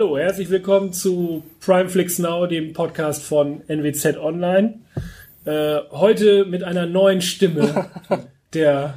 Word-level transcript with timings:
Hallo, 0.00 0.16
herzlich 0.16 0.48
willkommen 0.48 0.94
zu 0.94 1.42
Primeflix 1.60 2.18
Now, 2.18 2.46
dem 2.46 2.72
Podcast 2.72 3.22
von 3.22 3.60
NWZ 3.68 4.16
Online. 4.16 4.80
Äh, 5.44 5.80
heute 5.90 6.46
mit 6.46 6.64
einer 6.64 6.86
neuen 6.86 7.20
Stimme 7.20 7.90
der 8.54 8.94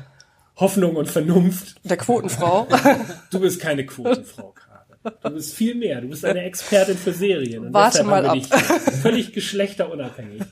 Hoffnung 0.55 0.95
und 0.95 1.09
Vernunft. 1.09 1.75
Der 1.83 1.97
Quotenfrau. 1.97 2.69
Du 3.31 3.41
bist 3.41 3.59
keine 3.59 3.85
Quotenfrau 3.85 4.53
gerade. 4.55 5.17
Du 5.21 5.31
bist 5.31 5.53
viel 5.53 5.75
mehr. 5.75 5.99
Du 5.99 6.07
bist 6.07 6.23
eine 6.23 6.41
Expertin 6.43 6.95
für 6.95 7.11
Serien. 7.11 7.65
Und 7.65 7.73
Warte 7.73 8.05
mal 8.05 8.25
ab. 8.25 8.37
Völlig 9.01 9.33
geschlechterunabhängig. 9.33 10.43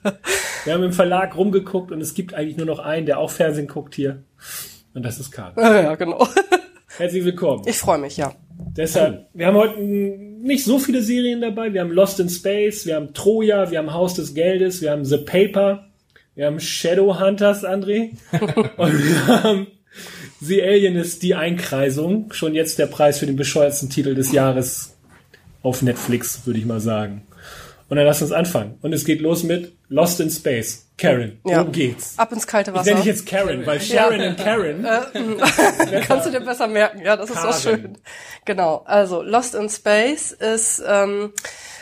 Wir 0.65 0.73
haben 0.73 0.83
im 0.83 0.91
Verlag 0.91 1.37
rumgeguckt 1.37 1.93
und 1.93 2.01
es 2.01 2.13
gibt 2.13 2.33
eigentlich 2.33 2.57
nur 2.57 2.65
noch 2.65 2.79
einen, 2.79 3.05
der 3.05 3.19
auch 3.19 3.31
Fernsehen 3.31 3.67
guckt 3.67 3.95
hier. 3.95 4.25
Und 4.93 5.03
das 5.03 5.17
ist 5.17 5.31
Karl. 5.31 5.53
Ja, 5.57 5.95
genau. 5.95 6.27
Herzlich 6.97 7.23
willkommen. 7.23 7.63
Ich 7.67 7.77
freue 7.77 7.99
mich, 7.99 8.17
ja. 8.17 8.33
Deshalb, 8.75 9.29
wir 9.33 9.47
haben 9.47 9.55
heute 9.55 9.79
nicht 10.41 10.63
so 10.63 10.79
viele 10.79 11.01
Serien 11.01 11.41
dabei. 11.41 11.73
Wir 11.73 11.81
haben 11.81 11.91
Lost 11.91 12.19
in 12.19 12.29
Space, 12.29 12.85
wir 12.85 12.95
haben 12.95 13.13
Troja, 13.13 13.71
wir 13.71 13.77
haben 13.79 13.93
Haus 13.93 14.15
des 14.15 14.33
Geldes, 14.33 14.81
wir 14.81 14.91
haben 14.91 15.05
The 15.05 15.17
Paper, 15.17 15.87
wir 16.35 16.47
haben 16.47 16.59
Shadowhunters, 16.59 17.63
André. 17.63 18.11
und 18.77 19.03
wir 19.03 19.27
haben 19.27 19.67
The 20.39 20.63
Alien 20.63 20.95
ist 20.95 21.21
die 21.21 21.35
Einkreisung. 21.35 22.33
Schon 22.33 22.55
jetzt 22.55 22.79
der 22.79 22.87
Preis 22.87 23.19
für 23.19 23.27
den 23.27 23.35
bescheuertsten 23.35 23.89
Titel 23.89 24.15
des 24.15 24.31
Jahres 24.31 24.95
auf 25.61 25.81
Netflix, 25.81 26.41
würde 26.45 26.59
ich 26.59 26.65
mal 26.65 26.79
sagen. 26.79 27.23
Und 27.89 27.97
dann 27.97 28.05
lass 28.05 28.21
uns 28.21 28.31
anfangen. 28.31 28.75
Und 28.81 28.93
es 28.93 29.05
geht 29.05 29.21
los 29.21 29.43
mit 29.43 29.73
Lost 29.89 30.19
in 30.19 30.29
Space. 30.29 30.87
Karen, 31.01 31.39
ja. 31.45 31.57
worum 31.57 31.71
geht's? 31.71 32.13
Ab 32.17 32.31
ins 32.31 32.45
kalte 32.45 32.73
Wasser. 32.73 32.81
Ich 32.81 32.87
nenne 32.87 32.97
dich 32.99 33.07
jetzt 33.07 33.25
Karen, 33.25 33.65
weil 33.65 33.81
Sharon 33.81 34.19
ja. 34.19 34.29
und 34.29 34.37
Karen. 34.37 34.85
Äh, 34.85 36.01
kannst 36.07 36.27
du 36.27 36.31
dir 36.31 36.41
besser 36.41 36.67
merken. 36.67 37.01
Ja, 37.03 37.17
das 37.17 37.31
Karen. 37.31 37.49
ist 37.49 37.61
so 37.61 37.69
schön. 37.69 37.97
Genau. 38.45 38.83
Also 38.85 39.23
Lost 39.23 39.55
in 39.55 39.69
Space 39.69 40.31
ist 40.31 40.83
ähm, 40.87 41.33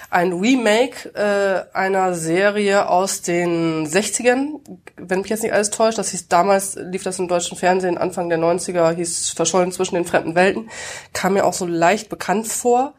ein 0.09 0.33
Remake 0.33 1.13
äh, 1.15 1.75
einer 1.75 2.13
Serie 2.13 2.87
aus 2.87 3.21
den 3.21 3.85
60ern, 3.85 4.61
wenn 4.95 5.19
mich 5.19 5.29
jetzt 5.29 5.43
nicht 5.43 5.53
alles 5.53 5.69
täuscht. 5.69 5.97
Das 5.97 6.11
hieß 6.11 6.29
damals, 6.29 6.75
lief 6.75 7.03
das 7.03 7.19
im 7.19 7.27
deutschen 7.27 7.57
Fernsehen, 7.57 7.97
Anfang 7.97 8.29
der 8.29 8.39
90er, 8.39 8.93
hieß 8.93 9.31
Verschollen 9.31 9.71
zwischen 9.71 9.95
den 9.95 10.05
fremden 10.05 10.35
Welten. 10.35 10.69
Kam 11.13 11.33
mir 11.33 11.45
auch 11.45 11.53
so 11.53 11.65
leicht 11.65 12.09
bekannt 12.09 12.47
vor. 12.47 12.95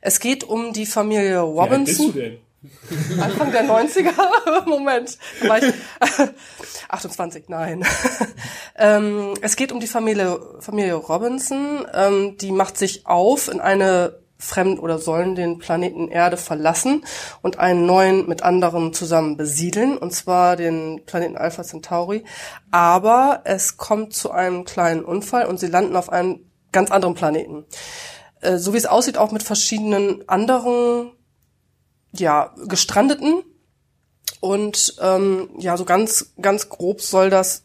Es 0.00 0.20
geht 0.20 0.44
um 0.44 0.72
die 0.72 0.86
Familie 0.86 1.40
Robinson. 1.40 1.80
Wie 1.80 1.84
bist 1.84 2.00
du 2.00 2.12
denn? 2.12 2.38
Anfang 3.20 3.52
der 3.52 3.64
90er? 3.64 4.64
Moment. 4.66 5.18
war 5.46 5.62
ich, 5.62 5.74
28, 6.88 7.48
nein. 7.48 7.84
ähm, 8.76 9.34
es 9.40 9.56
geht 9.56 9.72
um 9.72 9.80
die 9.80 9.86
Familie, 9.86 10.40
Familie 10.60 10.94
Robinson. 10.94 11.86
Ähm, 11.92 12.36
die 12.38 12.52
macht 12.52 12.78
sich 12.78 13.06
auf 13.06 13.48
in 13.48 13.60
eine 13.60 14.18
fremd 14.38 14.80
oder 14.80 14.98
sollen 14.98 15.34
den 15.34 15.58
Planeten 15.58 16.08
Erde 16.08 16.36
verlassen 16.36 17.04
und 17.40 17.58
einen 17.58 17.86
neuen 17.86 18.28
mit 18.28 18.42
anderen 18.42 18.92
zusammen 18.92 19.36
besiedeln, 19.36 19.96
und 19.96 20.12
zwar 20.12 20.56
den 20.56 21.04
Planeten 21.06 21.36
Alpha 21.36 21.62
Centauri. 21.62 22.24
Aber 22.70 23.42
es 23.44 23.76
kommt 23.76 24.12
zu 24.12 24.30
einem 24.30 24.64
kleinen 24.64 25.04
Unfall 25.04 25.46
und 25.46 25.60
sie 25.60 25.68
landen 25.68 25.96
auf 25.96 26.10
einem 26.10 26.40
ganz 26.72 26.90
anderen 26.90 27.14
Planeten. 27.14 27.64
Äh, 28.40 28.58
so 28.58 28.72
wie 28.72 28.78
es 28.78 28.86
aussieht, 28.86 29.18
auch 29.18 29.32
mit 29.32 29.42
verschiedenen 29.42 30.28
anderen 30.28 31.12
ja, 32.16 32.54
Gestrandeten. 32.66 33.42
Und 34.40 34.96
ähm, 35.00 35.48
ja, 35.58 35.76
so 35.76 35.84
ganz, 35.84 36.34
ganz 36.40 36.68
grob 36.68 37.00
soll 37.00 37.30
das, 37.30 37.64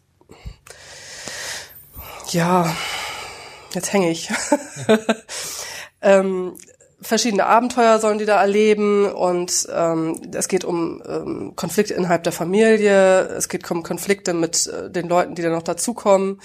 ja, 2.32 2.74
jetzt 3.74 3.92
hänge 3.92 4.12
ich. 4.12 4.30
ähm, 6.02 6.56
verschiedene 7.02 7.46
Abenteuer 7.46 8.00
sollen 8.00 8.18
die 8.18 8.26
da 8.26 8.40
erleben 8.40 9.12
und 9.12 9.68
ähm, 9.74 10.22
es 10.34 10.48
geht 10.48 10.64
um 10.64 11.02
ähm, 11.08 11.54
Konflikte 11.56 11.94
innerhalb 11.94 12.24
der 12.24 12.34
Familie, 12.34 13.22
es 13.22 13.50
geht 13.50 13.70
um 13.72 13.84
Konflikte 13.84 14.34
mit 14.34 14.68
äh, 14.68 14.90
den 14.90 15.08
Leuten, 15.08 15.36
die 15.36 15.42
da 15.42 15.50
noch 15.50 15.64
dazukommen. 15.64 16.42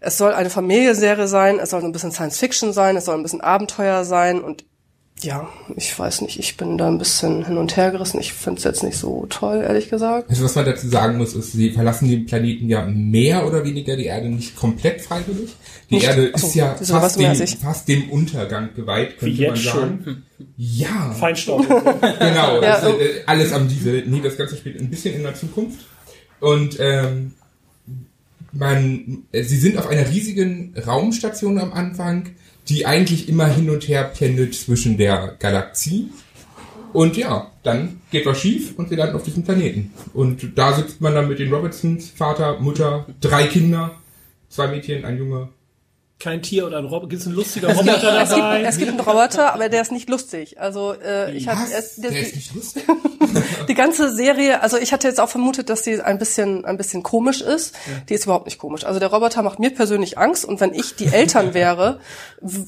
Es 0.00 0.16
soll 0.16 0.32
eine 0.32 0.48
Familienserie 0.48 1.28
sein, 1.28 1.58
es 1.58 1.70
soll 1.70 1.84
ein 1.84 1.92
bisschen 1.92 2.12
Science 2.12 2.38
Fiction 2.38 2.72
sein, 2.72 2.96
es 2.96 3.04
soll 3.04 3.16
ein 3.16 3.22
bisschen 3.22 3.42
Abenteuer 3.42 4.04
sein 4.04 4.40
und 4.40 4.64
ja, 5.24 5.48
ich 5.76 5.98
weiß 5.98 6.22
nicht, 6.22 6.38
ich 6.38 6.56
bin 6.56 6.78
da 6.78 6.88
ein 6.88 6.98
bisschen 6.98 7.44
hin 7.44 7.56
und 7.56 7.76
her 7.76 7.90
gerissen. 7.90 8.20
Ich 8.20 8.32
finde 8.32 8.58
es 8.58 8.64
jetzt 8.64 8.82
nicht 8.82 8.96
so 8.96 9.26
toll, 9.28 9.62
ehrlich 9.62 9.90
gesagt. 9.90 10.28
Also 10.30 10.44
was 10.44 10.54
man 10.54 10.64
dazu 10.64 10.88
sagen 10.88 11.18
muss, 11.18 11.34
ist, 11.34 11.52
sie 11.52 11.70
verlassen 11.70 12.08
den 12.08 12.26
Planeten 12.26 12.68
ja 12.68 12.86
mehr 12.86 13.46
oder 13.46 13.64
weniger 13.64 13.96
die 13.96 14.06
Erde 14.06 14.28
nicht 14.28 14.56
komplett 14.56 15.00
freiwillig. 15.00 15.50
Die 15.90 15.96
nicht? 15.96 16.06
Erde 16.06 16.26
ist 16.26 16.54
ja 16.54 16.74
fast 16.74 17.20
dem, 17.20 17.34
fast 17.34 17.88
dem, 17.88 18.10
Untergang 18.10 18.74
geweiht, 18.74 19.18
könnte 19.18 19.36
Wie 19.36 19.42
jetzt 19.42 19.64
man 19.64 19.74
sagen. 19.74 20.00
Schon. 20.04 20.22
Ja. 20.56 21.12
Feinstaub. 21.12 21.66
genau, 22.00 22.62
ja, 22.62 22.74
also, 22.74 22.98
äh, 22.98 23.22
alles 23.26 23.52
am 23.52 23.68
Diesel. 23.68 24.04
Nee, 24.06 24.20
das 24.22 24.36
Ganze 24.36 24.56
spielt 24.56 24.80
ein 24.80 24.90
bisschen 24.90 25.14
in 25.14 25.22
der 25.22 25.34
Zukunft. 25.34 25.80
Und 26.40 26.78
ähm, 26.80 27.32
man, 28.52 29.24
äh, 29.32 29.42
sie 29.42 29.58
sind 29.58 29.76
auf 29.78 29.88
einer 29.88 30.08
riesigen 30.08 30.74
Raumstation 30.86 31.58
am 31.58 31.72
Anfang 31.72 32.30
die 32.68 32.86
eigentlich 32.86 33.28
immer 33.28 33.46
hin 33.46 33.70
und 33.70 33.88
her 33.88 34.04
pendelt 34.04 34.54
zwischen 34.54 34.96
der 34.96 35.36
Galaxie. 35.38 36.10
Und 36.92 37.16
ja, 37.16 37.50
dann 37.62 38.00
geht 38.10 38.26
was 38.26 38.40
schief 38.40 38.74
und 38.76 38.88
sie 38.88 38.96
landen 38.96 39.14
auf 39.14 39.22
diesem 39.22 39.44
Planeten. 39.44 39.92
Und 40.12 40.58
da 40.58 40.72
sitzt 40.72 41.00
man 41.00 41.14
dann 41.14 41.28
mit 41.28 41.38
den 41.38 41.52
Robertsons, 41.52 42.10
Vater, 42.10 42.58
Mutter, 42.58 43.06
drei 43.20 43.46
Kinder, 43.46 43.92
zwei 44.48 44.66
Mädchen, 44.66 45.04
ein 45.04 45.18
Junge 45.18 45.48
kein 46.20 46.42
Tier 46.42 46.66
oder 46.66 46.78
ein 46.78 46.84
Roboter. 46.84 47.08
Gibt 47.08 47.22
es 47.22 47.26
ein 47.26 47.32
lustiger 47.32 47.74
Roboter 47.74 47.98
dabei? 47.98 48.22
Es 48.22 48.34
gibt, 48.34 48.68
es 48.68 48.78
gibt 48.78 48.90
einen 48.90 49.00
Roboter, 49.00 49.54
aber 49.54 49.68
der 49.68 49.82
ist 49.82 49.90
nicht 49.90 50.08
lustig. 50.08 50.60
Also 50.60 50.94
äh, 50.94 51.34
ich 51.34 51.48
hatte 51.48 51.62
es, 51.76 51.96
der, 51.96 52.10
der 52.10 52.20
ist 52.20 52.36
nicht 52.36 52.54
lustig. 52.54 52.84
die 53.68 53.74
ganze 53.74 54.14
Serie, 54.14 54.62
also 54.62 54.76
ich 54.76 54.92
hatte 54.92 55.08
jetzt 55.08 55.18
auch 55.18 55.30
vermutet, 55.30 55.70
dass 55.70 55.82
die 55.82 56.00
ein 56.00 56.18
bisschen 56.18 56.64
ein 56.64 56.76
bisschen 56.76 57.02
komisch 57.02 57.40
ist. 57.40 57.74
Ja. 57.74 58.02
Die 58.08 58.14
ist 58.14 58.24
überhaupt 58.24 58.44
nicht 58.44 58.58
komisch. 58.58 58.84
Also 58.84 59.00
der 59.00 59.08
Roboter 59.08 59.42
macht 59.42 59.58
mir 59.58 59.70
persönlich 59.70 60.18
Angst 60.18 60.44
und 60.44 60.60
wenn 60.60 60.74
ich 60.74 60.94
die 60.94 61.06
Eltern 61.06 61.54
wäre, 61.54 62.00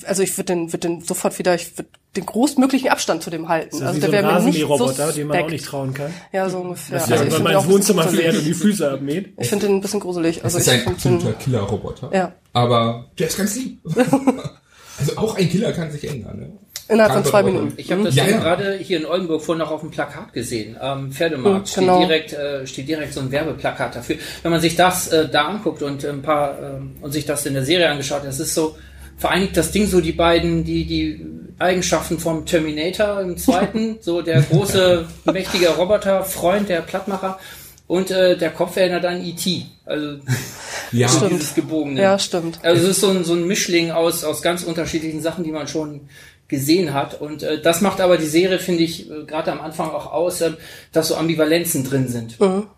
also 0.04 0.22
ich 0.22 0.36
würde 0.36 0.54
den, 0.54 0.72
würde 0.72 0.88
den 0.88 1.00
sofort 1.02 1.38
wieder, 1.38 1.54
ich 1.54 1.76
würde 1.76 1.88
den 2.16 2.26
großmöglichen 2.26 2.90
Abstand 2.90 3.22
zu 3.22 3.30
dem 3.30 3.48
halten. 3.48 3.78
So 3.78 3.84
also 3.84 3.98
der 3.98 4.08
so 4.08 4.12
wäre 4.12 4.32
mir 4.32 4.40
nicht 4.42 4.68
Roboter, 4.68 5.12
den 5.12 5.28
man 5.28 5.38
auch 5.38 5.48
nicht 5.48 5.64
trauen 5.64 5.94
kann. 5.94 6.12
Ja, 6.32 6.48
so 6.48 6.58
ungefähr. 6.58 6.98
Das 6.98 7.10
also 7.10 7.24
ja, 7.24 7.32
wenn 7.32 7.42
man 7.42 7.54
ins 7.54 7.68
Wohnzimmer 7.68 8.02
fährt 8.08 8.36
und 8.36 8.44
die 8.44 8.54
Füße 8.54 8.90
abmäht. 8.90 9.32
Ich 9.38 9.48
finde 9.48 9.66
den 9.66 9.76
ein 9.76 9.80
bisschen 9.80 10.00
gruselig. 10.00 10.44
Also 10.44 10.58
das 10.58 10.66
ist 10.66 10.72
ein 10.72 10.86
absoluter 10.86 11.32
Killer-Roboter. 11.32 12.10
Ja. 12.12 12.32
Aber 12.52 13.10
der 13.18 13.28
ist 13.28 13.38
ganz 13.38 13.56
lieb. 13.56 13.80
also 14.98 15.16
auch 15.16 15.36
ein 15.36 15.48
Killer 15.48 15.72
kann 15.72 15.90
sich 15.90 16.06
ändern. 16.06 16.38
Ne? 16.38 16.52
Innerhalb 16.88 17.14
von 17.14 17.24
zwei 17.24 17.42
Minuten. 17.42 17.72
Ich 17.76 17.90
habe 17.90 18.02
das 18.02 18.14
ja, 18.14 18.26
ja. 18.26 18.38
gerade 18.38 18.74
hier 18.74 18.98
in 18.98 19.06
Oldenburg 19.06 19.42
vorhin 19.42 19.60
noch 19.60 19.70
auf 19.70 19.80
dem 19.80 19.90
Plakat 19.90 20.34
gesehen. 20.34 20.76
Am 20.78 21.12
Pferdemarkt 21.12 21.74
mhm, 21.76 21.80
genau. 21.80 21.96
steht, 21.96 22.08
direkt, 22.08 22.32
äh, 22.34 22.66
steht 22.66 22.88
direkt 22.88 23.14
so 23.14 23.20
ein 23.20 23.30
Werbeplakat 23.30 23.96
dafür. 23.96 24.16
Wenn 24.42 24.50
man 24.50 24.60
sich 24.60 24.76
das 24.76 25.08
äh, 25.08 25.28
da 25.28 25.46
anguckt 25.46 25.82
und 25.82 26.04
ein 26.04 26.20
paar 26.20 26.58
äh, 26.58 26.80
und 27.00 27.12
sich 27.12 27.24
das 27.24 27.46
in 27.46 27.54
der 27.54 27.64
Serie 27.64 27.88
angeschaut, 27.88 28.22
das 28.24 28.38
ist 28.38 28.54
so 28.54 28.76
vereinigt 29.16 29.56
das 29.56 29.70
Ding 29.70 29.86
so 29.86 30.00
die 30.00 30.12
beiden, 30.12 30.64
die, 30.64 30.84
die 30.84 31.26
Eigenschaften 31.58 32.18
vom 32.18 32.44
Terminator 32.44 33.20
im 33.20 33.36
zweiten, 33.36 33.98
so 34.00 34.22
der 34.22 34.42
große, 34.42 35.06
mächtige 35.24 35.68
Roboter-Freund, 35.70 36.68
der 36.68 36.80
Plattmacher. 36.82 37.38
Und 37.86 38.10
äh, 38.10 38.38
der 38.38 38.50
Kopf 38.50 38.76
erinnert 38.76 39.04
an 39.04 39.22
E.T. 39.22 39.66
Also 39.84 40.18
ja. 40.92 41.08
stimmt. 41.08 41.32
dieses 41.32 41.54
gebogene. 41.54 42.00
Ja, 42.00 42.18
stimmt. 42.18 42.58
Also 42.62 42.82
es 42.84 42.88
ist 42.90 43.00
so 43.00 43.10
ein, 43.10 43.24
so 43.24 43.34
ein 43.34 43.46
Mischling 43.46 43.90
aus, 43.90 44.24
aus 44.24 44.40
ganz 44.40 44.62
unterschiedlichen 44.62 45.20
Sachen, 45.20 45.44
die 45.44 45.52
man 45.52 45.68
schon 45.68 46.08
gesehen 46.48 46.94
hat. 46.94 47.20
Und 47.20 47.42
äh, 47.42 47.60
das 47.60 47.80
macht 47.80 48.00
aber 48.00 48.16
die 48.16 48.26
Serie, 48.26 48.58
finde 48.58 48.84
ich, 48.84 49.10
äh, 49.10 49.24
gerade 49.24 49.52
am 49.52 49.60
Anfang 49.60 49.90
auch 49.90 50.12
aus, 50.12 50.40
äh, 50.40 50.52
dass 50.92 51.08
so 51.08 51.16
Ambivalenzen 51.16 51.84
drin 51.84 52.08
sind. 52.08 52.41
Mhm. 52.41 52.68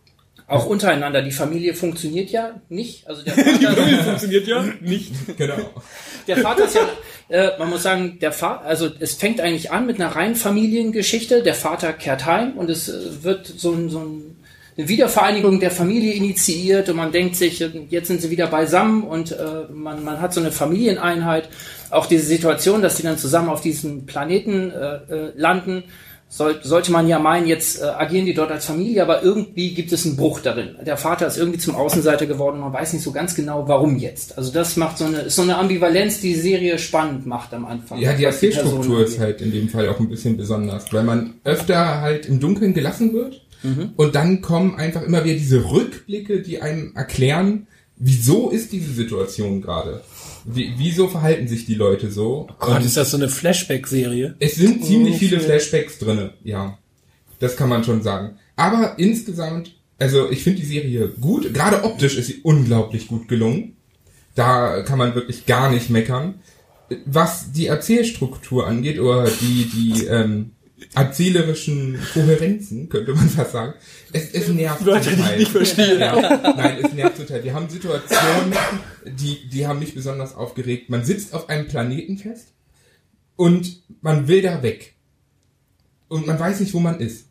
Auch 0.46 0.67
untereinander. 0.67 1.23
Die 1.23 1.31
Familie 1.31 1.75
funktioniert 1.75 2.31
ja 2.31 2.61
nicht. 2.69 3.08
Also 3.08 3.23
der 3.23 3.35
Vater 3.35 3.58
die 3.58 3.67
Familie 3.67 4.02
funktioniert 4.02 4.46
ja 4.46 4.64
nicht. 4.81 5.12
Genau. 5.37 5.56
Der 6.26 6.38
Vater 6.38 6.64
ist 6.64 6.76
ja, 6.76 6.88
äh, 7.29 7.58
man 7.58 7.70
muss 7.70 7.82
sagen, 7.82 8.19
der 8.20 8.32
Vater, 8.32 8.64
also 8.64 8.91
es 9.00 9.14
fängt 9.14 9.41
eigentlich 9.41 9.70
an 9.70 9.87
mit 9.87 10.00
einer 10.00 10.14
reinen 10.14 10.37
Familiengeschichte. 10.37 11.43
Der 11.43 11.55
Vater 11.55 11.93
kehrt 11.93 12.26
heim 12.26 12.52
und 12.58 12.70
es 12.70 12.88
äh, 12.88 13.23
wird 13.23 13.46
so 13.46 13.73
ein, 13.73 13.88
so 13.88 13.99
ein 14.00 14.35
eine 14.76 14.88
Wiedervereinigung 14.88 15.61
der 15.61 15.70
Familie 15.70 16.14
initiiert 16.14 16.88
und 16.88 16.97
man 16.97 17.12
denkt 17.12 17.37
sich, 17.37 17.61
jetzt 17.90 18.08
sind 18.08 18.20
sie 18.20 18.31
wieder 18.31 18.49
beisammen 18.49 19.05
und 19.05 19.32
äh, 19.32 19.73
man, 19.73 20.02
man 20.02 20.20
hat 20.20 20.35
so 20.35 20.40
eine 20.40 20.50
Familieneinheit. 20.50 21.49
Auch 21.90 22.06
diese 22.06 22.26
Situation, 22.26 22.82
dass 22.82 22.97
sie 22.97 23.05
dann 23.05 23.17
zusammen 23.17 23.50
auf 23.50 23.61
diesem 23.61 24.05
Planeten 24.05 24.73
äh, 24.73 24.94
äh, 24.97 25.32
landen, 25.37 25.85
soll, 26.34 26.58
sollte 26.64 26.90
man 26.90 27.06
ja 27.06 27.20
meinen, 27.20 27.46
jetzt 27.46 27.81
äh, 27.81 27.84
agieren 27.84 28.26
die 28.26 28.34
dort 28.34 28.50
als 28.50 28.66
Familie, 28.66 29.02
aber 29.02 29.22
irgendwie 29.22 29.72
gibt 29.72 29.92
es 29.92 30.04
einen 30.04 30.16
Bruch 30.16 30.40
darin. 30.40 30.75
Der 30.84 30.96
Vater 30.96 31.28
ist 31.28 31.38
irgendwie 31.38 31.60
zum 31.60 31.76
Außenseiter 31.76 32.26
geworden, 32.26 32.58
man 32.58 32.72
weiß 32.72 32.92
nicht 32.92 33.02
so 33.02 33.12
ganz 33.12 33.36
genau, 33.36 33.69
warum 33.69 33.98
jetzt. 33.98 34.36
Also 34.36 34.52
das 34.52 34.76
macht 34.76 34.98
so 34.98 35.04
eine, 35.04 35.19
ist 35.19 35.36
so 35.36 35.42
eine 35.42 35.56
Ambivalenz, 35.56 36.20
die 36.20 36.34
die 36.34 36.40
Serie 36.40 36.78
spannend 36.81 37.25
macht 37.25 37.54
am 37.54 37.64
Anfang. 37.64 38.00
Ja, 38.00 38.14
die 38.14 38.25
Erzählstruktur 38.25 39.04
ist 39.04 39.20
halt 39.20 39.42
in 39.42 39.52
dem 39.52 39.69
Fall 39.69 39.88
auch 39.88 40.00
ein 40.00 40.08
bisschen 40.08 40.36
besonders, 40.36 40.92
weil 40.92 41.04
man 41.04 41.34
öfter 41.44 42.00
halt 42.00 42.26
im 42.26 42.40
Dunkeln 42.40 42.75
gelassen 42.75 43.12
wird 43.12 43.40
mhm. 43.62 43.90
und 43.94 44.16
dann 44.16 44.40
kommen 44.40 44.75
einfach 44.75 45.02
immer 45.02 45.25
wieder 45.25 45.37
diese 45.37 45.70
Rückblicke, 45.70 46.42
die 46.42 46.60
einem 46.60 46.96
erklären, 46.96 47.69
wieso 47.96 48.50
ist 48.50 48.72
diese 48.72 48.92
Situation 48.92 49.62
gerade? 49.62 50.02
Wie, 50.44 50.75
wieso 50.76 51.08
verhalten 51.08 51.49
sich 51.49 51.64
die 51.64 51.75
Leute 51.75 52.11
so? 52.11 52.46
Oh 52.50 52.55
Gott, 52.58 52.85
ist 52.85 52.96
das 52.96 53.11
so 53.11 53.17
eine 53.17 53.29
Flashback-Serie? 53.29 54.37
Es 54.38 54.56
sind 54.56 54.85
ziemlich 54.85 55.17
viele 55.17 55.41
Flashbacks 55.41 55.99
drinne, 55.99 56.35
ja. 56.43 56.79
Das 57.38 57.56
kann 57.56 57.69
man 57.69 57.85
schon 57.85 58.02
sagen. 58.02 58.37
Aber 58.56 58.99
insgesamt, 58.99 59.75
also 59.99 60.31
ich 60.31 60.43
finde 60.43 60.61
die 60.61 60.67
Serie 60.67 61.08
gut. 61.08 61.52
Gerade 61.52 61.85
optisch 61.85 62.17
ist 62.17 62.26
sie 62.26 62.41
unglaublich 62.43 63.08
gut 63.08 63.29
gelungen. 63.29 63.76
Da 64.35 64.82
kann 64.82 64.99
man 64.99 65.14
wirklich 65.14 65.46
gar 65.46 65.70
nicht 65.70 65.91
meckern. 65.91 66.37
Was 67.06 67.52
die 67.52 67.67
Erzählstruktur 67.67 68.67
angeht 68.67 69.00
oder 69.00 69.25
die 69.25 69.70
die 69.73 70.06
ähm, 70.06 70.50
erzählerischen 70.94 71.99
Kohärenzen, 72.12 72.88
könnte 72.88 73.12
man 73.12 73.29
fast 73.29 73.53
sagen. 73.53 73.75
Es, 74.12 74.31
es 74.32 74.49
nervt 74.49 74.85
Wörter, 74.85 75.11
die 75.11 75.23
ich 75.23 75.38
nicht 75.38 75.50
verstehe. 75.50 75.99
Ja, 75.99 76.55
nein, 76.56 76.79
es 76.82 76.93
nervt 76.93 77.19
total. 77.19 77.44
Wir 77.44 77.55
haben 77.55 77.69
Situationen, 77.69 78.55
die, 79.05 79.49
die 79.49 79.67
haben 79.67 79.79
mich 79.79 79.94
besonders 79.94 80.35
aufgeregt. 80.35 80.91
Man 80.91 81.05
sitzt 81.05 81.35
auf 81.35 81.49
einem 81.49 81.69
Planeten 81.69 82.19
fest 82.19 82.49
und 83.37 83.82
man 84.00 84.29
will 84.29 84.43
da 84.43 84.62
weg. 84.62 84.94
Und 86.09 86.26
man 86.26 86.38
weiß 86.38 86.61
nicht, 86.61 86.75
wo 86.75 86.81
man 86.81 87.00
ist. 87.00 87.26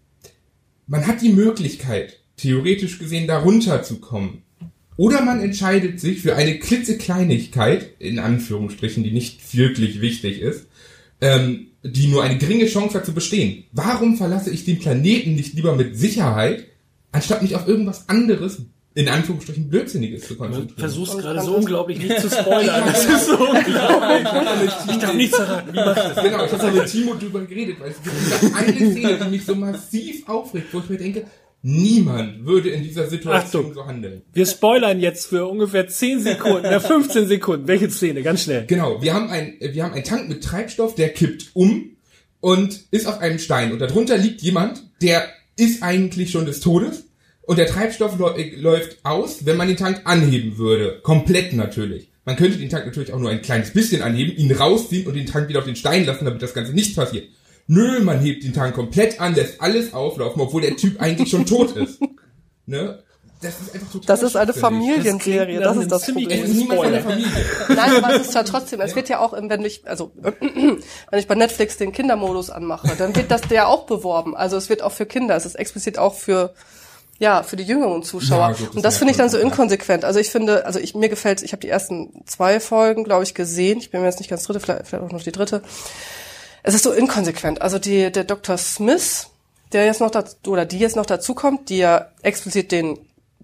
Man 0.88 1.08
hat 1.08 1.22
die 1.22 1.32
Möglichkeit, 1.32 2.20
theoretisch 2.38 3.00
gesehen, 3.00 3.28
da 3.28 3.40
runterzukommen. 3.40 4.42
Oder 4.96 5.24
man 5.24 5.42
entscheidet 5.42 6.00
sich 6.00 6.22
für 6.22 6.36
eine 6.36 6.60
klitzekleinigkeit, 6.60 7.92
in 8.00 8.20
Anführungsstrichen, 8.20 9.04
die 9.04 9.12
nicht 9.12 9.56
wirklich 9.56 10.02
wichtig 10.02 10.40
ist, 10.40 10.68
ähm, 11.24 11.68
die 11.84 12.08
nur 12.08 12.22
eine 12.24 12.38
geringe 12.38 12.66
Chance 12.68 12.96
hat 12.98 13.06
zu 13.06 13.14
bestehen. 13.14 13.64
Warum 13.72 14.18
verlasse 14.18 14.52
ich 14.52 14.66
den 14.66 14.80
Planeten 14.80 15.36
nicht 15.36 15.54
lieber 15.54 15.76
mit 15.76 15.98
Sicherheit, 15.98 16.66
anstatt 17.12 17.42
mich 17.42 17.56
auf 17.56 17.68
irgendwas 17.68 18.10
anderes, 18.10 18.62
in 18.96 19.08
Anführungsstrichen 19.08 19.70
Blödsinniges 19.70 20.24
zu 20.28 20.34
Du 20.34 20.40
konzentrieren? 20.40 20.78
versuchst 20.80 21.18
gerade 21.18 21.42
so 21.42 21.56
unglaublich 21.56 21.98
nicht 22.00 22.20
zu 22.20 22.30
spoilern. 22.40 22.84
Das 22.86 23.06
ist 23.06 23.26
so 23.26 23.38
unglaublich. 23.40 24.74
Ich 24.92 24.98
darf 25.00 25.14
nichts 25.14 25.36
verraten. 25.36 25.74
Wie 25.74 25.78
machst 25.78 26.04
du 26.06 26.14
das? 26.14 26.24
Genau, 26.24 26.46
ich 26.46 26.52
habe 26.52 26.72
mit 26.72 26.88
Timo 26.88 27.14
drüber 27.16 27.42
geredet, 27.46 27.78
weil 27.80 27.92
es 27.92 28.04
gibt 28.04 28.16
diese 28.20 28.56
eine 28.56 28.92
Szene, 28.92 29.20
die 29.24 29.30
mich 29.32 29.46
so 29.46 29.56
massiv 29.56 30.28
aufregt, 30.30 30.68
wo 30.74 30.80
ich 30.80 30.90
mir 30.90 30.98
denke, 30.98 31.26
niemand 31.64 32.46
würde 32.46 32.70
in 32.70 32.84
dieser 32.84 33.08
Situation 33.08 33.64
Achtung. 33.64 33.74
so 33.74 33.86
handeln. 33.88 34.22
Wir 34.34 34.46
spoilern 34.46 35.00
jetzt 35.00 35.28
für 35.28 35.48
ungefähr 35.48 35.88
10 35.88 36.20
Sekunden, 36.20 36.64
na 36.64 36.80
15 36.80 37.28
Sekunden. 37.28 37.68
Welche 37.68 37.90
Szene? 37.90 38.22
Ganz 38.22 38.44
schnell. 38.44 38.66
Genau, 38.68 39.02
wir 39.02 39.14
haben 39.14 39.30
ein, 39.30 39.56
wir 39.60 39.84
haben 39.84 39.94
einen 39.94 40.04
Tank 40.04 40.30
mit 40.30 40.44
Treibstoff, 40.44 40.94
der 40.96 41.10
kippt 41.10 41.52
um 41.54 41.96
und 42.42 42.82
ist 42.92 43.08
auf 43.08 43.20
einem 43.20 43.40
Stein. 43.40 43.72
Und 43.72 43.80
darunter 43.80 44.18
liegt 44.18 44.42
jemand, 44.42 44.84
der 45.02 45.26
ist 45.56 45.82
eigentlich 45.82 46.32
schon 46.32 46.46
des 46.46 46.60
Todes. 46.60 47.06
Und 47.44 47.58
der 47.58 47.68
Treibstoff 47.68 48.20
äh, 48.38 48.56
läuft 48.56 48.98
aus, 49.04 49.46
wenn 49.46 49.58
man 49.58 49.68
den 49.68 49.78
Tank 49.78 50.02
anheben 50.04 50.58
würde. 50.58 51.00
Komplett 51.02 51.54
natürlich. 51.54 52.10
Man 52.26 52.36
könnte 52.36 52.58
den 52.58 52.70
Tank 52.70 52.86
natürlich 52.86 53.14
auch 53.14 53.20
nur 53.20 53.30
ein 53.30 53.42
kleines 53.42 53.72
bisschen 53.72 54.02
anheben, 54.02 54.36
ihn 54.36 54.52
rausziehen 54.52 55.08
und 55.08 55.16
den 55.16 55.26
Tank 55.26 55.50
wieder 55.50 55.60
auf 55.60 55.66
den 55.66 55.76
Stein 55.76 56.06
lassen, 56.06 56.26
damit 56.26 56.42
das 56.42 56.54
Ganze 56.54 56.74
nicht 56.74 56.96
passiert. 56.96 57.28
Nö, 57.74 58.00
man 58.02 58.20
hebt 58.20 58.44
den 58.44 58.54
Tank 58.54 58.76
komplett 58.76 59.20
an, 59.20 59.34
lässt 59.36 59.62
alles 59.62 59.94
auflaufen, 59.94 60.42
obwohl 60.42 60.62
der 60.62 60.76
Typ 60.76 61.02
eigentlich 61.02 61.30
schon 61.30 61.46
tot 61.46 61.76
ist. 61.76 62.00
Ne? 62.66 63.04
Das 63.42 63.60
ist 63.60 63.76
einfach 63.76 63.92
total 63.92 64.06
Das 64.08 64.24
ist 64.24 64.36
eine. 64.38 64.54
Familienserie, 64.54 65.60
Das 65.60 65.74
das 65.76 65.84
ist 65.84 65.92
das 65.92 66.02
ziemlich 66.04 66.28
Es 66.30 66.34
Problem. 66.34 66.52
ist 66.52 66.58
niemand 66.58 66.80
von 66.82 66.92
der. 66.94 67.02
Familie. 67.02 67.32
Nein, 67.68 68.04
aber 68.04 68.16
es 68.16 68.28
ist 68.28 68.36
ja 68.36 68.44
trotzdem, 68.44 68.80
es 68.80 68.96
wird 68.96 69.10
ja 69.10 69.20
auch, 69.20 69.34
wenn 69.34 69.66
ich, 69.66 69.86
also, 69.86 70.12
wenn 70.40 71.20
ich 71.20 71.28
bei 71.28 71.36
Netflix 71.36 71.76
den 71.76 71.92
Kindermodus 71.92 72.50
anmache, 72.52 72.96
dann 72.98 73.14
wird 73.18 73.32
das 73.32 73.42
der 73.42 73.68
auch 73.68 73.86
beworben. 73.86 74.34
Also 74.34 74.56
es 74.56 74.70
wird 74.70 74.82
auch 74.82 74.94
für 74.94 75.06
Kinder, 75.06 75.36
es 75.36 75.46
ist 75.46 75.56
explizit 75.56 75.98
auch 75.98 76.14
für, 76.14 76.54
ja, 77.20 77.44
für 77.44 77.58
die 77.58 77.66
jüngeren 77.66 78.02
Zuschauer. 78.04 78.52
Ja, 78.52 78.52
gut, 78.54 78.76
Und 78.76 78.86
das 78.86 78.98
finde 78.98 79.12
ich 79.12 79.18
dann 79.18 79.28
so 79.28 79.38
inkonsequent. 79.38 80.06
Also 80.06 80.20
ich 80.22 80.30
finde, 80.30 80.66
also 80.66 80.80
ich, 80.80 80.96
mir 80.96 81.10
gefällt, 81.10 81.44
ich 81.44 81.52
habe 81.52 81.60
die 81.60 81.70
ersten 81.70 82.24
zwei 82.26 82.62
Folgen, 82.62 83.04
glaube 83.04 83.24
ich, 83.24 83.34
gesehen. 83.34 83.80
Ich 83.80 83.92
bin 83.92 84.00
mir 84.00 84.08
jetzt 84.08 84.20
nicht 84.20 84.30
ganz 84.30 84.44
dritte, 84.44 84.62
vielleicht, 84.62 84.88
vielleicht 84.88 85.04
auch 85.04 85.12
noch 85.12 85.22
die 85.22 85.34
dritte. 85.34 85.64
Es 86.64 86.74
ist 86.74 86.84
so 86.84 86.92
inkonsequent. 86.92 87.62
Also 87.62 87.78
die, 87.78 88.12
der 88.12 88.24
Dr. 88.24 88.58
Smith, 88.58 89.28
der 89.74 89.86
jetzt 89.86 90.00
noch 90.00 90.12
dazu, 90.12 90.36
oder 90.48 90.66
die 90.66 90.80
jetzt 90.80 90.96
noch 90.96 91.06
dazu 91.06 91.36
kommt, 91.36 91.70
die 91.70 91.78
ja 91.78 92.08
explizit 92.22 92.72
den 92.72 92.98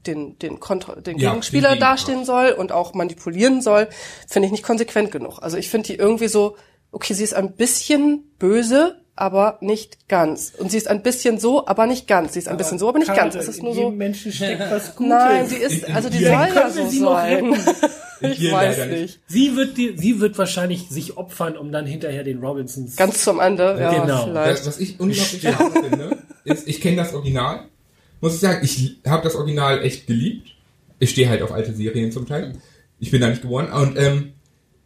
den 0.07 0.39
den, 0.39 0.61
Kontra 0.61 0.95
den 0.95 1.17
Ja, 1.17 1.31
Gegenspieler 1.31 1.71
den 1.71 1.81
dastehen 1.81 2.23
soll 2.23 2.51
und 2.51 2.71
auch 2.71 2.93
manipulieren 2.93 3.61
soll, 3.61 3.89
finde 4.27 4.45
ich 4.45 4.51
nicht 4.53 4.63
konsequent 4.63 5.11
genug. 5.11 5.39
Also 5.41 5.57
ich 5.57 5.69
finde 5.69 5.87
die 5.87 5.95
irgendwie 5.95 6.29
so, 6.29 6.55
okay, 6.93 7.13
sie 7.13 7.23
ist 7.25 7.33
ein 7.33 7.51
bisschen 7.51 8.23
böse, 8.39 9.01
aber 9.17 9.57
nicht 9.59 10.07
ganz. 10.07 10.53
Und 10.57 10.71
sie 10.71 10.77
ist 10.77 10.87
ein 10.87 11.03
bisschen 11.03 11.37
so, 11.37 11.67
aber 11.67 11.85
nicht 11.85 12.07
ganz. 12.07 12.33
Sie 12.33 12.39
ist 12.39 12.47
ein 12.47 12.55
bisschen 12.55 12.79
so, 12.79 12.87
aber 12.87 12.99
nicht 12.99 13.13
ganz. 13.13 13.35
Es 13.35 13.49
ist 13.49 13.61
nur 13.61 13.73
in 13.73 13.77
so. 13.77 13.89
Menschen 13.91 14.31
steckt 14.31 14.61
was 14.71 14.95
Gutes. 14.95 15.09
Nein, 15.13 15.47
sie 15.47 15.57
ist, 15.57 15.89
also 15.89 16.09
die 16.09 16.21
ihr 16.21 16.29
soll 16.29 16.55
ja 16.55 16.69
so 16.69 16.87
sie 16.87 17.01
noch 17.01 17.11
sein. 17.11 17.55
Ich 18.21 18.39
ihr 18.41 18.51
weiß 18.51 18.77
leider 18.77 18.91
nicht. 18.91 19.19
Sie 19.27 19.55
wird, 19.55 19.77
die, 19.77 19.95
sie 19.97 20.19
wird 20.19 20.37
wahrscheinlich 20.37 20.89
sich 20.89 21.17
opfern, 21.17 21.57
um 21.57 21.71
dann 21.71 21.85
hinterher 21.85 22.23
den 22.23 22.39
Robinsons. 22.39 22.95
Ganz 22.95 23.23
zum 23.23 23.39
Ende, 23.39 23.77
ja, 23.79 24.01
Genau. 24.01 24.25
vielleicht. 24.25 24.59
Das, 24.59 24.67
was 24.67 24.79
ich 24.79 24.99
unglaublich 24.99 25.41
schade 25.41 25.71
finde, 25.81 26.17
ist, 26.43 26.67
ich 26.67 26.81
kenne 26.81 26.97
das 26.97 27.13
Original. 27.13 27.65
Muss 28.21 28.33
ich 28.35 28.39
sagen, 28.41 28.59
ich 28.63 28.97
habe 29.07 29.23
das 29.23 29.35
Original 29.35 29.83
echt 29.83 30.07
geliebt. 30.07 30.49
Ich 30.99 31.11
stehe 31.11 31.29
halt 31.29 31.41
auf 31.41 31.51
alte 31.53 31.73
Serien 31.73 32.11
zum 32.11 32.27
Teil. 32.27 32.55
Ich 32.99 33.11
bin 33.11 33.21
da 33.21 33.29
nicht 33.29 33.41
geboren. 33.41 33.71
Und 33.71 33.97
ähm, 33.97 34.33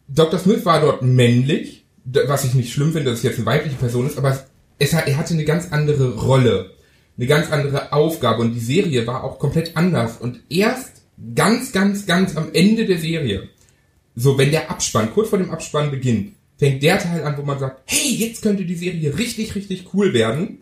Dr. 0.08 0.38
Smith 0.38 0.64
war 0.64 0.80
dort 0.80 1.02
männlich, 1.02 1.84
was 2.04 2.44
ich 2.44 2.54
nicht 2.54 2.72
schlimm 2.72 2.92
finde, 2.92 3.10
dass 3.10 3.18
es 3.18 3.24
jetzt 3.24 3.38
eine 3.38 3.46
weibliche 3.46 3.76
Person 3.76 4.06
ist, 4.06 4.18
aber 4.18 4.30
es 4.78 4.92
er 4.92 5.16
hatte 5.16 5.34
eine 5.34 5.44
ganz 5.44 5.72
andere 5.72 6.14
Rolle, 6.16 6.70
eine 7.16 7.26
ganz 7.26 7.50
andere 7.50 7.92
Aufgabe 7.92 8.42
und 8.42 8.52
die 8.54 8.60
Serie 8.60 9.06
war 9.06 9.24
auch 9.24 9.38
komplett 9.38 9.76
anders. 9.76 10.18
Und 10.18 10.40
erst 10.50 10.93
ganz, 11.34 11.72
ganz, 11.72 12.06
ganz 12.06 12.36
am 12.36 12.50
Ende 12.52 12.86
der 12.86 12.98
Serie, 12.98 13.48
so 14.16 14.38
wenn 14.38 14.50
der 14.50 14.70
Abspann, 14.70 15.12
kurz 15.12 15.28
vor 15.30 15.38
dem 15.38 15.50
Abspann 15.50 15.90
beginnt, 15.90 16.34
fängt 16.58 16.82
der 16.82 16.98
Teil 16.98 17.24
an, 17.24 17.36
wo 17.36 17.42
man 17.42 17.58
sagt, 17.58 17.82
hey, 17.86 18.14
jetzt 18.14 18.42
könnte 18.42 18.64
die 18.64 18.76
Serie 18.76 19.16
richtig, 19.18 19.54
richtig 19.54 19.92
cool 19.92 20.12
werden. 20.12 20.58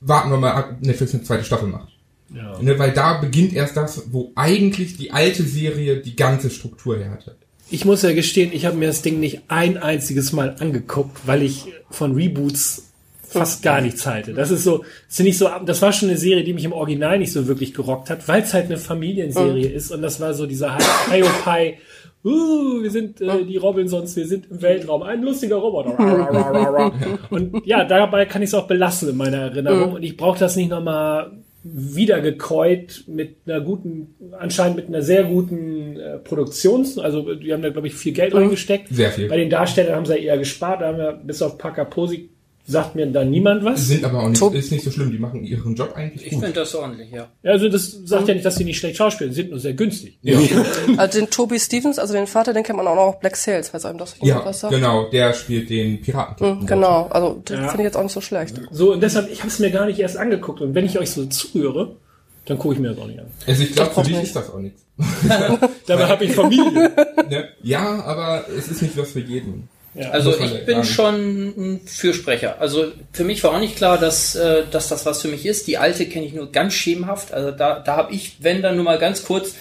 Warten 0.00 0.30
wir 0.30 0.38
mal 0.38 0.52
ab, 0.52 0.76
Netflix 0.80 1.12
eine 1.14 1.24
zweite 1.24 1.44
Staffel 1.44 1.68
macht. 1.68 1.92
Ja. 2.34 2.60
Ne, 2.60 2.78
weil 2.78 2.92
da 2.92 3.20
beginnt 3.20 3.54
erst 3.54 3.76
das, 3.76 4.12
wo 4.12 4.32
eigentlich 4.34 4.96
die 4.96 5.12
alte 5.12 5.42
Serie 5.42 6.00
die 6.00 6.14
ganze 6.14 6.50
Struktur 6.50 6.98
her 6.98 7.10
hatte. 7.10 7.36
Ich 7.70 7.84
muss 7.84 8.02
ja 8.02 8.12
gestehen, 8.12 8.50
ich 8.52 8.64
habe 8.64 8.76
mir 8.76 8.86
das 8.86 9.02
Ding 9.02 9.20
nicht 9.20 9.42
ein 9.48 9.76
einziges 9.76 10.32
Mal 10.32 10.56
angeguckt, 10.58 11.26
weil 11.26 11.42
ich 11.42 11.66
von 11.90 12.14
Reboots 12.14 12.87
fast 13.28 13.62
gar 13.62 13.80
nichts 13.80 14.06
halte. 14.06 14.32
Das 14.32 14.50
ist 14.50 14.64
so, 14.64 14.78
das 14.78 15.18
ist 15.18 15.24
nicht 15.24 15.38
so, 15.38 15.48
das 15.64 15.82
war 15.82 15.92
schon 15.92 16.08
eine 16.08 16.18
Serie, 16.18 16.44
die 16.44 16.54
mich 16.54 16.64
im 16.64 16.72
Original 16.72 17.18
nicht 17.18 17.32
so 17.32 17.46
wirklich 17.46 17.74
gerockt 17.74 18.10
hat, 18.10 18.26
weil 18.26 18.42
es 18.42 18.54
halt 18.54 18.66
eine 18.66 18.78
Familienserie 18.78 19.68
ist 19.68 19.90
und 19.90 20.02
das 20.02 20.20
war 20.20 20.32
so 20.34 20.46
dieser 20.46 20.76
Hiopai, 21.10 21.78
uh, 22.24 22.82
wir 22.82 22.90
sind 22.90 23.20
äh, 23.20 23.44
die 23.44 23.58
Robinsons, 23.58 24.16
wir 24.16 24.26
sind 24.26 24.50
im 24.50 24.62
Weltraum, 24.62 25.02
ein 25.02 25.22
lustiger 25.22 25.56
Roboter. 25.56 26.92
und 27.30 27.66
ja, 27.66 27.84
dabei 27.84 28.24
kann 28.24 28.42
ich 28.42 28.48
es 28.48 28.54
auch 28.54 28.66
belassen 28.66 29.10
in 29.10 29.16
meiner 29.16 29.38
Erinnerung 29.38 29.92
und 29.92 30.02
ich 30.02 30.16
brauche 30.16 30.38
das 30.38 30.56
nicht 30.56 30.70
nochmal 30.70 31.32
wiedergekäut 31.64 33.04
mit 33.08 33.36
einer 33.44 33.60
guten, 33.60 34.14
anscheinend 34.38 34.76
mit 34.76 34.88
einer 34.88 35.02
sehr 35.02 35.24
guten 35.24 35.98
äh, 35.98 36.18
Produktions, 36.18 36.98
also 36.98 37.34
die 37.34 37.52
haben 37.52 37.60
da 37.60 37.68
glaube 37.68 37.88
ich 37.88 37.94
viel 37.94 38.12
Geld 38.12 38.34
reingesteckt. 38.34 38.88
Sehr 38.88 39.10
viel. 39.10 39.28
Bei 39.28 39.36
den 39.36 39.50
Darstellern 39.50 39.96
haben 39.96 40.06
sie 40.06 40.14
ja 40.14 40.18
eher 40.18 40.38
gespart, 40.38 40.80
da 40.80 40.86
haben 40.88 40.98
wir 40.98 41.12
bis 41.12 41.42
auf 41.42 41.58
Parker 41.58 41.84
Posey 41.84 42.30
sagt 42.70 42.94
mir 42.94 43.06
da 43.06 43.24
niemand 43.24 43.64
was. 43.64 43.86
Sind 43.88 44.04
aber 44.04 44.22
auch 44.22 44.28
nicht, 44.28 44.42
ist 44.54 44.70
nicht 44.70 44.84
so 44.84 44.90
schlimm, 44.90 45.10
die 45.10 45.18
machen 45.18 45.42
ihren 45.42 45.74
Job 45.74 45.94
eigentlich 45.96 46.26
Ich 46.26 46.32
gut. 46.34 46.42
finde 46.44 46.60
das 46.60 46.74
ordentlich, 46.74 47.10
ja. 47.10 47.26
Also 47.42 47.68
das 47.70 47.90
sagt 48.04 48.28
ja 48.28 48.34
nicht, 48.34 48.44
dass 48.44 48.56
sie 48.56 48.64
nicht 48.64 48.78
schlecht 48.78 48.96
schauspielen, 48.98 49.32
sind 49.32 49.50
nur 49.50 49.58
sehr 49.58 49.72
günstig. 49.72 50.18
Ja, 50.22 50.38
Also 50.98 51.18
den 51.20 51.30
Toby 51.30 51.58
Stevens, 51.58 51.98
also 51.98 52.12
den 52.12 52.26
Vater, 52.26 52.52
den 52.52 52.62
kennt 52.64 52.76
man 52.76 52.86
auch 52.86 52.94
noch 52.94 53.14
Black 53.20 53.36
Sales, 53.36 53.70
falls 53.70 53.84
einem 53.86 53.96
das 53.98 54.14
ja 54.20 54.34
irgendwas 54.34 54.60
sagt. 54.60 54.74
genau, 54.74 55.08
der 55.10 55.32
spielt 55.32 55.70
den 55.70 56.00
Piraten. 56.02 56.60
Mhm, 56.60 56.66
Genau, 56.66 57.06
also 57.10 57.42
den 57.48 57.56
Ja. 57.62 57.68
finde 57.68 57.82
ich 57.82 57.86
jetzt 57.86 57.96
auch 57.96 58.02
nicht 58.02 58.12
so 58.12 58.20
schlecht. 58.20 58.60
So, 58.70 58.92
und 58.92 59.02
deshalb, 59.02 59.32
ich 59.32 59.38
habe 59.40 59.48
es 59.48 59.58
mir 59.58 59.70
gar 59.70 59.86
nicht 59.86 59.98
erst 59.98 60.18
angeguckt. 60.18 60.60
Und 60.60 60.74
wenn 60.74 60.84
ich 60.84 60.98
euch 60.98 61.10
so 61.10 61.24
zuhöre, 61.24 61.96
dann 62.44 62.58
gucke 62.58 62.74
ich 62.74 62.80
mir 62.80 62.90
das 62.90 62.98
auch 62.98 63.06
nicht 63.06 63.18
an. 63.20 63.26
Also 63.46 63.62
ich 63.62 63.72
glaube, 63.74 63.92
für 63.94 64.02
dich 64.02 64.12
nicht. 64.12 64.24
ist 64.24 64.36
das 64.36 64.50
auch 64.50 64.58
nichts. 64.60 64.82
Dabei 65.86 66.06
habe 66.06 66.24
ich 66.24 66.32
Familie. 66.32 66.92
Ne? 67.30 67.48
Ja, 67.62 68.02
aber 68.04 68.44
es 68.56 68.68
ist 68.68 68.80
nicht 68.82 68.96
was 68.96 69.10
für 69.12 69.20
jeden. 69.20 69.68
Ja. 69.94 70.10
Also 70.10 70.38
ich 70.38 70.64
bin 70.64 70.76
sagen. 70.76 70.84
schon 70.84 71.14
ein 71.48 71.80
Fürsprecher. 71.86 72.60
Also 72.60 72.92
für 73.12 73.24
mich 73.24 73.42
war 73.42 73.52
auch 73.52 73.58
nicht 73.58 73.76
klar, 73.76 73.98
dass, 73.98 74.34
äh, 74.34 74.64
dass 74.70 74.88
das 74.88 75.06
was 75.06 75.22
für 75.22 75.28
mich 75.28 75.46
ist. 75.46 75.66
Die 75.66 75.78
alte 75.78 76.06
kenne 76.06 76.26
ich 76.26 76.34
nur 76.34 76.52
ganz 76.52 76.74
schemenhaft. 76.74 77.32
Also 77.32 77.50
da, 77.50 77.80
da 77.80 77.96
habe 77.96 78.14
ich, 78.14 78.36
wenn 78.40 78.62
dann 78.62 78.76
nur 78.76 78.84
mal 78.84 78.98
ganz 78.98 79.24
kurz. 79.24 79.54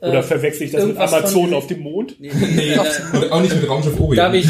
Oder 0.00 0.22
verwechsel 0.22 0.66
ich 0.66 0.72
das 0.72 0.84
mit 0.86 0.96
Amazon 0.96 1.44
von- 1.48 1.54
auf 1.54 1.66
dem 1.66 1.80
Mond? 1.80 2.16
nee, 2.18 2.30
nee, 2.34 2.74
Und 3.12 3.32
auch 3.32 3.40
nicht 3.42 3.54
mit 3.54 3.68
Raumschiff 3.68 4.00
Orion. 4.00 4.16
da 4.16 4.32
ich, 4.32 4.46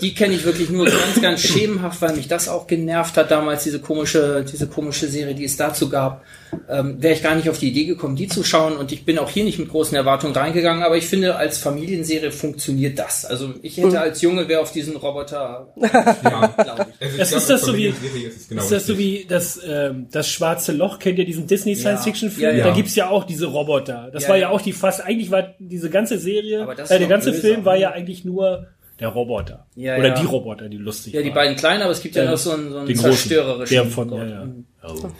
die 0.00 0.14
kenne 0.14 0.34
ich 0.34 0.44
wirklich 0.44 0.70
nur 0.70 0.86
ganz, 0.86 1.20
ganz 1.20 1.40
schemenhaft, 1.42 2.00
weil 2.02 2.14
mich 2.14 2.28
das 2.28 2.48
auch 2.48 2.66
genervt 2.66 3.16
hat 3.16 3.30
damals, 3.30 3.64
diese 3.64 3.80
komische, 3.80 4.44
diese 4.50 4.66
komische 4.68 5.08
Serie, 5.08 5.34
die 5.34 5.44
es 5.44 5.56
dazu 5.56 5.88
gab. 5.88 6.22
Ähm, 6.68 6.96
Wäre 7.00 7.14
ich 7.14 7.22
gar 7.22 7.36
nicht 7.36 7.48
auf 7.48 7.58
die 7.58 7.68
Idee 7.68 7.84
gekommen, 7.84 8.16
die 8.16 8.26
zu 8.26 8.42
schauen 8.42 8.76
und 8.76 8.90
ich 8.90 9.04
bin 9.04 9.18
auch 9.18 9.30
hier 9.30 9.44
nicht 9.44 9.58
mit 9.60 9.68
großen 9.68 9.96
Erwartungen 9.96 10.34
reingegangen, 10.34 10.82
aber 10.82 10.96
ich 10.96 11.06
finde, 11.06 11.36
als 11.36 11.58
Familienserie 11.58 12.32
funktioniert 12.32 12.98
das. 12.98 13.24
Also 13.24 13.54
ich 13.62 13.76
hätte 13.76 14.00
als 14.00 14.20
Junge 14.20 14.48
wäre 14.48 14.60
auf 14.60 14.72
diesen 14.72 14.96
Roboter, 14.96 15.68
ja. 15.80 16.46
glaube 16.62 16.86
ich. 16.98 17.06
Also 17.06 17.12
ich 17.14 17.18
Das 17.18 17.28
glaub, 17.30 17.40
ist 17.40 17.50
das 17.50 17.62
so 17.62 17.76
wie- 17.76 17.86
ist 17.86 17.96
es 18.36 18.48
genau 18.48 18.62
ist 18.62 18.72
das 18.72 18.86
so 18.86 18.98
wie 18.98 19.26
das, 19.28 19.60
ähm, 19.64 20.06
das 20.10 20.28
schwarze 20.28 20.72
Loch? 20.72 20.98
Kennt 20.98 21.18
ihr 21.20 21.24
diesen 21.24 21.46
Disney 21.46 21.76
Science-Fiction-Film? 21.76 22.42
Ja, 22.50 22.56
ja. 22.56 22.64
Da 22.68 22.74
gibt's 22.74 22.96
ja 22.96 23.08
auch 23.10 23.24
diese 23.24 23.46
Roboter. 23.46 24.10
Das 24.12 24.24
Ja, 24.24 24.28
war 24.30 24.36
ja. 24.36 24.48
auch 24.50 24.59
auch 24.60 24.64
die 24.64 24.72
fast, 24.72 25.04
eigentlich 25.04 25.30
war 25.30 25.54
diese 25.58 25.90
ganze 25.90 26.18
Serie, 26.18 26.62
Aber 26.62 26.74
das 26.74 26.90
äh, 26.90 26.98
der 26.98 27.08
ganze 27.08 27.30
böse. 27.30 27.40
Film 27.42 27.64
war 27.64 27.76
ja 27.76 27.90
eigentlich 27.90 28.24
nur 28.24 28.68
der 28.98 29.08
Roboter. 29.08 29.66
Ja, 29.76 29.96
Oder 29.96 30.08
ja. 30.08 30.14
die 30.14 30.26
Roboter, 30.26 30.68
die 30.68 30.76
lustig 30.76 31.14
Ja, 31.14 31.20
die 31.22 31.28
waren. 31.28 31.34
beiden 31.36 31.56
kleinen, 31.56 31.82
aber 31.82 31.92
es 31.92 32.02
gibt 32.02 32.16
ja, 32.16 32.24
Ja, 32.24 32.32
noch 32.32 32.36
so 32.38 32.50
einen, 32.52 32.70
so 32.70 32.78
einen 32.78 32.94
zerstörerischen. 32.94 33.74
der 33.74 33.86
von, 33.86 34.10
ja, 34.12 34.16
Gott. 34.18 34.28
ja. 34.28 34.48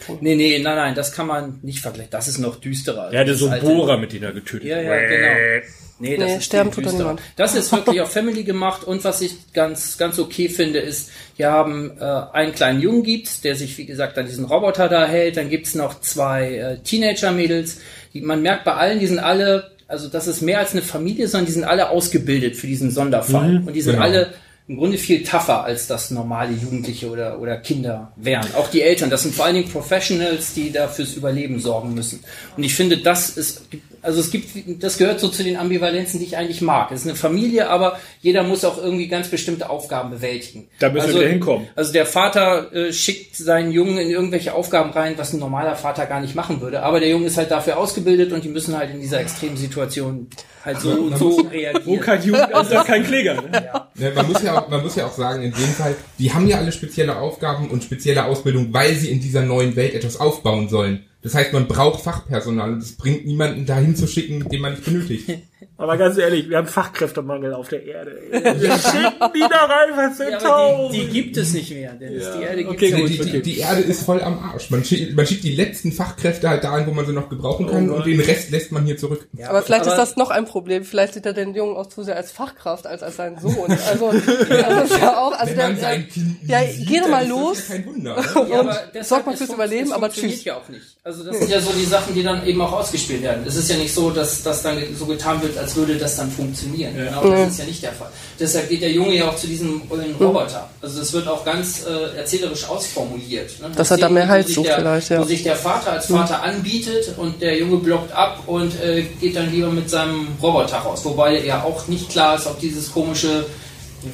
Oh. 0.08 0.18
Nee, 0.20 0.34
nee, 0.36 0.58
nein, 0.58 0.76
nein, 0.76 0.94
das 0.94 1.12
kann 1.12 1.26
man 1.26 1.58
nicht 1.62 1.80
vergleichen. 1.80 2.10
Das 2.10 2.28
ist 2.28 2.38
noch 2.38 2.56
düsterer. 2.56 3.10
Der 3.10 3.20
hatte 3.20 3.34
so 3.34 3.48
einen 3.48 3.62
Bohrer, 3.62 3.96
mit 3.96 4.12
dem 4.12 4.22
er 4.22 4.32
getötet 4.32 4.68
Ja, 4.68 4.76
hat. 4.76 4.84
ja, 4.84 4.98
genau. 5.08 5.66
Nee, 6.00 6.16
das 6.16 6.26
Nee, 6.26 6.36
ist 6.36 6.44
sterben 6.44 6.70
tut 6.70 6.92
niemand. 6.92 7.20
Das 7.36 7.54
ist 7.54 7.70
wirklich 7.72 8.00
auf 8.00 8.10
Family 8.10 8.42
gemacht 8.42 8.84
und 8.84 9.04
was 9.04 9.20
ich 9.20 9.52
ganz, 9.52 9.98
ganz 9.98 10.18
okay 10.18 10.48
finde, 10.48 10.78
ist, 10.78 11.10
wir 11.36 11.50
haben 11.50 11.92
äh, 12.00 12.04
einen 12.04 12.52
kleinen 12.52 12.80
Jungen 12.80 13.02
gibt's, 13.02 13.42
der 13.42 13.54
sich, 13.54 13.76
wie 13.76 13.84
gesagt, 13.84 14.16
an 14.18 14.26
diesen 14.26 14.46
Roboter 14.46 14.88
da 14.88 15.06
hält. 15.06 15.36
Dann 15.36 15.50
gibt's 15.50 15.74
noch 15.74 16.00
zwei 16.00 16.54
äh, 16.54 16.78
Teenager-Mädels. 16.78 17.78
Die, 18.14 18.22
man 18.22 18.40
merkt 18.40 18.64
bei 18.64 18.72
allen, 18.72 18.98
die 18.98 19.06
sind 19.06 19.18
alle, 19.18 19.70
also 19.86 20.08
das 20.08 20.26
ist 20.26 20.40
mehr 20.40 20.58
als 20.58 20.72
eine 20.72 20.82
Familie, 20.82 21.28
sondern 21.28 21.46
die 21.46 21.52
sind 21.52 21.64
alle 21.64 21.90
ausgebildet 21.90 22.56
für 22.56 22.66
diesen 22.66 22.90
Sonderfall. 22.90 23.62
und 23.66 23.74
die 23.74 23.82
sind 23.82 23.94
genau. 23.94 24.04
alle 24.04 24.32
im 24.70 24.76
Grunde 24.76 24.98
viel 24.98 25.24
tougher, 25.24 25.64
als 25.64 25.88
das 25.88 26.12
normale 26.12 26.52
Jugendliche 26.52 27.10
oder, 27.10 27.40
oder 27.40 27.56
Kinder 27.56 28.12
wären. 28.14 28.46
Auch 28.54 28.70
die 28.70 28.82
Eltern, 28.82 29.10
das 29.10 29.22
sind 29.24 29.34
vor 29.34 29.46
allen 29.46 29.56
Dingen 29.56 29.68
Professionals, 29.68 30.54
die 30.54 30.70
da 30.70 30.86
fürs 30.86 31.14
Überleben 31.14 31.58
sorgen 31.58 31.92
müssen. 31.92 32.20
Und 32.56 32.62
ich 32.62 32.72
finde, 32.72 32.98
das 32.98 33.30
ist, 33.30 33.62
also 34.02 34.20
es 34.20 34.30
gibt, 34.30 34.82
das 34.82 34.98
gehört 34.98 35.20
so 35.20 35.28
zu 35.28 35.42
den 35.42 35.56
Ambivalenzen, 35.56 36.18
die 36.20 36.26
ich 36.26 36.36
eigentlich 36.36 36.60
mag. 36.60 36.90
Es 36.90 37.00
ist 37.00 37.06
eine 37.06 37.16
Familie, 37.16 37.68
aber 37.68 37.98
jeder 38.20 38.42
muss 38.42 38.64
auch 38.64 38.78
irgendwie 38.78 39.08
ganz 39.08 39.28
bestimmte 39.28 39.70
Aufgaben 39.70 40.10
bewältigen. 40.10 40.68
Da 40.78 40.88
müssen 40.88 40.96
wir 40.96 41.02
also, 41.08 41.20
wieder 41.20 41.28
hinkommen. 41.28 41.68
Also 41.76 41.92
der 41.92 42.06
Vater 42.06 42.72
äh, 42.72 42.92
schickt 42.92 43.36
seinen 43.36 43.72
Jungen 43.72 43.98
in 43.98 44.10
irgendwelche 44.10 44.54
Aufgaben 44.54 44.90
rein, 44.90 45.14
was 45.16 45.32
ein 45.32 45.40
normaler 45.40 45.76
Vater 45.76 46.06
gar 46.06 46.20
nicht 46.20 46.34
machen 46.34 46.60
würde. 46.60 46.82
Aber 46.82 47.00
der 47.00 47.08
Junge 47.10 47.26
ist 47.26 47.36
halt 47.36 47.50
dafür 47.50 47.76
ausgebildet 47.76 48.32
und 48.32 48.44
die 48.44 48.48
müssen 48.48 48.76
halt 48.76 48.90
in 48.90 49.00
dieser 49.00 49.20
extremen 49.20 49.56
Situation 49.56 50.28
halt 50.64 50.80
so, 50.80 50.88
Man 50.94 51.18
so 51.18 51.28
muss- 51.28 51.44
Wo 51.44 51.48
reagieren. 51.48 52.00
kein 52.00 52.22
Jugendamt, 52.22 52.70
da 52.70 52.84
kein 52.84 53.04
Kläger. 53.04 53.34
Ne? 53.34 53.50
Ne, 53.94 54.12
man, 54.14 54.28
muss 54.28 54.42
ja 54.42 54.58
auch, 54.60 54.68
man 54.68 54.82
muss 54.82 54.96
ja 54.96 55.06
auch 55.06 55.12
sagen, 55.12 55.42
in 55.42 55.52
dem 55.52 55.68
Fall, 55.74 55.94
die 56.18 56.32
haben 56.32 56.46
ja 56.46 56.58
alle 56.58 56.72
spezielle 56.72 57.16
Aufgaben 57.16 57.70
und 57.70 57.84
spezielle 57.84 58.24
Ausbildung, 58.24 58.72
weil 58.72 58.94
sie 58.94 59.10
in 59.10 59.20
dieser 59.20 59.42
neuen 59.42 59.76
Welt 59.76 59.94
etwas 59.94 60.18
aufbauen 60.18 60.68
sollen. 60.68 61.04
Das 61.22 61.34
heißt, 61.34 61.52
man 61.52 61.68
braucht 61.68 62.02
Fachpersonal 62.02 62.72
und 62.72 62.82
es 62.82 62.96
bringt 62.96 63.26
niemanden 63.26 63.66
dahin 63.66 63.94
zu 63.94 64.06
schicken, 64.06 64.48
den 64.48 64.60
man 64.60 64.72
nicht 64.72 64.84
benötigt. 64.84 65.28
Aber 65.76 65.96
ganz 65.96 66.16
ehrlich, 66.18 66.48
wir 66.48 66.56
haben 66.58 66.66
Fachkräftemangel 66.66 67.54
auf 67.54 67.68
der 67.68 67.84
Erde. 67.84 68.18
Wir 68.30 68.72
schicken 68.78 69.32
die 69.34 69.40
da 69.40 69.64
rein, 69.66 69.88
was 69.96 70.16
sind 70.18 70.30
Ja, 70.30 70.88
die, 70.90 70.98
die 71.00 71.06
gibt 71.08 71.36
es 71.36 71.52
nicht 71.52 71.70
mehr, 71.70 71.92
Dennis. 71.92 72.26
Die 72.36 72.42
Erde 72.42 72.56
gibt 72.58 72.70
Okay, 72.70 72.86
es 72.86 72.90
ja. 72.92 72.96
Die, 72.96 73.02
nicht 73.18 73.32
die, 73.34 73.42
die 73.42 73.58
Erde 73.58 73.80
ist 73.82 74.02
voll 74.04 74.22
am 74.22 74.38
Arsch. 74.38 74.70
Man 74.70 74.84
schickt, 74.84 75.14
man 75.16 75.26
schickt 75.26 75.44
die 75.44 75.54
letzten 75.54 75.92
Fachkräfte 75.92 76.48
halt 76.48 76.64
dahin, 76.64 76.86
wo 76.86 76.92
man 76.92 77.06
sie 77.06 77.12
noch 77.12 77.28
gebrauchen 77.28 77.66
kann 77.66 77.90
Oh 77.90 77.94
und 77.96 78.06
den 78.06 78.20
Rest 78.20 78.50
lässt 78.50 78.72
man 78.72 78.84
hier 78.84 78.96
zurück. 78.96 79.28
mehr. 79.32 79.50
Aber 79.50 79.62
vielleicht 79.62 79.82
aber- 79.86 79.92
ist 79.92 79.98
das 79.98 80.16
noch 80.16 80.30
ein 80.30 80.44
Problem. 80.44 80.84
Vielleicht 80.84 81.14
sieht 81.14 81.26
er 81.26 81.32
den 81.32 81.54
Jungen 81.54 81.76
auch 81.76 81.86
zu 81.86 82.02
sehr 82.02 82.16
als 82.16 82.30
Fachkraft 82.32 82.86
als 82.86 83.02
als 83.02 83.16
seinen 83.16 83.38
Sohn. 83.38 83.70
Also 83.70 84.12
das 84.12 84.90
ist 84.90 84.98
ja 85.00 85.18
auch. 85.18 85.32
Also 85.32 85.50
Wenn 85.50 85.56
der, 85.56 85.68
man 85.68 85.78
sein 85.80 86.08
Kind 86.08 86.36
ja, 86.46 86.60
sieht, 86.64 86.88
geh 86.88 87.00
mal 87.00 87.22
ist 87.22 87.28
das 87.28 87.28
los. 87.28 87.68
Ja 87.68 87.74
kein 87.76 87.86
Wunder. 87.86 88.16
Ne? 88.40 88.46
Ja, 88.50 88.60
und 88.60 89.04
sorgt 89.04 89.26
mal 89.26 89.36
fürs 89.36 89.50
Überleben, 89.50 89.92
aber 89.92 90.10
tschüss. 90.10 90.44
ja 90.44 90.56
auch 90.56 90.68
nicht. 90.68 90.82
Also 91.04 91.24
das 91.24 91.38
sind 91.38 91.50
ja 91.50 91.60
so 91.60 91.70
die 91.72 91.84
Sachen, 91.84 92.14
die 92.14 92.22
dann 92.22 92.46
eben 92.46 92.60
auch 92.60 92.72
ausgespielt 92.72 93.22
werden. 93.22 93.44
Es 93.46 93.56
ist 93.56 93.70
ja 93.70 93.76
nicht 93.76 93.92
so, 93.94 94.10
dass 94.10 94.42
das 94.42 94.62
dann 94.62 94.78
so 94.94 95.06
getan 95.06 95.40
wird, 95.42 95.49
als 95.56 95.76
würde 95.76 95.96
das 95.96 96.16
dann 96.16 96.30
funktionieren. 96.30 96.94
Genau, 96.94 97.22
das 97.30 97.52
ist 97.52 97.58
ja 97.58 97.64
nicht 97.64 97.82
der 97.82 97.92
Fall. 97.92 98.10
Deshalb 98.38 98.68
geht 98.68 98.82
der 98.82 98.92
Junge 98.92 99.14
ja 99.14 99.28
auch 99.28 99.36
zu 99.36 99.46
diesem 99.46 99.82
ollen 99.90 100.14
Roboter. 100.16 100.68
Also 100.80 101.00
das 101.00 101.12
wird 101.12 101.28
auch 101.28 101.44
ganz 101.44 101.84
äh, 101.86 102.16
erzählerisch 102.16 102.68
ausformuliert. 102.68 103.60
Ne? 103.60 103.70
Dass 103.76 103.90
er 103.90 103.98
da 103.98 104.08
mehr 104.08 104.28
Halt 104.28 104.48
sucht 104.48 104.66
der, 104.66 104.78
vielleicht, 104.78 105.10
ja. 105.10 105.20
Wo 105.20 105.24
sich 105.24 105.42
der 105.42 105.56
Vater 105.56 105.92
als 105.92 106.06
Vater 106.06 106.42
anbietet 106.42 107.14
und 107.16 107.40
der 107.40 107.58
Junge 107.58 107.76
blockt 107.76 108.12
ab 108.12 108.42
und 108.46 108.80
äh, 108.80 109.04
geht 109.20 109.36
dann 109.36 109.52
lieber 109.52 109.70
mit 109.70 109.90
seinem 109.90 110.28
Roboter 110.42 110.78
raus. 110.78 111.04
Wobei 111.04 111.44
ja 111.44 111.62
auch 111.62 111.86
nicht 111.88 112.08
klar 112.10 112.36
ist, 112.36 112.46
ob 112.46 112.58
dieses 112.60 112.92
komische 112.92 113.46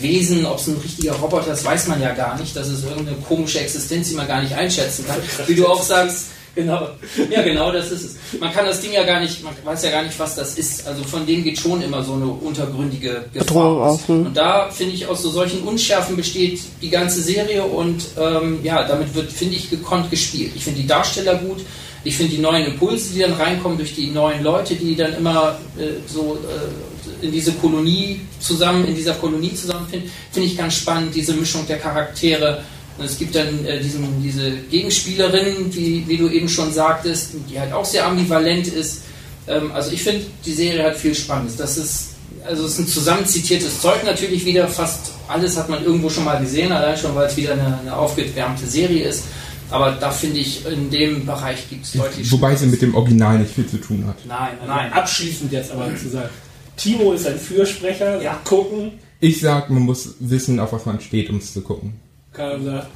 Wesen, 0.00 0.46
ob 0.46 0.58
es 0.58 0.66
ein 0.66 0.76
richtiger 0.82 1.12
Roboter 1.12 1.52
ist, 1.52 1.64
weiß 1.64 1.86
man 1.86 2.00
ja 2.00 2.12
gar 2.12 2.38
nicht. 2.38 2.56
Das 2.56 2.68
ist 2.68 2.84
irgendeine 2.84 3.16
komische 3.18 3.60
Existenz, 3.60 4.08
die 4.08 4.14
man 4.14 4.26
gar 4.26 4.42
nicht 4.42 4.54
einschätzen 4.54 5.06
kann. 5.06 5.18
Wie 5.46 5.54
du 5.54 5.66
auch 5.66 5.82
sagst, 5.82 6.26
genau. 6.56 6.88
Ja, 7.30 7.42
genau, 7.42 7.70
das 7.70 7.92
ist 7.92 8.04
es. 8.04 8.40
Man 8.40 8.52
kann 8.52 8.66
das 8.66 8.80
Ding 8.80 8.92
ja 8.92 9.04
gar 9.04 9.20
nicht, 9.20 9.44
man 9.44 9.54
weiß 9.64 9.84
ja 9.84 9.90
gar 9.90 10.02
nicht, 10.02 10.18
was 10.18 10.34
das 10.34 10.58
ist. 10.58 10.86
Also 10.86 11.04
von 11.04 11.25
dem 11.25 11.44
geht 11.44 11.58
schon 11.58 11.80
immer 11.82 12.02
so 12.02 12.14
eine 12.14 12.26
untergründige 12.26 13.26
Gefahr 13.32 13.46
Bedrohung 13.46 13.82
aus. 13.82 14.08
hm. 14.08 14.26
Und 14.26 14.36
da 14.36 14.68
finde 14.70 14.94
ich 14.94 15.06
aus 15.06 15.22
so 15.22 15.30
solchen 15.30 15.62
Unschärfen 15.62 16.16
besteht 16.16 16.60
die 16.82 16.90
ganze 16.90 17.22
Serie 17.22 17.62
und 17.62 18.02
ähm, 18.18 18.58
ja, 18.64 18.82
damit 18.82 19.14
wird, 19.14 19.30
finde 19.30 19.54
ich, 19.54 19.70
gekonnt 19.70 20.10
gespielt. 20.10 20.52
Ich 20.56 20.64
finde 20.64 20.80
die 20.80 20.86
Darsteller 20.86 21.36
gut. 21.36 21.60
Ich 22.02 22.16
finde 22.16 22.36
die 22.36 22.40
neuen 22.40 22.66
Impulse, 22.66 23.12
die 23.12 23.20
dann 23.20 23.32
reinkommen 23.32 23.76
durch 23.78 23.94
die 23.94 24.10
neuen 24.10 24.42
Leute, 24.42 24.76
die 24.76 24.94
dann 24.94 25.14
immer 25.14 25.58
äh, 25.76 26.00
so 26.06 26.38
äh, 26.44 27.25
in 27.25 27.32
diese 27.32 27.52
Kolonie 27.52 28.20
zusammen, 28.38 28.86
in 28.86 28.94
dieser 28.94 29.14
Kolonie 29.14 29.54
zusammenfinden, 29.54 30.10
finde 30.30 30.48
ich 30.48 30.56
ganz 30.56 30.75
spannend, 30.75 31.14
diese 31.14 31.34
Mischung 31.34 31.66
der 31.66 31.78
Charaktere. 31.78 32.62
Und 32.98 33.04
es 33.04 33.18
gibt 33.18 33.34
dann 33.34 33.64
äh, 33.66 33.80
diesen, 33.80 34.22
diese 34.22 34.50
Gegenspielerin, 34.70 35.74
wie, 35.74 36.04
wie 36.08 36.16
du 36.16 36.28
eben 36.28 36.48
schon 36.48 36.72
sagtest, 36.72 37.32
die 37.50 37.58
halt 37.60 37.72
auch 37.72 37.84
sehr 37.84 38.06
ambivalent 38.06 38.66
ist. 38.68 39.02
Ähm, 39.46 39.70
also 39.72 39.92
ich 39.92 40.02
finde, 40.02 40.22
die 40.44 40.52
Serie 40.52 40.84
hat 40.84 40.96
viel 40.96 41.14
Spannendes. 41.14 41.56
Das 41.56 41.76
ist, 41.76 42.08
also 42.46 42.64
es 42.64 42.72
ist 42.72 42.78
ein 42.78 42.86
zusammenzitiertes 42.88 43.80
Zeug 43.80 44.02
natürlich 44.04 44.44
wieder. 44.46 44.66
Fast 44.68 45.12
alles 45.28 45.56
hat 45.56 45.68
man 45.68 45.84
irgendwo 45.84 46.08
schon 46.08 46.24
mal 46.24 46.40
gesehen, 46.40 46.72
allein 46.72 46.96
schon, 46.96 47.14
weil 47.14 47.26
es 47.26 47.36
wieder 47.36 47.52
eine, 47.52 47.78
eine 47.80 47.96
aufgewärmte 47.96 48.66
Serie 48.66 49.04
ist. 49.08 49.24
Aber 49.68 49.90
da 49.92 50.10
finde 50.12 50.38
ich, 50.38 50.64
in 50.64 50.90
dem 50.90 51.26
Bereich 51.26 51.68
gibt 51.68 51.84
es 51.84 51.92
deutlich 51.92 52.30
Wobei 52.30 52.52
sie 52.52 52.58
Schlimmeres. 52.60 52.80
mit 52.80 52.82
dem 52.82 52.94
Original 52.94 53.38
nicht 53.40 53.52
viel 53.52 53.66
zu 53.66 53.78
tun 53.78 54.04
hat. 54.06 54.16
Nein, 54.26 54.50
Nein, 54.60 54.68
nein. 54.68 54.92
abschließend 54.92 55.50
jetzt 55.52 55.72
aber 55.72 55.94
zu 55.96 56.08
sagen. 56.08 56.28
Timo 56.76 57.12
ist 57.12 57.26
ein 57.26 57.38
Fürsprecher. 57.38 58.22
Ja. 58.22 58.40
Gucken. 58.44 58.92
Ich 59.18 59.40
sag, 59.40 59.68
man 59.70 59.82
muss 59.82 60.14
wissen, 60.20 60.60
auf 60.60 60.72
was 60.72 60.86
man 60.86 61.00
steht, 61.00 61.30
um 61.30 61.38
es 61.38 61.52
zu 61.52 61.62
gucken. 61.62 61.94
Karl 62.36 62.62
sagt, 62.62 62.86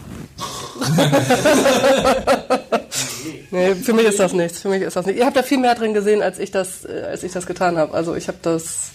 Nee, 3.51 3.75
für 3.75 3.93
mich 3.93 4.07
ist 4.07 4.19
das 4.21 4.33
nichts. 4.33 4.61
Für 4.61 4.69
mich 4.69 4.83
ist 4.83 4.95
das 4.97 5.07
nicht. 5.07 5.19
Ihr 5.19 5.27
habt 5.27 5.37
da 5.37 5.43
viel 5.43 5.59
mehr 5.59 5.75
drin 5.75 5.93
gesehen, 5.93 6.23
als 6.23 6.39
ich 6.39 6.51
das, 6.53 6.85
äh, 6.85 7.07
als 7.11 7.23
ich 7.25 7.33
das 7.33 7.47
getan 7.47 7.77
habe. 7.79 7.93
Also 7.95 8.15
ich 8.15 8.29
habe 8.29 8.39
das, 8.43 8.91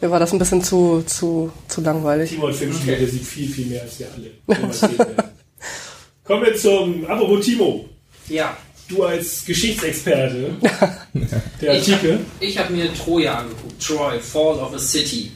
mir 0.00 0.10
war 0.10 0.20
das 0.20 0.32
ein 0.32 0.38
bisschen 0.38 0.62
zu, 0.62 1.02
zu, 1.06 1.50
zu 1.68 1.80
langweilig. 1.80 2.30
Timo 2.30 2.48
hat 2.48 2.56
Filmstudio, 2.56 2.96
der 2.96 3.08
sieht 3.08 3.24
viel, 3.24 3.48
viel 3.48 3.66
mehr 3.66 3.82
als 3.82 3.98
wir 3.98 4.08
alle. 4.14 4.30
Kommen 6.24 6.44
wir 6.44 6.56
zum, 6.56 7.06
apropos 7.06 7.44
Timo, 7.44 7.86
Ja, 8.28 8.56
du 8.88 9.02
als 9.04 9.44
Geschichtsexperte, 9.46 10.50
der 11.60 11.74
ich 11.74 11.90
habe 11.92 12.18
Artikel. 12.40 12.58
hab 12.58 12.70
mir 12.70 12.92
Troja 12.94 13.38
angeguckt, 13.38 13.82
Troy, 13.82 14.18
Fall 14.20 14.58
of 14.58 14.74
a 14.74 14.78
City. 14.78 15.30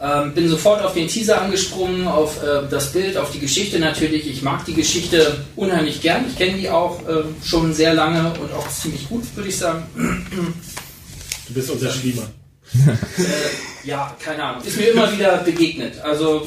Ähm, 0.00 0.32
bin 0.32 0.48
sofort 0.48 0.84
auf 0.84 0.94
den 0.94 1.08
Teaser 1.08 1.40
angesprungen, 1.40 2.06
auf 2.06 2.40
äh, 2.42 2.68
das 2.70 2.92
Bild, 2.92 3.16
auf 3.16 3.32
die 3.32 3.40
Geschichte 3.40 3.80
natürlich. 3.80 4.28
Ich 4.28 4.42
mag 4.42 4.64
die 4.64 4.74
Geschichte 4.74 5.44
unheimlich 5.56 6.00
gern. 6.00 6.24
Ich 6.28 6.36
kenne 6.36 6.56
die 6.56 6.70
auch 6.70 7.00
ähm, 7.08 7.34
schon 7.44 7.74
sehr 7.74 7.94
lange 7.94 8.32
und 8.40 8.52
auch 8.52 8.68
ziemlich 8.68 9.08
gut, 9.08 9.24
würde 9.34 9.48
ich 9.48 9.56
sagen. 9.56 9.82
Du 11.48 11.54
bist 11.54 11.70
unser 11.70 11.90
Schliemann. 11.90 12.28
Äh, 12.74 13.88
ja, 13.88 14.14
keine 14.22 14.42
Ahnung. 14.42 14.62
Ist 14.64 14.76
mir 14.76 14.90
immer 14.90 15.10
wieder 15.10 15.38
begegnet. 15.38 15.98
Also 16.00 16.46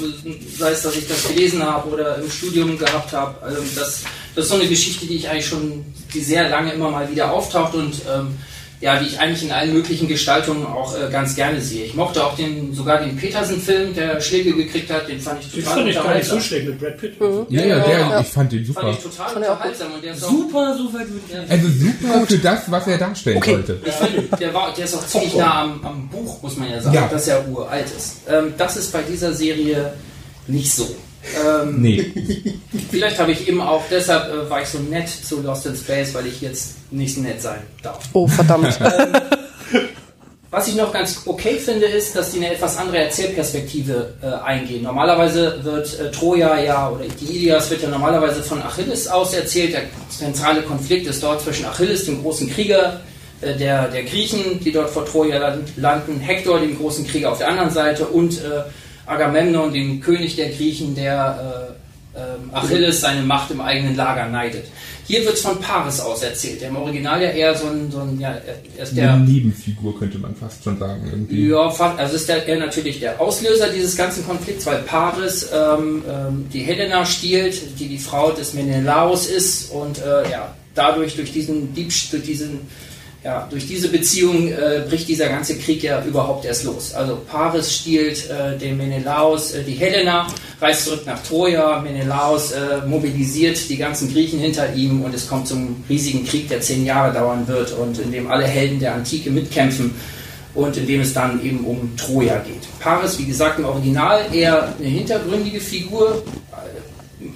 sei 0.57 0.71
es, 0.71 0.83
dass 0.83 0.95
ich 0.95 1.07
das 1.07 1.27
gelesen 1.27 1.63
habe 1.63 1.89
oder 1.89 2.17
im 2.17 2.29
Studium 2.29 2.77
gehabt 2.77 3.11
habe. 3.11 3.41
Also 3.41 3.61
das, 3.75 4.03
das 4.35 4.45
ist 4.45 4.49
so 4.49 4.55
eine 4.55 4.67
Geschichte, 4.67 5.05
die 5.05 5.15
ich 5.15 5.27
eigentlich 5.27 5.47
schon, 5.47 5.83
die 6.13 6.21
sehr 6.21 6.49
lange 6.49 6.71
immer 6.71 6.91
mal 6.91 7.09
wieder 7.09 7.31
auftaucht 7.31 7.73
und 7.73 7.95
ähm, 8.13 8.37
ja, 8.81 8.97
die 8.99 9.05
ich 9.05 9.19
eigentlich 9.19 9.43
in 9.43 9.51
allen 9.51 9.73
möglichen 9.73 10.07
Gestaltungen 10.07 10.65
auch 10.65 10.95
äh, 10.97 11.09
ganz 11.11 11.35
gerne 11.35 11.61
sehe. 11.61 11.85
Ich 11.85 11.93
mochte 11.93 12.25
auch 12.25 12.35
den, 12.35 12.73
sogar 12.73 12.99
den 12.99 13.15
Petersen-Film, 13.15 13.93
der 13.93 14.19
Schläge 14.19 14.53
gekriegt 14.53 14.91
hat, 14.91 15.07
den 15.07 15.21
fand 15.21 15.39
ich 15.43 15.51
Den 15.51 15.63
total 15.63 15.77
fand 15.77 15.89
ich 15.89 15.95
gar 15.95 16.15
nicht 16.15 16.25
so 16.27 16.39
schlecht 16.39 16.65
mit 16.67 16.79
Brad 16.79 16.97
Pitt. 16.97 17.13
Ja, 17.49 17.61
ja, 17.63 17.79
der, 17.79 17.99
Ja. 17.99 18.19
ich 18.19 18.27
fand 18.27 18.51
den 18.51 18.65
Fand 18.65 18.75
super. 18.77 18.91
ich 18.91 18.97
total 19.03 19.25
Fand 19.33 19.37
unterhaltsam 19.37 19.93
und 19.93 20.03
der 20.03 20.13
ist 20.13 20.23
auch, 20.23 20.29
Super, 20.31 20.75
super 20.77 20.99
gut. 21.05 21.21
Ja. 21.31 21.39
Also 21.47 21.67
super 21.67 22.25
für 22.27 22.37
das, 22.39 22.59
was 22.71 22.87
er 22.87 22.97
darstellen 22.97 23.41
sollte. 23.43 23.79
Ich 23.85 23.93
finde, 23.93 24.37
der, 24.37 24.53
war, 24.53 24.73
der 24.73 24.85
ist 24.85 24.95
auch 24.95 25.05
ziemlich 25.07 25.35
nah 25.35 25.61
am, 25.61 25.85
am 25.85 26.09
Buch, 26.09 26.41
muss 26.41 26.57
man 26.57 26.69
ja 26.71 26.81
sagen, 26.81 26.95
Ja. 26.95 27.07
dass 27.07 27.27
er 27.27 27.47
uralt 27.47 27.85
ist. 27.95 28.17
Ähm, 28.27 28.53
das 28.57 28.77
ist 28.77 28.91
bei 28.91 29.03
dieser 29.03 29.31
Serie 29.33 29.93
nicht 30.47 30.73
so. 30.73 30.95
Ähm, 31.45 31.81
Nee. 31.81 32.11
Vielleicht 32.91 33.19
habe 33.19 33.31
ich 33.31 33.47
eben 33.47 33.61
auch, 33.61 33.83
deshalb 33.89 34.31
äh, 34.33 34.49
war 34.49 34.61
ich 34.61 34.67
so 34.67 34.79
nett 34.79 35.07
zu 35.09 35.41
Lost 35.41 35.65
in 35.65 35.75
Space, 35.75 36.13
weil 36.13 36.27
ich 36.27 36.41
jetzt 36.41 36.75
nicht 36.91 37.17
nett 37.17 37.41
sein 37.41 37.61
darf. 37.83 37.99
Oh, 38.13 38.27
verdammt. 38.27 38.77
Was 40.53 40.67
ich 40.67 40.75
noch 40.75 40.91
ganz 40.91 41.21
okay 41.25 41.55
finde, 41.57 41.85
ist, 41.85 42.13
dass 42.13 42.31
die 42.33 42.39
eine 42.39 42.53
etwas 42.53 42.75
andere 42.75 42.97
Erzählperspektive 42.97 44.13
äh, 44.21 44.25
eingehen. 44.45 44.83
Normalerweise 44.83 45.63
wird 45.63 45.97
äh, 45.97 46.11
Troja 46.11 46.59
ja, 46.59 46.89
oder 46.89 47.05
die 47.05 47.37
Ilias 47.37 47.69
wird 47.69 47.83
ja 47.83 47.87
normalerweise 47.87 48.43
von 48.43 48.61
Achilles 48.61 49.07
aus 49.07 49.33
erzählt. 49.33 49.73
Der 49.73 49.83
zentrale 50.09 50.61
Konflikt 50.63 51.07
ist 51.07 51.23
dort 51.23 51.41
zwischen 51.41 51.65
Achilles, 51.65 52.03
dem 52.03 52.21
großen 52.21 52.49
Krieger 52.49 52.99
äh, 53.39 53.55
der, 53.55 53.87
der 53.87 54.03
Griechen, 54.03 54.59
die 54.59 54.73
dort 54.73 54.89
vor 54.89 55.05
Troja 55.05 55.37
land- 55.37 55.69
landen, 55.77 56.19
Hektor, 56.19 56.59
dem 56.59 56.77
großen 56.77 57.07
Krieger 57.07 57.31
auf 57.31 57.37
der 57.37 57.47
anderen 57.47 57.69
Seite 57.71 58.05
und 58.07 58.33
äh, 58.39 58.63
Agamemnon, 59.05 59.73
dem 59.73 60.01
König 60.01 60.35
der 60.35 60.49
Griechen, 60.49 60.95
der 60.95 61.75
äh, 62.15 62.19
ähm, 62.19 62.49
Achilles 62.53 63.01
seine 63.01 63.21
Macht 63.21 63.51
im 63.51 63.61
eigenen 63.61 63.95
Lager 63.95 64.27
neidet. 64.27 64.65
Hier 65.07 65.25
wird 65.25 65.35
es 65.35 65.41
von 65.41 65.59
Paris 65.59 65.99
aus 65.99 66.23
erzählt, 66.23 66.61
der 66.61 66.69
im 66.69 66.75
Original 66.75 67.21
ja 67.21 67.29
eher 67.29 67.55
so 67.55 67.67
ein, 67.67 67.91
so 67.91 67.99
ein 67.99 68.19
ja, 68.19 68.35
er 68.77 68.83
ist 68.83 68.95
der... 68.95 69.13
Eine 69.13 69.25
Nebenfigur 69.25 69.97
könnte 69.97 70.17
man 70.17 70.35
fast 70.35 70.63
schon 70.63 70.77
sagen. 70.77 71.01
Irgendwie. 71.11 71.49
Ja, 71.49 71.69
also 71.97 72.15
ist 72.15 72.29
der, 72.29 72.47
er 72.47 72.59
natürlich 72.59 72.99
der 72.99 73.19
Auslöser 73.19 73.69
dieses 73.69 73.97
ganzen 73.97 74.25
Konflikts, 74.25 74.65
weil 74.65 74.79
Paris 74.83 75.49
ähm, 75.53 76.03
ähm, 76.09 76.45
die 76.53 76.61
Helena 76.61 77.05
stiehlt, 77.05 77.79
die 77.79 77.87
die 77.87 77.97
Frau 77.97 78.31
des 78.31 78.53
Menelaos 78.53 79.27
ist 79.27 79.71
und 79.71 79.99
äh, 79.99 80.29
ja, 80.29 80.53
dadurch 80.75 81.15
durch 81.15 81.31
diesen 81.31 81.73
Diebstahl, 81.73 82.19
durch 82.19 82.29
diesen 82.29 82.59
ja, 83.23 83.47
durch 83.51 83.67
diese 83.67 83.89
Beziehung 83.89 84.47
äh, 84.47 84.83
bricht 84.89 85.07
dieser 85.07 85.29
ganze 85.29 85.55
Krieg 85.57 85.83
ja 85.83 86.03
überhaupt 86.03 86.43
erst 86.43 86.63
los. 86.63 86.93
Also 86.93 87.19
Paris 87.27 87.71
stiehlt 87.71 88.27
äh, 88.31 88.57
den 88.57 88.77
Menelaos 88.77 89.51
äh, 89.51 89.63
die 89.63 89.73
Helena, 89.73 90.25
reist 90.59 90.85
zurück 90.85 91.05
nach 91.05 91.21
Troja, 91.21 91.79
Menelaos 91.81 92.51
äh, 92.51 92.85
mobilisiert 92.87 93.69
die 93.69 93.77
ganzen 93.77 94.11
Griechen 94.11 94.39
hinter 94.39 94.73
ihm 94.73 95.03
und 95.03 95.13
es 95.13 95.27
kommt 95.27 95.47
zum 95.47 95.83
riesigen 95.87 96.25
Krieg, 96.25 96.49
der 96.49 96.61
zehn 96.61 96.83
Jahre 96.83 97.13
dauern 97.13 97.47
wird 97.47 97.73
und 97.73 97.99
in 97.99 98.11
dem 98.11 98.31
alle 98.31 98.45
Helden 98.45 98.79
der 98.79 98.95
Antike 98.95 99.29
mitkämpfen 99.29 99.93
und 100.55 100.75
in 100.77 100.87
dem 100.87 101.01
es 101.01 101.13
dann 101.13 101.43
eben 101.45 101.63
um 101.63 101.95
Troja 101.97 102.39
geht. 102.39 102.67
Paris, 102.79 103.19
wie 103.19 103.25
gesagt, 103.25 103.59
im 103.59 103.65
Original 103.65 104.25
eher 104.33 104.73
eine 104.79 104.87
hintergründige 104.87 105.61
Figur. 105.61 106.23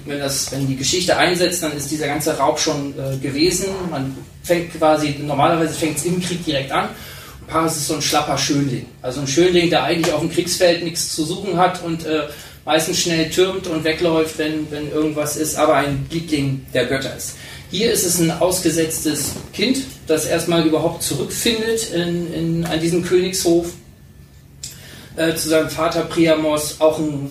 Wenn, 0.04 0.18
das, 0.18 0.50
wenn 0.50 0.66
die 0.66 0.76
Geschichte 0.76 1.16
einsetzt, 1.16 1.62
dann 1.62 1.76
ist 1.76 1.92
dieser 1.92 2.08
ganze 2.08 2.36
Raub 2.36 2.58
schon 2.58 2.92
äh, 2.98 3.16
gewesen. 3.18 3.66
Man 3.88 4.16
fängt 4.46 4.78
quasi, 4.78 5.16
normalerweise 5.20 5.74
fängt 5.74 5.98
es 5.98 6.04
im 6.04 6.22
Krieg 6.22 6.44
direkt 6.44 6.70
an. 6.70 6.88
Und 7.40 7.48
Paris 7.48 7.76
ist 7.76 7.88
so 7.88 7.94
ein 7.94 8.02
schlapper 8.02 8.38
Schönling. 8.38 8.86
Also 9.02 9.20
ein 9.20 9.26
Schönling, 9.26 9.68
der 9.70 9.82
eigentlich 9.82 10.14
auf 10.14 10.20
dem 10.20 10.30
Kriegsfeld 10.30 10.84
nichts 10.84 11.14
zu 11.14 11.24
suchen 11.24 11.58
hat 11.58 11.82
und 11.82 12.06
äh, 12.06 12.22
meistens 12.64 13.00
schnell 13.00 13.28
türmt 13.28 13.66
und 13.66 13.84
wegläuft, 13.84 14.38
wenn, 14.38 14.70
wenn 14.70 14.90
irgendwas 14.90 15.36
ist, 15.36 15.56
aber 15.56 15.74
ein 15.74 16.06
Liebling 16.10 16.64
der 16.72 16.86
Götter 16.86 17.14
ist. 17.16 17.36
Hier 17.70 17.92
ist 17.92 18.06
es 18.06 18.20
ein 18.20 18.30
ausgesetztes 18.30 19.32
Kind, 19.52 19.78
das 20.06 20.26
erstmal 20.26 20.64
überhaupt 20.64 21.02
zurückfindet 21.02 21.90
in, 21.92 22.32
in, 22.32 22.64
an 22.64 22.80
diesem 22.80 23.04
Königshof. 23.04 23.72
Äh, 25.16 25.34
zu 25.34 25.48
seinem 25.48 25.70
Vater 25.70 26.02
Priamos 26.02 26.80
auch 26.80 26.98
ein, 26.98 27.30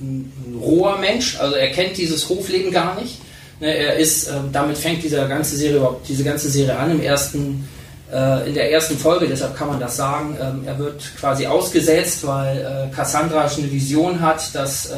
ein, 0.00 0.32
ein 0.46 0.58
roher 0.60 0.98
Mensch, 0.98 1.38
also 1.38 1.54
er 1.54 1.70
kennt 1.70 1.96
dieses 1.96 2.28
Hofleben 2.28 2.72
gar 2.72 3.00
nicht 3.00 3.18
Ne, 3.60 3.74
er 3.74 3.96
ist, 3.96 4.28
äh, 4.28 4.32
damit 4.52 4.76
fängt 4.76 5.02
diese 5.02 5.26
ganze 5.28 5.56
Serie 5.56 5.78
überhaupt, 5.78 6.08
diese 6.08 6.24
ganze 6.24 6.50
Serie 6.50 6.76
an 6.76 6.90
im 6.90 7.00
ersten, 7.00 7.66
äh, 8.12 8.48
in 8.48 8.54
der 8.54 8.70
ersten 8.70 8.98
Folge, 8.98 9.26
deshalb 9.26 9.56
kann 9.56 9.68
man 9.68 9.80
das 9.80 9.96
sagen. 9.96 10.36
Ähm, 10.40 10.62
er 10.66 10.78
wird 10.78 11.02
quasi 11.18 11.46
ausgesetzt, 11.46 12.26
weil 12.26 12.58
äh, 12.58 12.94
Cassandra 12.94 13.42
eine 13.46 13.72
Vision 13.72 14.20
hat, 14.20 14.54
dass, 14.54 14.86
äh, 14.86 14.96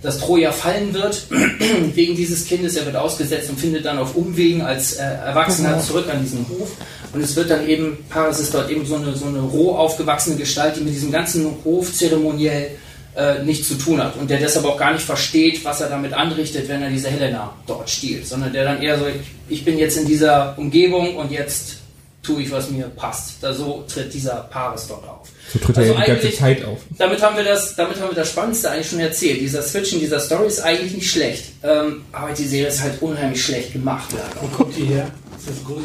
dass 0.00 0.18
Troja 0.18 0.52
fallen 0.52 0.94
wird 0.94 1.26
wegen 1.94 2.16
dieses 2.16 2.46
Kindes. 2.46 2.76
Er 2.76 2.86
wird 2.86 2.96
ausgesetzt 2.96 3.50
und 3.50 3.60
findet 3.60 3.84
dann 3.84 3.98
auf 3.98 4.16
Umwegen 4.16 4.62
als 4.62 4.94
äh, 4.94 5.02
Erwachsener 5.02 5.78
zurück 5.80 6.06
an 6.10 6.22
diesen 6.22 6.48
Hof. 6.48 6.70
Und 7.12 7.20
es 7.20 7.36
wird 7.36 7.50
dann 7.50 7.68
eben, 7.68 7.98
Paris 8.08 8.40
ist 8.40 8.54
dort 8.54 8.70
eben 8.70 8.86
so 8.86 8.96
eine, 8.96 9.14
so 9.14 9.26
eine 9.26 9.40
roh 9.40 9.74
aufgewachsene 9.74 10.36
Gestalt, 10.36 10.76
die 10.76 10.80
mit 10.80 10.94
diesem 10.94 11.12
ganzen 11.12 11.46
Hof 11.64 11.92
zeremoniell 11.92 12.70
äh, 13.16 13.42
nichts 13.42 13.68
zu 13.68 13.74
tun 13.76 14.02
hat 14.02 14.16
und 14.16 14.28
der 14.28 14.38
deshalb 14.38 14.66
auch 14.66 14.76
gar 14.76 14.92
nicht 14.92 15.04
versteht, 15.04 15.64
was 15.64 15.80
er 15.80 15.88
damit 15.88 16.12
anrichtet, 16.12 16.68
wenn 16.68 16.82
er 16.82 16.90
diese 16.90 17.08
Helena 17.08 17.52
dort 17.66 17.88
stiehlt, 17.88 18.26
sondern 18.26 18.52
der 18.52 18.64
dann 18.64 18.82
eher 18.82 18.98
so, 18.98 19.06
ich 19.48 19.64
bin 19.64 19.78
jetzt 19.78 19.96
in 19.96 20.06
dieser 20.06 20.56
Umgebung 20.58 21.16
und 21.16 21.30
jetzt 21.30 21.78
tue 22.22 22.42
ich, 22.42 22.50
was 22.50 22.70
mir 22.70 22.86
passt. 22.88 23.34
Da 23.40 23.54
so 23.54 23.84
tritt 23.88 24.12
dieser 24.12 24.48
Paris 24.50 24.86
dort 24.88 25.08
auf. 25.08 25.28
So 25.52 25.58
tritt 25.60 25.78
also 25.78 25.92
er 25.94 26.00
die 26.00 26.06
ganze 26.06 26.32
Zeit 26.32 26.64
auf. 26.64 26.80
Damit 26.98 27.22
haben 27.22 27.36
wir 27.36 27.44
das, 27.44 27.76
damit 27.76 28.00
haben 28.00 28.10
wir 28.10 28.16
das 28.16 28.30
Spannendste 28.30 28.70
eigentlich 28.70 28.90
schon 28.90 29.00
erzählt. 29.00 29.40
Dieser 29.40 29.62
Switch 29.62 29.92
in 29.92 30.00
dieser 30.00 30.20
Story 30.20 30.48
ist 30.48 30.60
eigentlich 30.60 30.92
nicht 30.92 31.10
schlecht, 31.10 31.44
ähm, 31.62 32.02
aber 32.12 32.32
die 32.32 32.44
Serie 32.44 32.68
ist 32.68 32.82
halt 32.82 33.00
unheimlich 33.00 33.42
schlecht 33.42 33.72
gemacht. 33.72 34.08
Wo 34.40 34.48
kommt 34.48 34.76
die 34.76 34.84
her? 34.84 35.08
Ist 35.38 35.48
das 35.48 35.64
gut? 35.64 35.84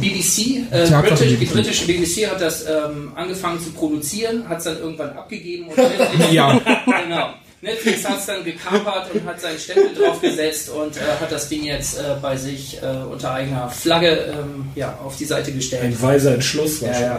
BBC, 0.00 0.72
äh, 0.72 0.90
British, 0.90 1.38
die 1.38 1.44
britische 1.46 1.86
BBC 1.86 2.30
hat 2.30 2.40
das 2.40 2.66
ähm, 2.66 3.12
angefangen 3.14 3.60
zu 3.60 3.70
produzieren, 3.70 4.48
hat 4.48 4.58
es 4.58 4.64
dann 4.64 4.78
irgendwann 4.78 5.10
abgegeben 5.10 5.68
und 5.68 5.76
Netflix, 5.76 6.32
ja. 6.32 6.60
genau, 7.02 7.34
Netflix 7.62 8.08
hat 8.08 8.18
es 8.18 8.26
dann 8.26 8.42
gekapert 8.44 9.14
und 9.14 9.24
hat 9.26 9.40
seinen 9.40 9.58
Stempel 9.58 9.94
draufgesetzt 9.94 10.70
und 10.70 10.96
äh, 10.96 11.00
hat 11.20 11.30
das 11.30 11.48
Ding 11.48 11.64
jetzt 11.64 11.98
äh, 11.98 12.16
bei 12.20 12.36
sich 12.36 12.78
äh, 12.82 12.86
unter 13.10 13.32
eigener 13.32 13.68
Flagge 13.68 14.32
ähm, 14.32 14.66
ja, 14.74 14.98
auf 15.04 15.16
die 15.16 15.26
Seite 15.26 15.52
gestellt. 15.52 15.84
Ein 15.84 16.02
weiser 16.02 16.34
Entschluss 16.34 16.80
wahrscheinlich. 16.80 17.10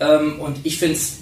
Ja, 0.00 0.06
ja. 0.08 0.20
Ähm, 0.20 0.40
und 0.40 0.58
ich 0.64 0.78
finde 0.78 0.96
es 0.96 1.18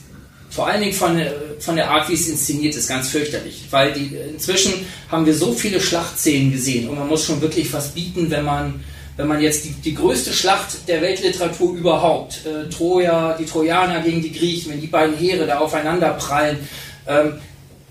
vor 0.48 0.66
allen 0.66 0.82
Dingen 0.82 0.92
von, 0.92 1.18
von 1.60 1.76
der 1.76 1.90
Art, 1.90 2.10
wie 2.10 2.14
es 2.14 2.28
inszeniert 2.28 2.74
ist, 2.74 2.86
ganz 2.86 3.08
fürchterlich. 3.08 3.64
Weil 3.70 3.92
die, 3.92 4.14
inzwischen 4.30 4.72
haben 5.10 5.24
wir 5.24 5.34
so 5.34 5.52
viele 5.52 5.80
Schlachtszenen 5.80 6.52
gesehen 6.52 6.90
und 6.90 6.98
man 6.98 7.08
muss 7.08 7.24
schon 7.24 7.40
wirklich 7.40 7.72
was 7.72 7.88
bieten, 7.88 8.30
wenn 8.30 8.44
man 8.44 8.84
wenn 9.16 9.28
man 9.28 9.40
jetzt 9.40 9.64
die, 9.64 9.70
die 9.70 9.94
größte 9.94 10.32
Schlacht 10.32 10.88
der 10.88 11.02
Weltliteratur 11.02 11.74
überhaupt, 11.74 12.46
äh, 12.46 12.68
Troja, 12.70 13.36
die 13.38 13.44
Trojaner 13.44 14.00
gegen 14.00 14.22
die 14.22 14.32
Griechen, 14.32 14.72
wenn 14.72 14.80
die 14.80 14.86
beiden 14.86 15.16
Heere 15.16 15.46
da 15.46 15.58
aufeinander 15.58 16.10
prallen, 16.14 16.58
ähm, 17.06 17.34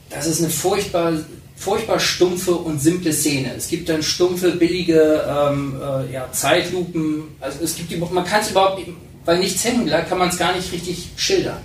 das 0.09 0.27
ist 0.27 0.39
eine 0.39 0.49
furchtbar, 0.49 1.13
furchtbar 1.55 1.99
stumpfe 1.99 2.53
und 2.53 2.81
simple 2.81 3.13
Szene. 3.13 3.53
Es 3.55 3.69
gibt 3.69 3.87
dann 3.87 4.01
stumpfe, 4.01 4.51
billige 4.51 5.23
ähm, 5.27 5.79
äh, 5.79 6.13
ja, 6.13 6.31
Zeitlupen, 6.31 7.23
also 7.39 7.63
es 7.63 7.75
gibt 7.75 7.91
die, 7.91 7.97
man 7.97 8.25
kann 8.25 8.41
es 8.41 8.51
überhaupt, 8.51 8.81
weil 9.25 9.39
nichts 9.39 9.63
hängen 9.63 9.85
bleibt, 9.85 10.09
kann 10.09 10.17
man 10.17 10.29
es 10.29 10.37
gar 10.37 10.55
nicht 10.55 10.71
richtig 10.71 11.09
schildern. 11.15 11.59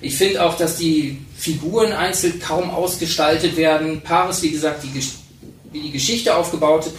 Ich 0.00 0.16
finde 0.16 0.44
auch, 0.44 0.56
dass 0.56 0.76
die 0.76 1.18
Figuren 1.36 1.92
einzeln 1.92 2.38
kaum 2.38 2.70
ausgestaltet 2.70 3.56
werden. 3.56 4.02
Paris, 4.02 4.42
wie 4.42 4.50
gesagt, 4.50 4.82
die, 4.82 5.02
wie 5.72 5.80
die 5.80 5.90
Geschichte 5.90 6.36
aufgebaut 6.36 6.86
ist, 6.86 6.94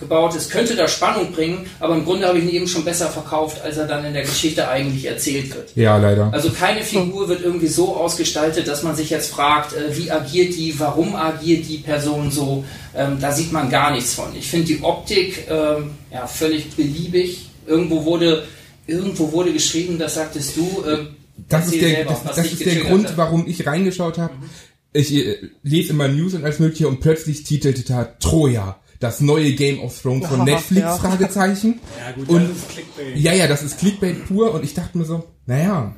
gebaut 0.00 0.34
ist, 0.34 0.50
könnte 0.50 0.74
da 0.74 0.88
Spannung 0.88 1.30
bringen, 1.32 1.66
aber 1.78 1.94
im 1.94 2.04
Grunde 2.04 2.26
habe 2.26 2.38
ich 2.38 2.44
ihn 2.44 2.50
eben 2.50 2.66
schon 2.66 2.84
besser 2.84 3.08
verkauft, 3.08 3.62
als 3.62 3.76
er 3.76 3.86
dann 3.86 4.04
in 4.04 4.14
der 4.14 4.22
Geschichte 4.22 4.66
eigentlich 4.66 5.04
erzählt 5.04 5.54
wird. 5.54 5.70
Ja, 5.76 5.98
leider. 5.98 6.32
Also 6.32 6.50
keine 6.50 6.82
Figur 6.82 7.28
wird 7.28 7.42
irgendwie 7.42 7.68
so 7.68 7.94
ausgestaltet, 7.94 8.66
dass 8.66 8.82
man 8.82 8.96
sich 8.96 9.10
jetzt 9.10 9.30
fragt, 9.30 9.74
äh, 9.74 9.96
wie 9.96 10.10
agiert 10.10 10.56
die, 10.56 10.74
warum 10.80 11.14
agiert 11.14 11.68
die 11.68 11.78
Person 11.78 12.30
so, 12.30 12.64
ähm, 12.96 13.18
da 13.20 13.30
sieht 13.30 13.52
man 13.52 13.70
gar 13.70 13.92
nichts 13.92 14.14
von. 14.14 14.34
Ich 14.36 14.48
finde 14.48 14.66
die 14.66 14.82
Optik 14.82 15.46
ähm, 15.48 15.90
ja, 16.12 16.26
völlig 16.26 16.70
beliebig. 16.70 17.50
Irgendwo 17.66 18.04
wurde, 18.04 18.44
irgendwo 18.86 19.30
wurde 19.30 19.52
geschrieben, 19.52 19.98
das 19.98 20.14
sagtest 20.14 20.56
du, 20.56 20.82
äh, 20.84 21.06
das 21.48 21.66
ist 21.66 21.80
der, 21.80 21.90
selber, 21.90 22.20
das, 22.24 22.36
das 22.36 22.52
ist 22.52 22.64
der 22.64 22.76
Grund, 22.76 23.06
hat. 23.06 23.16
warum 23.16 23.46
ich 23.46 23.66
reingeschaut 23.66 24.18
habe. 24.18 24.34
Mhm. 24.34 24.50
Ich 24.92 25.14
äh, 25.14 25.36
lese 25.62 25.90
immer 25.90 26.08
News 26.08 26.34
und 26.34 26.44
alles 26.44 26.58
mögliche 26.58 26.88
und 26.88 27.00
plötzlich 27.00 27.44
titelte 27.44 27.82
da 27.84 28.04
Troja 28.04 28.80
das 29.00 29.20
neue 29.20 29.52
Game 29.54 29.80
of 29.80 30.00
Thrones 30.00 30.26
von 30.28 30.44
Netflix, 30.44 30.82
ja. 30.82 30.96
Fragezeichen. 30.96 31.80
Ja, 31.98 32.12
gut, 32.12 32.28
und, 32.28 32.48
das 32.48 32.56
ist 32.58 32.68
Clickbait. 32.68 33.16
Ja, 33.16 33.32
ja, 33.32 33.48
das 33.48 33.62
ist 33.62 33.78
Clickbait 33.78 34.26
pur 34.26 34.54
und 34.54 34.62
ich 34.62 34.74
dachte 34.74 34.96
mir 34.96 35.04
so, 35.04 35.24
naja, 35.46 35.94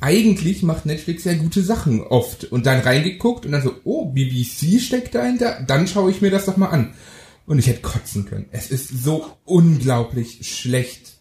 eigentlich 0.00 0.62
macht 0.62 0.84
Netflix 0.84 1.24
ja 1.24 1.34
gute 1.34 1.62
Sachen 1.62 2.02
oft. 2.02 2.44
Und 2.44 2.66
dann 2.66 2.80
reingeguckt 2.80 3.46
und 3.46 3.52
dann 3.52 3.62
so, 3.62 3.74
oh, 3.84 4.06
BBC 4.06 4.80
steckt 4.80 5.14
dahinter, 5.14 5.62
dann 5.66 5.88
schaue 5.88 6.10
ich 6.10 6.20
mir 6.20 6.30
das 6.30 6.44
doch 6.44 6.56
mal 6.56 6.68
an. 6.68 6.94
Und 7.46 7.58
ich 7.58 7.66
hätte 7.66 7.82
kotzen 7.82 8.26
können. 8.26 8.46
Es 8.52 8.70
ist 8.70 8.88
so 8.88 9.26
unglaublich 9.44 10.40
schlecht 10.42 11.11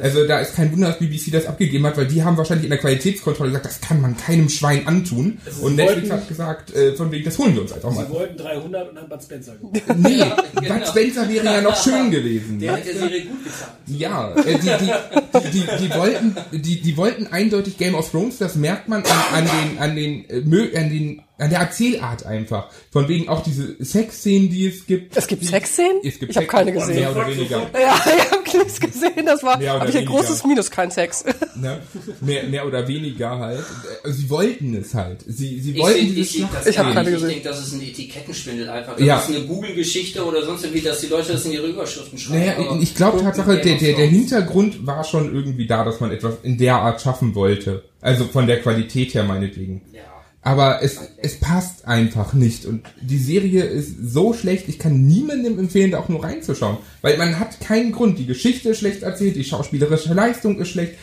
also 0.00 0.26
da 0.26 0.40
ist 0.40 0.54
kein 0.54 0.72
Wunder, 0.72 0.88
dass 0.88 0.98
BBC 0.98 1.30
das 1.32 1.46
abgegeben 1.46 1.86
hat, 1.86 1.96
weil 1.96 2.06
die 2.06 2.22
haben 2.22 2.36
wahrscheinlich 2.36 2.64
in 2.64 2.70
der 2.70 2.78
Qualitätskontrolle 2.78 3.50
gesagt, 3.50 3.66
das 3.66 3.80
kann 3.80 4.00
man 4.00 4.16
keinem 4.16 4.48
Schwein 4.48 4.86
antun. 4.86 5.38
Also 5.44 5.66
und 5.66 5.76
Netflix 5.76 6.10
hat 6.10 6.28
gesagt, 6.28 6.74
äh, 6.74 6.94
von 6.94 7.10
wegen, 7.10 7.24
das 7.24 7.38
holen 7.38 7.54
wir 7.54 7.62
uns 7.62 7.72
einfach 7.72 7.92
mal. 7.92 8.06
Sie 8.06 8.12
wollten 8.12 8.36
300 8.36 8.90
und 8.90 8.98
haben 8.98 9.08
Bud 9.08 9.22
Spencer 9.22 9.56
gewonnen. 9.56 9.82
Nee, 9.98 10.24
genau. 10.54 10.74
Bud 10.74 10.86
Spencer 10.88 11.28
wäre 11.28 11.44
ja 11.44 11.60
noch 11.60 11.82
schön 11.82 12.10
gewesen. 12.10 12.58
Der 12.60 12.72
hat 12.72 12.86
der 12.86 12.94
Serie 12.94 13.22
gut 13.22 13.44
getan. 13.44 13.68
Ja, 13.86 14.34
äh, 14.34 14.58
die, 14.58 14.60
die, 14.60 15.50
die, 15.50 15.50
die, 15.50 15.88
die, 15.88 15.94
wollten, 15.94 16.36
die, 16.52 16.80
die 16.80 16.96
wollten 16.96 17.26
eindeutig 17.26 17.76
Game 17.76 17.94
of 17.94 18.10
Thrones, 18.10 18.38
das 18.38 18.54
merkt 18.56 18.88
man 18.88 19.02
an, 19.02 19.34
an 19.34 19.44
den, 19.44 19.78
an 19.78 19.96
den, 19.96 20.24
äh, 20.30 20.76
an 20.76 20.90
den 20.90 21.22
an 21.38 21.50
der 21.50 21.60
Erzählart 21.60 22.26
einfach. 22.26 22.68
Von 22.90 23.08
wegen 23.08 23.28
auch 23.28 23.42
diese 23.42 23.76
Sexszenen, 23.82 24.50
die 24.50 24.66
es 24.66 24.86
gibt. 24.86 25.16
Es 25.16 25.26
gibt 25.26 25.44
Sexszenen? 25.44 26.00
Es 26.02 26.18
gibt 26.18 26.32
ich 26.32 26.36
habe 26.36 26.46
keine 26.46 26.72
gesehen. 26.72 26.96
Mehr 26.96 27.12
oder 27.12 27.28
weniger. 27.28 27.70
Ja, 27.72 28.04
ich 28.04 28.30
habe 28.30 28.58
nichts 28.58 28.80
gesehen. 28.80 29.24
Das 29.24 29.42
war 29.42 29.60
hab 29.60 29.88
ich 29.88 29.96
ein 29.96 30.06
großes 30.06 30.44
Minus, 30.44 30.70
kein 30.70 30.90
Sex. 30.90 31.24
Ne? 31.58 31.80
Mehr, 32.20 32.44
mehr 32.44 32.64
oder 32.64 32.86
weniger 32.86 33.36
halt. 33.36 33.64
Sie 34.04 34.30
wollten 34.30 34.76
es 34.76 34.94
halt. 34.94 35.24
Sie, 35.26 35.58
sie 35.58 35.76
wollten 35.76 35.98
ich 35.98 36.14
dieses 36.14 36.34
ich, 36.36 36.68
ich 36.68 36.78
habe 36.78 36.94
keine 36.94 37.10
gesehen. 37.10 37.30
Ich 37.30 37.34
denke, 37.34 37.48
das 37.48 37.66
ist 37.66 37.72
ein 37.72 37.82
Etikettenschwindel 37.82 38.68
einfach. 38.68 38.94
Das 38.94 39.04
ja. 39.04 39.18
ist 39.18 39.28
eine 39.28 39.40
Google-Geschichte 39.44 40.24
oder 40.24 40.44
sonst 40.44 40.62
irgendwie, 40.62 40.82
dass 40.82 41.00
die 41.00 41.08
Leute 41.08 41.32
das 41.32 41.44
in 41.46 41.52
ihre 41.52 41.66
Überschriften 41.66 42.16
schreiben. 42.16 42.62
Naja, 42.62 42.78
ich 42.80 42.94
glaube 42.94 43.20
Tatsache, 43.22 43.58
der, 43.58 43.76
der, 43.76 43.96
der 43.96 44.06
Hintergrund 44.06 44.86
war 44.86 45.02
schon 45.02 45.34
irgendwie 45.34 45.66
da, 45.66 45.84
dass 45.84 45.98
man 45.98 46.12
etwas 46.12 46.34
in 46.44 46.58
der 46.58 46.76
Art 46.76 47.00
schaffen 47.00 47.34
wollte. 47.34 47.82
Also 48.00 48.26
von 48.26 48.46
der 48.46 48.60
Qualität 48.60 49.14
her 49.14 49.24
meinetwegen. 49.24 49.82
Ja. 49.92 50.02
Aber 50.48 50.82
es, 50.82 50.98
es 51.18 51.38
passt 51.40 51.84
einfach 51.86 52.32
nicht. 52.32 52.64
Und 52.64 52.86
die 53.02 53.18
Serie 53.18 53.64
ist 53.64 53.96
so 54.02 54.32
schlecht, 54.32 54.66
ich 54.70 54.78
kann 54.78 55.06
niemandem 55.06 55.58
empfehlen, 55.58 55.90
da 55.90 55.98
auch 55.98 56.08
nur 56.08 56.24
reinzuschauen. 56.24 56.78
Weil 57.02 57.18
man 57.18 57.38
hat 57.38 57.60
keinen 57.60 57.92
Grund. 57.92 58.18
Die 58.18 58.24
Geschichte 58.24 58.70
ist 58.70 58.78
schlecht 58.78 59.02
erzählt, 59.02 59.36
die 59.36 59.44
schauspielerische 59.44 60.14
Leistung 60.14 60.58
ist 60.58 60.70
schlecht, 60.70 60.94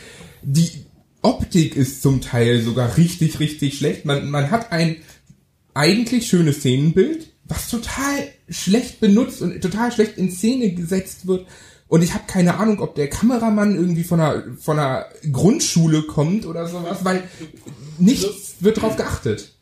die 0.42 0.88
Optik 1.22 1.76
ist 1.76 2.02
zum 2.02 2.22
Teil 2.22 2.64
sogar 2.64 2.98
richtig, 2.98 3.40
richtig 3.40 3.78
schlecht. 3.78 4.04
Man, 4.04 4.32
man 4.32 4.50
hat 4.50 4.72
ein 4.72 4.96
eigentlich 5.76 6.26
schönes 6.26 6.62
Szenenbild, 6.62 7.32
was 7.44 7.70
total 7.70 8.28
schlecht 8.50 9.00
benutzt 9.00 9.44
und 9.44 9.62
total 9.62 9.92
schlecht 9.92 10.18
in 10.18 10.32
Szene 10.32 10.72
gesetzt 10.72 11.28
wird. 11.28 11.46
Und 11.88 12.02
ich 12.02 12.16
habe 12.16 12.24
keine 12.26 12.58
Ahnung, 12.58 12.80
ob 12.80 12.96
der 12.96 13.12
Kameramann 13.12 13.76
irgendwie 13.76 14.04
von 14.04 14.20
einer, 14.20 14.44
von 14.60 14.80
einer 14.80 15.06
Grundschule 15.32 16.02
kommt 16.02 16.48
oder 16.48 16.68
sowas, 16.68 17.06
weil 17.06 17.24
nichts 18.00 18.45
wird 18.60 18.82
drauf 18.82 18.96
geachtet. 18.96 19.54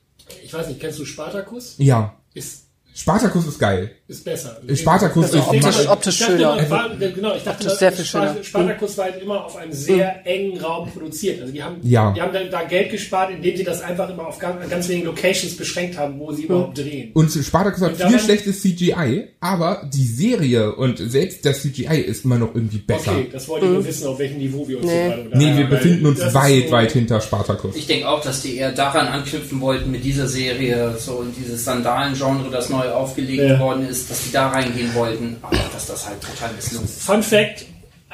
Ich 0.44 0.54
weiß 0.54 0.68
nicht, 0.68 0.80
kennst 0.80 1.00
du 1.00 1.06
Spartacus? 1.06 1.76
Ja. 1.78 2.18
Ist 2.34 2.68
Spartacus 2.94 3.48
ist 3.48 3.60
geil. 3.60 3.96
Ist 4.14 4.24
besser. 4.26 4.58
Spartacus 4.76 5.26
Also 5.26 5.38
ist 5.38 5.48
optisch- 5.48 5.88
optisch 5.90 6.18
schöner. 6.18 6.58
immer, 6.60 6.70
war, 6.70 6.90
genau, 6.98 7.36
ich 7.36 7.44
dachte, 7.44 7.70
sehr 7.70 7.92
viel 7.92 8.06
schöner. 8.06 8.36
Spartacus 8.44 8.98
war 8.98 9.06
halt 9.06 9.22
immer 9.22 9.46
auf 9.46 9.56
einem 9.58 9.74
sehr 9.74 10.26
engen 10.26 10.60
Raum 10.60 10.90
produziert. 10.92 11.42
Also 11.42 11.52
die 11.54 11.62
haben, 11.64 11.78
Ja. 11.84 12.12
die 12.16 12.22
haben 12.22 12.34
da, 12.34 12.44
da 12.44 12.64
Geld 12.64 12.92
gespart, 12.92 13.32
indem 13.32 13.58
sie 13.58 13.64
das 13.64 13.82
einfach 13.82 14.10
immer 14.10 14.28
auf 14.28 14.40
ganz, 14.40 14.70
ganz 14.70 14.88
wenigen 14.90 15.08
Locations 15.08 15.56
beschränkt 15.58 15.98
haben, 15.98 16.20
wo 16.20 16.32
sie 16.32 16.44
überhaupt 16.44 16.78
drehen. 16.78 17.12
Und 17.14 17.32
Spartacus 17.32 17.82
hat 17.82 18.00
Und 18.00 18.10
viel 18.10 18.20
schlechtes 18.20 18.62
CGI, 18.62 19.28
aber 19.40 19.90
die 19.94 20.06
Serie 20.06 20.76
und 20.76 20.98
selbst 21.00 21.46
das 21.46 21.62
CGI 21.62 22.00
ist 22.02 22.26
immer 22.26 22.38
noch 22.38 22.54
irgendwie 22.56 22.78
besser. 22.80 23.12
Okay, 23.12 23.28
das 23.32 23.48
wollte 23.48 23.66
ich 23.66 23.72
nur 23.72 23.86
wissen, 23.86 24.08
auf 24.08 24.20
welchem 24.20 24.38
Niveau 24.38 24.68
wir 24.68 24.78
uns 24.78 24.86
Nee. 24.86 24.92
hier 24.94 25.02
gerade 25.10 25.22
unterhalten. 25.24 25.52
Nee, 25.52 25.58
wir 25.58 25.68
befinden 25.68 26.06
uns 26.06 26.34
weit, 26.34 26.66
so- 26.68 26.72
weit 26.72 26.92
hinter 26.92 27.22
Spartacus. 27.22 27.76
Ich 27.76 27.88
denke 27.88 28.08
auch, 28.08 28.22
dass 28.22 28.42
die 28.42 28.58
eher 28.58 28.72
daran 28.72 29.08
anknüpfen 29.08 29.60
wollten 29.62 29.92
mit 29.92 30.04
dieser 30.04 30.28
Serie, 30.28 30.96
so 30.98 31.22
in 31.22 31.34
dieses 31.36 31.66
Sandalen-Genre, 31.66 32.50
das 32.52 32.70
neu 32.70 32.90
aufgelegt 32.90 33.42
Ja. 33.44 33.60
worden 33.60 33.88
ist, 33.88 34.03
dass 34.10 34.24
die 34.24 34.32
da 34.32 34.50
reingehen 34.50 34.94
wollten, 34.94 35.38
aber 35.42 35.58
dass 35.74 35.88
das 35.88 36.08
halt 36.08 36.22
total 36.22 36.54
misslungen 36.54 36.86
ist. 36.88 37.02
Fun 37.04 37.24
Fact, 37.24 37.66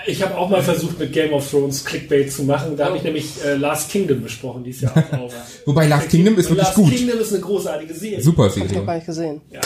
ich 0.05 0.21
habe 0.23 0.37
auch 0.37 0.49
mal 0.49 0.61
versucht 0.63 0.97
mit 0.99 1.11
Game 1.11 1.33
of 1.33 1.49
Thrones 1.49 1.83
Clickbait 1.83 2.31
zu 2.31 2.43
machen. 2.43 2.77
Da 2.77 2.85
habe 2.85 2.97
ich 2.97 3.03
nämlich 3.03 3.43
äh, 3.43 3.55
Last 3.55 3.91
Kingdom 3.91 4.21
besprochen, 4.23 4.63
die 4.63 4.69
ist 4.69 4.81
ja 4.81 4.91
auch 4.91 5.19
auf. 5.19 5.33
Wobei 5.65 5.87
Last 5.87 6.09
Kingdom 6.09 6.37
ist 6.37 6.49
wirklich 6.49 6.65
Last 6.67 6.75
gut. 6.75 6.89
Kingdom 6.93 7.19
ist 7.19 7.33
eine 7.33 7.41
großartige 7.41 7.93
Serie. 7.93 8.21
Super 8.21 8.43
Hab 8.43 8.51
ich 8.51 8.57
noch 8.63 8.69
Serie. 8.69 8.85
gar 8.85 8.95
nicht 8.95 9.05
gesehen. 9.05 9.41
Ja. 9.51 9.59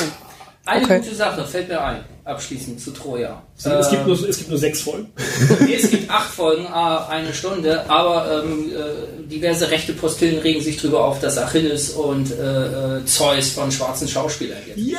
Eine 0.66 0.86
Okay. 0.86 1.00
gute 1.00 1.14
Sache 1.16 1.46
fällt 1.46 1.68
mir 1.68 1.82
ein, 1.84 2.06
abschließend 2.24 2.80
zu 2.80 2.92
Troja. 2.92 3.44
Es, 3.58 3.90
gibt 3.90 4.04
Äh, 4.04 4.08
nur, 4.08 4.30
es 4.30 4.38
gibt 4.38 4.50
nur 4.50 4.58
sechs 4.58 4.82
Folgen. 4.82 5.12
Nee, 5.60 5.76
es 5.76 5.90
gibt 5.90 6.10
acht 6.10 6.32
Folgen, 6.34 6.66
ah, 6.68 7.06
eine 7.10 7.34
Stunde, 7.34 7.90
aber 7.90 8.44
ähm, 8.46 8.72
äh, 8.72 9.28
diverse 9.28 9.70
rechte 9.72 9.92
Postillen 9.92 10.40
regen 10.40 10.62
sich 10.62 10.78
darüber 10.78 11.04
auf, 11.04 11.20
dass 11.20 11.38
Achilles 11.38 11.90
und 11.92 12.32
äh, 12.32 12.98
äh, 13.00 13.06
Zeus 13.06 13.50
von 13.52 13.70
schwarzen 13.74 14.08
Schauspielern 14.08 14.60
gibt. 14.66 14.78
Yay! 14.78 14.98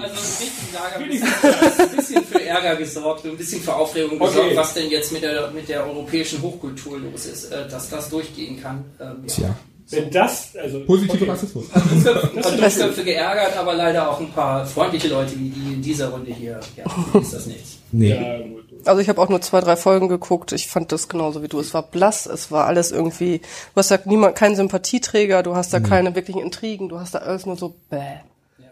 Also 0.00 0.14
im 0.14 0.46
richtigen 0.46 0.72
Lager 0.72 0.96
ein 0.96 1.08
bisschen, 1.08 1.90
ein 1.90 1.96
bisschen 1.96 2.24
für 2.24 2.42
Ärger 2.44 2.76
gesorgt 2.76 3.24
und 3.24 3.30
ein 3.32 3.36
bisschen 3.36 3.60
für 3.60 3.74
Aufregung 3.74 4.18
gesorgt, 4.18 4.38
Okay. 4.46 4.56
was 4.56 4.74
denn 4.74 4.90
jetzt 4.90 5.12
mit 5.12 5.22
der, 5.24 5.50
mit 5.50 5.68
der 5.68 5.84
europäischen 5.86 6.40
Hochkultur 6.40 6.98
los 7.00 7.26
ist, 7.26 7.50
äh, 7.50 7.68
dass 7.68 7.90
das 7.90 8.08
durchgehen 8.08 8.62
kann. 8.62 8.84
Ähm, 9.00 9.24
ja. 9.26 9.34
Tja, 9.34 9.56
Wenn 9.90 10.10
das, 10.10 10.56
also 10.56 10.84
positive 10.84 11.16
okay. 11.16 11.30
Rassismus. 11.30 11.68
Paar 11.70 11.82
Dummköpfe 11.82 13.04
geärgert, 13.04 13.56
aber 13.56 13.74
leider 13.74 14.08
auch 14.08 14.20
ein 14.20 14.30
paar 14.30 14.64
freundliche 14.64 15.08
Leute 15.08 15.36
wie 15.38 15.48
die 15.48 15.74
in 15.74 15.82
dieser 15.82 16.10
Runde 16.10 16.32
hier. 16.32 16.60
Ja, 16.76 17.18
ist 17.20 17.34
das 17.34 17.46
nichts. 17.46 17.78
Nee. 17.90 18.14
Ja, 18.14 18.38
gut. 18.38 18.64
Also 18.84 19.00
ich 19.00 19.08
habe 19.08 19.20
auch 19.20 19.28
nur 19.28 19.40
zwei, 19.40 19.60
drei 19.60 19.76
Folgen 19.76 20.08
geguckt. 20.08 20.52
Ich 20.52 20.68
fand 20.68 20.92
das 20.92 21.08
genauso 21.08 21.42
wie 21.42 21.48
du. 21.48 21.58
Es 21.58 21.74
war 21.74 21.82
blass, 21.82 22.26
es 22.26 22.50
war 22.50 22.66
alles 22.66 22.92
irgendwie. 22.92 23.38
Du 23.38 23.76
hast 23.76 23.90
da 23.90 23.98
niemand, 24.04 24.36
keinen 24.36 24.56
Sympathieträger, 24.56 25.42
du 25.42 25.56
hast 25.56 25.72
da 25.72 25.80
keine 25.80 26.14
wirklichen 26.14 26.40
Intrigen, 26.40 26.88
du 26.88 27.00
hast 27.00 27.14
da 27.14 27.18
alles 27.18 27.46
nur 27.46 27.56
so 27.56 27.74
bäh. 27.90 28.20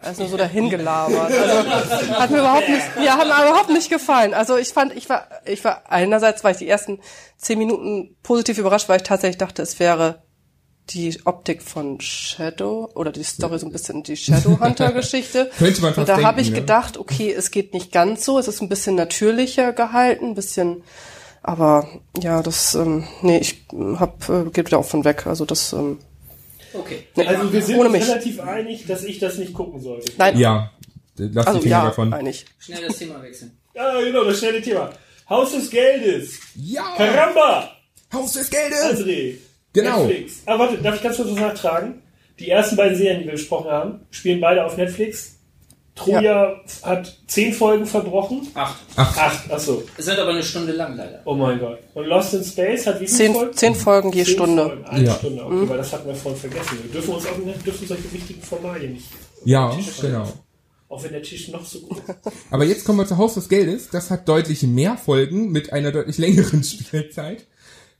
Alles 0.00 0.18
nur 0.18 0.28
so 0.28 0.36
dahin 0.36 0.70
gelabert. 0.70 1.32
Also 1.32 2.16
hat 2.16 2.30
mir 2.30 2.38
überhaupt 2.38 2.68
nicht, 2.68 2.96
mir 2.96 3.16
hat 3.16 3.26
mir 3.26 3.48
überhaupt 3.48 3.70
nicht 3.70 3.90
gefallen. 3.90 4.32
Also 4.32 4.56
ich 4.56 4.68
fand, 4.68 4.96
ich 4.96 5.08
war, 5.08 5.26
ich 5.44 5.64
war 5.64 5.82
einerseits 5.88 6.44
war 6.44 6.52
ich 6.52 6.58
die 6.58 6.68
ersten 6.68 7.00
zehn 7.36 7.58
Minuten 7.58 8.16
positiv 8.22 8.58
überrascht, 8.58 8.88
weil 8.88 8.98
ich 8.98 9.02
tatsächlich 9.02 9.38
dachte, 9.38 9.62
es 9.62 9.80
wäre 9.80 10.22
die 10.90 11.18
Optik 11.24 11.62
von 11.62 12.00
Shadow 12.00 12.90
oder 12.94 13.12
die 13.12 13.22
Story 13.24 13.58
so 13.58 13.66
ein 13.66 13.72
bisschen 13.72 14.02
die 14.02 14.16
Shadowhunter-Geschichte. 14.16 15.50
Könnte 15.58 15.82
man 15.82 15.94
fast 15.94 15.98
Und 15.98 16.08
da 16.08 16.22
habe 16.26 16.40
ich 16.40 16.50
ne? 16.50 16.60
gedacht, 16.60 16.96
okay, 16.96 17.32
es 17.32 17.50
geht 17.50 17.74
nicht 17.74 17.92
ganz 17.92 18.24
so, 18.24 18.38
es 18.38 18.48
ist 18.48 18.60
ein 18.62 18.68
bisschen 18.68 18.94
natürlicher 18.94 19.72
gehalten, 19.72 20.26
ein 20.28 20.34
bisschen, 20.34 20.82
aber 21.42 21.88
ja, 22.20 22.42
das, 22.42 22.74
ähm, 22.74 23.04
nee, 23.22 23.38
ich 23.38 23.64
hab, 23.98 24.28
äh, 24.28 24.44
geht 24.50 24.66
wieder 24.66 24.78
auch 24.78 24.84
von 24.84 25.04
weg. 25.04 25.26
Also 25.26 25.44
das, 25.44 25.72
ähm, 25.72 25.98
Okay. 26.74 27.04
Also 27.16 27.50
wir 27.50 27.62
sind 27.62 27.76
Ohne 27.78 27.88
uns 27.88 27.98
mich. 27.98 28.08
relativ 28.08 28.40
einig, 28.40 28.86
dass 28.86 29.02
ich 29.02 29.18
das 29.18 29.38
nicht 29.38 29.54
gucken 29.54 29.80
sollte. 29.80 30.12
nein, 30.18 30.38
Ja, 30.38 30.70
lass 31.16 31.46
also 31.46 31.60
die 31.60 31.64
Finger 31.64 31.78
ja, 31.78 31.84
davon. 31.86 32.12
einig. 32.12 32.44
Schnell 32.58 32.86
das 32.86 32.98
Thema 32.98 33.22
wechseln. 33.22 33.56
Ja, 33.74 34.00
genau, 34.00 34.24
das 34.24 34.38
schnelle 34.38 34.60
Thema. 34.60 34.90
Haus 35.30 35.52
des 35.52 35.70
Geldes. 35.70 36.32
Ja, 36.56 36.82
Caramba! 36.96 37.70
Haus 38.12 38.32
des 38.32 38.50
Geldes! 38.50 39.00
André. 39.00 39.36
Genau. 39.72 40.06
Netflix. 40.06 40.42
Ah, 40.46 40.58
warte, 40.58 40.78
darf 40.78 40.96
ich 40.96 41.02
ganz 41.02 41.16
kurz 41.16 41.28
was 41.30 41.36
nachtragen? 41.38 42.02
Die 42.38 42.48
ersten 42.50 42.76
beiden 42.76 42.96
Serien, 42.96 43.20
die 43.20 43.24
wir 43.26 43.32
besprochen 43.32 43.70
haben, 43.70 44.00
spielen 44.10 44.40
beide 44.40 44.64
auf 44.64 44.76
Netflix. 44.76 45.34
Troja 45.94 46.60
hat 46.84 47.18
zehn 47.26 47.52
Folgen 47.52 47.84
verbrochen. 47.84 48.46
Acht. 48.54 48.78
Acht, 48.94 49.50
achso. 49.50 49.82
Es 49.96 50.04
sind 50.04 50.16
aber 50.16 50.30
eine 50.30 50.44
Stunde 50.44 50.70
lang 50.72 50.96
leider. 50.96 51.20
Oh 51.24 51.34
mein 51.34 51.58
Gott. 51.58 51.80
Und 51.94 52.06
Lost 52.06 52.34
in 52.34 52.44
Space 52.44 52.86
hat 52.86 53.00
wie 53.00 53.06
viele 53.06 53.18
Zehn, 53.18 53.32
Folgen? 53.34 53.52
zehn 53.56 53.74
Folgen 53.74 54.12
je 54.12 54.22
Zehn 54.24 54.34
Stunde. 54.34 54.62
Folgen, 54.64 54.84
eine 54.84 55.04
Ja. 55.06 55.14
Stunde, 55.14 55.44
okay, 55.44 55.68
weil 55.68 55.76
das 55.78 55.92
hatten 55.92 56.06
wir 56.06 56.14
vorhin 56.14 56.40
vergessen. 56.40 56.78
Wir 56.84 56.92
dürfen 56.92 57.14
uns 57.14 57.26
auch 57.26 57.36
wir 57.44 57.52
dürfen 57.54 57.88
solche 57.88 58.12
wichtigen 58.12 58.42
Formalien 58.42 58.92
nicht. 58.92 59.06
Ja, 59.44 59.76
genau. 60.00 60.32
Auch 60.88 61.02
wenn 61.02 61.12
der 61.12 61.22
Tisch 61.22 61.48
noch 61.48 61.64
so 61.66 61.80
groß 61.80 61.98
ist. 61.98 62.32
Aber 62.52 62.64
jetzt 62.64 62.84
kommen 62.84 62.98
wir 63.00 63.06
zu 63.06 63.16
Haus 63.18 63.34
des 63.34 63.48
Geldes. 63.48 63.88
Das 63.90 64.10
hat 64.12 64.28
deutlich 64.28 64.62
mehr 64.62 64.96
Folgen 64.96 65.50
mit 65.50 65.72
einer 65.72 65.90
deutlich 65.90 66.16
längeren 66.18 66.62
Spielzeit. 66.64 67.44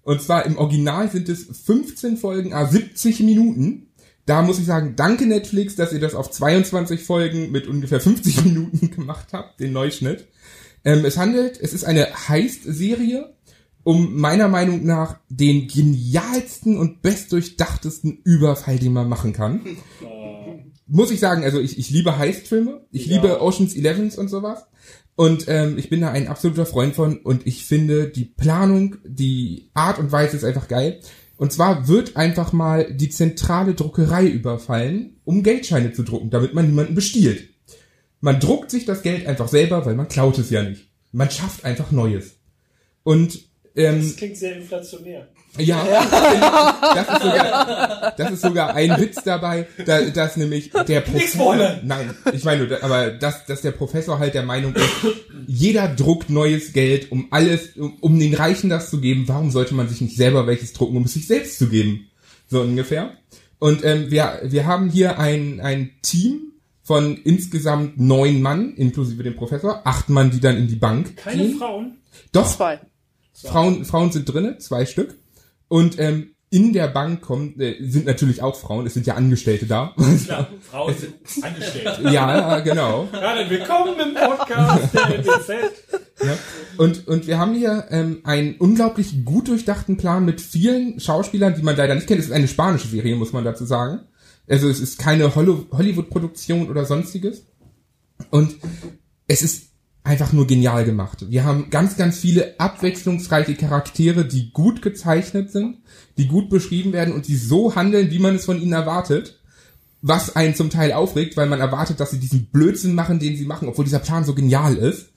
Und 0.09 0.23
zwar 0.23 0.47
im 0.47 0.57
Original 0.57 1.11
sind 1.11 1.29
es 1.29 1.45
15 1.67 2.17
Folgen, 2.17 2.55
ah, 2.55 2.67
70 2.67 3.21
Minuten. 3.21 3.89
Da 4.25 4.41
muss 4.41 4.59
ich 4.59 4.65
sagen, 4.65 4.95
danke 4.97 5.27
Netflix, 5.27 5.77
dass 5.77 5.93
ihr 5.93 6.01
das 6.01 6.15
auf 6.15 6.31
22 6.31 7.03
Folgen 7.03 7.53
mit 7.53 7.67
ungefähr 7.67 8.01
50 8.01 8.43
Minuten 8.47 8.91
gemacht 8.91 9.29
habt, 9.33 9.61
den 9.61 9.75
Neuschnitt. 9.75 10.27
Ähm, 10.83 11.05
es 11.05 11.19
handelt, 11.19 11.61
es 11.61 11.75
ist 11.75 11.85
eine 11.85 12.07
Heist-Serie 12.29 13.35
um 13.85 14.19
meiner 14.19 14.49
Meinung 14.49 14.87
nach 14.87 15.19
den 15.29 15.69
genialsten 15.69 16.79
und 16.79 17.03
bestdurchdachtesten 17.03 18.21
Überfall, 18.25 18.79
den 18.79 18.95
man 18.95 19.11
machen 19.11 19.35
kann. 19.35 19.61
Muss 20.87 21.11
ich 21.11 21.21
sagen, 21.21 21.45
also 21.45 21.61
ich, 21.61 21.79
ich 21.79 21.91
liebe 21.91 22.17
Heist-Filme, 22.17 22.87
ich 22.93 23.07
Ja. 23.07 23.17
liebe 23.17 23.43
Oceans 23.43 23.75
Elevens 23.77 24.17
und 24.17 24.29
sowas. 24.29 24.65
Und 25.19 25.47
ähm, 25.49 25.79
ich 25.79 25.91
bin 25.91 26.01
da 26.01 26.13
ein 26.13 26.29
absoluter 26.29 26.65
Freund 26.65 26.95
von 26.95 27.19
und 27.19 27.45
ich 27.45 27.65
finde 27.65 28.07
die 28.07 28.25
Planung, 28.25 28.99
die 29.05 29.69
Art 29.75 29.99
und 29.99 30.13
Weise 30.13 30.37
ist 30.37 30.45
einfach 30.45 30.69
geil. 30.69 31.01
Und 31.37 31.53
zwar 31.53 31.89
wird 31.89 32.17
einfach 32.17 32.53
mal 32.53 32.95
die 32.95 33.09
zentrale 33.09 33.75
Druckerei 33.75 34.29
überfallen, 34.29 35.17
um 35.25 35.43
Geldscheine 35.43 35.93
zu 35.93 36.05
drucken, 36.05 36.31
damit 36.31 36.55
man 36.55 36.69
niemanden 36.69 36.95
bestiehlt. 36.95 37.49
Man 38.21 38.39
druckt 38.39 38.71
sich 38.71 38.85
das 38.85 39.03
Geld 39.03 39.27
einfach 39.27 39.49
selber, 39.49 39.85
weil 39.85 39.97
man 39.97 40.07
klaut 40.07 40.39
es 40.39 40.51
ja 40.51 40.63
nicht. 40.63 40.87
Man 41.11 41.33
schafft 41.33 41.65
einfach 41.65 41.91
Neues. 41.91 42.37
Und 43.03 43.48
ähm, 43.79 44.03
Das 44.03 44.17
klingt 44.17 44.37
sehr 44.37 44.57
inflationär. 44.57 45.29
ja, 45.59 45.83
das 46.95 47.09
ist 47.09 47.23
sogar, 47.23 48.15
das 48.17 48.31
ist 48.33 48.43
sogar 48.43 48.75
ein 48.75 49.01
Witz 49.01 49.23
dabei, 49.25 49.67
da, 49.85 50.03
dass 50.03 50.37
nämlich 50.37 50.71
der 50.71 51.01
Professor, 51.01 51.57
nein, 51.83 52.15
ich 52.33 52.45
meine, 52.45 52.67
nur, 52.67 52.83
aber 52.85 53.11
dass, 53.11 53.47
dass 53.47 53.63
der 53.63 53.73
Professor 53.73 54.19
halt 54.19 54.35
der 54.35 54.45
Meinung 54.45 54.75
ist, 54.75 54.89
jeder 55.47 55.89
druckt 55.89 56.31
neues 56.31 56.73
Geld, 56.75 57.11
um 57.11 57.29
alles, 57.31 57.77
um, 57.77 57.97
um 58.01 58.21
den 58.21 58.35
Reichen 58.35 58.71
das 58.71 58.91
zu 58.91 59.01
geben. 59.01 59.25
Warum 59.27 59.51
sollte 59.51 59.75
man 59.75 59.89
sich 59.89 60.01
nicht 60.01 60.17
selber 60.17 60.47
welches 60.47 60.75
drucken, 60.75 60.97
um 60.97 61.05
es 61.05 61.15
sich 61.15 61.27
selbst 61.27 61.59
zu 61.59 61.69
geben? 61.69 62.09
So 62.49 62.61
ungefähr. 62.61 63.13
Und 63.59 63.85
ähm, 63.85 64.11
wir, 64.11 64.41
wir 64.45 64.67
haben 64.67 64.91
hier 64.91 65.19
ein, 65.19 65.61
ein 65.61 65.91
Team 66.03 66.53
von 66.83 67.17
insgesamt 67.17 67.99
neun 67.99 68.41
Mann, 68.41 68.75
inklusive 68.75 69.23
dem 69.23 69.35
Professor, 69.35 69.83
acht 69.85 70.09
Mann, 70.09 70.31
die 70.31 70.41
dann 70.41 70.57
in 70.57 70.69
die 70.69 70.77
Bank 70.77 71.17
Keine 71.17 71.43
gehen. 71.49 71.59
Frauen? 71.59 71.99
Doch, 72.33 72.47
Zwei. 72.47 72.81
Frauen, 73.45 73.85
Frauen 73.85 74.13
sind 74.13 74.25
drinne, 74.25 74.59
zwei 74.59 74.87
Stück. 74.87 75.17
Und 75.69 75.99
ähm, 75.99 76.35
in 76.51 76.73
der 76.73 76.89
Bank 76.89 77.21
kommen, 77.21 77.61
äh, 77.61 77.77
sind 77.81 78.07
natürlich 78.07 78.43
auch 78.43 78.57
Frauen, 78.57 78.87
es 78.87 78.95
sind 78.95 79.07
ja 79.07 79.15
Angestellte 79.15 79.67
da. 79.67 79.95
Klar, 80.25 80.49
Frauen 80.71 80.95
sind 80.97 81.45
angestellt. 81.45 82.01
ja, 82.11 82.61
genau. 82.61 83.07
Ja, 83.13 83.35
dann 83.35 83.51
willkommen 83.51 83.95
im 84.01 84.15
Podcast 84.15 84.95
der 84.95 85.19
NZZ. 85.19 85.49
Ja. 86.25 86.37
Und, 86.79 87.07
und 87.07 87.27
wir 87.27 87.39
haben 87.39 87.55
hier 87.55 87.87
ähm, 87.91 88.21
einen 88.25 88.57
unglaublich 88.57 89.25
gut 89.25 89.49
durchdachten 89.49 89.99
Plan 89.99 90.25
mit 90.25 90.41
vielen 90.41 90.99
Schauspielern, 90.99 91.55
die 91.55 91.63
man 91.63 91.77
leider 91.77 91.95
nicht 91.95 92.07
kennt. 92.07 92.21
Es 92.21 92.27
ist 92.27 92.33
eine 92.33 92.49
spanische 92.49 92.89
Serie, 92.89 93.15
muss 93.15 93.33
man 93.33 93.45
dazu 93.45 93.67
sagen. 93.67 94.01
Also 94.49 94.69
es 94.69 94.81
ist 94.81 94.99
keine 94.99 95.35
Hollywood-Produktion 95.35 96.71
oder 96.71 96.87
sonstiges. 96.87 97.47
Und 98.31 98.57
es 99.27 99.43
ist 99.43 99.68
einfach 100.09 100.33
nur 100.33 100.47
genial 100.47 100.85
gemacht. 100.85 101.27
Wir 101.29 101.45
haben 101.45 101.69
ganz, 101.71 101.97
ganz 101.97 102.19
viele 102.19 102.59
abwechslungsreiche 102.59 103.55
Charaktere, 103.55 104.25
die 104.25 104.51
gut 104.53 104.81
gezeichnet 104.81 105.53
sind, 105.53 105.77
die 106.17 106.27
gut 106.27 106.49
beschrieben 106.49 106.93
werden 106.93 107.13
und 107.13 107.29
die 107.29 107.37
so 107.37 107.77
handeln, 107.77 108.11
wie 108.11 108.19
man 108.19 108.37
es 108.37 108.47
von 108.47 108.61
ihnen 108.61 108.73
erwartet. 108.73 109.39
Was 110.01 110.37
einen 110.37 110.55
zum 110.55 110.71
Teil 110.71 110.93
aufregt, 110.93 111.37
weil 111.37 111.49
man 111.49 111.61
erwartet, 111.61 112.01
dass 112.01 112.13
sie 112.13 112.21
diesen 112.21 112.47
Blödsinn 112.47 112.95
machen, 112.95 113.19
den 113.19 113.37
sie 113.37 113.45
machen, 113.45 113.69
obwohl 113.69 113.85
dieser 113.85 113.99
Plan 113.99 114.25
so 114.25 114.35
genial 114.35 114.77
ist. 114.77 115.09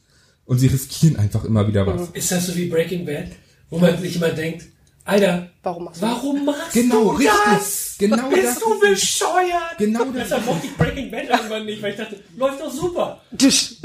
Und 0.45 0.58
sie 0.58 0.67
riskieren 0.67 1.15
einfach 1.17 1.45
immer 1.45 1.67
wieder 1.67 1.88
was. 1.88 2.10
Ist 2.10 2.32
das 2.32 2.47
so 2.47 2.56
wie 2.56 2.65
Breaking 2.65 3.06
Bad? 3.06 3.27
Wo 3.69 3.77
man 3.77 3.97
sich 3.99 4.17
immer 4.17 4.30
denkt, 4.30 4.65
Alter, 5.12 5.50
Warum 5.63 5.84
machst 5.86 6.02
du 6.02 6.06
warum 6.06 6.45
machst 6.45 6.74
Genau, 6.74 7.04
du 7.04 7.10
richtig. 7.12 7.34
das? 7.45 7.95
Genau 8.00 8.30
Bist 8.30 8.43
das 8.43 8.60
du 8.60 8.80
bescheuert? 8.80 9.78
Genau 9.78 10.06
das 10.06 10.13
Deshalb 10.15 10.45
mochte 10.45 10.67
ich 10.67 10.76
Breaking 10.76 11.12
Bad 11.12 11.30
irgendwann 11.30 11.65
nicht, 11.65 11.82
weil 11.82 11.91
ich 11.91 11.97
dachte, 11.97 12.19
läuft 12.38 12.60
doch 12.62 12.71
super. 12.71 13.21
das? 13.32 13.76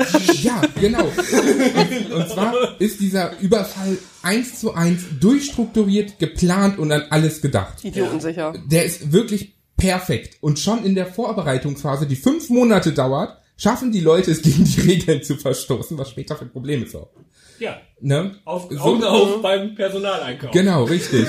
Ja, 0.42 0.62
genau. 0.80 1.04
Und, 1.04 2.12
und 2.12 2.28
zwar 2.30 2.80
ist 2.80 3.00
dieser 3.00 3.38
Überfall 3.40 3.98
eins 4.22 4.58
zu 4.60 4.74
eins 4.74 5.02
durchstrukturiert, 5.20 6.18
geplant 6.18 6.78
und 6.78 6.92
an 6.92 7.04
alles 7.10 7.42
gedacht. 7.42 7.84
Idiotensicher. 7.84 8.54
Der 8.66 8.84
ist 8.84 9.12
wirklich 9.12 9.54
perfekt. 9.76 10.38
Und 10.40 10.58
schon 10.58 10.84
in 10.84 10.94
der 10.94 11.06
Vorbereitungsphase, 11.06 12.06
die 12.06 12.16
fünf 12.16 12.48
Monate 12.48 12.92
dauert, 12.92 13.36
schaffen 13.58 13.92
die 13.92 14.00
Leute 14.00 14.30
es, 14.30 14.42
gegen 14.42 14.64
die 14.64 14.80
Regeln 14.80 15.22
zu 15.22 15.36
verstoßen, 15.36 15.98
was 15.98 16.10
später 16.10 16.36
für 16.36 16.46
Probleme 16.46 16.86
sorgt. 16.86 17.16
Ja, 17.58 17.80
Ne? 18.00 18.36
auf, 18.44 18.68
So- 18.70 18.78
Augen 18.78 19.04
auf 19.04 19.42
beim 19.42 19.74
Personaleinkauf. 19.74 20.50
Genau, 20.50 20.84
richtig. 20.96 21.26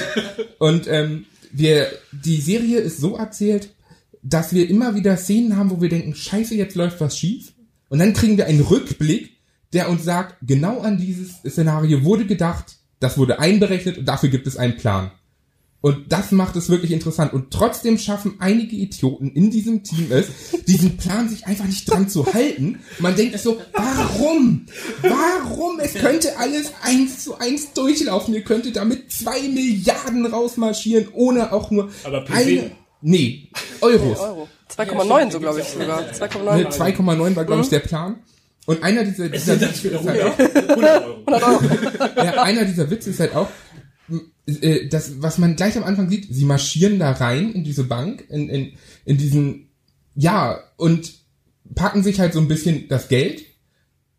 Und 0.60 0.88
ähm, 0.88 1.26
wir, 1.52 1.88
die 2.12 2.42
Serie 2.42 2.80
ist 2.80 3.00
so 3.00 3.16
erzählt, 3.16 3.70
dass 4.24 4.54
wir 4.54 4.70
immer 4.70 4.96
wieder 4.96 5.16
Szenen 5.16 5.56
haben, 5.56 5.70
wo 5.72 5.82
wir 5.82 5.90
denken, 5.90 6.14
scheiße, 6.14 6.56
jetzt 6.56 6.76
läuft 6.76 7.00
was 7.00 7.18
schief. 7.18 7.54
Und 7.90 8.00
dann 8.00 8.14
kriegen 8.14 8.36
wir 8.38 8.48
einen 8.48 8.62
Rückblick, 8.62 9.38
der 9.74 9.90
uns 9.90 10.04
sagt, 10.04 10.36
genau 10.42 10.80
an 10.82 10.98
dieses 10.98 11.38
Szenario 11.48 12.04
wurde 12.04 12.26
gedacht, 12.26 12.76
das 13.00 13.18
wurde 13.18 13.40
einberechnet 13.40 13.98
und 13.98 14.06
dafür 14.06 14.28
gibt 14.30 14.48
es 14.48 14.58
einen 14.58 14.76
Plan. 14.76 15.12
Und 15.80 16.12
das 16.12 16.32
macht 16.32 16.56
es 16.56 16.70
wirklich 16.70 16.92
interessant. 16.92 17.34
Und 17.34 17.52
trotzdem 17.52 18.00
schaffen 18.00 18.36
einige 18.40 18.76
Idioten 18.76 19.32
in 19.32 19.52
diesem 19.52 19.84
Team 19.84 20.08
es, 20.12 20.26
diesen 20.66 20.98
Plan 20.98 21.30
sich 21.30 21.46
einfach 21.46 21.66
nicht 21.66 21.90
dran 21.90 22.10
zu 22.10 22.34
halten. 22.34 22.80
Man 23.00 23.16
denkt 23.16 23.38
so, 23.40 23.62
warum? 23.74 24.66
Warum? 25.04 25.80
Es 25.80 25.94
könnte 25.94 26.38
alles 26.40 26.72
eins 26.82 27.24
zu 27.24 27.38
eins 27.38 27.74
durchlaufen. 27.74 28.34
Ihr 28.34 28.42
könntet 28.44 28.76
damit 28.76 29.12
zwei 29.12 29.40
Milliarden 29.42 30.26
rausmarschieren, 30.26 31.10
ohne 31.14 31.54
auch 31.54 31.70
nur 31.70 31.92
Aber 32.04 32.26
eine, 32.32 32.72
nee, 33.02 33.50
Euros. 33.82 34.20
Euro. 34.20 34.48
2,9 34.76 35.32
so, 35.32 35.40
glaube 35.40 35.62
ich 35.62 35.68
sogar. 35.68 36.02
2,9. 36.02 36.56
Ne, 36.58 36.70
2,9 36.70 37.36
war, 37.36 37.46
glaube 37.46 37.62
ich, 37.62 37.70
der 37.70 37.80
Plan. 37.80 38.18
Und 38.66 38.84
einer 38.84 39.06
dieser, 39.06 39.30
dieser 39.30 39.62
Witze 39.62 39.88
ist 39.88 40.06
halt 40.06 40.24
auch, 40.24 40.38
100 40.38 41.08
Euro. 41.44 41.62
ja, 42.18 42.44
einer 42.44 42.66
dieser 42.66 42.90
Witze 42.90 43.12
ist 43.12 43.20
halt 43.22 43.34
auch, 43.34 43.48
äh, 44.48 44.88
das, 44.88 45.22
was 45.22 45.38
man 45.38 45.56
gleich 45.56 45.78
am 45.78 45.84
Anfang 45.84 46.10
sieht, 46.10 46.28
sie 46.30 46.46
marschieren 46.46 47.00
da 47.00 47.12
rein 47.12 47.52
in 47.52 47.64
diese 47.64 47.84
Bank, 47.84 48.26
in, 48.30 48.50
in, 48.50 48.74
in 49.06 49.18
diesen, 49.18 49.70
ja, 50.16 50.60
und 50.78 51.14
packen 51.76 52.04
sich 52.04 52.20
halt 52.20 52.34
so 52.34 52.40
ein 52.40 52.48
bisschen 52.48 52.88
das 52.88 53.10
Geld. 53.10 53.44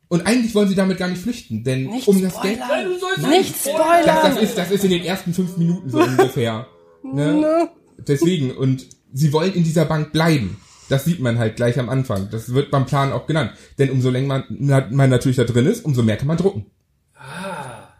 Und 0.08 0.26
eigentlich 0.26 0.54
wollen 0.54 0.68
sie 0.68 0.74
damit 0.74 0.96
gar 0.96 1.08
nicht 1.08 1.20
flüchten, 1.20 1.64
denn 1.64 1.84
Nicht 1.86 2.08
um 2.08 2.22
das 2.22 2.32
spoilern. 2.32 2.56
Geld, 2.56 2.68
Nein, 2.68 2.84
du 2.86 2.98
sollst 2.98 3.28
Nicht 3.28 3.54
das, 3.54 3.72
spoilern! 3.72 4.04
das 4.22 4.42
ist, 4.42 4.58
das 4.58 4.70
ist 4.70 4.84
in 4.84 4.90
den 4.90 5.04
ersten 5.04 5.34
fünf 5.34 5.56
Minuten 5.58 5.90
so 5.90 5.98
ungefähr. 6.02 6.66
Ne? 7.02 7.68
Deswegen, 7.98 8.52
und 8.52 8.86
sie 9.12 9.32
wollen 9.32 9.52
in 9.52 9.64
dieser 9.64 9.84
Bank 9.84 10.12
bleiben. 10.12 10.60
Das 10.88 11.04
sieht 11.04 11.20
man 11.20 11.38
halt 11.38 11.56
gleich 11.56 11.78
am 11.78 11.90
Anfang. 11.90 12.28
Das 12.30 12.54
wird 12.54 12.70
beim 12.70 12.86
Plan 12.86 13.12
auch 13.12 13.26
genannt. 13.26 13.52
Denn 13.78 13.90
umso 13.90 14.08
länger 14.08 14.44
man, 14.48 14.88
man 14.90 15.10
natürlich 15.10 15.36
da 15.36 15.44
drin 15.44 15.66
ist, 15.66 15.84
umso 15.84 16.02
mehr 16.02 16.16
kann 16.16 16.28
man 16.28 16.38
drucken. 16.38 16.66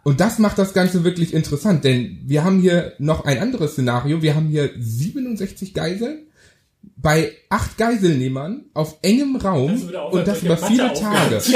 Und 0.09 0.21
das 0.21 0.39
macht 0.39 0.57
das 0.57 0.73
Ganze 0.73 1.05
wirklich 1.05 1.35
interessant, 1.35 1.85
denn 1.85 2.19
wir 2.25 2.43
haben 2.43 2.63
hier 2.63 2.95
noch 2.99 3.27
ein 3.27 3.41
anderes 3.41 3.73
Szenario. 3.73 4.23
Wir 4.23 4.35
haben 4.35 4.49
hier 4.49 4.71
67 4.79 5.75
Geiseln 5.75 6.29
bei 6.97 7.33
acht 7.51 7.77
Geiselnehmern 7.77 8.65
auf 8.73 8.97
engem 9.03 9.37
Raum 9.37 9.87
Das 9.93 10.13
und 10.15 10.27
das 10.27 10.43
über 10.43 10.57
viele 10.57 10.95
Tage. 10.95 11.43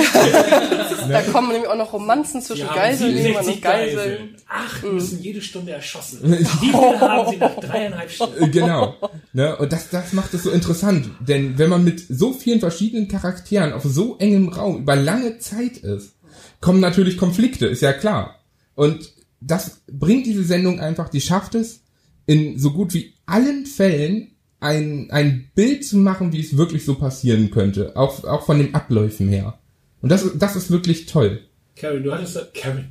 Da 1.08 1.22
kommen 1.22 1.50
nämlich 1.50 1.68
auch 1.68 1.76
noch 1.76 1.94
Romanzen 1.94 2.42
zwischen 2.42 2.68
Geiselnehmern 2.68 3.44
und 3.44 3.62
Geiseln. 3.62 4.36
Acht 4.46 4.84
müssen 4.84 5.22
jede 5.22 5.40
Stunde 5.40 5.72
erschossen. 5.72 6.20
Wie 6.38 6.44
viele 6.44 7.00
haben 7.00 7.30
sie 7.30 7.38
nach 7.38 7.56
dreieinhalb 7.56 8.10
Stunden? 8.10 8.44
Äh, 8.44 8.48
genau. 8.50 8.94
Ne? 9.32 9.56
Und 9.56 9.72
das, 9.72 9.88
das 9.88 10.12
macht 10.12 10.34
es 10.34 10.42
so 10.42 10.50
interessant. 10.50 11.08
Denn 11.20 11.58
wenn 11.58 11.70
man 11.70 11.84
mit 11.84 12.04
so 12.06 12.34
vielen 12.34 12.60
verschiedenen 12.60 13.08
Charakteren 13.08 13.72
auf 13.72 13.82
so 13.82 14.18
engem 14.18 14.50
Raum 14.50 14.82
über 14.82 14.94
lange 14.94 15.38
Zeit 15.38 15.78
ist, 15.78 16.16
kommen 16.60 16.80
natürlich 16.80 17.16
Konflikte, 17.16 17.66
ist 17.66 17.80
ja 17.80 17.94
klar. 17.94 18.41
Und 18.74 19.12
das 19.40 19.82
bringt 19.90 20.26
diese 20.26 20.44
Sendung 20.44 20.80
einfach, 20.80 21.08
die 21.08 21.20
schafft 21.20 21.54
es, 21.54 21.82
in 22.26 22.58
so 22.58 22.72
gut 22.72 22.94
wie 22.94 23.14
allen 23.26 23.66
Fällen 23.66 24.28
ein, 24.60 25.08
ein 25.10 25.50
Bild 25.54 25.84
zu 25.84 25.96
machen, 25.98 26.32
wie 26.32 26.40
es 26.40 26.56
wirklich 26.56 26.84
so 26.84 26.94
passieren 26.94 27.50
könnte. 27.50 27.96
Auch, 27.96 28.22
auch 28.24 28.46
von 28.46 28.58
den 28.58 28.74
Abläufen 28.74 29.28
her. 29.28 29.58
Und 30.00 30.10
das, 30.10 30.24
das 30.36 30.54
ist 30.56 30.70
wirklich 30.70 31.06
toll. 31.06 31.40
Karen, 31.74 32.02
du 32.02 32.12
hattest 32.12 32.36
da, 32.36 32.42
Karen. 32.54 32.90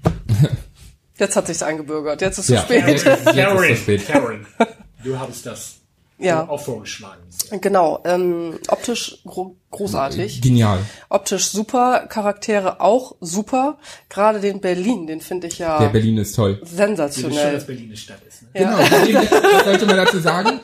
Jetzt 1.18 1.36
hat 1.36 1.48
sich's 1.48 1.64
eingebürgert. 1.64 2.20
Jetzt 2.22 2.40
ist 2.40 2.50
es 2.50 2.56
Ja. 2.56 2.60
zu 2.62 2.74
spät. 2.74 3.04
Karen, 3.26 3.76
spät. 3.76 4.08
Karen. 4.08 4.46
Du 5.04 5.18
hattest 5.18 5.46
das 5.46 5.76
Ja. 6.26 6.48
auch 6.50 6.60
vorgeschlagen. 6.62 7.22
Genau. 7.62 8.00
Ähm, 8.06 8.60
optisch 8.70 9.20
gro 9.26 9.56
großartig. 9.72 10.42
Genial. 10.42 10.80
Optisch 11.10 11.48
super. 11.48 12.06
Charaktere 12.10 12.82
auch 12.82 13.16
super. 13.22 13.78
Gerade 14.10 14.40
den 14.40 14.60
Berlin, 14.62 15.08
den 15.08 15.22
finde 15.22 15.48
ich 15.48 15.58
Der 15.58 15.68
ja 15.68 15.88
Berlin 15.88 16.18
ist 16.18 16.36
toll. 16.36 16.60
Wie 16.62 16.68
schön, 16.68 16.78
sensationell. 16.78 17.54
dass 17.54 17.66
Berlin 17.68 17.86
eine 17.88 17.98
Stadt 17.98 18.20
ist. 18.28 18.42
Ne? 18.44 18.50
Genau, 18.54 18.78
das 18.78 19.64
sollte 19.66 19.86
man 19.86 19.98
dazu 19.98 20.20
sagen. 20.20 20.60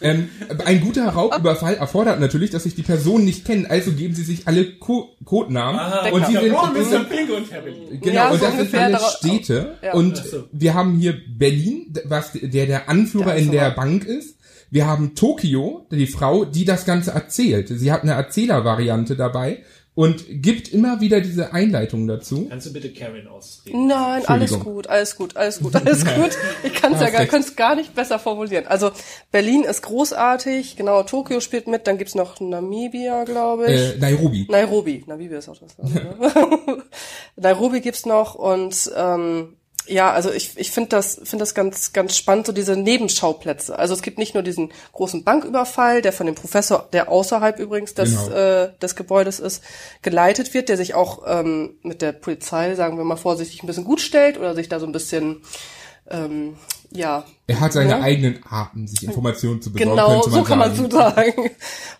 Ähm, 0.00 0.28
ein 0.66 0.80
guter 0.82 1.08
Raubüberfall 1.08 1.76
erfordert 1.76 2.20
natürlich, 2.20 2.50
dass 2.50 2.64
sich 2.64 2.74
die 2.74 2.82
Personen 2.82 3.24
nicht 3.24 3.44
kennen, 3.46 3.64
also 3.66 3.92
geben 3.92 4.14
sie 4.14 4.24
sich 4.24 4.46
alle 4.46 4.74
Co 4.78 5.08
Codenamen 5.24 5.78
Ah, 5.80 6.08
und 6.10 6.20
Mr. 6.20 6.40
sind 6.42 6.52
Ron, 6.52 6.72
Mr. 6.74 7.04
Pink 7.04 7.30
und 7.30 7.50
Herr 7.50 7.62
Berlin. 7.62 8.00
genau 8.02 8.14
Ja, 8.14 8.30
und 8.30 8.38
so 8.40 8.44
das 8.44 8.56
sind 8.56 8.74
alle 8.74 8.98
Städte 9.00 9.76
Ja. 9.82 9.94
und 9.94 10.16
so. 10.18 10.44
wir 10.52 10.74
haben 10.74 10.98
hier 10.98 11.14
Berlin, 11.38 11.94
was 12.04 12.32
der 12.32 12.66
der 12.66 12.88
Anführer 12.88 13.26
Der 13.26 13.36
in 13.36 13.50
der. 13.50 13.70
Bank 13.70 14.04
ist. 14.04 14.36
Wir 14.74 14.88
haben 14.88 15.14
Tokio, 15.14 15.86
die 15.92 16.08
Frau, 16.08 16.44
die 16.44 16.64
das 16.64 16.84
Ganze 16.84 17.12
erzählt. 17.12 17.68
Sie 17.68 17.92
hat 17.92 18.02
eine 18.02 18.14
Erzählervariante 18.14 19.14
dabei 19.14 19.62
und 19.94 20.24
gibt 20.42 20.72
immer 20.72 21.00
wieder 21.00 21.20
diese 21.20 21.52
Einleitung 21.52 22.08
dazu. 22.08 22.48
Kannst 22.48 22.66
du 22.66 22.72
bitte 22.72 22.92
Karen 22.92 23.28
ausreden? 23.28 23.86
Nein, 23.86 24.26
alles 24.26 24.58
gut, 24.58 24.88
alles 24.88 25.14
gut, 25.14 25.36
alles 25.36 25.60
gut, 25.60 25.76
alles 25.76 26.04
gut. 26.16 26.36
Ich 26.64 26.74
kann 26.74 26.92
es 26.92 27.00
ja 27.00 27.10
gar, 27.10 27.24
kann's 27.26 27.54
gar 27.54 27.76
nicht 27.76 27.94
besser 27.94 28.18
formulieren. 28.18 28.66
Also 28.66 28.90
Berlin 29.30 29.62
ist 29.62 29.82
großartig, 29.82 30.74
genau, 30.74 31.04
Tokio 31.04 31.38
spielt 31.38 31.68
mit, 31.68 31.86
dann 31.86 31.96
gibt's 31.96 32.16
noch 32.16 32.40
Namibia, 32.40 33.22
glaube 33.22 33.72
ich. 33.72 33.94
Äh, 33.94 33.98
Nairobi. 33.98 34.48
Nairobi, 34.50 35.04
Namibia 35.06 35.38
ist 35.38 35.48
auch 35.48 35.56
das 35.56 35.78
Land. 35.78 35.94
Ne? 35.94 36.82
Nairobi 37.36 37.80
gibt's 37.80 38.06
noch 38.06 38.34
und 38.34 38.90
ähm, 38.96 39.54
ja, 39.86 40.12
also 40.12 40.30
ich, 40.32 40.56
ich 40.56 40.70
finde 40.70 40.90
das, 40.90 41.16
finde 41.24 41.42
das 41.42 41.54
ganz, 41.54 41.92
ganz 41.92 42.16
spannend, 42.16 42.46
so 42.46 42.52
diese 42.52 42.76
Nebenschauplätze. 42.76 43.78
Also 43.78 43.94
es 43.94 44.02
gibt 44.02 44.18
nicht 44.18 44.34
nur 44.34 44.42
diesen 44.42 44.72
großen 44.92 45.24
Banküberfall, 45.24 46.00
der 46.02 46.12
von 46.12 46.26
dem 46.26 46.34
Professor, 46.34 46.88
der 46.92 47.10
außerhalb 47.10 47.58
übrigens 47.58 47.94
des, 47.94 48.10
Genau. 48.26 48.36
äh, 48.36 48.72
des 48.80 48.96
Gebäudes 48.96 49.40
ist, 49.40 49.62
geleitet 50.02 50.54
wird, 50.54 50.68
der 50.68 50.76
sich 50.76 50.94
auch 50.94 51.22
ähm, 51.26 51.74
mit 51.82 52.02
der 52.02 52.12
Polizei, 52.12 52.74
sagen 52.74 52.96
wir 52.96 53.04
mal 53.04 53.16
vorsichtig, 53.16 53.62
ein 53.62 53.66
bisschen 53.66 53.84
gut 53.84 54.00
stellt 54.00 54.38
oder 54.38 54.54
sich 54.54 54.68
da 54.68 54.80
so 54.80 54.86
ein 54.86 54.92
bisschen, 54.92 55.42
ähm, 56.10 56.56
ja, 56.96 57.24
Er 57.46 57.60
hat 57.60 57.72
seine 57.74 57.90
Ja. 57.90 58.00
eigenen 58.00 58.42
Arten, 58.48 58.86
sich 58.86 59.02
Informationen 59.02 59.60
zu 59.60 59.70
besorgen, 59.72 59.90
Genau, 59.96 60.22
so 60.22 60.42
kann 60.42 60.58
man 60.58 60.74
so 60.74 60.88
sagen. 60.88 61.50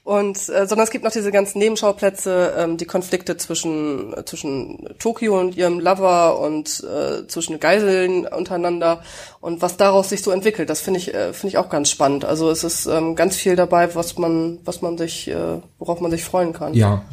Und 0.02 0.36
äh, 0.36 0.66
sondern 0.66 0.84
es 0.84 0.90
gibt 0.90 1.04
noch 1.04 1.10
diese 1.12 1.32
ganzen 1.32 1.58
Nebenschauplätze, 1.58 2.54
ähm, 2.56 2.76
die 2.76 2.86
Konflikte 2.86 3.36
zwischen 3.36 4.14
äh, 4.14 4.24
zwischen 4.24 4.88
Tokio 4.98 5.38
und 5.38 5.56
ihrem 5.56 5.80
Lover 5.80 6.38
und 6.40 6.82
äh, 6.84 7.26
zwischen 7.26 7.60
Geiseln 7.60 8.26
untereinander 8.26 9.02
und 9.40 9.60
was 9.60 9.76
daraus 9.76 10.08
sich 10.08 10.22
so 10.22 10.30
entwickelt. 10.30 10.70
Das 10.70 10.80
finde 10.80 11.00
ich 11.00 11.12
äh, 11.12 11.32
finde 11.32 11.48
ich 11.48 11.58
auch 11.58 11.68
ganz 11.68 11.90
spannend. 11.90 12.24
Also 12.24 12.50
es 12.50 12.64
ist 12.64 12.86
ähm, 12.86 13.14
ganz 13.16 13.36
viel 13.36 13.56
dabei, 13.56 13.94
was 13.94 14.16
man 14.16 14.60
was 14.64 14.80
man 14.80 14.96
sich 14.96 15.28
äh, 15.28 15.58
worauf 15.78 16.00
man 16.00 16.10
sich 16.10 16.24
freuen 16.24 16.52
kann. 16.52 16.72
Ja. 16.74 17.04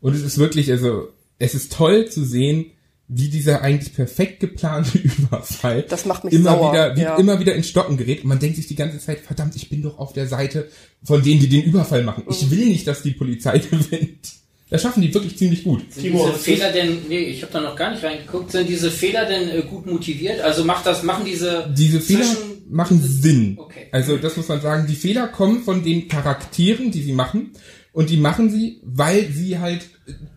Und 0.00 0.14
es 0.14 0.22
ist 0.22 0.36
wirklich, 0.36 0.70
also, 0.70 1.08
es 1.38 1.54
ist 1.54 1.72
toll 1.72 2.06
zu 2.10 2.24
sehen, 2.26 2.66
wie 3.08 3.28
dieser 3.28 3.60
eigentlich 3.60 3.94
perfekt 3.94 4.40
geplante 4.40 4.98
Überfall 5.18 5.82
Das 5.88 6.06
macht 6.06 6.24
mich 6.24 6.32
immer 6.32 6.50
sauer, 6.52 6.72
wieder, 6.72 6.96
wie 6.96 7.00
ja. 7.02 7.16
immer 7.16 7.38
wieder 7.38 7.54
in 7.54 7.62
Stocken 7.62 7.96
gerät. 7.96 8.22
Und 8.22 8.28
man 8.28 8.38
denkt 8.38 8.56
sich 8.56 8.66
die 8.66 8.76
ganze 8.76 8.98
Zeit, 8.98 9.20
verdammt, 9.20 9.54
ich 9.56 9.68
bin 9.68 9.82
doch 9.82 9.98
auf 9.98 10.12
der 10.12 10.26
Seite 10.26 10.68
von 11.02 11.22
denen, 11.22 11.40
die 11.40 11.48
den 11.48 11.62
Überfall 11.64 12.02
machen. 12.02 12.24
Mhm. 12.26 12.32
Ich 12.32 12.50
will 12.50 12.66
nicht, 12.66 12.86
dass 12.86 13.02
die 13.02 13.10
Polizei 13.12 13.58
gewinnt. 13.70 14.32
Das 14.70 14.80
schaffen 14.82 15.02
die 15.02 15.12
wirklich 15.12 15.36
ziemlich 15.36 15.62
gut. 15.62 15.92
Sind 15.92 16.04
Timo, 16.04 16.26
diese 16.26 16.38
Fehler 16.38 16.72
denn, 16.72 16.96
nee, 17.08 17.18
ich 17.18 17.42
habe 17.42 17.52
da 17.52 17.60
noch 17.60 17.76
gar 17.76 17.90
nicht 17.92 18.02
reingeguckt, 18.02 18.50
sind 18.50 18.68
diese 18.68 18.90
Fehler 18.90 19.26
denn 19.26 19.50
äh, 19.50 19.62
gut 19.62 19.84
motiviert? 19.86 20.40
Also 20.40 20.64
macht 20.64 20.86
das, 20.86 21.02
machen 21.02 21.24
diese 21.26 21.72
Diese 21.76 22.00
Fehler 22.00 22.24
zwischen- 22.24 22.64
machen 22.70 23.00
Sinn. 23.02 23.56
Okay. 23.60 23.86
Also 23.92 24.16
das 24.16 24.36
muss 24.38 24.48
man 24.48 24.62
sagen. 24.62 24.86
Die 24.88 24.96
Fehler 24.96 25.28
kommen 25.28 25.62
von 25.62 25.84
den 25.84 26.08
Charakteren, 26.08 26.90
die 26.90 27.02
sie 27.02 27.12
machen. 27.12 27.50
Und 27.94 28.10
die 28.10 28.18
machen 28.18 28.50
sie, 28.50 28.80
weil 28.82 29.28
sie 29.30 29.58
halt 29.58 29.86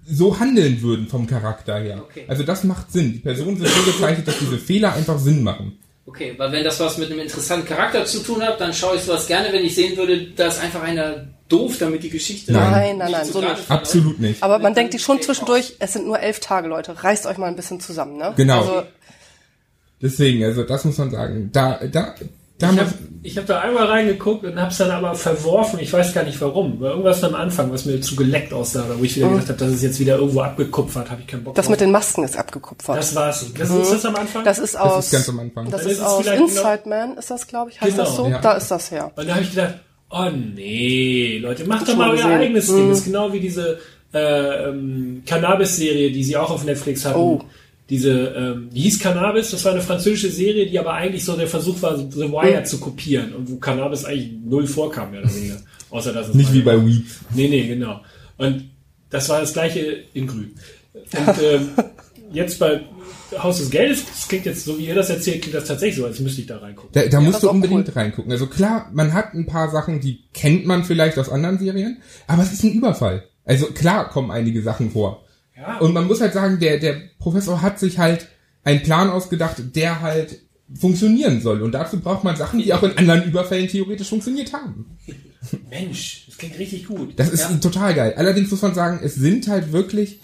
so 0.06 0.40
handeln 0.40 0.82
würden 0.82 1.08
vom 1.08 1.28
Charakter 1.28 1.80
her. 1.80 2.04
Okay. 2.04 2.24
Also 2.28 2.44
das 2.44 2.64
macht 2.64 2.92
Sinn. 2.94 3.14
Die 3.14 3.20
Personen 3.20 3.58
sind 3.58 3.68
so 3.68 3.92
gezeichnet, 3.92 4.28
dass 4.28 4.40
diese 4.40 4.58
Fehler 4.58 4.94
einfach 4.94 5.20
Sinn 5.20 5.44
machen. 5.44 5.78
Okay, 6.06 6.36
weil 6.38 6.52
wenn 6.54 6.64
das 6.64 6.80
was 6.80 6.98
mit 6.98 7.12
einem 7.12 7.20
interessanten 7.20 7.68
Charakter 7.68 8.06
zu 8.06 8.20
tun 8.20 8.42
hat, 8.42 8.62
dann 8.62 8.74
schaue 8.74 8.96
ich 8.96 9.02
sowas 9.02 9.28
gerne, 9.28 9.52
wenn 9.52 9.66
ich 9.66 9.76
sehen 9.76 9.98
würde, 9.98 10.28
da 10.36 10.48
ist 10.48 10.62
einfach 10.62 10.82
einer 10.82 11.28
doof, 11.50 11.78
damit 11.80 12.04
die 12.04 12.10
Geschichte. 12.10 12.54
Nein. 12.54 12.72
Nein, 12.72 12.98
nein, 13.00 13.12
nein, 13.12 13.26
so 13.26 13.42
nicht. 13.42 13.70
Absolut 13.70 14.20
nicht. 14.20 14.42
Aber 14.42 14.60
man 14.60 14.74
denkt 14.74 14.94
die 14.94 15.00
schon 15.00 15.22
zwischendurch, 15.22 15.74
es 15.80 15.92
sind 15.92 16.06
nur 16.06 16.20
elf 16.20 16.40
Tage, 16.40 16.70
Leute. 16.70 17.04
Reißt 17.04 17.26
euch 17.26 17.38
mal 17.38 17.48
ein 17.48 17.58
bisschen 17.58 17.82
zusammen, 17.82 18.18
ne? 18.18 18.34
Genau. 18.38 18.60
Also, 18.62 18.84
Deswegen, 20.02 20.44
also 20.44 20.64
das 20.64 20.86
muss 20.86 20.98
man 20.98 21.10
sagen. 21.10 21.50
Da, 21.52 21.80
da, 21.92 22.14
da 22.58 22.72
ich 23.24 23.38
habe 23.38 23.42
hab 23.42 23.46
da 23.48 23.60
einmal 23.60 23.86
reingeguckt 23.86 24.44
und 24.46 24.60
habe 24.60 24.72
es 24.72 24.78
dann 24.78 24.90
aber 24.90 25.14
verworfen. 25.14 25.80
Ich 25.80 25.92
weiß 25.92 26.14
gar 26.14 26.24
nicht 26.24 26.40
warum. 26.40 26.80
Weil 26.80 26.92
irgendwas 26.92 27.24
am 27.24 27.36
Anfang, 27.36 27.72
was 27.72 27.86
mir 27.86 28.00
zu 28.02 28.16
geleckt 28.16 28.54
aussah, 28.54 28.86
wo 28.98 29.04
ich 29.04 29.16
wieder 29.16 29.28
mhm. 29.28 29.34
gedacht 29.34 29.50
habe, 29.50 29.60
das 29.60 29.74
ist 29.74 29.84
jetzt 29.84 30.00
wieder 30.00 30.18
irgendwo 30.18 30.42
abgekupfert, 30.42 31.12
habe 31.12 31.22
ich 31.22 31.28
keinen 31.28 31.44
Bock 31.44 31.56
Das 31.56 31.66
drauf. 31.66 31.72
mit 31.72 31.82
den 31.82 31.92
Masken 31.92 32.24
ist 32.24 32.38
abgekupfert. 32.38 32.98
Das 32.98 33.16
war's. 33.16 33.46
Das 33.58 33.70
mhm. 33.70 33.82
ist 33.82 33.92
das 33.92 34.06
am 34.06 34.16
Anfang? 34.16 34.44
Das 34.44 34.60
ist 34.60 34.80
aus. 34.80 34.96
Das 34.96 35.06
ist 35.06 35.12
ganz 35.12 35.30
am 35.30 35.40
Anfang. 35.40 35.66
Das, 35.70 35.84
das 35.84 35.92
ist, 35.92 35.98
ist 35.98 36.04
aus 36.04 36.26
Inside 36.26 36.82
Man, 36.86 37.18
ist 37.18 37.30
das, 37.30 37.48
glaube 37.48 37.72
ich. 37.72 37.82
Heißt 37.82 37.92
genau. 37.92 38.04
das 38.04 38.16
so? 38.16 38.28
Ja. 38.28 38.40
Da 38.40 38.54
ist 38.54 38.72
das 38.72 38.92
her. 38.92 39.12
Und 39.16 39.28
da 39.28 39.34
habe 39.34 39.44
ich 39.44 39.50
gedacht, 39.50 39.76
oh 40.10 40.30
nee, 40.32 41.40
Leute, 41.40 41.66
macht 41.66 41.88
doch 41.88 41.96
mal 41.96 42.12
euer 42.12 42.26
eigenes 42.26 42.70
mhm. 42.70 42.76
Ding. 42.76 42.90
Das 42.90 43.00
ist 43.00 43.06
genau 43.06 43.34
wie 43.34 43.40
diese 43.40 43.80
äh, 44.14 44.70
ähm, 44.70 45.24
Cannabis-Serie, 45.26 46.12
die 46.12 46.24
sie 46.24 46.38
auch 46.38 46.50
auf 46.50 46.64
Netflix 46.64 47.06
hatten. 47.06 47.20
Oh 47.20 47.42
diese, 47.90 48.12
ähm, 48.12 48.70
die 48.74 48.82
hieß 48.82 49.00
Cannabis, 49.00 49.52
das 49.52 49.64
war 49.64 49.72
eine 49.72 49.82
französische 49.82 50.30
Serie, 50.30 50.68
die 50.68 50.78
aber 50.78 50.94
eigentlich 50.94 51.24
so 51.24 51.36
der 51.38 51.48
Versuch 51.48 51.82
war, 51.82 51.98
The 51.98 52.32
Wire 52.32 52.64
zu 52.64 52.80
kopieren 52.80 53.34
und 53.34 53.50
wo 53.50 53.56
Cannabis 53.58 54.04
eigentlich 54.04 54.32
null 54.44 54.68
vorkam, 54.68 55.12
mehr 55.12 55.22
oder 55.22 55.34
weniger. 55.34 55.58
Außer 55.90 56.12
dass 56.12 56.30
es 56.30 56.36
Nicht 56.36 56.52
wie 56.54 56.62
bei 56.62 56.86
Weed. 56.86 57.06
Nee, 57.34 57.48
nee, 57.48 57.66
genau. 57.66 58.02
Und 58.38 58.70
das 59.10 59.30
war 59.30 59.40
das 59.40 59.54
gleiche 59.54 60.04
in 60.14 60.28
grün. 60.28 60.52
Und 60.94 61.42
ähm, 61.42 61.70
jetzt 62.34 62.60
bei 62.60 62.82
Haus 63.38 63.60
des 63.60 63.70
Geldes, 63.70 64.06
das 64.06 64.28
klingt 64.28 64.46
jetzt, 64.46 64.66
so 64.66 64.78
wie 64.78 64.88
ihr 64.88 64.96
das 64.96 65.10
erzählt, 65.10 65.42
klingt 65.42 65.56
das 65.56 65.66
tatsächlich 65.66 65.98
so, 65.98 66.06
als 66.06 66.20
müsste 66.20 66.42
ich 66.42 66.48
da 66.48 66.58
reingucken. 66.58 66.92
Da, 66.92 67.06
da 67.06 67.20
ja, 67.20 67.22
musst 67.22 67.44
du 67.44 67.50
unbedingt 67.50 67.88
cool. 67.88 67.94
reingucken. 67.94 68.32
Also 68.32 68.48
klar, 68.48 68.90
man 68.94 69.14
hat 69.14 69.34
ein 69.34 69.46
paar 69.46 69.70
Sachen, 69.70 70.02
die 70.02 70.24
kennt 70.34 70.66
man 70.66 70.84
vielleicht 70.84 71.18
aus 71.18 71.30
anderen 71.30 71.58
Serien, 71.58 72.02
aber 72.28 72.44
es 72.44 72.52
ist 72.52 72.64
ein 72.64 72.74
Überfall. 72.74 73.24
Also 73.46 73.68
klar 73.68 74.10
kommen 74.10 74.30
einige 74.30 74.62
Sachen 74.62 74.92
vor. 74.92 75.24
Ja. 75.58 75.80
Und 75.80 75.94
man 75.94 76.08
muss 76.08 76.22
halt 76.22 76.34
sagen, 76.34 76.60
der, 76.60 76.80
der 76.80 77.02
Professor 77.20 77.62
hat 77.62 77.80
sich 77.80 77.98
halt 77.98 78.28
einen 78.64 78.84
Plan 78.84 79.10
ausgedacht, 79.10 79.76
der 79.76 80.02
halt 80.02 80.42
funktionieren 80.74 81.42
soll. 81.42 81.62
Und 81.62 81.72
dazu 81.72 82.00
braucht 82.00 82.24
man 82.24 82.36
Sachen, 82.36 82.60
die 82.60 82.74
auch 82.74 82.84
in 82.84 82.98
anderen 82.98 83.24
Überfällen 83.24 83.68
theoretisch 83.68 84.10
funktioniert 84.10 84.54
haben. 84.54 84.98
Mensch, 85.70 86.26
das 86.28 86.38
klingt 86.38 86.60
richtig 86.60 86.88
gut. 86.88 87.14
Das 87.18 87.30
ist 87.30 87.50
ja. 87.50 87.58
total 87.58 87.94
geil. 87.94 88.14
Allerdings 88.18 88.52
muss 88.52 88.62
man 88.62 88.74
sagen, 88.74 89.00
es 89.02 89.16
sind 89.16 89.48
halt 89.48 89.72
wirklich 89.72 90.20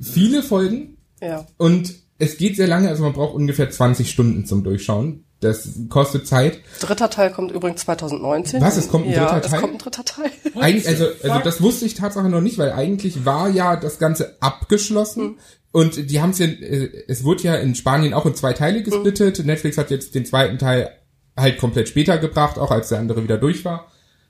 viele 0.00 0.42
Folgen. 0.42 0.98
Ja. 1.20 1.46
Und 1.56 1.94
es 2.18 2.36
geht 2.36 2.56
sehr 2.56 2.68
lange, 2.68 2.88
also 2.88 3.02
man 3.02 3.12
braucht 3.12 3.34
ungefähr 3.34 3.70
20 3.70 4.10
Stunden 4.10 4.46
zum 4.46 4.64
Durchschauen. 4.64 5.24
Das 5.40 5.68
kostet 5.90 6.26
Zeit. 6.26 6.60
Dritter 6.80 7.10
Teil 7.10 7.30
kommt 7.30 7.52
übrigens 7.52 7.82
2019. 7.82 8.60
Was? 8.60 8.76
Es 8.76 8.88
kommt 8.88 9.06
ein 9.06 9.12
ja, 9.12 9.26
dritter 9.26 9.48
Teil? 9.48 9.54
Es 9.54 9.60
kommt 9.60 9.72
ein 9.74 9.78
dritter 9.78 10.04
Teil. 10.04 10.30
Eigentlich, 10.54 10.88
also, 10.88 11.06
also 11.22 11.40
das 11.44 11.60
wusste 11.60 11.84
ich 11.84 11.94
tatsächlich 11.94 12.32
noch 12.32 12.40
nicht, 12.40 12.56
weil 12.56 12.72
eigentlich 12.72 13.26
war 13.26 13.48
ja 13.50 13.76
das 13.76 13.98
Ganze 13.98 14.36
abgeschlossen. 14.40 15.22
Hm. 15.22 15.38
Und 15.72 16.10
die 16.10 16.22
haben 16.22 16.30
es 16.30 16.38
ja, 16.38 16.46
äh, 16.46 17.04
es 17.06 17.22
wurde 17.22 17.42
ja 17.42 17.54
in 17.56 17.74
Spanien 17.74 18.14
auch 18.14 18.24
in 18.24 18.34
zwei 18.34 18.54
Teile 18.54 18.82
gesplittet. 18.82 19.38
Hm. 19.38 19.46
Netflix 19.46 19.76
hat 19.76 19.90
jetzt 19.90 20.14
den 20.14 20.24
zweiten 20.24 20.58
Teil 20.58 20.90
halt 21.36 21.58
komplett 21.58 21.88
später 21.88 22.16
gebracht, 22.16 22.58
auch 22.58 22.70
als 22.70 22.88
der 22.88 22.98
andere 22.98 23.22
wieder 23.22 23.36
durch 23.36 23.64
war. 23.66 23.88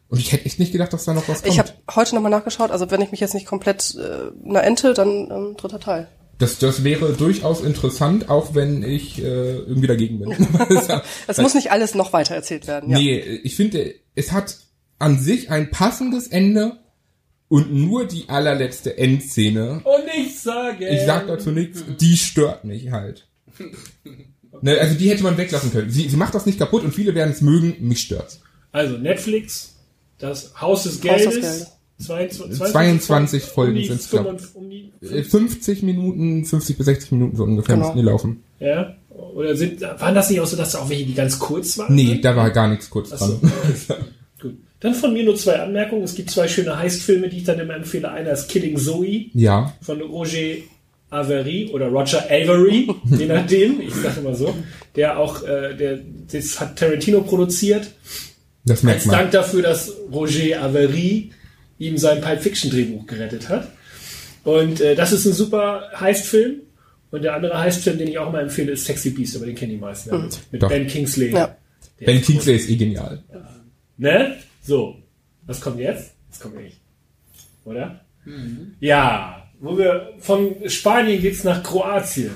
Und 0.09 0.19
ich 0.19 0.33
hätte 0.33 0.45
echt 0.45 0.59
nicht 0.59 0.73
gedacht, 0.73 0.93
dass 0.93 1.05
da 1.05 1.15
noch 1.15 1.29
was 1.29 1.43
kommt. 1.43 1.53
Ich 1.53 1.59
habe 1.59 1.71
heute 1.95 2.15
nochmal 2.15 2.31
nachgeschaut, 2.31 2.71
also 2.71 2.91
wenn 2.91 3.01
ich 3.01 3.11
mich 3.11 3.21
jetzt 3.21 3.35
nicht 3.35 3.47
komplett 3.47 3.95
äh, 3.97 4.31
na 4.43 4.61
ente, 4.61 4.95
dann 4.95 5.31
ähm, 5.31 5.55
dritter 5.57 5.81
Teil. 5.81 6.09
Das, 6.39 6.59
das 6.59 6.85
wäre 6.85 7.15
durchaus 7.15 7.63
interessant, 7.63 8.29
auch 8.29 8.55
wenn 8.55 8.83
ich 8.83 9.19
äh, 9.19 9.57
irgendwie 9.57 9.87
dagegen 9.87 10.19
bin. 10.19 10.33
es 11.27 11.39
muss 11.39 11.55
nicht 11.55 11.71
alles 11.71 11.95
noch 11.95 12.13
weiter 12.13 12.35
erzählt 12.35 12.67
werden. 12.67 12.91
Ja. 12.91 12.99
Nee, 12.99 13.19
ich 13.19 13.57
finde, 13.57 13.95
es 14.15 14.33
hat 14.33 14.59
an 14.99 15.19
sich 15.19 15.51
ein 15.51 15.71
passendes 15.71 16.29
Ende 16.29 16.79
und 17.49 17.73
nur 17.73 18.07
die 18.07 18.29
allerletzte 18.29 18.99
Endszene. 18.99 19.81
Und 19.85 20.05
ich 20.15 20.39
sage. 20.39 20.89
Ich 20.89 21.07
sag 21.07 21.27
dazu 21.27 21.53
nichts, 21.53 21.85
die 22.01 22.17
stört 22.17 22.65
mich 22.65 22.91
halt. 22.91 23.29
ne, 24.61 24.79
also 24.79 24.95
die 24.95 25.09
hätte 25.09 25.23
man 25.23 25.39
weglassen 25.39 25.73
können. 25.73 25.91
Sie, 25.91 26.09
sie 26.09 26.17
macht 26.17 26.35
das 26.35 26.45
nicht 26.45 26.59
kaputt 26.59 26.85
und 26.85 26.93
viele 26.93 27.15
werden 27.15 27.33
es 27.33 27.41
mögen, 27.41 27.77
mich 27.81 28.01
stört's. 28.01 28.41
Also 28.73 28.99
Netflix, 28.99 29.77
das 30.19 30.61
Haus 30.61 30.83
des 30.83 31.01
Geldes. 31.01 31.27
Haus 31.27 31.35
des 31.35 31.43
Geldes 31.43 31.76
22, 31.99 32.59
22 32.59 33.43
Folgen 33.43 33.83
sind 33.85 34.01
es, 34.01 34.11
glaube 34.11 34.37
ich. 35.01 35.27
50 35.27 35.83
Minuten, 35.83 36.45
50 36.45 36.77
bis 36.77 36.87
60 36.87 37.13
Minuten 37.13 37.37
so 37.37 37.45
ungefähr 37.45 37.77
genau. 37.77 37.89
müssen 37.89 37.99
die 37.99 38.05
laufen. 38.05 38.45
Ja. 38.61 38.97
Oder 39.35 39.57
sind, 39.57 39.81
waren 39.81 40.15
das 40.15 40.29
nicht 40.29 40.41
auch 40.41 40.47
so, 40.47 40.57
dass 40.57 40.73
da 40.73 40.81
auch 40.81 40.91
welche, 40.91 41.07
die 41.07 41.15
ganz 41.15 41.39
kurz 41.39 41.79
waren? 41.79 41.95
Nee, 41.95 42.21
da 42.21 42.37
war 42.37 42.51
gar 42.51 42.69
nichts 42.69 42.91
kurz 42.91 43.11
dran. 43.11 43.39
So. 43.41 43.95
Gut. 44.41 44.57
Dann 44.81 44.95
von 44.95 45.13
mir 45.15 45.25
nur 45.25 45.37
zwei 45.37 45.59
Anmerkungen. 45.59 46.03
Es 46.03 46.15
gibt 46.15 46.31
zwei 46.31 46.49
schöne 46.49 46.79
Heist-Filme, 46.79 47.31
die 47.31 47.39
ich 47.39 47.45
dann 47.45 47.59
immer 47.59 47.75
empfehle. 47.75 48.11
Einer 48.11 48.33
ist 48.33 48.49
Killing 48.49 48.77
Zoe. 48.77 49.27
Ja. 49.33 49.73
Von 49.81 50.03
Roger 50.03 50.57
Avery 51.11 51.71
oder 51.73 51.89
Roger 51.89 52.25
Avery, 52.27 52.89
je 53.05 53.27
nachdem, 53.27 53.81
ich 53.81 53.95
sage 53.95 54.21
immer 54.21 54.35
so, 54.35 54.55
der 54.97 55.19
auch, 55.19 55.43
äh, 55.45 55.75
der, 55.75 56.01
das 56.33 56.59
hat 56.61 56.79
Tarantino 56.79 57.21
produziert. 57.23 57.91
Das 58.65 58.83
merkt 58.83 59.01
Als 59.01 59.07
man. 59.07 59.17
Dank 59.17 59.31
dafür, 59.31 59.63
dass 59.63 59.93
Roger 60.13 60.63
Avery 60.63 61.31
ihm 61.79 61.99
sein 61.99 62.21
Pulp 62.21 62.41
Fiction 62.41 62.71
Drehbuch 62.71 63.07
gerettet 63.07 63.49
hat. 63.49 63.69
Und 64.45 64.81
äh, 64.81 64.95
das 64.95 65.13
ist 65.13 65.27
ein 65.27 65.33
super 65.33 65.91
Heistfilm. 65.99 66.61
Und 67.11 67.23
der 67.23 67.35
andere 67.35 67.59
Heistfilm, 67.59 67.99
den 67.99 68.09
ich 68.09 68.19
auch 68.19 68.33
mal 68.33 68.43
empfehle, 68.43 68.73
ist 68.73 68.85
Sexy 68.85 69.11
Beast, 69.11 69.37
aber 69.37 69.47
den 69.47 69.55
kennen 69.55 69.73
die 69.73 69.79
meisten. 69.79 70.15
Mhm. 70.15 70.25
Mit, 70.25 70.41
mit 70.53 70.69
Ben 70.69 70.87
Kingsley. 70.87 71.33
Ja. 71.33 71.57
Ben 71.99 72.21
Kingsley 72.21 72.57
ist 72.57 72.69
eh 72.69 72.77
genial. 72.77 73.23
Ja. 73.33 73.49
Ne? 73.97 74.37
So. 74.63 74.97
Was 75.47 75.61
kommt 75.61 75.79
jetzt? 75.79 76.15
Das 76.29 76.41
kommt 76.41 76.61
ich. 76.61 76.75
Oder? 77.65 78.01
Mhm. 78.25 78.75
Ja. 78.81 79.49
Wo 79.61 79.79
wir, 79.79 80.13
von 80.19 80.55
Spanien 80.67 81.21
geht's 81.21 81.45
nach 81.45 81.63
Kroatien. 81.63 82.33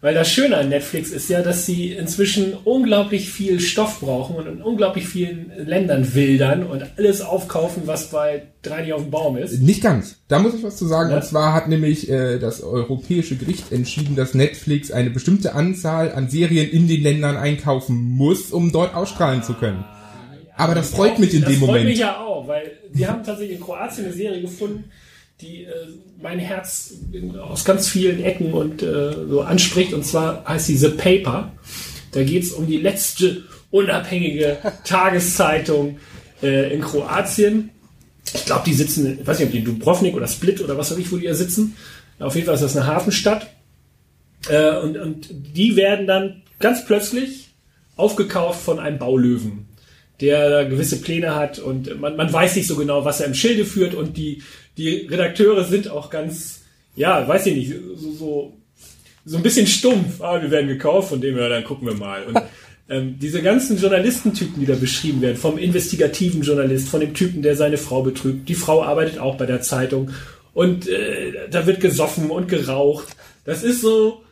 Weil 0.00 0.14
das 0.14 0.30
Schöne 0.30 0.56
an 0.56 0.68
Netflix 0.68 1.10
ist 1.10 1.28
ja, 1.28 1.42
dass 1.42 1.66
sie 1.66 1.90
inzwischen 1.90 2.54
unglaublich 2.64 3.30
viel 3.30 3.58
Stoff 3.58 3.98
brauchen 3.98 4.36
und 4.36 4.46
in 4.46 4.62
unglaublich 4.62 5.08
vielen 5.08 5.50
Ländern 5.66 6.14
wildern 6.14 6.62
und 6.62 6.84
alles 6.96 7.20
aufkaufen, 7.20 7.82
was 7.86 8.10
bei 8.10 8.42
drei 8.62 8.82
nicht 8.82 8.92
auf 8.92 9.02
dem 9.02 9.10
Baum 9.10 9.36
ist. 9.36 9.60
Nicht 9.60 9.82
ganz. 9.82 10.20
Da 10.28 10.38
muss 10.38 10.54
ich 10.54 10.62
was 10.62 10.76
zu 10.76 10.86
sagen. 10.86 11.10
Ja? 11.10 11.16
Und 11.16 11.24
zwar 11.24 11.52
hat 11.52 11.66
nämlich 11.66 12.08
äh, 12.08 12.38
das 12.38 12.62
Europäische 12.62 13.34
Gericht 13.34 13.72
entschieden, 13.72 14.14
dass 14.14 14.34
Netflix 14.34 14.92
eine 14.92 15.10
bestimmte 15.10 15.54
Anzahl 15.54 16.12
an 16.12 16.28
Serien 16.30 16.70
in 16.70 16.86
den 16.86 17.02
Ländern 17.02 17.36
einkaufen 17.36 17.96
muss, 17.96 18.52
um 18.52 18.70
dort 18.70 18.94
ausstrahlen 18.94 19.40
ah, 19.40 19.46
zu 19.46 19.54
können. 19.54 19.84
Ja, 20.46 20.52
Aber 20.58 20.76
das 20.76 20.90
freut 20.90 21.18
mich 21.18 21.34
in 21.34 21.42
dem 21.42 21.58
Moment. 21.58 21.60
Das 21.60 21.68
freut 21.68 21.84
mich 21.86 21.98
ja 21.98 22.20
auch, 22.20 22.46
weil 22.46 22.70
wir 22.92 23.08
haben 23.08 23.24
tatsächlich 23.24 23.58
in 23.58 23.64
Kroatien 23.64 24.04
eine 24.04 24.14
Serie 24.14 24.42
gefunden, 24.42 24.84
die 25.40 25.64
äh, 25.64 25.72
mein 26.20 26.38
Herz 26.38 26.94
aus 27.40 27.64
ganz 27.64 27.88
vielen 27.88 28.22
Ecken 28.22 28.52
und 28.52 28.82
äh, 28.82 29.12
so 29.28 29.42
anspricht. 29.42 29.92
Und 29.92 30.04
zwar 30.04 30.44
heißt 30.46 30.66
sie 30.66 30.76
The 30.76 30.88
Paper. 30.90 31.52
Da 32.12 32.24
geht 32.24 32.42
es 32.42 32.52
um 32.52 32.66
die 32.66 32.78
letzte 32.78 33.44
unabhängige 33.70 34.58
Tageszeitung 34.84 35.98
äh, 36.42 36.74
in 36.74 36.80
Kroatien. 36.80 37.70
Ich 38.34 38.44
glaube, 38.46 38.64
die 38.66 38.74
sitzen, 38.74 39.20
ich 39.20 39.26
weiß 39.26 39.38
nicht, 39.38 39.46
ob 39.46 39.52
die 39.52 39.58
in 39.58 39.64
Dubrovnik 39.64 40.14
oder 40.14 40.26
Split 40.26 40.60
oder 40.60 40.76
was 40.76 40.90
weiß 40.90 40.98
ich, 40.98 41.10
wo 41.12 41.16
die 41.16 41.26
da 41.26 41.34
sitzen. 41.34 41.76
Auf 42.18 42.34
jeden 42.34 42.46
Fall 42.46 42.56
ist 42.56 42.64
das 42.64 42.76
eine 42.76 42.86
Hafenstadt. 42.86 43.46
Äh, 44.48 44.76
und, 44.78 44.96
und 44.96 45.28
die 45.30 45.76
werden 45.76 46.06
dann 46.06 46.42
ganz 46.58 46.84
plötzlich 46.84 47.50
aufgekauft 47.96 48.60
von 48.60 48.80
einem 48.80 48.98
Baulöwen 48.98 49.68
der 50.20 50.64
gewisse 50.64 51.00
Pläne 51.00 51.36
hat 51.36 51.60
und 51.60 52.00
man, 52.00 52.16
man 52.16 52.32
weiß 52.32 52.56
nicht 52.56 52.66
so 52.66 52.74
genau, 52.74 53.04
was 53.04 53.20
er 53.20 53.26
im 53.26 53.34
Schilde 53.34 53.64
führt 53.64 53.94
und 53.94 54.16
die 54.16 54.42
die 54.78 55.08
Redakteure 55.10 55.64
sind 55.64 55.90
auch 55.90 56.08
ganz, 56.08 56.62
ja, 56.94 57.26
weiß 57.26 57.46
ich 57.46 57.56
nicht, 57.56 57.74
so, 57.96 58.12
so, 58.12 58.56
so 59.24 59.36
ein 59.36 59.42
bisschen 59.42 59.66
stumpf. 59.66 60.20
Ah, 60.22 60.40
wir 60.40 60.50
werden 60.50 60.68
gekauft, 60.68 61.10
von 61.10 61.20
dem 61.20 61.34
her, 61.34 61.48
dann 61.48 61.64
gucken 61.64 61.88
wir 61.88 61.94
mal. 61.94 62.24
Und 62.24 62.40
ähm, 62.88 63.18
diese 63.18 63.42
ganzen 63.42 63.76
Journalistentypen, 63.76 64.60
die 64.60 64.66
da 64.66 64.76
beschrieben 64.76 65.20
werden, 65.20 65.36
vom 65.36 65.58
investigativen 65.58 66.42
Journalist, 66.42 66.88
von 66.88 67.00
dem 67.00 67.12
Typen, 67.12 67.42
der 67.42 67.56
seine 67.56 67.76
Frau 67.76 68.02
betrügt. 68.02 68.48
Die 68.48 68.54
Frau 68.54 68.82
arbeitet 68.82 69.18
auch 69.18 69.36
bei 69.36 69.46
der 69.46 69.60
Zeitung. 69.60 70.10
Und 70.54 70.88
äh, 70.88 71.48
da 71.50 71.66
wird 71.66 71.80
gesoffen 71.80 72.30
und 72.30 72.48
geraucht. 72.48 73.08
Das 73.44 73.64
ist 73.64 73.80
so, 73.80 74.22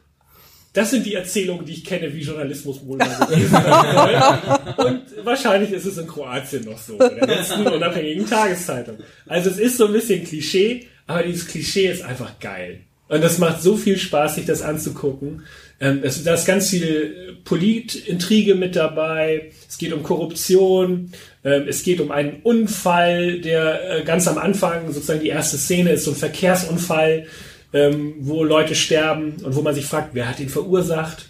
das 0.77 0.91
sind 0.91 1.07
die 1.07 1.15
Erzählungen, 1.15 1.65
die 1.65 1.73
ich 1.73 1.85
kenne, 1.85 2.13
wie 2.13 2.21
Journalismus 2.21 2.85
wohl 2.85 2.99
mal 2.99 3.09
gewesen 3.27 3.51
soll. 3.51 4.87
Und 4.87 5.25
wahrscheinlich 5.25 5.73
ist 5.73 5.87
es 5.87 5.97
in 5.97 6.07
Kroatien 6.07 6.67
noch 6.67 6.79
so, 6.79 6.99
in 6.99 7.17
der 7.17 7.27
letzten 7.27 7.67
unabhängigen 7.67 8.29
Tageszeitung. 8.29 8.99
Also 9.27 9.49
es 9.49 9.59
ist 9.59 9.79
so 9.79 9.87
ein 9.87 9.95
bisschen 9.95 10.23
Klischee, 10.23 10.87
aber 11.07 11.23
dieses 11.23 11.49
Klischee 11.49 11.91
ist 11.91 12.03
einfach 12.03 12.39
geil. 12.41 12.81
Und 13.09 13.25
das 13.25 13.39
macht 13.39 13.63
so 13.63 13.77
viel 13.77 13.97
Spaß, 13.97 14.35
sich 14.35 14.45
das 14.45 14.61
anzugucken. 14.61 15.45
Ähm, 15.81 16.01
es, 16.03 16.23
da 16.23 16.35
ist 16.35 16.45
ganz 16.45 16.69
viel 16.69 17.39
Politintrige 17.45 18.55
mit 18.55 18.77
dabei. 18.77 19.53
Es 19.67 19.79
geht 19.79 19.95
um 19.95 20.03
Korruption. 20.03 21.13
Ähm, 21.43 21.65
es 21.69 21.85
geht 21.85 22.01
um 22.01 22.11
einen 22.11 22.43
Unfall, 22.43 23.41
der 23.41 24.01
äh, 24.01 24.05
ganz 24.05 24.29
am 24.29 24.37
Anfang, 24.37 24.93
sozusagen 24.93 25.21
die 25.21 25.29
erste 25.29 25.57
Szene 25.57 25.93
ist 25.93 26.05
so 26.05 26.11
ein 26.11 26.17
Verkehrsunfall 26.17 27.29
ähm, 27.77 28.15
wo 28.21 28.43
Leute 28.43 28.75
sterben 28.75 29.35
und 29.43 29.55
wo 29.55 29.61
man 29.61 29.75
sich 29.75 29.85
fragt, 29.85 30.15
wer 30.15 30.29
hat 30.29 30.41
ihn 30.41 30.49
verursacht. 30.49 31.29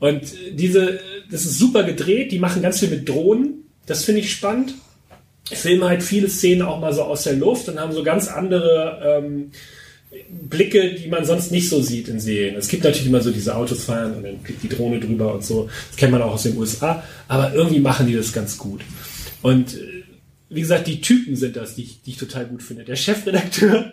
Und 0.00 0.22
diese, 0.52 0.98
das 1.30 1.44
ist 1.44 1.58
super 1.58 1.84
gedreht, 1.84 2.32
die 2.32 2.40
machen 2.40 2.62
ganz 2.62 2.80
viel 2.80 2.88
mit 2.88 3.08
Drohnen. 3.08 3.64
Das 3.86 4.04
finde 4.04 4.20
ich 4.22 4.32
spannend. 4.32 4.74
Filmen 5.44 5.84
halt 5.84 6.02
viele 6.02 6.28
Szenen 6.28 6.62
auch 6.62 6.80
mal 6.80 6.92
so 6.92 7.04
aus 7.04 7.22
der 7.22 7.34
Luft 7.34 7.68
und 7.68 7.80
haben 7.80 7.92
so 7.92 8.02
ganz 8.02 8.28
andere 8.28 9.22
ähm, 9.22 9.52
Blicke, 10.48 10.94
die 10.94 11.08
man 11.08 11.24
sonst 11.24 11.52
nicht 11.52 11.68
so 11.68 11.80
sieht 11.80 12.08
in 12.08 12.18
Serien. 12.18 12.56
Es 12.56 12.68
gibt 12.68 12.82
natürlich 12.82 13.06
immer 13.06 13.20
so 13.20 13.30
diese 13.30 13.54
Autos 13.54 13.84
fahren 13.84 14.16
und 14.16 14.24
dann 14.24 14.40
fliegt 14.40 14.62
die 14.64 14.68
Drohne 14.68 14.98
drüber 14.98 15.32
und 15.34 15.44
so. 15.44 15.70
Das 15.90 15.96
kennt 15.96 16.12
man 16.12 16.22
auch 16.22 16.32
aus 16.32 16.42
den 16.42 16.56
USA. 16.56 17.04
Aber 17.28 17.54
irgendwie 17.54 17.80
machen 17.80 18.08
die 18.08 18.14
das 18.14 18.32
ganz 18.32 18.58
gut. 18.58 18.80
Und 19.42 19.74
äh, 19.74 20.02
wie 20.50 20.60
gesagt, 20.60 20.88
die 20.88 21.00
Typen 21.00 21.36
sind 21.36 21.54
das, 21.54 21.76
die 21.76 21.82
ich, 21.82 22.02
die 22.02 22.10
ich 22.10 22.16
total 22.16 22.46
gut 22.46 22.64
finde. 22.64 22.84
Der 22.84 22.96
Chefredakteur 22.96 23.92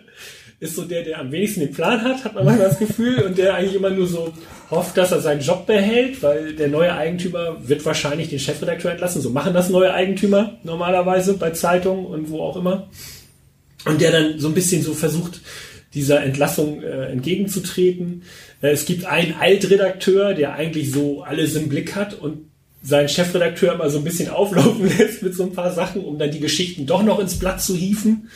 ist 0.58 0.74
so 0.74 0.84
der, 0.84 1.02
der 1.02 1.20
am 1.20 1.30
wenigsten 1.32 1.60
den 1.60 1.72
Plan 1.72 2.02
hat, 2.02 2.24
hat 2.24 2.34
man 2.34 2.44
manchmal 2.44 2.68
das 2.68 2.78
Gefühl, 2.78 3.22
und 3.22 3.36
der 3.36 3.54
eigentlich 3.54 3.74
immer 3.74 3.90
nur 3.90 4.06
so 4.06 4.32
hofft, 4.70 4.96
dass 4.96 5.12
er 5.12 5.20
seinen 5.20 5.42
Job 5.42 5.66
behält, 5.66 6.22
weil 6.22 6.54
der 6.54 6.68
neue 6.68 6.94
Eigentümer 6.94 7.56
wird 7.68 7.84
wahrscheinlich 7.84 8.30
den 8.30 8.38
Chefredakteur 8.38 8.92
entlassen. 8.92 9.20
So 9.20 9.30
machen 9.30 9.52
das 9.52 9.68
neue 9.68 9.92
Eigentümer 9.92 10.58
normalerweise 10.64 11.34
bei 11.34 11.50
Zeitungen 11.50 12.06
und 12.06 12.30
wo 12.30 12.40
auch 12.40 12.56
immer. 12.56 12.88
Und 13.84 14.00
der 14.00 14.12
dann 14.12 14.38
so 14.38 14.48
ein 14.48 14.54
bisschen 14.54 14.82
so 14.82 14.94
versucht, 14.94 15.40
dieser 15.94 16.22
Entlassung 16.22 16.82
äh, 16.82 17.06
entgegenzutreten. 17.06 18.22
Äh, 18.60 18.70
es 18.70 18.84
gibt 18.84 19.04
einen 19.04 19.34
Altredakteur, 19.34 20.34
der 20.34 20.54
eigentlich 20.54 20.90
so 20.90 21.22
alles 21.22 21.54
im 21.54 21.68
Blick 21.68 21.94
hat 21.94 22.14
und 22.14 22.50
seinen 22.82 23.08
Chefredakteur 23.08 23.74
immer 23.74 23.90
so 23.90 23.98
ein 23.98 24.04
bisschen 24.04 24.28
auflaufen 24.28 24.86
lässt 24.98 25.22
mit 25.22 25.34
so 25.34 25.44
ein 25.44 25.52
paar 25.52 25.72
Sachen, 25.72 26.04
um 26.04 26.18
dann 26.18 26.30
die 26.30 26.40
Geschichten 26.40 26.86
doch 26.86 27.02
noch 27.02 27.18
ins 27.18 27.38
Blatt 27.38 27.62
zu 27.62 27.74
hieven, 27.74 28.28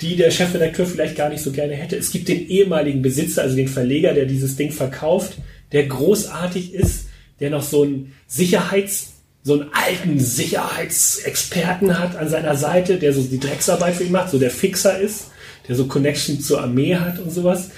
die 0.00 0.16
der 0.16 0.30
Chefredakteur 0.30 0.86
vielleicht 0.86 1.16
gar 1.16 1.28
nicht 1.28 1.42
so 1.42 1.52
gerne 1.52 1.74
hätte. 1.74 1.96
Es 1.96 2.10
gibt 2.10 2.28
den 2.28 2.48
ehemaligen 2.48 3.02
Besitzer, 3.02 3.42
also 3.42 3.56
den 3.56 3.68
Verleger, 3.68 4.14
der 4.14 4.26
dieses 4.26 4.56
Ding 4.56 4.70
verkauft, 4.70 5.38
der 5.72 5.86
großartig 5.86 6.74
ist, 6.74 7.06
der 7.40 7.50
noch 7.50 7.62
so 7.62 7.82
einen 7.82 8.12
Sicherheits, 8.26 9.14
so 9.42 9.54
einen 9.54 9.70
alten 9.72 10.18
Sicherheitsexperten 10.18 11.98
hat 11.98 12.16
an 12.16 12.28
seiner 12.28 12.56
Seite, 12.56 12.96
der 12.98 13.12
so 13.12 13.22
die 13.22 13.40
Drecksarbeit 13.40 13.94
für 13.94 14.04
ihn 14.04 14.12
macht, 14.12 14.30
so 14.30 14.38
der 14.38 14.50
Fixer 14.50 14.98
ist, 14.98 15.28
der 15.68 15.76
so 15.76 15.86
Connection 15.86 16.40
zur 16.40 16.62
Armee 16.62 16.96
hat 16.96 17.18
und 17.18 17.30
sowas. 17.30 17.70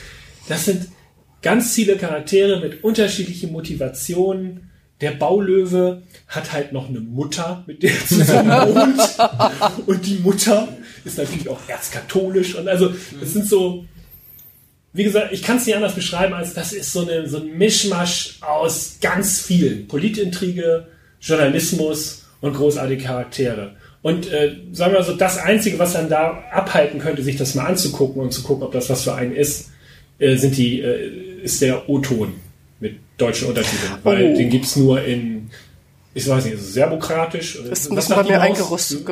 Das 0.49 0.65
sind 0.65 0.89
ganz 1.43 1.75
viele 1.75 1.97
Charaktere 1.97 2.61
mit 2.61 2.83
unterschiedlichen 2.83 3.53
Motivationen, 3.53 4.71
der 5.01 5.13
Baulöwe 5.13 6.03
hat 6.27 6.53
halt 6.53 6.73
noch 6.73 6.89
eine 6.89 7.01
Mutter, 7.01 7.63
mit 7.67 7.83
der 7.83 7.93
er 7.93 8.07
zusammen 8.07 8.51
wohnt. 8.51 9.87
und 9.87 10.07
die 10.07 10.19
Mutter 10.19 10.69
ist 11.05 11.19
natürlich 11.19 11.49
auch 11.49 11.61
erzkatholisch. 11.69 12.55
Und 12.55 12.69
also, 12.69 12.93
es 13.23 13.33
sind 13.33 13.47
so, 13.47 13.85
wie 14.93 15.05
gesagt, 15.05 15.33
ich 15.33 15.43
kann 15.43 15.59
es 15.59 15.67
nicht 15.67 15.77
anders 15.77 15.95
beschreiben, 15.95 16.35
als 16.35 16.55
das 16.55 16.73
ist 16.73 16.93
so, 16.93 17.03
eine, 17.03 17.29
so 17.29 17.39
ein 17.39 17.57
Mischmasch 17.57 18.39
aus 18.41 18.99
ganz 19.01 19.41
vielen. 19.41 19.87
Politintrige, 19.89 20.87
Journalismus 21.21 22.27
und 22.41 22.55
großartige 22.55 23.05
Charaktere. 23.05 23.77
Und 24.03 24.31
äh, 24.33 24.57
sagen 24.73 24.93
wir 24.93 25.03
so, 25.03 25.15
das 25.15 25.39
Einzige, 25.39 25.79
was 25.79 25.93
dann 25.93 26.09
da 26.09 26.45
abhalten 26.53 27.01
könnte, 27.01 27.23
sich 27.23 27.37
das 27.37 27.55
mal 27.55 27.67
anzugucken 27.67 28.23
und 28.23 28.33
zu 28.33 28.43
gucken, 28.43 28.63
ob 28.63 28.73
das 28.73 28.89
was 28.89 29.03
für 29.03 29.15
einen 29.15 29.35
ist, 29.35 29.71
äh, 30.19 30.37
sind 30.37 30.57
die, 30.57 30.81
äh, 30.81 31.43
ist 31.43 31.61
der 31.61 31.89
O-Ton 31.89 32.35
mit 32.81 32.97
deutschen 33.17 33.49
Untertiteln, 33.49 33.93
weil 34.05 34.33
oh. 34.33 34.37
den 34.37 34.51
gibt's 34.51 34.77
nur 34.77 35.03
in, 35.03 35.51
ich 36.19 36.29
weiß 36.29 36.45
nicht, 36.45 36.55
ist 36.55 36.63
es 36.63 36.75
serbokratisch? 36.75 37.61
Oder 37.61 37.71
ist 37.71 37.91
ein 37.91 37.95
bisschen 37.95 38.17
bei 38.17 38.25
mir 38.25 38.41
eingerostet. 38.41 39.01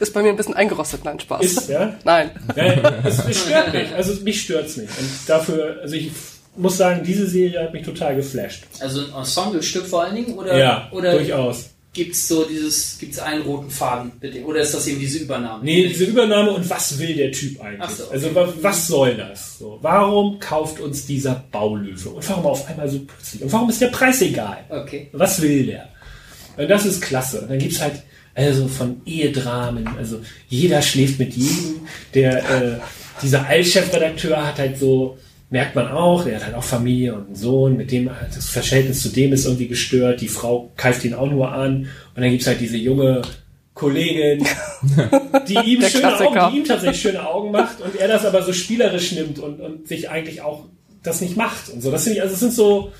ist 0.00 0.14
bei 0.14 0.22
mir 0.22 0.30
ein 0.30 0.36
bisschen 0.36 0.54
eingerostet, 0.54 1.04
nein, 1.04 1.20
Spaß. 1.20 1.44
Ist, 1.44 1.68
ja? 1.68 1.94
Nein. 2.04 2.30
Ja, 2.56 2.64
es, 3.04 3.24
es 3.26 3.42
stört 3.42 3.72
mich, 3.74 3.94
also 3.94 4.22
mich 4.22 4.42
stört's 4.42 4.76
nicht. 4.76 4.90
Und 4.98 5.08
dafür, 5.26 5.78
also 5.82 5.94
ich 5.94 6.12
muss 6.56 6.76
sagen, 6.76 7.02
diese 7.04 7.26
Serie 7.26 7.62
hat 7.62 7.72
mich 7.72 7.84
total 7.84 8.16
geflasht. 8.16 8.64
Also 8.80 9.02
ein 9.02 9.12
Ensemble-Stück 9.20 9.86
vor 9.86 10.04
allen 10.04 10.14
Dingen? 10.14 10.34
Oder, 10.34 10.56
ja, 10.56 10.88
oder 10.92 11.12
durchaus 11.12 11.71
gibt 11.92 12.14
es 12.14 12.26
so 12.26 12.44
dieses, 12.44 12.98
gibt 12.98 13.12
es 13.12 13.18
einen 13.18 13.42
roten 13.42 13.70
Faden, 13.70 14.12
bitte? 14.18 14.42
Oder 14.44 14.60
ist 14.60 14.72
das 14.72 14.86
eben 14.86 14.98
diese 14.98 15.18
Übernahme? 15.18 15.62
Nee, 15.62 15.88
diese 15.88 16.04
Übernahme 16.04 16.52
und 16.52 16.68
was 16.68 16.98
will 16.98 17.14
der 17.14 17.32
Typ 17.32 17.60
eigentlich? 17.60 17.90
So, 17.90 18.04
okay. 18.04 18.12
Also 18.12 18.62
was 18.62 18.86
soll 18.86 19.14
das? 19.14 19.58
So, 19.58 19.78
warum 19.82 20.38
kauft 20.38 20.80
uns 20.80 21.06
dieser 21.06 21.44
Baulöwe? 21.50 22.08
Und 22.10 22.28
warum 22.28 22.46
auf 22.46 22.66
einmal 22.68 22.88
so 22.88 23.00
plötzlich? 23.00 23.42
Und 23.42 23.52
warum 23.52 23.68
ist 23.68 23.80
der 23.80 23.88
Preis 23.88 24.22
egal? 24.22 24.64
Okay. 24.70 25.08
Was 25.12 25.42
will 25.42 25.66
der? 25.66 25.88
Und 26.56 26.68
das 26.68 26.86
ist 26.86 27.02
klasse. 27.02 27.42
Und 27.42 27.50
dann 27.50 27.58
gibt's 27.58 27.80
halt 27.80 28.02
also 28.34 28.66
von 28.68 29.02
Ehedramen, 29.04 29.86
also 29.98 30.20
jeder 30.48 30.80
schläft 30.80 31.18
mit 31.18 31.34
jedem. 31.34 31.86
Der, 32.14 32.38
äh, 32.38 32.78
dieser 33.22 33.46
Altchefredakteur 33.46 34.46
hat 34.46 34.58
halt 34.58 34.78
so 34.78 35.18
merkt 35.52 35.74
man 35.74 35.88
auch, 35.88 36.26
er 36.26 36.36
hat 36.36 36.46
halt 36.46 36.54
auch 36.54 36.64
Familie 36.64 37.14
und 37.14 37.26
einen 37.26 37.34
Sohn, 37.36 37.76
mit 37.76 37.92
dem 37.92 38.10
das 38.34 38.48
Verhältnis 38.48 39.02
zu 39.02 39.10
dem 39.10 39.34
ist 39.34 39.44
irgendwie 39.44 39.68
gestört, 39.68 40.22
die 40.22 40.28
Frau 40.28 40.72
keift 40.76 41.04
ihn 41.04 41.12
auch 41.12 41.30
nur 41.30 41.52
an 41.52 41.88
und 42.14 42.22
dann 42.22 42.30
gibt's 42.30 42.46
halt 42.46 42.60
diese 42.60 42.78
junge 42.78 43.20
Kollegin, 43.74 44.46
die 45.48 45.58
ihm, 45.58 45.82
schöne 45.82 46.18
Augen, 46.18 46.50
die 46.50 46.58
ihm 46.58 46.64
tatsächlich 46.64 47.02
schöne 47.02 47.26
Augen 47.26 47.50
macht 47.50 47.82
und 47.82 47.94
er 47.96 48.08
das 48.08 48.24
aber 48.24 48.42
so 48.42 48.54
spielerisch 48.54 49.12
nimmt 49.12 49.38
und, 49.38 49.60
und 49.60 49.86
sich 49.86 50.08
eigentlich 50.08 50.40
auch 50.40 50.64
das 51.02 51.20
nicht 51.20 51.36
macht 51.36 51.68
und 51.68 51.82
so. 51.82 51.90
Das 51.90 52.04
finde 52.04 52.16
ich, 52.16 52.22
also 52.22 52.32
es 52.32 52.40
sind 52.40 52.54
so, 52.54 52.90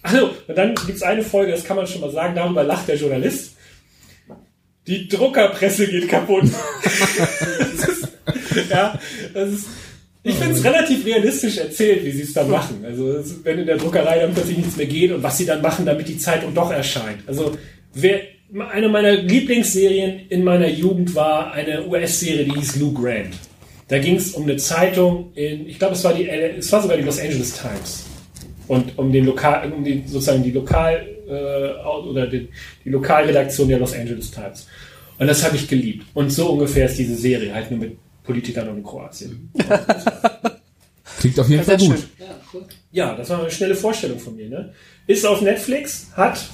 also, 0.00 0.30
und 0.46 0.56
dann 0.56 0.74
gibt's 0.86 1.02
eine 1.02 1.22
Folge, 1.22 1.52
das 1.52 1.64
kann 1.64 1.76
man 1.76 1.86
schon 1.86 2.00
mal 2.00 2.10
sagen, 2.10 2.34
darüber 2.34 2.64
lacht 2.64 2.88
der 2.88 2.96
Journalist. 2.96 3.54
Die 4.86 5.08
Druckerpresse 5.08 5.88
geht 5.88 6.08
kaputt. 6.08 6.44
das 7.76 7.88
ist, 7.88 8.08
ja, 8.70 8.98
das 9.34 9.50
ist, 9.50 9.66
ich 10.22 10.34
finde 10.34 10.54
es 10.54 10.64
relativ 10.64 11.06
realistisch 11.06 11.58
erzählt, 11.58 12.04
wie 12.04 12.10
sie 12.10 12.22
es 12.22 12.32
dann 12.32 12.50
machen. 12.50 12.84
Also 12.84 13.22
wenn 13.44 13.60
in 13.60 13.66
der 13.66 13.76
Druckerei 13.76 14.18
dann 14.18 14.34
plötzlich 14.34 14.58
nichts 14.58 14.76
mehr 14.76 14.86
geht 14.86 15.12
und 15.12 15.22
was 15.22 15.38
sie 15.38 15.46
dann 15.46 15.62
machen, 15.62 15.86
damit 15.86 16.08
die 16.08 16.18
Zeitung 16.18 16.54
doch 16.54 16.70
erscheint. 16.70 17.20
Also 17.26 17.56
wer, 17.94 18.20
eine 18.70 18.88
meiner 18.88 19.12
Lieblingsserien 19.12 20.28
in 20.28 20.44
meiner 20.44 20.68
Jugend 20.68 21.14
war 21.14 21.52
eine 21.52 21.86
US-Serie, 21.86 22.44
die 22.44 22.52
hieß 22.52 22.76
Lou 22.76 22.92
Grant. 22.92 23.34
Da 23.86 23.98
ging 23.98 24.16
es 24.16 24.32
um 24.32 24.42
eine 24.42 24.56
Zeitung 24.56 25.32
in, 25.34 25.68
ich 25.68 25.78
glaube, 25.78 25.94
es 25.94 26.04
war 26.04 26.12
die, 26.12 26.28
es 26.28 26.70
war 26.72 26.82
sogar 26.82 26.96
die 26.96 27.04
Los 27.04 27.20
Angeles 27.20 27.54
Times 27.54 28.04
und 28.66 28.98
um 28.98 29.10
den 29.12 29.24
Lokal, 29.24 29.72
um 29.72 29.82
die, 29.82 30.02
sozusagen 30.06 30.42
die 30.42 30.50
Lokal 30.50 31.06
äh, 31.26 32.08
oder 32.08 32.26
die, 32.26 32.48
die 32.84 32.90
Lokalredaktion 32.90 33.68
der 33.68 33.78
Los 33.78 33.94
Angeles 33.94 34.30
Times. 34.30 34.66
Und 35.18 35.26
das 35.26 35.42
habe 35.42 35.56
ich 35.56 35.66
geliebt. 35.66 36.04
Und 36.14 36.30
so 36.30 36.50
ungefähr 36.50 36.86
ist 36.86 36.98
diese 36.98 37.16
Serie, 37.16 37.54
halt 37.54 37.70
nur 37.70 37.80
mit 37.80 37.96
Politikern 38.28 38.68
und 38.68 38.76
in 38.76 38.84
Kroatien. 38.84 39.50
Klingt 41.18 41.40
auf 41.40 41.48
jeden 41.48 41.64
Fall 41.64 41.78
gut. 41.78 42.06
Ja, 42.18 42.26
cool. 42.52 42.64
ja, 42.92 43.16
das 43.16 43.30
war 43.30 43.40
eine 43.40 43.50
schnelle 43.50 43.74
Vorstellung 43.74 44.18
von 44.18 44.36
mir. 44.36 44.50
Ne? 44.50 44.74
Ist 45.06 45.24
auf 45.24 45.40
Netflix, 45.40 46.08
hat, 46.12 46.46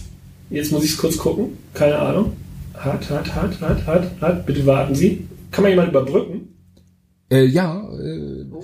jetzt 0.50 0.70
muss 0.70 0.84
ich 0.84 0.92
es 0.92 0.96
kurz 0.96 1.18
gucken, 1.18 1.58
keine 1.74 1.98
Ahnung. 1.98 2.36
Hat, 2.74 3.10
hat, 3.10 3.34
hat, 3.34 3.60
hat, 3.60 3.86
hat, 3.86 4.10
hat, 4.20 4.46
bitte 4.46 4.64
warten 4.66 4.94
Sie. 4.94 5.26
Kann 5.50 5.62
man 5.62 5.72
jemand 5.72 5.88
überbrücken? 5.88 6.54
Äh, 7.28 7.44
ja. 7.46 7.88
Äh, 7.92 8.44
oh, 8.52 8.62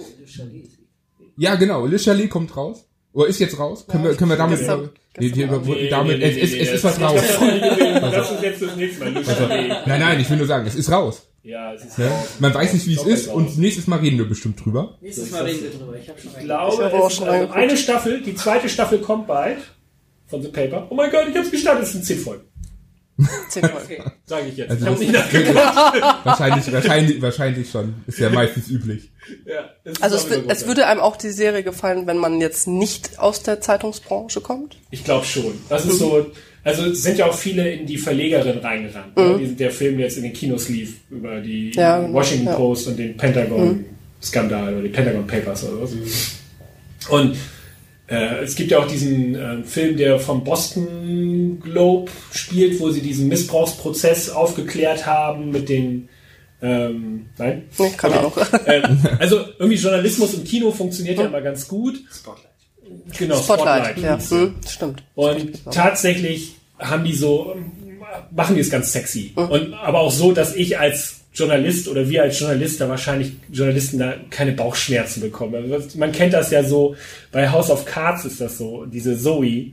ja, 1.36 1.56
genau. 1.56 1.86
Le 1.86 1.98
Chalet 1.98 2.30
kommt 2.30 2.56
raus. 2.56 2.84
Oder 3.12 3.26
ist 3.26 3.40
jetzt 3.40 3.58
raus? 3.58 3.86
Können 3.88 4.04
wir, 4.04 4.14
können 4.14 4.30
wir 4.30 4.36
damit, 4.36 4.58
gestern, 4.58 4.90
nee, 5.18 5.32
nee, 5.34 5.46
nee, 5.46 5.88
damit, 5.88 6.22
es, 6.22 6.36
es, 6.36 6.52
es 6.54 6.72
ist 6.74 6.84
was 6.84 7.00
raus. 7.00 7.20
Das 8.00 8.30
ist 8.30 8.42
jetzt 8.42 8.62
das 8.62 8.76
nächste 8.76 9.04
Mal. 9.04 9.16
Also, 9.16 9.46
nein, 9.48 10.00
nein, 10.00 10.20
ich 10.20 10.30
will 10.30 10.36
nur 10.36 10.46
sagen, 10.46 10.64
es 10.68 10.76
ist 10.76 10.92
raus. 10.92 11.29
Ja, 11.42 11.72
es 11.72 11.84
ist 11.84 11.98
ja? 11.98 12.10
Man 12.38 12.52
weiß 12.52 12.74
nicht, 12.74 12.86
wie 12.86 12.94
es 12.94 13.06
ist 13.06 13.28
und 13.28 13.56
nächstes 13.56 13.86
Mal 13.86 14.00
reden 14.00 14.18
wir 14.18 14.28
bestimmt 14.28 14.62
drüber. 14.62 14.98
Nächstes 15.00 15.30
Mal 15.30 15.44
reden 15.44 15.62
wir 15.62 15.70
drüber. 15.70 15.96
Ich, 15.98 16.08
hab 16.08 16.20
schon 16.20 16.30
ich 16.36 16.44
glaube, 16.44 16.84
ich 16.84 17.04
es 17.06 17.12
ist 17.14 17.22
also 17.22 17.52
eine 17.52 17.76
Staffel, 17.76 18.20
die 18.20 18.34
zweite 18.34 18.68
Staffel 18.68 18.98
kommt 19.00 19.26
bald 19.26 19.58
von 20.26 20.42
The 20.42 20.48
Paper. 20.48 20.86
Oh 20.90 20.94
mein 20.94 21.10
Gott, 21.10 21.28
ich 21.30 21.36
hab's 21.36 21.50
gestartet, 21.50 21.84
es 21.84 21.92
sind 21.92 22.04
zehn 22.04 22.18
Folgen. 22.18 22.44
Zehn 23.48 23.64
Folgen. 23.64 24.12
Sage 24.26 24.48
ich 24.48 24.56
jetzt. 24.58 24.70
Also 24.70 24.84
ich 24.84 24.90
hab's 24.90 25.00
nicht 25.00 25.12
nachgeguckt. 25.12 25.56
wahrscheinlich, 26.24 26.72
wahrscheinlich, 26.72 27.22
wahrscheinlich 27.22 27.70
schon. 27.70 27.94
Ist 28.06 28.18
ja 28.18 28.28
meistens 28.28 28.68
üblich. 28.68 29.10
Ja, 29.46 29.70
also 30.00 30.16
es, 30.16 30.26
es 30.46 30.66
würde 30.66 30.86
einem 30.86 31.00
auch 31.00 31.16
die 31.16 31.30
Serie 31.30 31.62
gefallen, 31.62 32.06
wenn 32.06 32.18
man 32.18 32.40
jetzt 32.40 32.68
nicht 32.68 33.18
aus 33.18 33.42
der 33.42 33.60
Zeitungsbranche 33.62 34.42
kommt? 34.42 34.78
Ich 34.90 35.04
glaube 35.04 35.24
schon. 35.24 35.58
Das 35.68 35.86
ist 35.86 35.98
so 35.98 36.30
also 36.62 36.84
es 36.84 37.02
sind 37.02 37.18
ja 37.18 37.26
auch 37.26 37.34
viele 37.34 37.70
in 37.70 37.86
die 37.86 37.96
Verlegerin 37.96 38.58
reingerannt. 38.58 39.16
Mhm. 39.16 39.42
Ne? 39.42 39.48
Der 39.58 39.70
Film 39.70 39.98
jetzt 39.98 40.16
in 40.16 40.24
den 40.24 40.32
Kinos 40.32 40.68
lief 40.68 40.96
über 41.10 41.40
die 41.40 41.70
ja, 41.72 42.00
genau. 42.00 42.14
Washington 42.14 42.46
ja. 42.46 42.54
Post 42.54 42.88
und 42.88 42.98
den 42.98 43.16
Pentagon-Skandal 43.16 44.72
mhm. 44.72 44.78
oder 44.78 44.82
die 44.82 44.92
Pentagon 44.92 45.26
Papers 45.26 45.64
oder 45.64 45.82
was. 45.82 45.92
Mhm. 45.92 46.02
Und 47.08 47.36
äh, 48.08 48.42
es 48.42 48.54
gibt 48.56 48.70
ja 48.70 48.78
auch 48.78 48.86
diesen 48.86 49.34
äh, 49.34 49.62
Film, 49.64 49.96
der 49.96 50.18
vom 50.18 50.44
Boston 50.44 51.60
Globe 51.60 52.10
spielt, 52.32 52.78
wo 52.80 52.90
sie 52.90 53.00
diesen 53.00 53.28
Missbrauchsprozess 53.28 54.30
aufgeklärt 54.30 55.06
haben 55.06 55.50
mit 55.50 55.68
den 55.68 56.08
ähm, 56.62 57.26
nein? 57.38 57.68
Nee, 57.78 57.90
keine 57.96 58.18
Ahnung. 58.18 58.32
Ähm, 58.66 58.98
also 59.18 59.40
irgendwie 59.58 59.78
Journalismus 59.78 60.34
im 60.34 60.44
Kino 60.44 60.70
funktioniert 60.70 61.18
ja 61.18 61.24
immer 61.24 61.40
ganz 61.40 61.66
gut. 61.66 62.02
Spotlight. 62.12 62.49
Genau, 63.18 63.36
Spotlight, 63.36 63.86
Spotlight 63.86 64.30
ja, 64.30 64.30
hm, 64.30 64.54
stimmt. 64.68 65.02
Und 65.14 65.64
tatsächlich 65.72 66.56
haben 66.78 67.04
die 67.04 67.14
so, 67.14 67.56
machen 68.30 68.54
die 68.54 68.60
es 68.60 68.70
ganz 68.70 68.92
sexy. 68.92 69.32
Mhm. 69.36 69.44
Und 69.44 69.74
aber 69.74 70.00
auch 70.00 70.12
so, 70.12 70.32
dass 70.32 70.54
ich 70.54 70.78
als 70.78 71.20
Journalist 71.32 71.88
oder 71.88 72.08
wir 72.08 72.22
als 72.22 72.38
Journalist 72.38 72.80
da 72.80 72.88
wahrscheinlich 72.88 73.32
Journalisten 73.52 73.98
da 73.98 74.14
keine 74.30 74.52
Bauchschmerzen 74.52 75.20
bekommen. 75.20 75.72
Also 75.72 75.98
man 75.98 76.12
kennt 76.12 76.32
das 76.32 76.50
ja 76.50 76.64
so, 76.64 76.96
bei 77.30 77.50
House 77.50 77.70
of 77.70 77.84
Cards 77.84 78.24
ist 78.24 78.40
das 78.40 78.58
so, 78.58 78.84
diese 78.86 79.18
Zoe, 79.18 79.72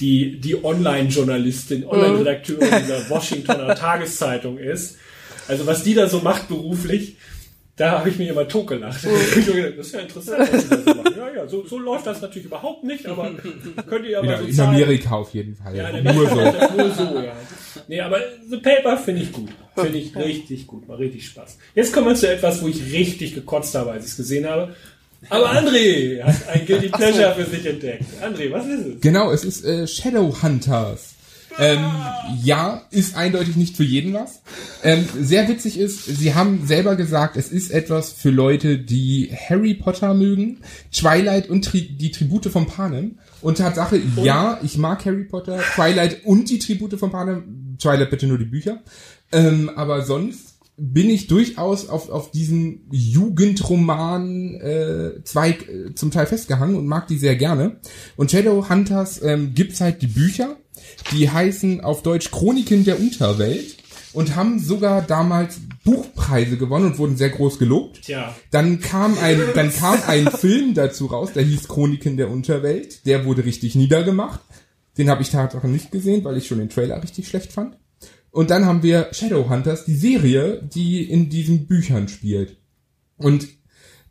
die, 0.00 0.40
die 0.40 0.62
Online-Journalistin, 0.62 1.80
mhm. 1.80 1.88
Online-Redakteurin 1.88 2.68
dieser 2.82 3.08
Washingtoner 3.08 3.74
Tageszeitung 3.76 4.58
ist. 4.58 4.96
Also 5.48 5.66
was 5.66 5.82
die 5.82 5.94
da 5.94 6.08
so 6.08 6.20
macht 6.20 6.48
beruflich, 6.48 7.16
Da 7.76 7.98
habe 7.98 8.08
ich 8.08 8.18
mich 8.18 8.28
immer 8.28 8.46
totgelacht. 8.46 9.04
das 9.04 9.86
ist 9.86 9.94
ja 9.94 10.00
interessant, 10.00 10.48
was 10.52 10.86
machen. 10.94 11.14
Ja, 11.16 11.34
ja, 11.34 11.48
so, 11.48 11.66
so 11.66 11.78
läuft 11.78 12.06
das 12.06 12.22
natürlich 12.22 12.46
überhaupt 12.46 12.84
nicht, 12.84 13.04
aber 13.06 13.32
könnt 13.88 14.06
ihr 14.06 14.18
aber 14.18 14.40
in, 14.40 14.52
so 14.52 14.62
in 14.62 14.68
Amerika 14.68 15.16
auf 15.16 15.34
jeden 15.34 15.56
Fall. 15.56 15.76
Ja, 15.76 15.90
nur 15.90 16.28
so. 16.28 16.36
Nur 16.36 16.90
so, 16.92 17.02
ja. 17.20 17.32
Nee, 17.88 18.00
aber 18.00 18.20
The 18.48 18.58
Paper 18.58 18.96
finde 18.96 19.22
ich 19.22 19.32
gut. 19.32 19.50
Finde 19.74 19.98
ich 19.98 20.14
richtig 20.16 20.68
gut. 20.68 20.86
War 20.86 21.00
richtig 21.00 21.26
Spaß. 21.26 21.58
Jetzt 21.74 21.92
kommen 21.92 22.06
wir 22.06 22.14
zu 22.14 22.30
etwas, 22.30 22.62
wo 22.62 22.68
ich 22.68 22.92
richtig 22.92 23.34
gekotzt 23.34 23.74
habe, 23.74 23.90
als 23.90 24.04
ich 24.04 24.12
es 24.12 24.16
gesehen 24.16 24.46
habe. 24.48 24.74
Aber 25.30 25.50
André 25.50 26.22
hat 26.22 26.48
ein 26.52 26.66
Guilty 26.66 26.88
Pleasure 26.90 27.34
für 27.34 27.44
sich 27.44 27.66
entdeckt. 27.66 28.04
André, 28.22 28.52
was 28.52 28.66
ist 28.66 28.86
es? 28.86 29.00
Genau, 29.00 29.32
es 29.32 29.44
ist 29.44 29.64
äh, 29.64 29.86
Shadowhunters. 29.86 31.13
Ähm, 31.58 31.84
ja, 32.42 32.82
ist 32.90 33.16
eindeutig 33.16 33.56
nicht 33.56 33.76
für 33.76 33.84
jeden 33.84 34.12
was. 34.14 34.42
Ähm, 34.82 35.06
sehr 35.20 35.48
witzig 35.48 35.78
ist, 35.78 36.04
sie 36.04 36.34
haben 36.34 36.66
selber 36.66 36.96
gesagt, 36.96 37.36
es 37.36 37.52
ist 37.52 37.70
etwas 37.70 38.12
für 38.12 38.30
Leute, 38.30 38.78
die 38.78 39.30
Harry 39.48 39.74
Potter 39.74 40.14
mögen, 40.14 40.58
Twilight 40.92 41.48
und 41.48 41.64
Tri 41.64 41.96
die 41.96 42.10
Tribute 42.10 42.46
von 42.46 42.66
Panem. 42.66 43.18
Und 43.40 43.58
Tatsache, 43.58 44.00
ja, 44.22 44.58
ich 44.62 44.78
mag 44.78 45.04
Harry 45.04 45.24
Potter, 45.24 45.60
Twilight 45.74 46.24
und 46.24 46.50
die 46.50 46.58
Tribute 46.58 46.98
von 46.98 47.10
Panem. 47.10 47.76
Twilight 47.78 48.10
bitte 48.10 48.26
nur 48.26 48.38
die 48.38 48.44
Bücher. 48.44 48.82
Ähm, 49.32 49.70
aber 49.74 50.02
sonst 50.02 50.54
bin 50.76 51.08
ich 51.08 51.28
durchaus 51.28 51.88
auf, 51.88 52.08
auf 52.08 52.30
diesen 52.30 52.88
Jugendroman 52.90 54.54
äh, 54.54 55.22
Zweig 55.22 55.68
äh, 55.68 55.94
zum 55.94 56.10
Teil 56.10 56.26
festgehangen 56.26 56.76
und 56.76 56.86
mag 56.86 57.06
die 57.06 57.18
sehr 57.18 57.36
gerne. 57.36 57.76
Und 58.16 58.30
Shadowhunters 58.30 59.22
ähm, 59.22 59.54
gibt's 59.54 59.80
halt 59.80 60.02
die 60.02 60.08
Bücher, 60.08 60.56
die 61.12 61.30
heißen 61.30 61.80
auf 61.82 62.02
Deutsch 62.02 62.30
Chroniken 62.30 62.84
der 62.84 62.98
Unterwelt 63.00 63.76
und 64.12 64.36
haben 64.36 64.58
sogar 64.58 65.02
damals 65.02 65.60
Buchpreise 65.84 66.56
gewonnen 66.56 66.86
und 66.86 66.98
wurden 66.98 67.16
sehr 67.16 67.30
groß 67.30 67.58
gelobt. 67.58 68.02
Tja, 68.02 68.34
Dann 68.50 68.80
kam 68.80 69.18
ein, 69.18 69.40
dann 69.54 69.72
kam 69.72 69.98
ein 70.06 70.30
Film 70.38 70.74
dazu 70.74 71.06
raus, 71.06 71.32
der 71.34 71.42
hieß 71.42 71.68
Chroniken 71.68 72.16
der 72.16 72.30
Unterwelt. 72.30 73.04
Der 73.06 73.24
wurde 73.24 73.44
richtig 73.44 73.74
niedergemacht. 73.74 74.40
Den 74.96 75.10
habe 75.10 75.22
ich 75.22 75.30
tatsächlich 75.30 75.72
nicht 75.72 75.90
gesehen, 75.90 76.24
weil 76.24 76.36
ich 76.36 76.46
schon 76.46 76.58
den 76.58 76.70
Trailer 76.70 77.02
richtig 77.02 77.28
schlecht 77.28 77.52
fand. 77.52 77.76
Und 78.30 78.50
dann 78.50 78.64
haben 78.64 78.82
wir 78.82 79.08
Shadowhunters, 79.12 79.84
die 79.84 79.94
Serie, 79.94 80.62
die 80.62 81.02
in 81.08 81.28
diesen 81.28 81.66
Büchern 81.66 82.08
spielt. 82.08 82.56
Und 83.16 83.48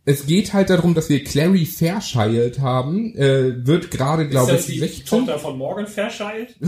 es 0.05 0.25
geht 0.25 0.53
halt 0.53 0.69
darum, 0.69 0.93
dass 0.93 1.09
wir 1.09 1.23
Clary 1.23 1.65
Fairchild 1.65 2.59
haben, 2.59 3.15
äh, 3.15 3.65
wird 3.65 3.89
gerade, 3.89 4.27
glaube 4.27 4.55
ich, 4.55 4.65
die 4.65 4.79
16. 4.79 5.05
Tochter 5.05 5.39
von 5.39 5.57
Morgan 5.57 5.87
Fairchild? 5.87 6.55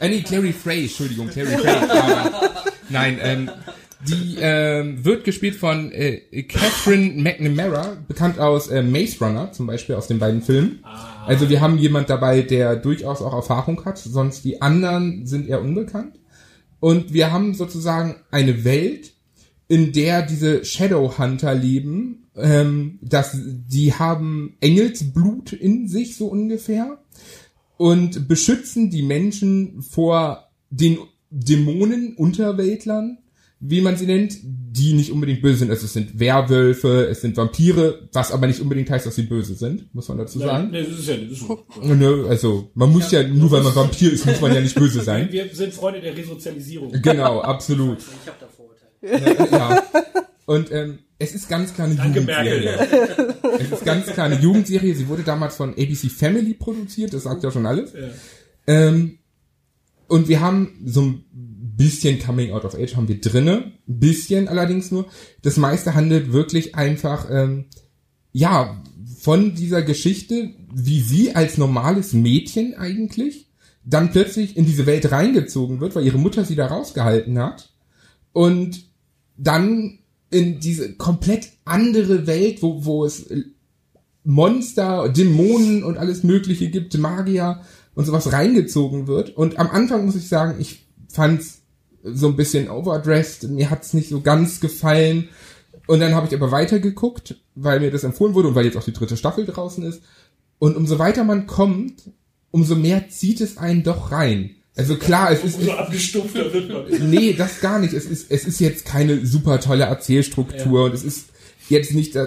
Äh, 0.00 0.08
nee, 0.08 0.22
Clary 0.22 0.52
Frey, 0.52 0.84
Entschuldigung, 0.84 1.28
Clary 1.28 1.58
Frey. 1.58 1.76
Nein, 2.88 3.18
ähm, 3.22 3.50
die 4.08 4.36
ähm, 4.40 5.04
wird 5.04 5.24
gespielt 5.24 5.54
von 5.54 5.92
äh, 5.92 6.42
Catherine 6.42 7.22
McNamara, 7.22 7.98
bekannt 8.08 8.38
aus 8.38 8.68
äh, 8.68 8.82
Maze 8.82 9.18
Runner, 9.20 9.52
zum 9.52 9.66
Beispiel 9.66 9.94
aus 9.94 10.08
den 10.08 10.18
beiden 10.18 10.42
Filmen. 10.42 10.84
Also 11.26 11.50
wir 11.50 11.60
haben 11.60 11.78
jemand 11.78 12.10
dabei, 12.10 12.42
der 12.42 12.76
durchaus 12.76 13.22
auch 13.22 13.34
Erfahrung 13.34 13.84
hat, 13.84 13.98
sonst 13.98 14.44
die 14.44 14.60
anderen 14.60 15.26
sind 15.26 15.48
eher 15.48 15.60
unbekannt. 15.60 16.18
Und 16.80 17.12
wir 17.12 17.32
haben 17.32 17.54
sozusagen 17.54 18.16
eine 18.30 18.64
Welt, 18.64 19.13
in 19.68 19.92
der 19.92 20.22
diese 20.22 20.64
Shadowhunter 20.64 21.54
leben. 21.54 22.26
Ähm, 22.36 22.98
das, 23.02 23.36
die 23.42 23.94
haben 23.94 24.56
Engelsblut 24.60 25.52
in 25.52 25.88
sich 25.88 26.16
so 26.16 26.26
ungefähr 26.26 26.98
und 27.76 28.28
beschützen 28.28 28.90
die 28.90 29.02
Menschen 29.02 29.82
vor 29.82 30.50
den 30.70 30.98
Dämonen, 31.30 32.14
Unterweltlern, 32.16 33.18
wie 33.60 33.80
man 33.80 33.96
sie 33.96 34.06
nennt, 34.06 34.36
die 34.42 34.92
nicht 34.92 35.10
unbedingt 35.10 35.40
böse 35.40 35.60
sind. 35.60 35.70
Also 35.70 35.86
es 35.86 35.92
sind 35.92 36.18
Werwölfe, 36.20 37.06
es 37.06 37.22
sind 37.22 37.36
Vampire, 37.36 38.08
was 38.12 38.30
aber 38.30 38.46
nicht 38.46 38.60
unbedingt 38.60 38.90
heißt, 38.90 39.06
dass 39.06 39.14
sie 39.14 39.22
böse 39.22 39.54
sind, 39.54 39.92
muss 39.94 40.08
man 40.08 40.18
dazu 40.18 40.38
sagen. 40.38 40.70
Nee, 40.70 40.82
das 40.82 40.98
ist 40.98 41.08
ja, 41.08 41.14
ist 41.14 41.40
so. 41.40 41.64
Ne, 41.82 42.26
Also 42.28 42.70
man 42.74 42.92
muss 42.92 43.10
ja, 43.10 43.26
nur 43.26 43.50
weil 43.50 43.62
man 43.62 43.74
Vampir 43.74 44.12
ist, 44.12 44.26
muss 44.26 44.40
man 44.40 44.54
ja 44.54 44.60
nicht 44.60 44.74
böse 44.74 45.00
sein. 45.02 45.28
Wir 45.30 45.48
sind 45.52 45.72
Freunde 45.72 46.00
der 46.00 46.16
Resozialisierung. 46.16 46.92
Genau, 47.00 47.40
absolut. 47.40 47.98
Ich 47.98 48.26
habe 48.28 48.36
da 48.40 48.46
Vorurteile. 49.06 49.50
Ja. 49.50 49.82
Und 50.46 50.70
ähm, 50.72 50.98
es 51.18 51.34
ist 51.34 51.48
ganz 51.48 51.74
klar 51.74 51.86
eine 51.86 51.96
Danke, 51.96 52.20
Jugendserie. 52.20 52.78
Es 53.58 53.70
ist 53.72 53.84
ganz 53.84 54.06
klar 54.06 54.26
eine 54.26 54.40
Jugendserie. 54.40 54.94
Sie 54.94 55.08
wurde 55.08 55.22
damals 55.22 55.56
von 55.56 55.70
ABC 55.70 56.08
Family 56.08 56.54
produziert, 56.54 57.14
das 57.14 57.22
sagt 57.22 57.42
ja 57.42 57.50
schon 57.50 57.66
alles. 57.66 57.92
Ja. 57.92 58.08
Ähm, 58.66 59.18
und 60.06 60.28
wir 60.28 60.40
haben 60.40 60.82
so 60.84 61.02
ein 61.02 61.24
bisschen 61.76 62.18
Coming 62.18 62.52
Out 62.52 62.64
of 62.64 62.74
Age 62.74 62.94
haben 62.96 63.08
wir 63.08 63.20
drinne, 63.20 63.72
ein 63.88 63.98
bisschen 63.98 64.48
allerdings 64.48 64.90
nur. 64.90 65.06
Das 65.42 65.56
meiste 65.56 65.94
handelt 65.94 66.32
wirklich 66.32 66.74
einfach, 66.74 67.28
ähm, 67.30 67.66
ja, 68.32 68.82
von 69.18 69.54
dieser 69.54 69.82
Geschichte, 69.82 70.50
wie 70.72 71.00
sie 71.00 71.34
als 71.34 71.56
normales 71.56 72.12
Mädchen 72.12 72.74
eigentlich 72.74 73.50
dann 73.84 74.10
plötzlich 74.12 74.56
in 74.56 74.66
diese 74.66 74.86
Welt 74.86 75.10
reingezogen 75.10 75.80
wird, 75.80 75.94
weil 75.94 76.04
ihre 76.04 76.18
Mutter 76.18 76.44
sie 76.44 76.56
da 76.56 76.66
rausgehalten 76.66 77.38
hat 77.38 77.72
und 78.32 78.84
dann 79.36 79.98
in 80.30 80.60
diese 80.60 80.94
komplett 80.94 81.48
andere 81.64 82.26
Welt, 82.26 82.62
wo, 82.62 82.84
wo 82.84 83.04
es 83.04 83.26
Monster, 84.24 85.08
Dämonen 85.08 85.84
und 85.84 85.98
alles 85.98 86.24
Mögliche 86.24 86.70
gibt, 86.70 86.96
Magier 86.98 87.60
und 87.94 88.06
sowas 88.06 88.32
reingezogen 88.32 89.06
wird. 89.06 89.36
Und 89.36 89.58
am 89.58 89.70
Anfang 89.70 90.06
muss 90.06 90.16
ich 90.16 90.28
sagen, 90.28 90.56
ich 90.58 90.86
fand's 91.08 91.62
so 92.02 92.28
ein 92.28 92.36
bisschen 92.36 92.68
overdressed, 92.68 93.48
mir 93.50 93.70
hat's 93.70 93.94
nicht 93.94 94.08
so 94.08 94.20
ganz 94.20 94.60
gefallen. 94.60 95.28
Und 95.86 96.00
dann 96.00 96.14
habe 96.14 96.26
ich 96.26 96.34
aber 96.34 96.50
weitergeguckt, 96.50 97.36
weil 97.54 97.80
mir 97.80 97.90
das 97.90 98.04
empfohlen 98.04 98.34
wurde 98.34 98.48
und 98.48 98.54
weil 98.54 98.64
jetzt 98.64 98.76
auch 98.76 98.84
die 98.84 98.92
dritte 98.92 99.16
Staffel 99.16 99.44
draußen 99.44 99.84
ist. 99.84 100.02
Und 100.58 100.76
umso 100.76 100.98
weiter 100.98 101.24
man 101.24 101.46
kommt, 101.46 102.10
umso 102.50 102.74
mehr 102.74 103.08
zieht 103.08 103.40
es 103.40 103.58
einen 103.58 103.82
doch 103.82 104.10
rein. 104.10 104.56
Also 104.76 104.96
klar, 104.96 105.30
es 105.30 105.44
ist, 105.44 105.60
So 105.60 105.72
abgestumpfter 105.72 106.52
wird 106.52 106.68
man. 106.68 107.10
nee, 107.10 107.32
das 107.32 107.60
gar 107.60 107.78
nicht. 107.78 107.94
Es 107.94 108.06
ist, 108.06 108.30
es 108.30 108.44
ist 108.44 108.58
jetzt 108.60 108.84
keine 108.84 109.24
super 109.24 109.60
tolle 109.60 109.84
Erzählstruktur 109.84 110.80
Ja. 110.80 110.86
und 110.86 110.94
es 110.94 111.04
ist 111.04 111.26
jetzt 111.68 111.94
nicht 111.94 112.16
äh, 112.16 112.26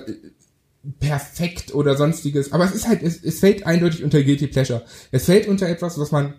perfekt 1.00 1.74
oder 1.74 1.96
sonstiges. 1.98 2.52
Aber 2.54 2.66
es 2.66 2.72
ist 2.74 2.88
halt, 2.88 3.04
es, 3.04 3.22
es 3.24 3.40
fällt 3.40 3.66
eindeutig 3.66 4.04
unter 4.04 4.24
Guilty 4.24 4.48
Pleasure. 4.48 4.84
Es 5.12 5.26
fällt 5.26 5.48
unter 5.48 5.68
etwas, 5.68 6.00
was 6.00 6.12
man 6.12 6.36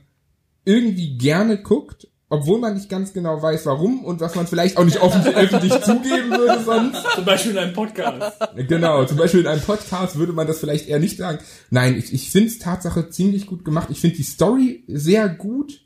irgendwie 0.64 1.16
gerne 1.18 1.58
guckt, 1.62 2.08
obwohl 2.30 2.58
man 2.58 2.74
nicht 2.74 2.90
ganz 2.90 3.12
genau 3.14 3.40
weiß, 3.40 3.64
warum 3.66 4.04
und 4.04 4.20
was 4.20 4.34
man 4.34 4.46
vielleicht 4.46 4.76
auch 4.76 4.84
nicht 4.84 5.00
offen, 5.00 5.22
öffentlich 5.34 5.72
zugeben 5.82 6.30
würde 6.30 6.62
sonst. 6.64 7.02
Zum 7.14 7.24
Beispiel 7.24 7.52
in 7.52 7.58
einem 7.58 7.72
Podcast. 7.74 8.38
Genau, 8.68 9.04
zum 9.04 9.16
Beispiel 9.16 9.40
in 9.40 9.46
einem 9.46 9.62
Podcast 9.62 10.16
würde 10.16 10.32
man 10.32 10.46
das 10.46 10.58
vielleicht 10.60 10.88
eher 10.88 10.98
nicht 10.98 11.16
sagen. 11.18 11.38
Nein, 11.70 11.96
ich, 11.98 12.12
ich 12.12 12.30
finde 12.30 12.48
es 12.48 12.58
Tatsache 12.58 13.08
ziemlich 13.10 13.46
gut 13.46 13.64
gemacht. 13.64 13.88
Ich 13.90 14.00
finde 14.00 14.16
die 14.16 14.22
Story 14.22 14.84
sehr 14.88 15.28
gut. 15.28 15.80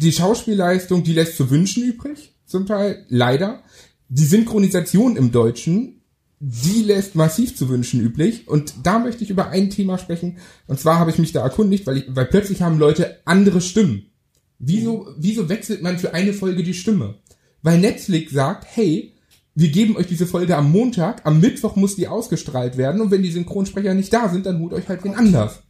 Die 0.00 0.12
Schauspielleistung, 0.12 1.02
die 1.04 1.12
lässt 1.12 1.36
zu 1.36 1.50
wünschen 1.50 1.82
übrig, 1.82 2.34
zum 2.44 2.66
Teil, 2.66 3.04
leider. 3.08 3.62
Die 4.08 4.24
Synchronisation 4.24 5.16
im 5.16 5.32
Deutschen, 5.32 6.02
die 6.38 6.82
lässt 6.82 7.14
massiv 7.14 7.56
zu 7.56 7.68
wünschen 7.68 8.00
üblich. 8.00 8.46
Und 8.46 8.74
da 8.82 8.98
möchte 8.98 9.24
ich 9.24 9.30
über 9.30 9.48
ein 9.48 9.70
Thema 9.70 9.98
sprechen. 9.98 10.38
Und 10.66 10.78
zwar 10.78 10.98
habe 10.98 11.10
ich 11.10 11.18
mich 11.18 11.32
da 11.32 11.42
erkundigt, 11.42 11.86
weil, 11.86 11.98
ich, 11.98 12.04
weil 12.08 12.26
plötzlich 12.26 12.62
haben 12.62 12.78
Leute 12.78 13.20
andere 13.24 13.60
Stimmen. 13.60 14.10
Wieso, 14.58 15.08
wieso 15.18 15.48
wechselt 15.48 15.82
man 15.82 15.98
für 15.98 16.14
eine 16.14 16.32
Folge 16.32 16.62
die 16.62 16.74
Stimme? 16.74 17.16
Weil 17.62 17.78
Netflix 17.78 18.32
sagt, 18.32 18.66
hey, 18.68 19.14
wir 19.54 19.70
geben 19.70 19.96
euch 19.96 20.06
diese 20.06 20.26
Folge 20.26 20.56
am 20.56 20.70
Montag, 20.70 21.24
am 21.24 21.40
Mittwoch 21.40 21.76
muss 21.76 21.96
die 21.96 22.08
ausgestrahlt 22.08 22.76
werden 22.76 23.00
und 23.00 23.10
wenn 23.10 23.22
die 23.22 23.30
Synchronsprecher 23.30 23.94
nicht 23.94 24.12
da 24.12 24.28
sind, 24.28 24.44
dann 24.44 24.60
holt 24.60 24.74
euch 24.74 24.86
halt 24.88 25.02
wen 25.02 25.14
anders. 25.14 25.62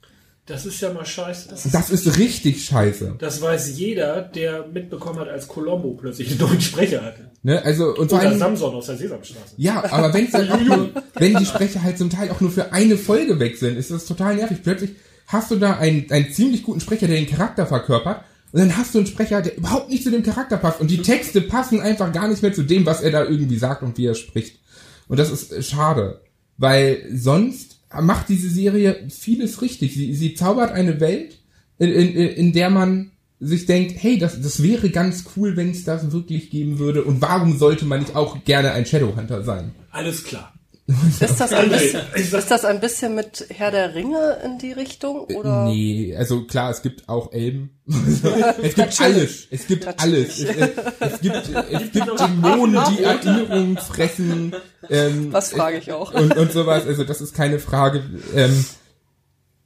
Das 0.47 0.65
ist 0.65 0.81
ja 0.81 0.93
mal 0.93 1.05
scheiße. 1.05 1.49
Das 1.73 1.91
ist 1.91 2.19
richtig 2.19 2.65
scheiße. 2.65 3.17
Das 3.19 3.43
weiß 3.43 3.77
jeder, 3.77 4.23
der 4.23 4.67
mitbekommen 4.69 5.19
hat, 5.19 5.29
als 5.29 5.49
Colombo 5.49 5.95
plötzlich 5.95 6.31
einen 6.31 6.39
neuen 6.39 6.61
Sprecher 6.61 7.03
hatte. 7.03 7.31
Ne? 7.43 7.61
Also, 7.65 7.97
und 7.97 8.13
Oder 8.13 8.23
allem, 8.23 8.39
Samson 8.39 8.75
aus 8.75 8.87
der 8.87 8.97
Sesamstraße. 8.97 9.55
ja, 9.57 9.85
aber 9.91 10.15
wenn 10.15 10.31
dann 10.31 10.51
auch 10.53 10.61
nur, 10.61 10.91
wenn 11.15 11.35
die 11.35 11.47
Sprecher 11.47 11.83
halt 11.83 11.99
zum 11.99 12.11
Teil 12.11 12.31
auch 12.31 12.41
nur 12.41 12.53
für 12.53 12.73
eine 12.73 12.97
Folge 12.97 13.41
wechseln, 13.41 13.77
ist 13.77 13.91
das 13.91 14.07
total 14.07 14.37
nervig. 14.37 14.59
Plötzlich 14.63 14.91
hast 15.27 15.51
du 15.51 15.57
da 15.57 15.79
einen, 15.79 16.11
einen 16.11 16.33
ziemlich 16.33 16.63
guten 16.63 16.81
Sprecher, 16.81 17.09
der 17.09 17.17
den 17.17 17.29
Charakter 17.29 17.67
verkörpert, 17.67 18.23
und 18.53 18.61
dann 18.61 18.77
hast 18.77 18.95
du 18.95 18.99
einen 18.99 19.07
Sprecher, 19.07 19.43
der 19.43 19.57
überhaupt 19.57 19.91
nicht 19.91 20.05
zu 20.05 20.11
dem 20.11 20.23
Charakter 20.23 20.57
passt. 20.57 20.81
Und 20.81 20.91
die 20.91 21.03
Texte 21.03 21.41
passen 21.41 21.81
einfach 21.81 22.13
gar 22.13 22.29
nicht 22.29 22.43
mehr 22.43 22.53
zu 22.53 22.63
dem, 22.63 22.87
was 22.87 23.03
er 23.03 23.11
da 23.11 23.25
irgendwie 23.25 23.59
sagt 23.59 23.83
und 23.83 23.99
wie 23.99 24.07
er 24.07 24.15
spricht. 24.15 24.61
Und 25.09 25.19
das 25.19 25.31
ist 25.31 25.53
äh, 25.53 25.63
schade. 25.63 26.21
Weil 26.57 27.05
sonst 27.13 27.76
macht 28.01 28.29
diese 28.29 28.51
Serie 28.51 29.07
vieles 29.09 29.63
richtig. 29.63 29.95
Sie, 29.95 30.15
sie 30.15 30.35
zaubert 30.35 30.73
eine 30.73 31.01
Welt, 31.01 31.39
in, 31.79 31.91
in, 31.91 32.15
in 32.15 32.53
der 32.53 32.71
man 32.71 33.13
sich 33.39 33.67
denkt, 33.67 33.97
hey, 34.03 34.19
das, 34.19 34.41
das 34.41 34.63
wäre 34.63 34.91
ganz 34.91 35.25
cool, 35.37 35.57
wenn 35.57 35.71
es 35.71 35.85
das 35.85 36.11
wirklich 36.13 36.51
geben 36.51 36.79
würde. 36.79 37.05
Und 37.05 37.21
warum 37.21 37.59
sollte 37.59 37.85
man 37.85 38.01
nicht 38.01 38.17
auch 38.17 38.45
gerne 38.45 38.73
ein 38.73 38.87
Shadowhunter 38.87 39.43
sein? 39.43 39.75
Alles 39.91 40.25
klar. 40.25 40.55
Ist 41.21 41.41
das, 41.41 41.53
ein 41.53 41.69
bisschen, 41.69 42.01
ist 42.15 42.51
das 42.51 42.65
ein 42.65 42.79
bisschen 42.79 43.17
mit 43.17 43.47
Herr 43.49 43.73
der 43.73 43.97
Ringe 43.97 44.39
in 44.45 44.59
die 44.59 44.71
Richtung? 44.71 45.25
Oder? 45.25 45.65
Nee, 45.65 46.15
also 46.17 46.45
klar, 46.45 46.71
es 46.71 46.81
gibt 46.81 47.09
auch 47.09 47.33
Elben. 47.33 47.71
es 48.63 48.75
gibt 48.77 49.01
alles. 49.01 49.49
Es 49.51 49.67
gibt 49.67 50.01
alles. 50.01 50.39
Es, 50.39 50.49
es, 50.49 50.71
es 51.01 51.21
gibt, 51.21 51.37
es 51.37 51.93
gibt 51.93 52.21
Dämonen, 52.21 52.81
die 52.91 53.03
Erinnerungen 53.03 53.77
fressen. 53.79 54.55
Ähm, 54.89 55.33
Was 55.33 55.51
frage 55.51 55.79
ich 55.79 55.91
auch. 55.91 56.15
Und, 56.15 56.37
und 56.37 56.53
sowas. 56.53 56.87
Also 56.87 57.03
das 57.03 57.21
ist 57.21 57.35
keine 57.35 57.59
Frage. 57.59 58.05
Ähm, 58.37 58.65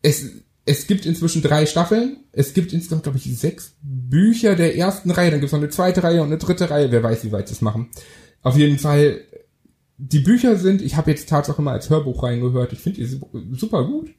es, 0.01 0.25
es 0.65 0.87
gibt 0.87 1.05
inzwischen 1.05 1.43
drei 1.43 1.67
Staffeln. 1.67 2.25
Es 2.33 2.55
gibt 2.55 2.73
insgesamt, 2.73 3.03
glaube 3.03 3.19
ich, 3.19 3.39
sechs 3.39 3.75
Bücher 3.83 4.57
der 4.57 4.75
ersten 4.75 5.11
Reihe. 5.11 5.31
Dann 5.31 5.41
gibt 5.41 5.49
es 5.49 5.53
noch 5.53 5.61
eine 5.61 5.69
zweite 5.69 6.03
Reihe 6.03 6.23
und 6.23 6.29
eine 6.29 6.39
dritte 6.39 6.71
Reihe. 6.71 6.91
Wer 6.91 7.03
weiß, 7.03 7.25
wie 7.25 7.33
weit 7.33 7.49
sie 7.49 7.55
es 7.55 7.61
machen. 7.61 7.91
Auf 8.43 8.57
jeden 8.57 8.79
Fall 8.79 9.21
die 10.03 10.21
Bücher 10.21 10.57
sind, 10.57 10.81
ich 10.81 10.97
habe 10.97 11.11
jetzt 11.11 11.29
Tatsache 11.29 11.61
mal 11.61 11.73
als 11.73 11.91
Hörbuch 11.91 12.23
reingehört, 12.23 12.73
ich 12.73 12.81
finde 12.81 13.05
die 13.05 13.21
super 13.53 13.85
gut. 13.85 14.11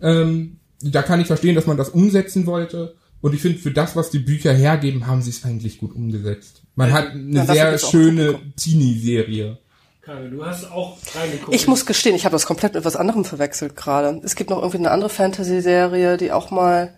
Ähm, 0.00 0.58
da 0.82 1.02
kann 1.02 1.20
ich 1.20 1.26
verstehen, 1.26 1.54
dass 1.54 1.66
man 1.66 1.76
das 1.76 1.88
umsetzen 1.88 2.46
wollte. 2.46 2.96
Und 3.22 3.34
ich 3.34 3.40
finde, 3.40 3.58
für 3.58 3.70
das, 3.70 3.96
was 3.96 4.10
die 4.10 4.18
Bücher 4.18 4.52
hergeben, 4.52 5.06
haben 5.06 5.22
sie 5.22 5.30
es 5.30 5.44
eigentlich 5.44 5.78
gut 5.78 5.94
umgesetzt. 5.94 6.62
Man 6.74 6.90
ja, 6.90 6.94
hat 6.94 7.10
eine 7.12 7.46
sehr 7.46 7.78
schöne 7.78 8.40
Teenie-Serie. 8.56 9.58
Karl, 10.02 10.30
du 10.30 10.44
hast 10.44 10.70
auch 10.70 10.98
reingeguckt. 11.14 11.54
Ich 11.54 11.68
muss 11.68 11.86
gestehen, 11.86 12.16
ich 12.16 12.24
habe 12.24 12.32
das 12.32 12.46
komplett 12.46 12.74
mit 12.74 12.84
was 12.84 12.96
anderem 12.96 13.24
verwechselt 13.24 13.76
gerade. 13.76 14.20
Es 14.24 14.34
gibt 14.34 14.50
noch 14.50 14.58
irgendwie 14.58 14.78
eine 14.78 14.90
andere 14.90 15.10
Fantasy-Serie, 15.10 16.16
die 16.16 16.32
auch 16.32 16.50
mal 16.50 16.92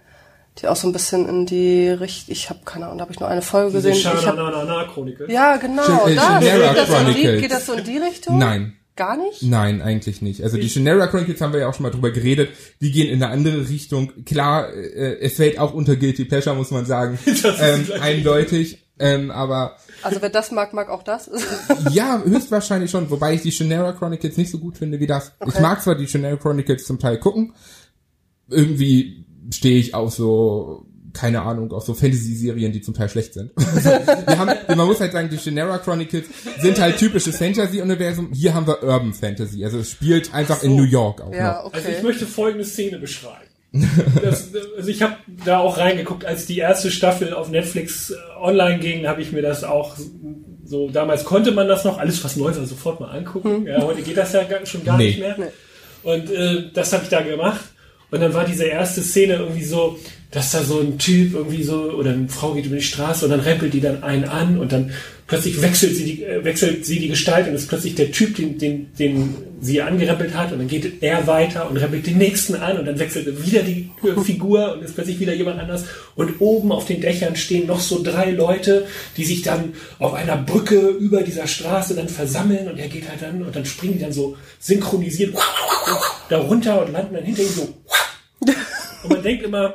die 0.58 0.68
auch 0.68 0.76
so 0.76 0.88
ein 0.88 0.92
bisschen 0.92 1.28
in 1.28 1.46
die 1.46 1.88
Richtung, 1.88 2.32
ich 2.32 2.48
habe 2.48 2.60
keine 2.64 2.86
Ahnung, 2.86 2.98
da 2.98 3.02
habe 3.02 3.12
ich 3.12 3.20
nur 3.20 3.28
eine 3.28 3.42
Folge 3.42 3.72
Diese 3.72 3.88
gesehen. 3.88 4.12
Ich 4.18 4.26
hab, 4.26 4.92
Chronicles. 4.92 5.30
Ja, 5.30 5.56
genau. 5.56 5.82
Sh 5.82 6.14
da, 6.16 6.38
geht, 6.38 6.76
das 6.76 7.00
in 7.00 7.14
die, 7.14 7.40
geht 7.40 7.50
das 7.50 7.66
so 7.66 7.72
in 7.72 7.84
die 7.84 7.98
Richtung? 7.98 8.38
Nein. 8.38 8.76
Gar 8.96 9.16
nicht? 9.16 9.42
Nein, 9.42 9.82
eigentlich 9.82 10.22
nicht. 10.22 10.44
Also 10.44 10.56
die 10.56 10.70
Shannara 10.70 11.08
Chronicles 11.08 11.40
haben 11.40 11.52
wir 11.52 11.58
ja 11.58 11.68
auch 11.68 11.74
schon 11.74 11.82
mal 11.82 11.90
drüber 11.90 12.12
geredet. 12.12 12.50
Die 12.80 12.92
gehen 12.92 13.08
in 13.08 13.20
eine 13.20 13.32
andere 13.32 13.68
Richtung. 13.68 14.24
Klar, 14.24 14.72
äh, 14.72 15.18
es 15.18 15.34
fällt 15.34 15.58
auch 15.58 15.74
unter 15.74 15.96
Guilty 15.96 16.26
Pleasure, 16.26 16.54
muss 16.54 16.70
man 16.70 16.86
sagen. 16.86 17.18
ähm, 17.60 17.88
eindeutig. 18.00 18.86
Ähm, 19.00 19.32
aber 19.32 19.76
also 20.04 20.22
wer 20.22 20.28
das 20.28 20.52
mag, 20.52 20.72
mag 20.74 20.90
auch 20.90 21.02
das? 21.02 21.28
ja, 21.90 22.22
höchstwahrscheinlich 22.24 22.90
schon. 22.90 23.10
Wobei 23.10 23.34
ich 23.34 23.42
die 23.42 23.50
Shannara 23.50 23.94
Chronicles 23.94 24.36
nicht 24.36 24.50
so 24.50 24.58
gut 24.58 24.78
finde 24.78 25.00
wie 25.00 25.08
das. 25.08 25.32
Okay. 25.40 25.50
Ich 25.52 25.60
mag 25.60 25.82
zwar 25.82 25.96
die 25.96 26.06
Shannara 26.06 26.36
Chronicles 26.36 26.84
zum 26.84 27.00
Teil 27.00 27.18
gucken. 27.18 27.52
Irgendwie 28.48 29.23
stehe 29.50 29.78
ich 29.78 29.94
auf 29.94 30.14
so 30.14 30.86
keine 31.14 31.42
Ahnung, 31.42 31.72
auf 31.72 31.84
so 31.84 31.94
Fantasy-Serien, 31.94 32.72
die 32.72 32.82
zum 32.82 32.92
Teil 32.92 33.08
schlecht 33.08 33.34
sind. 33.34 33.52
wir 33.56 34.36
haben, 34.36 34.50
man 34.76 34.86
muss 34.86 35.00
halt 35.00 35.12
sagen, 35.12 35.30
die 35.30 35.38
Shannara 35.38 35.78
Chronicles 35.78 36.26
sind 36.60 36.80
halt 36.80 36.98
typisches 36.98 37.38
Fantasy-Universum. 37.38 38.32
Hier 38.32 38.52
haben 38.52 38.66
wir 38.66 38.82
Urban 38.82 39.14
Fantasy. 39.14 39.64
Also 39.64 39.78
es 39.78 39.92
spielt 39.92 40.34
einfach 40.34 40.60
so. 40.60 40.66
in 40.66 40.76
New 40.76 40.82
York 40.82 41.22
auch. 41.22 41.32
Ja, 41.32 41.64
okay. 41.64 41.76
Also 41.76 41.88
ich 41.90 42.02
möchte 42.02 42.26
folgende 42.26 42.64
Szene 42.64 42.98
beschreiben. 42.98 43.48
Das, 44.22 44.50
also 44.76 44.88
ich 44.88 45.02
habe 45.02 45.16
da 45.44 45.58
auch 45.58 45.78
reingeguckt, 45.78 46.24
als 46.24 46.46
die 46.46 46.58
erste 46.58 46.92
Staffel 46.92 47.34
auf 47.34 47.50
Netflix 47.50 48.10
äh, 48.10 48.14
online 48.40 48.78
ging, 48.78 49.06
habe 49.08 49.20
ich 49.20 49.32
mir 49.32 49.42
das 49.42 49.64
auch 49.64 49.96
so, 50.64 50.88
damals 50.88 51.24
konnte 51.24 51.50
man 51.50 51.66
das 51.66 51.84
noch, 51.84 51.98
alles 51.98 52.22
was 52.22 52.36
neu 52.36 52.54
war, 52.54 52.64
sofort 52.66 53.00
mal 53.00 53.10
angucken. 53.10 53.56
Hm. 53.56 53.66
Ja, 53.66 53.82
heute 53.82 54.02
geht 54.02 54.16
das 54.16 54.32
ja 54.32 54.44
schon 54.64 54.84
gar 54.84 54.96
nee. 54.96 55.08
nicht 55.08 55.18
mehr. 55.18 55.36
Nee. 55.36 55.46
Und 56.04 56.30
äh, 56.30 56.70
das 56.72 56.92
habe 56.92 57.02
ich 57.02 57.10
da 57.10 57.22
gemacht. 57.22 57.73
Und 58.14 58.20
dann 58.20 58.32
war 58.32 58.44
diese 58.44 58.62
erste 58.62 59.02
Szene 59.02 59.34
irgendwie 59.34 59.64
so, 59.64 59.98
dass 60.30 60.52
da 60.52 60.62
so 60.62 60.78
ein 60.78 60.98
Typ 60.98 61.34
irgendwie 61.34 61.64
so 61.64 61.90
oder 61.90 62.12
eine 62.12 62.28
Frau 62.28 62.54
geht 62.54 62.66
über 62.66 62.76
die 62.76 62.82
Straße 62.82 63.24
und 63.24 63.32
dann 63.32 63.40
rempelt 63.40 63.74
die 63.74 63.80
dann 63.80 64.04
einen 64.04 64.24
an 64.24 64.56
und 64.58 64.70
dann 64.70 64.92
plötzlich 65.26 65.60
wechselt 65.60 65.96
sie 65.96 66.04
die, 66.04 66.22
äh, 66.22 66.44
wechselt 66.44 66.86
sie 66.86 67.00
die 67.00 67.08
Gestalt 67.08 67.48
und 67.48 67.54
ist 67.54 67.68
plötzlich 67.68 67.96
der 67.96 68.12
Typ, 68.12 68.36
den, 68.36 68.56
den, 68.58 68.94
den 68.94 69.34
sie 69.60 69.82
angerempelt 69.82 70.36
hat 70.36 70.52
und 70.52 70.58
dann 70.58 70.68
geht 70.68 71.02
er 71.02 71.26
weiter 71.26 71.68
und 71.68 71.76
rempelt 71.76 72.06
den 72.06 72.18
nächsten 72.18 72.54
an 72.54 72.78
und 72.78 72.86
dann 72.86 73.00
wechselt 73.00 73.26
wieder 73.44 73.62
die 73.62 73.90
Figur 74.24 74.74
und 74.74 74.84
ist 74.84 74.94
plötzlich 74.94 75.18
wieder 75.18 75.34
jemand 75.34 75.58
anders. 75.58 75.84
Und 76.14 76.40
oben 76.40 76.70
auf 76.70 76.86
den 76.86 77.00
Dächern 77.00 77.34
stehen 77.34 77.66
noch 77.66 77.80
so 77.80 78.00
drei 78.00 78.30
Leute, 78.30 78.86
die 79.16 79.24
sich 79.24 79.42
dann 79.42 79.72
auf 79.98 80.14
einer 80.14 80.36
Brücke 80.36 80.78
über 80.78 81.22
dieser 81.22 81.48
Straße 81.48 81.96
dann 81.96 82.08
versammeln 82.08 82.68
und 82.68 82.78
er 82.78 82.86
geht 82.86 83.08
halt 83.08 83.22
dann 83.22 83.42
und 83.42 83.56
dann 83.56 83.64
springen 83.64 83.94
die 83.94 84.02
dann 84.02 84.12
so 84.12 84.36
synchronisiert 84.60 85.34
da 86.28 86.38
runter 86.38 86.84
und 86.84 86.92
landen 86.92 87.14
dann 87.14 87.24
hinter 87.24 87.42
ihm 87.42 87.48
so 87.48 87.74
und 89.04 89.10
man 89.10 89.22
denkt 89.22 89.44
immer, 89.44 89.74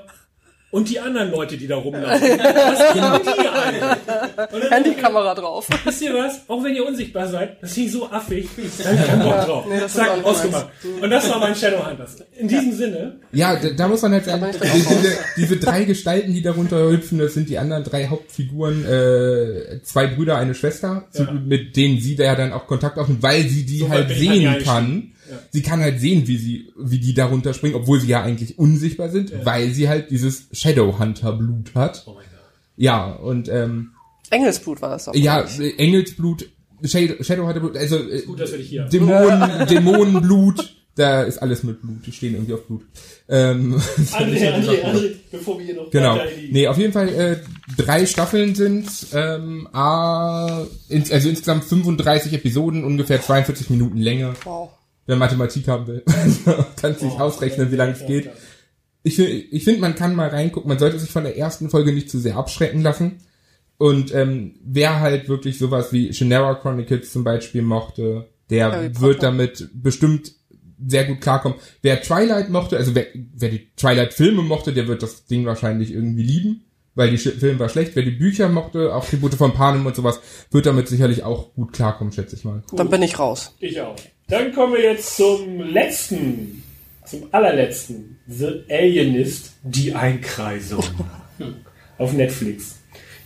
und 0.72 0.88
die 0.88 1.00
anderen 1.00 1.32
Leute, 1.32 1.58
die 1.58 1.66
da 1.66 1.78
rumlaufen. 1.78 2.30
Was 2.30 2.94
kennen 2.94 3.22
die 3.26 3.48
eigentlich? 3.48 4.72
Handykamera 4.72 5.34
drauf. 5.34 5.68
Wisst 5.84 6.02
ihr 6.04 6.14
was? 6.14 6.42
Auch 6.48 6.64
wenn 6.64 6.76
ihr 6.76 6.86
unsichtbar 6.86 7.28
seid, 7.28 7.62
das 7.62 7.76
ist 7.76 7.94
so 7.94 8.08
affig. 8.10 8.48
Dann 8.84 9.04
kein 9.04 9.20
Bock 9.20 9.46
drauf. 9.46 9.66
Nee, 9.68 9.80
das 9.80 9.94
Zack, 9.94 10.24
ausgemacht. 10.24 10.68
Und 11.02 11.10
das 11.10 11.28
war 11.28 11.40
mein 11.40 11.56
Shadowhunters. 11.56 12.24
In 12.38 12.48
diesem 12.48 12.72
Sinne. 12.74 13.20
Ja, 13.32 13.56
da, 13.56 13.70
da 13.70 13.88
muss 13.88 14.04
man 14.04 14.12
halt 14.12 14.26
sagen, 14.26 14.46
diese, 14.62 15.18
diese 15.38 15.58
drei 15.58 15.86
Gestalten, 15.86 16.34
die 16.34 16.44
darunter 16.44 16.92
hüpfen, 16.92 17.18
das 17.18 17.34
sind 17.34 17.50
die 17.50 17.58
anderen 17.58 17.84
drei 17.84 18.08
Hauptfiguren, 18.08 18.86
äh, 18.86 19.82
zwei 19.82 20.06
Brüder, 20.06 20.38
eine 20.38 20.54
Schwester, 20.54 21.08
ja. 21.14 21.32
mit 21.32 21.76
denen 21.78 22.00
sie 22.00 22.16
da 22.16 22.26
ja 22.26 22.36
dann 22.36 22.54
auch 22.54 22.68
Kontakt 22.68 23.00
aufnimmt, 23.00 23.24
weil 23.24 23.44
sie 23.48 23.66
die 23.66 23.80
so 23.80 23.90
halt 23.90 24.10
sehen 24.10 24.64
kann. 24.64 25.14
Sie 25.52 25.62
kann 25.62 25.80
halt 25.80 26.00
sehen, 26.00 26.28
wie 26.28 26.38
sie, 26.38 26.72
wie 26.78 27.00
die 27.00 27.14
darunter 27.14 27.54
springen, 27.54 27.76
obwohl 27.76 28.00
sie 28.00 28.08
ja 28.08 28.24
eigentlich 28.24 28.58
unsichtbar 28.58 29.10
sind, 29.10 29.32
ja. 29.32 29.46
weil 29.46 29.72
sie 29.72 29.90
halt 29.90 30.12
dieses 30.12 30.48
Shadowhunter-Blut 30.52 31.76
hat. 31.76 32.04
Oh 32.06 32.14
mein 32.14 32.24
Gott. 32.24 32.40
Ja, 32.78 33.12
und 33.12 33.50
ähm, 33.50 33.92
Engelsblut 34.30 34.82
war 34.82 34.92
das 34.92 35.06
doch. 35.06 35.16
Ja, 35.16 35.46
Engelsblut, 35.78 36.50
Shadowhunter-Blut, 36.84 37.78
also 37.78 37.98
äh, 37.98 38.22
gut, 38.22 38.40
dass 38.40 38.52
wir 38.52 38.60
dich 38.60 38.70
hier 38.70 38.86
Dämonen, 38.86 39.68
Dämonenblut, 39.70 40.76
da 40.96 41.24
ist 41.24 41.40
alles 41.40 41.64
mit 41.64 41.82
Blut, 41.82 42.06
die 42.06 42.12
stehen 42.12 42.34
irgendwie 42.34 42.54
auf 42.54 42.66
Blut. 42.66 42.86
Ähm, 43.28 43.76
André, 44.12 44.54
André, 44.54 44.84
André, 44.84 45.16
bevor 45.32 45.58
wir 45.58 45.66
hier 45.66 45.76
noch 45.76 45.90
Genau. 45.90 46.20
Nee, 46.52 46.68
auf 46.68 46.78
jeden 46.78 46.94
Fall 46.94 47.10
äh, 47.10 47.38
drei 47.78 48.06
Staffeln 48.06 48.56
sind 48.56 48.90
ähm, 49.14 49.68
A, 49.74 50.66
ins, 50.90 51.12
also 51.12 51.30
insgesamt 51.30 51.64
35 51.66 52.34
Episoden, 52.34 52.84
ungefähr 52.84 53.22
42 53.22 53.70
Minuten 53.70 53.98
Länge. 53.98 54.34
Wow 54.44 54.72
wer 55.10 55.16
Mathematik 55.16 55.68
haben 55.68 55.88
will. 55.88 56.03
kann 56.80 56.95
sich 56.95 57.12
oh, 57.12 57.20
ausrechnen, 57.20 57.72
wie 57.72 57.76
lange 57.76 57.93
es 57.93 58.05
geht. 58.05 58.30
Ich, 59.01 59.18
ich 59.18 59.64
finde, 59.64 59.82
man 59.82 59.95
kann 59.95 60.16
mal 60.16 60.30
reingucken, 60.30 60.70
man 60.70 60.78
sollte 60.78 60.99
sich 60.99 61.10
von 61.10 61.24
der 61.24 61.36
ersten 61.36 61.72
Folge 61.72 61.93
nicht 61.93 62.12
zu 62.12 62.20
sehr 62.20 62.36
abschrecken 62.36 62.82
lassen. 62.82 63.18
Und 63.80 64.14
ähm, 64.14 64.60
wer 64.64 64.99
halt 64.99 65.28
wirklich 65.28 65.57
sowas 65.57 65.91
wie 65.91 66.14
Shannara 66.14 66.53
Chronicles 66.55 67.12
zum 67.12 67.24
Beispiel 67.24 67.64
mochte, 67.64 68.30
der 68.51 68.99
wird 68.99 69.24
damit 69.24 69.70
bestimmt 69.74 70.34
sehr 70.86 71.05
gut 71.05 71.22
klarkommen. 71.22 71.57
Wer 71.82 72.01
Twilight 72.03 72.49
mochte, 72.49 72.78
also 72.78 72.93
wer, 72.93 73.07
wer 73.34 73.49
die 73.49 73.74
Twilight-Filme 73.76 74.43
mochte, 74.43 74.74
der 74.74 74.88
wird 74.88 75.01
das 75.01 75.26
Ding 75.26 75.45
wahrscheinlich 75.45 75.91
irgendwie 75.91 76.24
lieben, 76.24 76.66
weil 76.93 77.10
die 77.10 77.18
Film 77.18 77.57
war 77.57 77.70
schlecht. 77.70 77.95
Wer 77.95 78.03
die 78.03 78.12
Bücher 78.12 78.47
mochte, 78.47 78.93
auch 78.93 79.05
Tribute 79.05 79.34
von 79.34 79.53
Panem 79.53 79.88
und 79.88 79.95
sowas, 79.95 80.20
wird 80.51 80.68
damit 80.68 80.88
sicherlich 80.88 81.24
auch 81.24 81.53
gut 81.55 81.74
klarkommen, 81.74 82.14
schätze 82.14 82.36
ich 82.36 82.43
mal. 82.43 82.62
Cool. 82.72 82.78
Dann 82.78 82.89
bin 82.91 83.01
ich 83.01 83.18
raus. 83.18 83.55
Ich 83.60 83.82
auch. 83.82 83.95
Dann 84.30 84.54
kommen 84.54 84.74
wir 84.74 84.84
jetzt 84.84 85.16
zum 85.18 85.60
letzten, 85.62 86.64
zum 87.06 87.28
allerletzten. 87.32 88.18
The 88.28 88.64
Alienist, 88.70 89.54
die 89.64 89.94
Einkreisung. 89.94 90.84
auf 92.00 92.14
Netflix. 92.14 92.80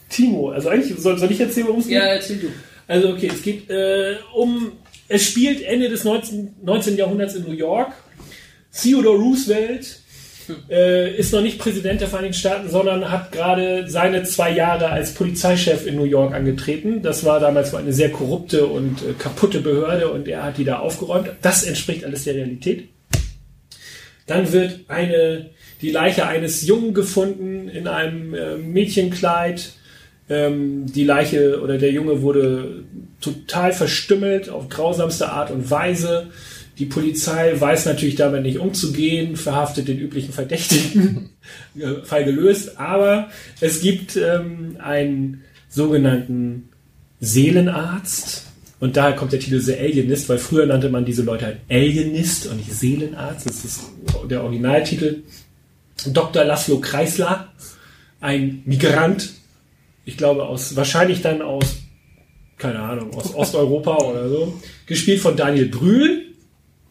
Timo, 0.10 0.50
also 0.50 0.70
eigentlich 0.70 1.00
soll, 1.00 1.18
soll 1.18 1.32
ich 1.32 1.40
erzählen, 1.40 1.68
worum 1.68 1.80
es 1.80 1.88
geht? 1.88 1.96
Ja, 1.96 2.06
erzähl 2.06 2.38
du. 2.38 2.48
Also 2.88 3.10
okay, 3.10 3.32
es 3.34 3.42
geht 3.42 3.70
äh, 3.70 4.16
um, 4.36 4.74
es 5.08 5.26
spielt 5.26 5.62
Ende 5.62 5.90
des 5.90 6.04
19. 6.04 6.56
19. 6.62 6.98
Jahrhunderts 6.98 7.36
in 7.36 7.44
New 7.44 7.54
York. 7.54 7.94
Theodore 8.72 9.18
Roosevelt 9.18 10.00
äh, 10.70 11.16
ist 11.16 11.34
noch 11.34 11.42
nicht 11.42 11.60
Präsident 11.60 12.02
der 12.02 12.08
Vereinigten 12.08 12.38
Staaten, 12.38 12.70
sondern 12.70 13.12
hat 13.12 13.32
gerade 13.32 13.90
seine 13.90 14.24
zwei 14.24 14.52
Jahre 14.52 14.90
als 14.90 15.14
Polizeichef 15.14 15.86
in 15.86 15.96
New 15.96 16.04
York 16.04 16.34
angetreten. 16.34 17.02
Das 17.02 17.24
war 17.26 17.40
damals 17.40 17.74
eine 17.74 17.94
sehr 17.94 18.12
korrupte 18.12 18.66
und 18.66 19.02
äh, 19.02 19.14
kaputte 19.18 19.62
Behörde 19.62 20.12
und 20.12 20.28
er 20.28 20.44
hat 20.44 20.58
die 20.58 20.66
da 20.66 20.80
aufgeräumt. 20.80 21.30
Das 21.42 21.64
entspricht 21.64 22.06
alles 22.06 22.24
der 22.24 22.36
Realität. 22.36 22.90
Dann 24.26 24.52
wird 24.52 24.82
eine, 24.88 25.50
die 25.82 25.92
Leiche 25.92 26.28
eines 26.28 26.66
Jungen 26.66 26.94
gefunden 26.94 27.70
in 27.70 27.88
einem 27.88 28.34
äh, 28.34 28.56
Mädchenkleid. 28.58 29.74
Ähm, 30.30 30.86
die 30.86 31.04
Leiche 31.04 31.62
oder 31.62 31.78
der 31.78 31.92
Junge 31.92 32.22
wurde 32.22 32.84
total 33.20 33.74
verstümmelt 33.74 34.50
auf 34.50 34.70
grausamste 34.70 35.30
Art 35.30 35.52
und 35.52 35.70
Weise. 35.70 36.28
Die 36.80 36.86
Polizei 36.86 37.54
weiß 37.60 37.86
natürlich 37.86 38.16
damit 38.16 38.42
nicht 38.44 38.58
umzugehen, 38.58 39.36
verhaftet 39.36 39.88
den 39.88 40.00
üblichen 40.00 40.34
Verdächtigen, 40.34 41.30
Fall 42.04 42.26
gelöst, 42.26 42.80
aber 42.80 43.30
es 43.62 43.82
gibt 43.82 44.16
ähm, 44.16 44.78
einen 44.80 45.44
sogenannten 45.70 46.70
Seelenarzt. 47.20 48.48
Und 48.80 48.98
daher 48.98 49.16
kommt 49.16 49.32
der 49.32 49.40
Titel 49.40 49.60
The 49.60 49.76
Alienist, 49.76 50.28
weil 50.28 50.40
früher 50.40 50.66
nannte 50.66 50.90
man 50.90 51.06
diese 51.06 51.22
Leute 51.22 51.46
halt 51.46 51.58
Alienist 51.70 52.48
und 52.48 52.58
nicht 52.58 52.74
Seelenarzt, 52.74 53.48
das 53.48 53.64
ist 53.64 53.82
der 54.30 54.44
Originaltitel. 54.44 55.24
Dr. 56.08 56.44
Laszlo 56.44 56.80
Kreisler, 56.80 57.54
ein 58.20 58.62
Migrant, 58.66 59.32
ich 60.06 60.18
glaube 60.18 60.44
aus, 60.44 60.76
wahrscheinlich 60.76 61.22
dann 61.22 61.42
aus, 61.42 61.78
keine 62.58 62.80
Ahnung, 62.80 63.14
aus 63.14 63.34
Osteuropa 63.34 63.98
oder 63.98 64.28
so, 64.28 64.62
gespielt 64.86 65.22
von 65.22 65.38
Daniel 65.38 65.70
Brühl 65.70 66.13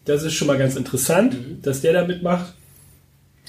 Das 0.05 0.23
ist 0.23 0.35
schon 0.35 0.49
mal 0.49 0.59
ganz 0.59 0.77
interessant, 0.77 1.35
mhm. 1.35 1.63
dass 1.63 1.81
der 1.81 1.93
da 1.93 2.07
mitmacht. 2.07 2.55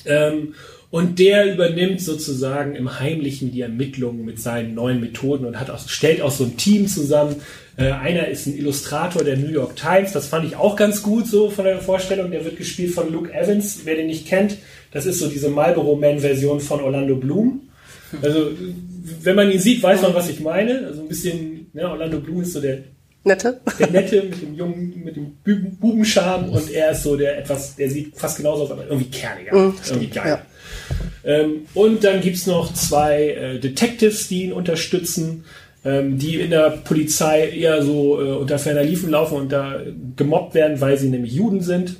Ähm, 0.05 0.53
und 0.93 1.17
der 1.17 1.51
übernimmt 1.51 2.01
sozusagen 2.01 2.75
im 2.75 2.99
Heimlichen 2.99 3.51
die 3.51 3.61
Ermittlungen 3.61 4.25
mit 4.25 4.39
seinen 4.39 4.75
neuen 4.75 5.01
Methoden 5.01 5.45
und 5.45 5.59
hat 5.59 5.71
auch, 5.71 5.79
stellt 5.89 6.21
auch 6.21 6.29
so 6.29 6.43
ein 6.43 6.55
Team 6.55 6.87
zusammen. 6.87 7.37
Äh, 7.77 7.89
einer 7.89 8.27
ist 8.27 8.45
ein 8.45 8.55
Illustrator 8.55 9.23
der 9.23 9.37
New 9.37 9.49
York 9.49 9.75
Times. 9.75 10.11
Das 10.11 10.27
fand 10.27 10.45
ich 10.45 10.55
auch 10.55 10.75
ganz 10.75 11.01
gut 11.01 11.25
so 11.25 11.49
von 11.49 11.65
der 11.65 11.79
Vorstellung. 11.79 12.29
Der 12.29 12.45
wird 12.45 12.57
gespielt 12.57 12.93
von 12.93 13.11
Luke 13.11 13.33
Evans. 13.33 13.81
Wer 13.85 13.95
den 13.95 14.05
nicht 14.05 14.27
kennt, 14.27 14.57
das 14.91 15.07
ist 15.07 15.17
so 15.17 15.27
diese 15.27 15.49
Marlboro 15.49 15.95
Man 15.95 16.19
Version 16.19 16.59
von 16.59 16.79
Orlando 16.79 17.15
Bloom. 17.15 17.61
Also, 18.21 18.51
wenn 19.23 19.35
man 19.35 19.51
ihn 19.51 19.57
sieht, 19.59 19.81
weiß 19.81 20.03
man, 20.03 20.13
was 20.13 20.29
ich 20.29 20.41
meine. 20.41 20.85
Also 20.85 21.01
ein 21.01 21.07
bisschen, 21.07 21.71
ne, 21.73 21.89
Orlando 21.89 22.19
Bloom 22.19 22.43
ist 22.43 22.53
so 22.53 22.61
der 22.61 22.83
Nette. 23.23 23.61
Der 23.79 23.89
Nette 23.89 24.23
mit 24.23 24.41
dem 24.41 24.53
jungen, 24.55 25.01
mit 25.03 25.15
dem 25.15 25.37
Bubenscham 25.79 26.49
und 26.49 26.69
er 26.71 26.91
ist 26.91 27.03
so 27.03 27.15
der 27.15 27.37
etwas, 27.37 27.75
der 27.75 27.89
sieht 27.89 28.17
fast 28.17 28.37
genauso 28.37 28.63
aus, 28.63 28.71
aber 28.71 28.85
irgendwie 28.85 29.09
kerniger. 29.09 29.55
Mhm. 29.55 29.75
Irgendwie 29.87 30.07
geil. 30.07 30.27
Ja. 30.27 30.45
Ähm, 31.23 31.67
und 31.73 32.03
dann 32.03 32.21
gibt's 32.21 32.47
noch 32.47 32.73
zwei 32.73 33.29
äh, 33.29 33.59
Detectives, 33.59 34.27
die 34.27 34.43
ihn 34.43 34.53
unterstützen, 34.53 35.45
ähm, 35.85 36.17
die 36.17 36.39
in 36.39 36.49
der 36.49 36.69
Polizei 36.71 37.49
eher 37.49 37.81
so 37.81 38.21
äh, 38.21 38.31
unter 38.31 38.59
ferner 38.59 38.83
Liefen 38.83 39.09
laufen 39.09 39.37
und 39.37 39.51
da 39.51 39.81
gemobbt 40.15 40.53
werden, 40.53 40.81
weil 40.81 40.97
sie 40.97 41.09
nämlich 41.09 41.33
Juden 41.33 41.61
sind. 41.61 41.97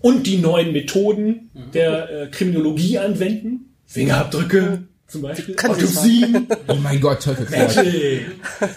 Und 0.00 0.26
die 0.26 0.36
neuen 0.36 0.72
Methoden 0.72 1.50
mhm. 1.54 1.72
der 1.72 2.10
äh, 2.10 2.26
Kriminologie 2.28 2.98
anwenden. 2.98 3.74
Fingerabdrücke, 3.86 4.84
zum 5.08 5.22
Beispiel. 5.22 5.56
Autopsien. 5.56 6.46
oh 6.68 6.74
mein 6.74 7.00
Gott, 7.00 7.22
Teufel. 7.22 7.46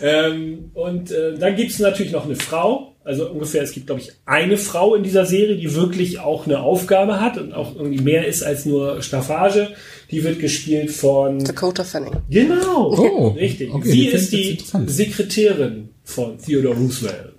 ähm, 0.01 0.71
und 0.73 1.11
äh, 1.11 1.37
dann 1.37 1.55
gibt's 1.55 1.79
natürlich 1.79 2.11
noch 2.11 2.25
eine 2.25 2.35
Frau, 2.35 2.91
also 3.03 3.29
ungefähr, 3.29 3.63
es 3.63 3.71
gibt, 3.71 3.87
glaube 3.87 4.01
ich, 4.01 4.11
eine 4.25 4.57
Frau 4.57 4.93
in 4.95 5.03
dieser 5.03 5.25
Serie, 5.25 5.57
die 5.57 5.73
wirklich 5.73 6.19
auch 6.19 6.45
eine 6.45 6.59
Aufgabe 6.59 7.19
hat 7.19 7.37
und 7.37 7.53
auch 7.53 7.75
irgendwie 7.75 8.01
mehr 8.01 8.27
ist 8.27 8.43
als 8.43 8.65
nur 8.65 9.01
Staffage. 9.01 9.69
Die 10.11 10.23
wird 10.23 10.39
gespielt 10.39 10.91
von 10.91 11.43
Dakota 11.43 11.83
Fanning. 11.83 12.13
Genau, 12.29 12.93
oh, 12.95 13.27
richtig. 13.29 13.73
Okay, 13.73 13.89
Sie 13.89 14.07
ist 14.07 14.31
die 14.31 14.57
Sekretärin 14.85 15.89
von 16.03 16.37
Theodore 16.37 16.75
Roosevelt. 16.75 17.33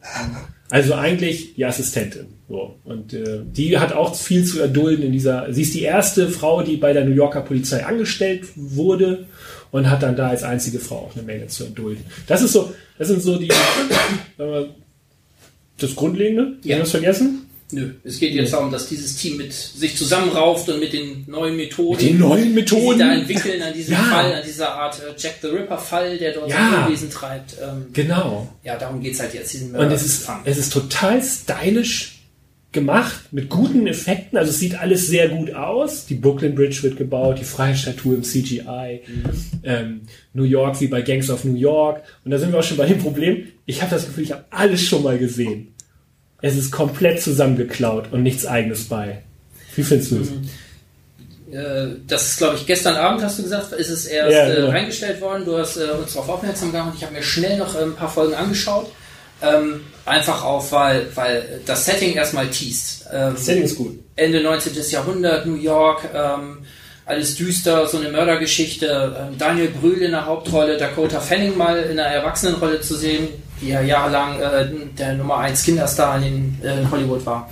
Also 0.68 0.94
eigentlich 0.94 1.54
die 1.54 1.64
Assistentin. 1.64 2.26
So. 2.48 2.76
Und 2.84 3.14
äh, 3.14 3.40
die 3.44 3.78
hat 3.78 3.92
auch 3.92 4.14
viel 4.14 4.44
zu 4.44 4.60
erdulden 4.60 5.04
in 5.04 5.12
dieser. 5.12 5.52
Sie 5.52 5.62
ist 5.62 5.74
die 5.74 5.82
erste 5.82 6.28
Frau, 6.28 6.62
die 6.62 6.76
bei 6.76 6.92
der 6.92 7.04
New 7.04 7.14
Yorker 7.14 7.40
Polizei 7.40 7.84
angestellt 7.84 8.44
wurde 8.56 9.26
und 9.70 9.88
hat 9.88 10.02
dann 10.02 10.16
da 10.16 10.28
als 10.28 10.42
einzige 10.42 10.78
Frau 10.78 10.96
auch 10.96 11.16
eine 11.16 11.24
Menge 11.24 11.46
zu 11.46 11.64
erdulden. 11.64 12.04
Das 12.26 12.42
ist 12.42 12.52
so, 12.52 12.72
das 12.98 13.08
sind 13.08 13.22
so 13.22 13.38
die, 13.38 13.48
das 15.78 15.96
Grundlegende? 15.96 16.42
Ja. 16.62 16.74
Haben 16.74 16.78
wir 16.78 16.78
das 16.80 16.90
vergessen? 16.90 17.46
Nö, 17.72 17.90
es 18.04 18.20
geht 18.20 18.34
jetzt 18.34 18.52
darum, 18.52 18.70
dass 18.70 18.88
dieses 18.88 19.16
Team 19.16 19.38
mit 19.38 19.52
sich 19.54 19.96
zusammenrauft 19.96 20.68
und 20.68 20.78
mit 20.78 20.92
den 20.92 21.24
neuen 21.26 21.56
Methoden, 21.56 21.96
mit 21.96 22.12
den 22.12 22.18
neuen 22.18 22.54
Methoden, 22.54 22.98
die 22.98 23.04
da 23.04 23.14
entwickeln 23.14 23.62
an 23.62 23.72
diesem 23.72 23.94
ja. 23.94 24.02
Fall, 24.02 24.34
an 24.34 24.42
dieser 24.44 24.74
Art 24.74 25.00
äh, 25.00 25.14
Jack 25.16 25.36
the 25.40 25.48
Ripper 25.48 25.78
Fall, 25.78 26.18
der 26.18 26.32
dort 26.32 26.50
ja. 26.50 26.86
Wesen 26.90 27.08
treibt. 27.08 27.56
Ähm, 27.62 27.86
genau. 27.94 28.46
Ja, 28.62 28.76
darum 28.76 29.00
geht 29.00 29.14
es 29.14 29.20
halt 29.20 29.32
jetzt. 29.32 29.54
Diesen 29.54 29.74
und 29.74 29.90
es 29.90 30.04
ist, 30.04 30.28
es 30.44 30.58
ist 30.58 30.70
total 30.70 31.22
stylisch 31.22 32.11
gemacht, 32.72 33.32
mit 33.32 33.48
guten 33.48 33.86
Effekten. 33.86 34.38
Also 34.38 34.50
es 34.50 34.58
sieht 34.58 34.78
alles 34.78 35.06
sehr 35.06 35.28
gut 35.28 35.54
aus. 35.54 36.06
Die 36.06 36.14
Brooklyn 36.14 36.54
Bridge 36.54 36.82
wird 36.82 36.96
gebaut, 36.96 37.38
die 37.38 37.44
Freiheitsstatue 37.44 38.16
im 38.16 38.22
CGI, 38.22 39.02
mhm. 39.06 39.22
ähm, 39.62 40.00
New 40.32 40.44
York 40.44 40.80
wie 40.80 40.88
bei 40.88 41.02
Gangs 41.02 41.30
of 41.30 41.44
New 41.44 41.54
York. 41.54 42.02
Und 42.24 42.30
da 42.30 42.38
sind 42.38 42.52
wir 42.52 42.58
auch 42.58 42.64
schon 42.64 42.78
bei 42.78 42.86
dem 42.86 42.98
Problem. 42.98 43.48
Ich 43.66 43.82
habe 43.82 43.90
das 43.90 44.06
Gefühl, 44.06 44.24
ich 44.24 44.32
habe 44.32 44.44
alles 44.50 44.82
schon 44.82 45.02
mal 45.02 45.18
gesehen. 45.18 45.74
Es 46.40 46.56
ist 46.56 46.72
komplett 46.72 47.22
zusammengeklaut 47.22 48.12
und 48.12 48.22
nichts 48.22 48.46
eigenes 48.46 48.84
bei. 48.84 49.22
Wie 49.76 49.82
findest 49.82 50.10
du 50.10 50.16
es? 50.20 50.30
Mhm. 50.30 50.48
Äh, 51.52 51.96
das 52.08 52.28
ist, 52.28 52.38
glaube 52.38 52.56
ich, 52.56 52.66
gestern 52.66 52.96
Abend, 52.96 53.22
hast 53.22 53.38
du 53.38 53.42
gesagt, 53.42 53.72
ist 53.72 53.90
es 53.90 54.06
erst 54.06 54.32
ja, 54.32 54.48
genau. 54.48 54.68
äh, 54.68 54.70
reingestellt 54.70 55.20
worden. 55.20 55.44
Du 55.44 55.56
hast 55.58 55.76
äh, 55.76 55.90
uns 55.90 56.14
darauf 56.14 56.28
aufmerksam 56.30 56.72
gemacht. 56.72 56.94
Ich 56.96 57.04
habe 57.04 57.14
mir 57.14 57.22
schnell 57.22 57.58
noch 57.58 57.76
ein 57.76 57.94
paar 57.94 58.10
Folgen 58.10 58.34
angeschaut. 58.34 58.90
Ähm, 59.42 59.80
einfach 60.06 60.44
auch, 60.44 60.70
weil, 60.70 61.06
weil 61.14 61.60
das 61.66 61.84
Setting 61.84 62.14
erstmal 62.14 62.48
teast. 62.48 63.06
Ähm, 63.12 63.36
Setting 63.36 63.64
ist 63.64 63.76
gut. 63.76 63.98
Ende 64.16 64.42
19. 64.42 64.72
Jahrhundert, 64.90 65.46
New 65.46 65.56
York, 65.56 66.08
ähm, 66.14 66.58
alles 67.04 67.34
düster, 67.34 67.86
so 67.86 67.98
eine 67.98 68.10
Mördergeschichte. 68.10 69.16
Ähm, 69.18 69.38
Daniel 69.38 69.68
Brühl 69.68 69.98
in 69.98 70.12
der 70.12 70.26
Hauptrolle, 70.26 70.76
Dakota 70.76 71.20
Fanning 71.20 71.56
mal 71.56 71.78
in 71.82 71.98
einer 71.98 72.08
Erwachsenenrolle 72.08 72.80
zu 72.80 72.94
sehen, 72.94 73.28
die 73.60 73.68
ja 73.68 73.80
jahrelang 73.80 74.40
äh, 74.40 74.68
der 74.98 75.14
Nummer 75.14 75.38
1 75.38 75.62
Kinderstar 75.64 76.22
in, 76.22 76.58
äh, 76.62 76.80
in 76.80 76.90
Hollywood 76.90 77.26
war. 77.26 77.50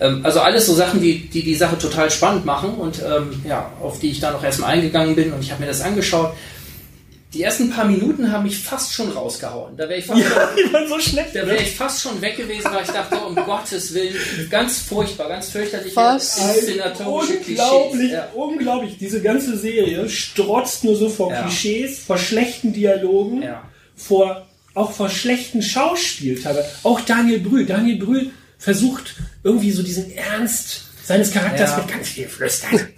Ähm, 0.00 0.20
also 0.24 0.40
alles 0.40 0.66
so 0.66 0.74
Sachen, 0.74 1.00
die, 1.00 1.28
die 1.28 1.42
die 1.42 1.54
Sache 1.54 1.78
total 1.78 2.10
spannend 2.10 2.44
machen 2.44 2.74
und 2.74 3.00
ähm, 3.02 3.42
ja, 3.46 3.70
auf 3.80 3.98
die 3.98 4.10
ich 4.10 4.20
da 4.20 4.30
noch 4.30 4.42
erstmal 4.42 4.70
eingegangen 4.70 5.14
bin 5.14 5.32
und 5.32 5.40
ich 5.40 5.50
habe 5.50 5.62
mir 5.62 5.68
das 5.68 5.80
angeschaut. 5.80 6.32
Die 7.34 7.42
ersten 7.42 7.68
paar 7.68 7.84
Minuten 7.84 8.32
haben 8.32 8.44
mich 8.44 8.58
fast 8.58 8.94
schon 8.94 9.10
rausgehauen. 9.10 9.76
Da 9.76 9.86
wäre 9.86 9.98
ich 9.98 10.06
fast, 10.06 10.22
ja, 10.22 10.48
schon, 10.70 10.88
so 10.88 10.98
schlecht, 10.98 11.34
da 11.34 11.46
wäre 11.46 11.62
ich 11.62 11.76
fast 11.76 12.00
schon 12.00 12.18
weg 12.22 12.38
gewesen, 12.38 12.70
weil 12.72 12.84
ich 12.84 12.90
dachte, 12.90 13.18
um 13.18 13.34
Gottes 13.44 13.92
Willen, 13.92 14.16
ganz 14.48 14.78
furchtbar, 14.78 15.28
ganz 15.28 15.50
fürchterlich 15.50 15.94
inszenatorische 15.94 17.38
Unglaublich, 17.38 18.12
ja. 18.12 18.28
unglaublich. 18.34 18.96
Diese 18.98 19.20
ganze 19.20 19.58
Serie 19.58 20.08
strotzt 20.08 20.84
nur 20.84 20.96
so 20.96 21.10
vor 21.10 21.30
ja. 21.30 21.42
Klischees, 21.42 21.98
vor 21.98 22.16
schlechten 22.16 22.72
Dialogen, 22.72 23.44
vor 23.94 24.46
auch 24.74 24.92
vor 24.92 25.10
schlechten 25.10 25.60
Schauspiel 25.60 26.40
Auch 26.82 27.00
Daniel 27.02 27.40
Brühl. 27.40 27.66
Daniel 27.66 27.98
Brühl 27.98 28.30
versucht 28.58 29.16
irgendwie 29.42 29.72
so 29.72 29.82
diesen 29.82 30.10
Ernst 30.12 30.84
seines 31.04 31.30
Charakters 31.30 31.76
mit 31.76 31.88
ganz 31.88 32.08
viel 32.08 32.28
Flüstern. 32.28 32.80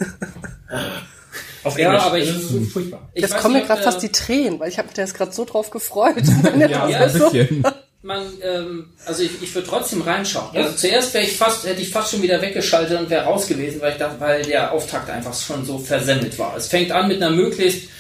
Auf 1.65 1.79
ja, 1.79 1.89
Englisch. 1.89 2.03
aber 2.03 2.19
ich, 2.19 2.29
das 2.29 2.37
ist 2.37 2.49
so 2.49 2.61
furchtbar. 2.61 3.11
Ich 3.15 3.23
jetzt 3.23 3.37
kommen 3.39 3.55
mir 3.55 3.63
gerade 3.63 3.83
fast 3.83 4.03
die 4.03 4.11
Tränen, 4.11 4.59
weil 4.61 4.69
ich 4.69 4.79
habe 4.79 4.87
mich 4.87 4.95
da 4.95 5.03
jetzt 5.03 5.15
gerade 5.15 5.33
so 5.33 5.45
drauf 5.45 5.71
gefreut. 5.71 6.23
ja, 6.59 6.89
ja 6.89 6.99
ein 7.01 7.13
bisschen. 7.13 7.65
Man, 8.03 8.23
ähm, 8.43 8.95
also 9.05 9.23
ich, 9.23 9.43
ich 9.43 9.55
würde 9.55 9.69
trotzdem 9.69 10.01
reinschauen. 10.01 10.57
Also 10.57 10.75
zuerst 10.75 11.13
wäre 11.13 11.25
ich 11.25 11.37
fast, 11.37 11.67
hätte 11.67 11.83
ich 11.83 11.91
fast 11.91 12.13
schon 12.13 12.23
wieder 12.23 12.41
weggeschaltet 12.41 12.99
und 12.99 13.11
wäre 13.11 13.25
raus 13.25 13.47
gewesen, 13.47 13.83
weil 13.83 13.93
ich 13.93 13.99
dachte, 13.99 14.19
weil 14.21 14.43
der 14.43 14.73
Auftakt 14.73 15.11
einfach 15.11 15.35
schon 15.35 15.67
so 15.67 15.79
versemmelt 15.79 16.39
war. 16.39 16.57
Es 16.57 16.69
fängt 16.69 16.93
an 16.93 17.09
mit 17.09 17.23
einer 17.23 17.31
möglichst 17.31 17.91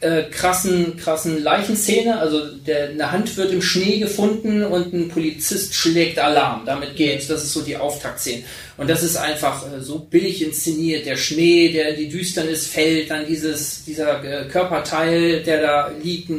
äh, 0.00 0.24
krassen, 0.24 0.96
krassen 0.96 1.42
Leichenszene. 1.42 2.18
Also 2.18 2.46
der, 2.46 2.90
eine 2.90 3.12
Hand 3.12 3.36
wird 3.36 3.52
im 3.52 3.60
Schnee 3.60 3.98
gefunden 3.98 4.64
und 4.64 4.92
ein 4.94 5.08
Polizist 5.08 5.74
schlägt 5.74 6.18
Alarm. 6.18 6.62
Damit 6.64 6.96
geht's. 6.96 7.28
Das 7.28 7.42
ist 7.44 7.52
so 7.52 7.60
die 7.60 7.76
Auftaktszene. 7.76 8.44
Und 8.82 8.90
das 8.90 9.04
ist 9.04 9.16
einfach 9.16 9.64
äh, 9.72 9.80
so 9.80 10.00
billig 10.00 10.44
inszeniert. 10.44 11.06
Der 11.06 11.16
Schnee, 11.16 11.72
der 11.72 11.90
in 11.90 11.96
die 11.96 12.08
Düsternis 12.08 12.66
fällt, 12.66 13.10
dann 13.10 13.26
dieses, 13.26 13.84
dieser 13.84 14.22
äh, 14.24 14.48
Körperteil, 14.48 15.42
der 15.44 15.62
da 15.62 15.90
liegt. 16.02 16.30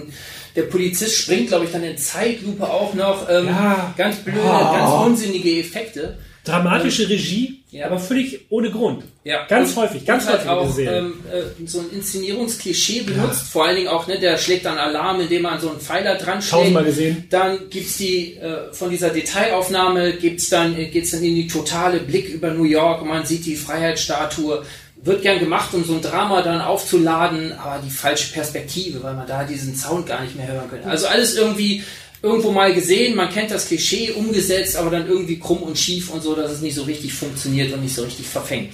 Der 0.55 0.63
Polizist 0.63 1.15
springt, 1.15 1.47
glaube 1.47 1.65
ich, 1.65 1.71
dann 1.71 1.83
in 1.83 1.97
Zeitlupe 1.97 2.69
auch 2.69 2.93
noch. 2.93 3.29
Ähm, 3.29 3.47
ja. 3.47 3.93
Ganz 3.97 4.17
blöde, 4.17 4.39
oh. 4.43 4.73
ganz 4.73 4.91
unsinnige 5.05 5.57
Effekte. 5.59 6.17
Dramatische 6.43 7.07
Regie, 7.07 7.63
ja. 7.71 7.85
aber 7.85 7.97
völlig 7.99 8.47
ohne 8.49 8.69
Grund. 8.69 9.05
Ja. 9.23 9.45
Ganz 9.47 9.69
und, 9.69 9.83
häufig, 9.83 10.05
ganz 10.05 10.27
häufig 10.27 10.49
auch 10.49 10.77
ähm, 10.77 11.13
äh, 11.31 11.65
so 11.65 11.79
ein 11.79 11.89
Inszenierungsklischee 11.93 13.03
benutzt. 13.03 13.43
Ja. 13.43 13.47
Vor 13.49 13.65
allen 13.65 13.77
Dingen 13.77 13.87
auch, 13.87 14.07
ne, 14.07 14.19
der 14.19 14.37
schlägt 14.37 14.65
dann 14.65 14.77
Alarm, 14.77 15.21
indem 15.21 15.43
man 15.43 15.61
so 15.61 15.69
einen 15.69 15.79
Pfeiler 15.79 16.15
dran 16.15 16.41
schlägt. 16.41 16.51
Tausendmal 16.51 16.83
gesehen. 16.83 17.27
Dann 17.29 17.69
gibt's 17.69 17.97
die, 17.97 18.35
äh, 18.35 18.73
von 18.73 18.89
dieser 18.89 19.11
Detailaufnahme 19.11 20.13
gibt's 20.13 20.49
dann, 20.49 20.77
äh, 20.77 20.87
geht's 20.87 21.11
dann 21.11 21.23
in 21.23 21.35
die 21.35 21.47
totale 21.47 21.99
Blick 21.99 22.27
über 22.27 22.51
New 22.51 22.65
York 22.65 23.01
und 23.01 23.07
man 23.07 23.25
sieht 23.25 23.45
die 23.45 23.55
Freiheitsstatue. 23.55 24.65
Wird 24.97 25.21
gern 25.21 25.39
gemacht, 25.39 25.73
um 25.73 25.85
so 25.85 25.93
ein 25.93 26.01
Drama 26.01 26.41
dann 26.41 26.61
aufzuladen, 26.61 27.53
aber 27.53 27.81
die 27.85 27.89
falsche 27.89 28.33
Perspektive, 28.33 29.01
weil 29.03 29.13
man 29.15 29.27
da 29.27 29.43
diesen 29.45 29.75
Sound 29.75 30.07
gar 30.07 30.21
nicht 30.21 30.35
mehr 30.35 30.47
hören 30.47 30.69
könnte. 30.69 30.87
Also 30.89 31.07
alles 31.07 31.35
irgendwie 31.35 31.83
irgendwo 32.23 32.51
mal 32.51 32.73
gesehen, 32.73 33.15
man 33.15 33.29
kennt 33.29 33.51
das 33.51 33.67
Klischee 33.67 34.11
umgesetzt, 34.11 34.77
aber 34.77 34.89
dann 34.89 35.07
irgendwie 35.07 35.37
krumm 35.37 35.61
und 35.61 35.77
schief 35.77 36.09
und 36.09 36.23
so, 36.23 36.33
dass 36.33 36.51
es 36.51 36.61
nicht 36.61 36.73
so 36.73 36.83
richtig 36.83 37.13
funktioniert 37.13 37.73
und 37.73 37.83
nicht 37.83 37.93
so 37.93 38.03
richtig 38.03 38.25
verfängt. 38.25 38.71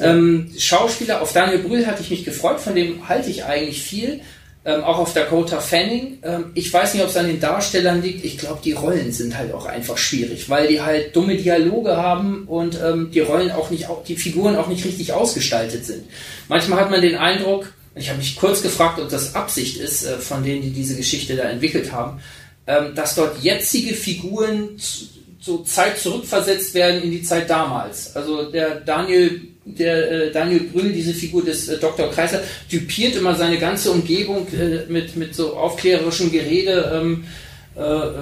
Ähm, 0.00 0.52
Schauspieler, 0.56 1.20
auf 1.20 1.32
Daniel 1.32 1.58
Brühl 1.58 1.86
hatte 1.86 2.02
ich 2.02 2.10
mich 2.10 2.24
gefreut, 2.24 2.60
von 2.60 2.76
dem 2.76 3.08
halte 3.08 3.28
ich 3.30 3.44
eigentlich 3.44 3.82
viel. 3.82 4.20
Ähm, 4.66 4.82
auch 4.82 4.98
auf 4.98 5.12
Dakota 5.12 5.60
Fanning. 5.60 6.20
Ähm, 6.22 6.52
ich 6.54 6.72
weiß 6.72 6.94
nicht, 6.94 7.02
ob 7.02 7.10
es 7.10 7.16
an 7.18 7.26
den 7.26 7.38
Darstellern 7.38 8.00
liegt. 8.00 8.24
Ich 8.24 8.38
glaube, 8.38 8.60
die 8.64 8.72
Rollen 8.72 9.12
sind 9.12 9.36
halt 9.36 9.52
auch 9.52 9.66
einfach 9.66 9.98
schwierig, 9.98 10.48
weil 10.48 10.68
die 10.68 10.80
halt 10.80 11.14
dumme 11.14 11.36
Dialoge 11.36 11.98
haben 11.98 12.44
und 12.46 12.78
ähm, 12.82 13.10
die 13.12 13.20
Rollen 13.20 13.50
auch 13.50 13.70
nicht, 13.70 13.90
auch 13.90 14.04
die 14.04 14.16
Figuren 14.16 14.56
auch 14.56 14.68
nicht 14.68 14.84
richtig 14.86 15.12
ausgestaltet 15.12 15.84
sind. 15.84 16.04
Manchmal 16.48 16.80
hat 16.80 16.90
man 16.90 17.02
den 17.02 17.16
Eindruck, 17.16 17.74
ich 17.94 18.08
habe 18.08 18.18
mich 18.18 18.36
kurz 18.36 18.62
gefragt, 18.62 18.98
ob 19.00 19.10
das 19.10 19.34
Absicht 19.34 19.76
ist 19.76 20.04
äh, 20.04 20.16
von 20.16 20.42
denen, 20.42 20.62
die 20.62 20.70
diese 20.70 20.96
Geschichte 20.96 21.36
da 21.36 21.42
entwickelt 21.42 21.92
haben, 21.92 22.20
ähm, 22.66 22.94
dass 22.94 23.14
dort 23.14 23.42
jetzige 23.42 23.94
Figuren 23.94 24.78
so 25.40 25.58
Zeit 25.58 25.98
zurückversetzt 25.98 26.72
werden 26.74 27.02
in 27.02 27.10
die 27.10 27.22
Zeit 27.22 27.50
damals. 27.50 28.16
Also 28.16 28.50
der 28.50 28.76
Daniel, 28.76 29.42
der 29.64 30.10
äh, 30.10 30.32
Daniel 30.32 30.60
Brühl, 30.60 30.92
diese 30.92 31.12
Figur 31.12 31.44
des 31.44 31.68
äh, 31.68 31.78
Dr. 31.78 32.10
Kreiser, 32.10 32.40
typiert 32.70 33.16
immer 33.16 33.34
seine 33.34 33.58
ganze 33.58 33.90
Umgebung 33.90 34.46
äh, 34.54 34.90
mit, 34.90 35.16
mit 35.16 35.34
so 35.34 35.54
aufklärerischem 35.54 36.32
Gerede. 36.32 36.90
Ähm, 36.94 37.24
äh, 37.76 37.80
äh 37.80 38.12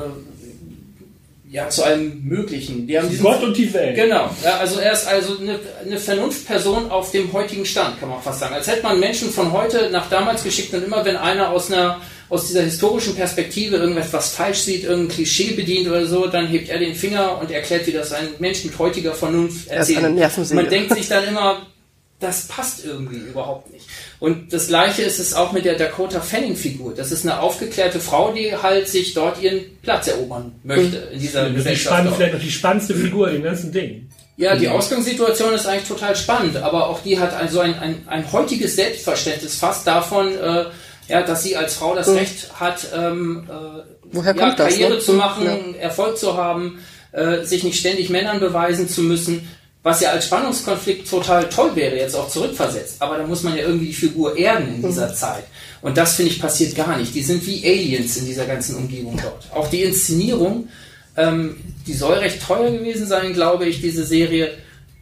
ja, 1.52 1.68
zu 1.68 1.84
allem 1.84 2.22
Möglichen. 2.24 2.86
Die 2.86 2.98
haben 2.98 3.10
diesen, 3.10 3.22
Gott 3.22 3.42
und 3.42 3.54
die 3.54 3.72
Welt. 3.74 3.94
Genau. 3.94 4.30
Ja, 4.42 4.56
also 4.56 4.80
er 4.80 4.92
ist 4.92 5.06
also 5.06 5.36
eine, 5.38 5.58
eine 5.84 5.98
Vernunftperson 5.98 6.90
auf 6.90 7.10
dem 7.10 7.30
heutigen 7.34 7.66
Stand, 7.66 8.00
kann 8.00 8.08
man 8.08 8.22
fast 8.22 8.40
sagen. 8.40 8.54
Als 8.54 8.68
hätte 8.68 8.82
man 8.82 8.98
Menschen 8.98 9.28
von 9.28 9.52
heute 9.52 9.90
nach 9.90 10.08
damals 10.08 10.42
geschickt 10.42 10.72
und 10.72 10.82
immer 10.82 11.04
wenn 11.04 11.16
einer 11.16 11.50
aus 11.50 11.70
einer 11.70 12.00
aus 12.32 12.46
dieser 12.46 12.62
historischen 12.62 13.14
Perspektive 13.14 13.76
irgendwas 13.76 14.30
falsch 14.30 14.60
sieht, 14.60 14.84
irgendein 14.84 15.14
Klischee 15.16 15.52
bedient 15.52 15.86
oder 15.86 16.06
so, 16.06 16.26
dann 16.28 16.46
hebt 16.46 16.70
er 16.70 16.78
den 16.78 16.94
Finger 16.94 17.38
und 17.38 17.50
erklärt, 17.50 17.86
wie 17.86 17.92
das 17.92 18.10
ein 18.10 18.28
Mensch 18.38 18.64
mit 18.64 18.78
heutiger 18.78 19.12
Vernunft 19.12 19.68
erzählt. 19.68 20.02
Man 20.54 20.68
denkt 20.70 20.94
sich 20.94 21.08
dann 21.08 21.28
immer, 21.28 21.66
das 22.20 22.48
passt 22.48 22.86
irgendwie 22.86 23.18
überhaupt 23.18 23.70
nicht. 23.70 23.86
Und 24.18 24.50
das 24.50 24.68
gleiche 24.68 25.02
ist 25.02 25.18
es 25.18 25.34
auch 25.34 25.52
mit 25.52 25.66
der 25.66 25.74
Dakota 25.74 26.22
Fanning-Figur. 26.22 26.94
Das 26.94 27.12
ist 27.12 27.26
eine 27.26 27.38
aufgeklärte 27.38 28.00
Frau, 28.00 28.32
die 28.32 28.56
halt 28.56 28.88
sich 28.88 29.12
dort 29.12 29.42
ihren 29.42 29.60
Platz 29.82 30.08
erobern 30.08 30.54
möchte 30.62 31.08
in 31.12 31.20
dieser 31.20 31.44
das 31.44 31.54
Gesellschaft. 31.54 31.76
Ist 31.76 31.82
spannend, 31.82 32.16
vielleicht 32.16 32.32
noch 32.32 32.40
die 32.40 32.50
spannendste 32.50 32.94
Figur 32.94 33.30
im 33.30 33.42
ganzen 33.42 33.72
Ding. 33.72 34.08
Ja, 34.38 34.56
die 34.56 34.70
Ausgangssituation 34.70 35.52
ist 35.52 35.66
eigentlich 35.66 35.88
total 35.88 36.16
spannend, 36.16 36.56
aber 36.56 36.88
auch 36.88 37.02
die 37.02 37.18
hat 37.18 37.34
also 37.34 37.60
ein, 37.60 37.78
ein, 37.78 38.02
ein 38.06 38.32
heutiges 38.32 38.76
Selbstverständnis 38.76 39.56
fast 39.56 39.86
davon, 39.86 40.28
äh, 40.28 40.64
ja, 41.08 41.22
dass 41.22 41.42
sie 41.42 41.56
als 41.56 41.74
Frau 41.74 41.94
das 41.94 42.08
mhm. 42.08 42.16
Recht 42.16 42.60
hat, 42.60 42.86
ähm, 42.94 43.48
äh, 43.48 44.16
ja, 44.16 44.32
das, 44.32 44.56
Karriere 44.56 44.94
ne? 44.94 44.98
zu 45.00 45.14
machen, 45.14 45.44
ja. 45.44 45.80
Erfolg 45.80 46.18
zu 46.18 46.36
haben, 46.36 46.78
äh, 47.12 47.44
sich 47.44 47.64
nicht 47.64 47.78
ständig 47.78 48.10
Männern 48.10 48.40
beweisen 48.40 48.88
zu 48.88 49.02
müssen 49.02 49.48
was 49.82 50.00
ja 50.00 50.10
als 50.10 50.26
Spannungskonflikt 50.26 51.08
total 51.08 51.48
toll 51.48 51.74
wäre, 51.74 51.96
jetzt 51.96 52.14
auch 52.14 52.28
zurückversetzt. 52.28 53.02
Aber 53.02 53.18
da 53.18 53.26
muss 53.26 53.42
man 53.42 53.56
ja 53.56 53.64
irgendwie 53.64 53.86
die 53.86 53.92
Figur 53.92 54.36
erden 54.36 54.76
in 54.76 54.82
dieser 54.82 55.08
mhm. 55.08 55.14
Zeit. 55.14 55.44
Und 55.80 55.96
das, 55.96 56.14
finde 56.14 56.30
ich, 56.30 56.40
passiert 56.40 56.76
gar 56.76 56.96
nicht. 56.96 57.14
Die 57.14 57.22
sind 57.22 57.44
wie 57.46 57.64
Aliens 57.66 58.16
in 58.16 58.26
dieser 58.26 58.44
ganzen 58.44 58.76
Umgebung 58.76 59.18
dort. 59.20 59.48
Auch 59.52 59.68
die 59.68 59.82
Inszenierung, 59.82 60.68
ähm, 61.16 61.56
die 61.86 61.94
soll 61.94 62.14
recht 62.14 62.40
teuer 62.46 62.70
gewesen 62.70 63.08
sein, 63.08 63.32
glaube 63.32 63.66
ich, 63.66 63.80
diese 63.80 64.04
Serie. 64.04 64.52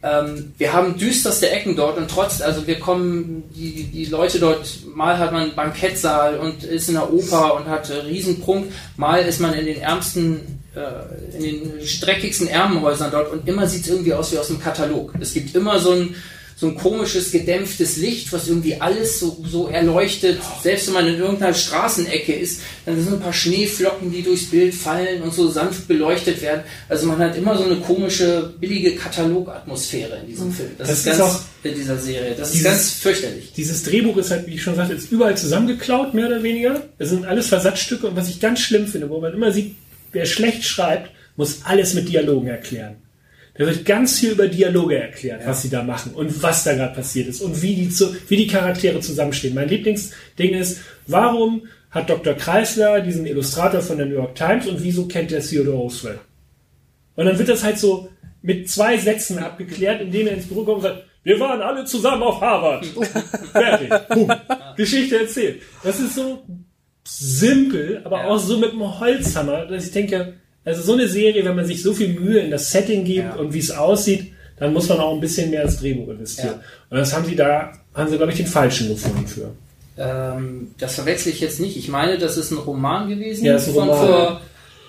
Ähm, 0.03 0.53
wir 0.57 0.73
haben 0.73 0.97
düsterste 0.97 1.49
Ecken 1.51 1.75
dort 1.75 1.97
und 1.97 2.09
trotz, 2.09 2.41
also 2.41 2.65
wir 2.65 2.79
kommen, 2.79 3.43
die, 3.55 3.83
die 3.83 4.05
Leute 4.05 4.39
dort, 4.39 4.79
mal 4.95 5.19
hat 5.19 5.31
man 5.31 5.43
einen 5.43 5.55
Bankettsaal 5.55 6.37
und 6.37 6.63
ist 6.63 6.87
in 6.87 6.95
der 6.95 7.13
Oper 7.13 7.55
und 7.55 7.67
hat 7.67 7.91
Riesenprunk, 7.91 8.71
mal 8.97 9.21
ist 9.21 9.39
man 9.39 9.53
in 9.53 9.65
den 9.65 9.79
ärmsten 9.79 10.61
äh, 10.75 11.37
in 11.37 11.43
den 11.43 11.85
streckigsten 11.85 12.47
Ärmenhäusern 12.47 13.11
dort 13.11 13.31
und 13.31 13.47
immer 13.47 13.67
sieht 13.67 13.83
es 13.83 13.89
irgendwie 13.89 14.13
aus 14.13 14.31
wie 14.31 14.37
aus 14.37 14.49
einem 14.49 14.59
Katalog. 14.59 15.13
Es 15.19 15.33
gibt 15.33 15.53
immer 15.53 15.77
so 15.79 15.91
ein, 15.91 16.15
so 16.61 16.67
ein 16.67 16.75
komisches, 16.75 17.31
gedämpftes 17.31 17.97
Licht, 17.97 18.31
was 18.31 18.47
irgendwie 18.47 18.79
alles 18.79 19.19
so, 19.19 19.35
so 19.49 19.67
erleuchtet. 19.67 20.37
Selbst 20.61 20.85
wenn 20.85 20.93
man 20.93 21.07
in 21.07 21.17
irgendeiner 21.17 21.55
Straßenecke 21.55 22.33
ist, 22.33 22.61
dann 22.85 23.01
sind 23.01 23.13
ein 23.13 23.19
paar 23.19 23.33
Schneeflocken, 23.33 24.11
die 24.11 24.21
durchs 24.21 24.45
Bild 24.45 24.75
fallen 24.75 25.23
und 25.23 25.33
so 25.33 25.49
sanft 25.49 25.87
beleuchtet 25.87 26.39
werden. 26.43 26.61
Also 26.87 27.07
man 27.07 27.17
hat 27.17 27.35
immer 27.35 27.57
so 27.57 27.63
eine 27.63 27.77
komische, 27.77 28.53
billige 28.59 28.93
Katalogatmosphäre 28.93 30.19
in 30.19 30.27
diesem 30.27 30.49
mhm. 30.49 30.53
Film. 30.53 30.69
Das, 30.77 30.87
das 30.87 30.99
ist, 30.99 31.07
ist 31.07 31.17
ganz, 31.17 31.21
auch 31.21 31.39
in 31.63 31.73
dieser 31.73 31.97
Serie. 31.97 32.35
Das 32.37 32.51
dieses, 32.51 32.67
ist 32.67 32.71
ganz 32.71 32.91
fürchterlich. 32.91 33.53
Dieses 33.57 33.81
Drehbuch 33.81 34.17
ist 34.17 34.29
halt, 34.29 34.45
wie 34.45 34.53
ich 34.53 34.61
schon 34.61 34.75
sagte, 34.75 34.93
ist 34.93 35.11
überall 35.11 35.35
zusammengeklaut, 35.35 36.13
mehr 36.13 36.27
oder 36.27 36.43
weniger. 36.43 36.83
Es 36.99 37.09
sind 37.09 37.25
alles 37.25 37.47
Versatzstücke 37.47 38.05
und 38.05 38.15
was 38.15 38.29
ich 38.29 38.39
ganz 38.39 38.59
schlimm 38.59 38.85
finde, 38.85 39.09
wo 39.09 39.19
man 39.19 39.33
immer 39.33 39.51
sieht, 39.51 39.73
wer 40.11 40.27
schlecht 40.27 40.63
schreibt, 40.63 41.09
muss 41.37 41.61
alles 41.63 41.95
mit 41.95 42.07
Dialogen 42.07 42.49
erklären. 42.49 42.97
Da 43.61 43.67
wird 43.67 43.85
ganz 43.85 44.17
viel 44.17 44.31
über 44.31 44.47
Dialoge 44.47 44.99
erklärt, 44.99 45.41
ja. 45.41 45.47
was 45.47 45.61
sie 45.61 45.69
da 45.69 45.83
machen 45.83 46.15
und 46.15 46.41
was 46.41 46.63
da 46.63 46.73
gerade 46.73 46.95
passiert 46.95 47.27
ist 47.27 47.41
und 47.41 47.61
wie 47.61 47.75
die, 47.75 47.89
zu, 47.89 48.15
wie 48.27 48.35
die 48.35 48.47
Charaktere 48.47 48.99
zusammenstehen. 49.01 49.53
Mein 49.53 49.69
Lieblingsding 49.69 50.55
ist, 50.55 50.81
warum 51.05 51.67
hat 51.91 52.09
Dr. 52.09 52.33
Kreisler 52.33 53.01
diesen 53.01 53.27
Illustrator 53.27 53.81
von 53.81 53.97
der 53.97 54.07
New 54.07 54.15
York 54.15 54.33
Times 54.33 54.65
und 54.65 54.81
wieso 54.81 55.05
kennt 55.05 55.31
er 55.31 55.41
Theodore 55.41 55.77
Roosevelt? 55.77 56.21
Und 57.15 57.25
dann 57.27 57.37
wird 57.37 57.49
das 57.49 57.63
halt 57.63 57.77
so 57.77 58.09
mit 58.41 58.67
zwei 58.67 58.97
Sätzen 58.97 59.37
abgeklärt, 59.37 60.01
indem 60.01 60.25
er 60.25 60.33
ins 60.33 60.47
Büro 60.47 60.63
kommt 60.63 60.77
und 60.77 60.81
sagt, 60.81 61.03
wir 61.21 61.39
waren 61.39 61.61
alle 61.61 61.85
zusammen 61.85 62.23
auf 62.23 62.41
Harvard. 62.41 62.83
Fertig. 63.51 63.91
Boom. 64.09 64.31
Geschichte 64.75 65.19
erzählt. 65.19 65.61
Das 65.83 65.99
ist 65.99 66.15
so 66.15 66.47
simpel, 67.07 68.01
aber 68.05 68.23
ja. 68.23 68.27
auch 68.27 68.39
so 68.39 68.57
mit 68.57 68.71
einem 68.71 68.99
Holzhammer, 68.99 69.67
dass 69.67 69.85
ich 69.85 69.91
denke, 69.91 70.40
also 70.63 70.81
so 70.81 70.93
eine 70.93 71.07
Serie, 71.07 71.43
wenn 71.43 71.55
man 71.55 71.65
sich 71.65 71.81
so 71.81 71.93
viel 71.93 72.09
Mühe 72.09 72.39
in 72.39 72.51
das 72.51 72.71
Setting 72.71 73.03
gibt 73.03 73.27
ja. 73.27 73.35
und 73.35 73.53
wie 73.53 73.59
es 73.59 73.71
aussieht, 73.71 74.33
dann 74.57 74.73
muss 74.73 74.87
man 74.89 74.99
auch 74.99 75.13
ein 75.13 75.19
bisschen 75.19 75.49
mehr 75.49 75.63
ins 75.63 75.79
Drehbuch 75.79 76.09
investieren. 76.09 76.59
Ja. 76.59 76.63
Und 76.89 76.97
das 76.97 77.13
haben 77.13 77.25
sie 77.25 77.35
da, 77.35 77.71
haben 77.95 78.09
sie, 78.09 78.17
glaube 78.17 78.31
ich, 78.31 78.37
den 78.37 78.47
falschen 78.47 78.89
gefunden 78.89 79.25
für. 79.25 79.51
Ähm, 79.97 80.71
das 80.77 80.95
verwechsel 80.95 81.31
ich 81.31 81.39
jetzt 81.39 81.59
nicht. 81.59 81.77
Ich 81.77 81.89
meine, 81.89 82.17
das 82.17 82.37
ist 82.37 82.51
ein 82.51 82.57
Roman 82.57 83.09
gewesen 83.09 83.45
ja, 83.45 83.55
ist 83.55 83.67
ein 83.67 83.73
von 83.73 83.89
Roman. 83.89 84.07
vor 84.07 84.41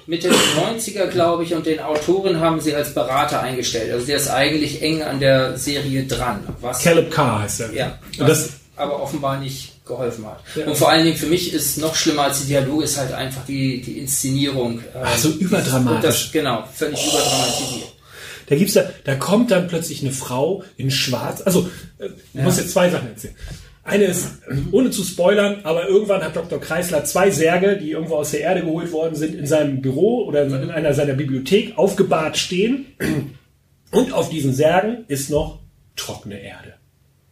Mitte 0.06 0.28
der 0.28 0.76
90er, 0.76 1.06
glaube 1.06 1.44
ich, 1.44 1.54
und 1.54 1.64
den 1.64 1.80
Autoren 1.80 2.40
haben 2.40 2.60
sie 2.60 2.74
als 2.74 2.92
Berater 2.92 3.40
eingestellt. 3.40 3.92
Also 3.92 4.06
der 4.06 4.16
ist 4.16 4.28
eigentlich 4.28 4.82
eng 4.82 5.02
an 5.02 5.20
der 5.20 5.56
Serie 5.56 6.04
dran. 6.04 6.40
Was, 6.60 6.82
Caleb 6.82 7.10
Carr 7.10 7.42
heißt 7.42 7.60
er. 7.60 7.72
Ja. 7.72 7.98
Das 8.18 8.50
aber 8.76 9.00
offenbar 9.00 9.40
nicht 9.40 9.71
geholfen 9.92 10.26
hat. 10.26 10.40
Ja. 10.56 10.66
Und 10.66 10.76
vor 10.76 10.90
allen 10.90 11.04
Dingen 11.04 11.16
für 11.16 11.26
mich 11.26 11.52
ist 11.52 11.78
noch 11.78 11.94
schlimmer 11.94 12.24
als 12.24 12.42
die 12.42 12.48
Dialoge 12.48 12.84
ist 12.84 12.98
halt 12.98 13.12
einfach 13.12 13.44
die, 13.46 13.80
die 13.82 13.98
Inszenierung. 13.98 14.80
Ach, 14.94 15.16
so 15.16 15.30
überdramatisch. 15.30 16.02
Das, 16.02 16.32
genau, 16.32 16.64
völlig 16.72 16.98
oh. 16.98 17.10
überdramatisiert. 17.10 17.92
Da 18.46 18.56
gibt's 18.56 18.74
da, 18.74 18.84
da 19.04 19.14
kommt 19.14 19.50
dann 19.50 19.68
plötzlich 19.68 20.02
eine 20.02 20.12
Frau 20.12 20.64
in 20.76 20.90
Schwarz. 20.90 21.42
Also, 21.42 21.68
äh, 21.98 22.06
ich 22.06 22.12
ja. 22.34 22.42
muss 22.42 22.58
jetzt 22.58 22.70
zwei 22.70 22.90
Sachen 22.90 23.08
erzählen. 23.08 23.34
Eine 23.84 24.04
ist, 24.04 24.28
ohne 24.70 24.90
zu 24.90 25.02
spoilern, 25.02 25.60
aber 25.64 25.88
irgendwann 25.88 26.22
hat 26.22 26.36
Dr. 26.36 26.60
Kreisler 26.60 27.04
zwei 27.04 27.30
Särge, 27.30 27.78
die 27.78 27.90
irgendwo 27.90 28.16
aus 28.16 28.30
der 28.30 28.40
Erde 28.40 28.60
geholt 28.60 28.92
worden 28.92 29.16
sind, 29.16 29.34
in 29.34 29.46
seinem 29.46 29.82
Büro 29.82 30.24
oder 30.24 30.44
in 30.44 30.70
einer 30.70 30.94
seiner 30.94 31.14
Bibliothek 31.14 31.76
aufgebahrt 31.76 32.38
stehen. 32.38 32.86
Und 33.90 34.12
auf 34.12 34.30
diesen 34.30 34.54
Särgen 34.54 35.04
ist 35.08 35.30
noch 35.30 35.58
trockene 35.96 36.40
Erde 36.40 36.74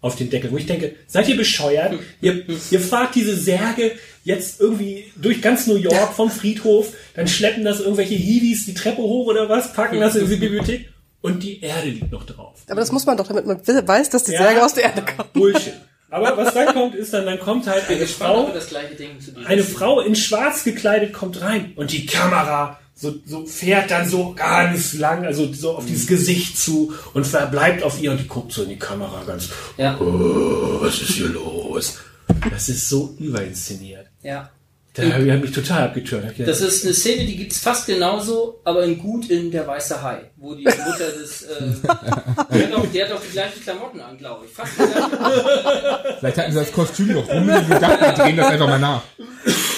auf 0.00 0.16
den 0.16 0.30
Deckel, 0.30 0.50
wo 0.50 0.56
ich 0.56 0.66
denke, 0.66 0.94
seid 1.06 1.28
ihr 1.28 1.36
bescheuert? 1.36 1.94
Ihr, 2.20 2.44
ihr 2.70 2.80
fahrt 2.80 3.14
diese 3.14 3.36
Särge 3.36 3.92
jetzt 4.24 4.60
irgendwie 4.60 5.12
durch 5.16 5.42
ganz 5.42 5.66
New 5.66 5.76
York 5.76 6.14
vom 6.14 6.30
Friedhof, 6.30 6.92
dann 7.14 7.28
schleppen 7.28 7.64
das 7.64 7.80
irgendwelche 7.80 8.14
Hiwis 8.14 8.64
die 8.66 8.74
Treppe 8.74 9.02
hoch 9.02 9.26
oder 9.26 9.48
was, 9.48 9.72
packen 9.72 10.00
das 10.00 10.16
in 10.16 10.28
die 10.28 10.36
Bibliothek 10.36 10.90
und 11.20 11.42
die 11.42 11.60
Erde 11.60 11.88
liegt 11.88 12.12
noch 12.12 12.24
drauf. 12.24 12.54
Aber 12.68 12.80
das 12.80 12.92
muss 12.92 13.06
man 13.06 13.16
doch, 13.16 13.26
damit 13.26 13.46
man 13.46 13.58
weiß, 13.64 14.10
dass 14.10 14.24
die 14.24 14.32
ja, 14.32 14.42
Särge 14.42 14.64
aus 14.64 14.74
der 14.74 14.84
Erde 14.84 15.02
kommen. 15.02 15.28
Bullshit. 15.32 15.74
Aber 16.10 16.36
was 16.36 16.54
dann 16.54 16.74
kommt, 16.74 16.94
ist 16.96 17.12
dann, 17.12 17.24
dann 17.24 17.38
kommt 17.38 17.66
halt 17.68 17.88
eine 17.88 18.06
Frau, 18.06 18.52
eine 19.46 19.62
Frau 19.62 20.00
in 20.00 20.16
schwarz 20.16 20.64
gekleidet 20.64 21.12
kommt 21.12 21.40
rein 21.40 21.72
und 21.76 21.92
die 21.92 22.04
Kamera 22.04 22.80
so, 23.00 23.14
so 23.24 23.46
fährt 23.46 23.90
dann 23.90 24.06
so 24.06 24.34
ganz 24.34 24.92
lang, 24.92 25.24
also 25.24 25.50
so 25.54 25.76
auf 25.76 25.86
dieses 25.86 26.06
Gesicht 26.06 26.58
zu 26.58 26.92
und 27.14 27.26
verbleibt 27.26 27.82
auf 27.82 28.00
ihr 28.02 28.10
und 28.10 28.20
die 28.20 28.28
guckt 28.28 28.52
so 28.52 28.62
in 28.62 28.68
die 28.68 28.78
Kamera 28.78 29.22
ganz, 29.26 29.48
ja. 29.78 29.98
oh, 29.98 30.82
was 30.82 31.00
ist 31.00 31.12
hier 31.12 31.28
los? 31.28 31.98
Das 32.50 32.68
ist 32.68 32.90
so 32.90 33.14
überinszeniert. 33.18 34.06
Ja. 34.22 34.50
Da 34.92 35.04
habe 35.04 35.24
ich 35.24 35.40
mich 35.40 35.52
total 35.52 35.84
abgetürnt. 35.84 36.34
Das 36.40 36.60
ist 36.60 36.84
eine 36.84 36.92
Szene, 36.92 37.24
die 37.24 37.36
gibt's 37.36 37.60
fast 37.60 37.86
genauso, 37.86 38.60
aber 38.64 38.84
in 38.84 38.98
gut 38.98 39.30
in 39.30 39.50
Der 39.50 39.66
Weiße 39.66 40.02
Hai, 40.02 40.18
wo 40.36 40.54
die 40.54 40.64
Mutter 40.64 41.12
des, 41.12 41.42
äh, 41.42 41.72
der, 42.52 42.66
hat 42.66 42.74
auch, 42.74 42.86
der 42.92 43.06
hat 43.06 43.12
auch 43.12 43.22
die 43.22 43.32
gleichen 43.32 43.62
Klamotten 43.62 44.00
an, 44.00 44.18
glaube 44.18 44.44
ich. 44.44 44.52
Fast 44.52 44.72
Vielleicht 46.18 46.38
hatten 46.38 46.52
sie 46.52 46.58
das 46.58 46.72
Kostüm 46.72 47.14
noch 47.14 47.28
rum 47.28 47.48
und 47.48 47.68
gedacht, 47.68 48.00
wir 48.00 48.12
drehen 48.12 48.36
das 48.36 48.48
einfach 48.48 48.68
mal 48.68 48.78
nach. 48.78 49.02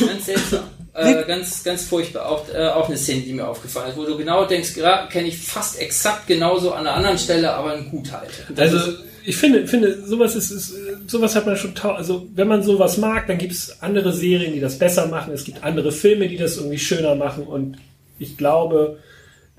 Ganz 0.00 0.26
seltsam. 0.26 0.64
Äh, 0.94 1.24
ganz, 1.24 1.64
ganz 1.64 1.84
furchtbar. 1.84 2.28
Auch, 2.28 2.46
äh, 2.52 2.66
auch 2.68 2.88
eine 2.88 2.98
Szene, 2.98 3.22
die 3.22 3.32
mir 3.32 3.48
aufgefallen 3.48 3.90
ist, 3.90 3.96
wo 3.96 4.04
du 4.04 4.16
genau 4.16 4.44
denkst, 4.44 4.74
kenne 5.10 5.28
ich 5.28 5.38
fast 5.38 5.80
exakt 5.80 6.26
genauso 6.26 6.72
an 6.72 6.86
einer 6.86 6.96
anderen 6.96 7.18
Stelle, 7.18 7.52
aber 7.52 7.74
in 7.76 7.90
gut 7.90 8.12
halt. 8.12 8.30
Also 8.56 8.92
ich 9.24 9.36
finde, 9.36 9.66
finde, 9.66 10.04
sowas 10.04 10.34
ist, 10.34 10.50
ist 10.50 10.74
sowas 11.06 11.34
hat 11.34 11.46
man 11.46 11.56
schon, 11.56 11.72
also 11.82 12.26
wenn 12.34 12.48
man 12.48 12.62
sowas 12.62 12.98
mag, 12.98 13.26
dann 13.26 13.38
gibt 13.38 13.52
es 13.52 13.80
andere 13.80 14.12
Serien, 14.12 14.52
die 14.52 14.60
das 14.60 14.78
besser 14.78 15.06
machen. 15.06 15.32
Es 15.32 15.44
gibt 15.44 15.64
andere 15.64 15.92
Filme, 15.92 16.28
die 16.28 16.36
das 16.36 16.56
irgendwie 16.56 16.78
schöner 16.78 17.14
machen. 17.14 17.44
Und 17.44 17.78
ich 18.18 18.36
glaube, 18.36 18.98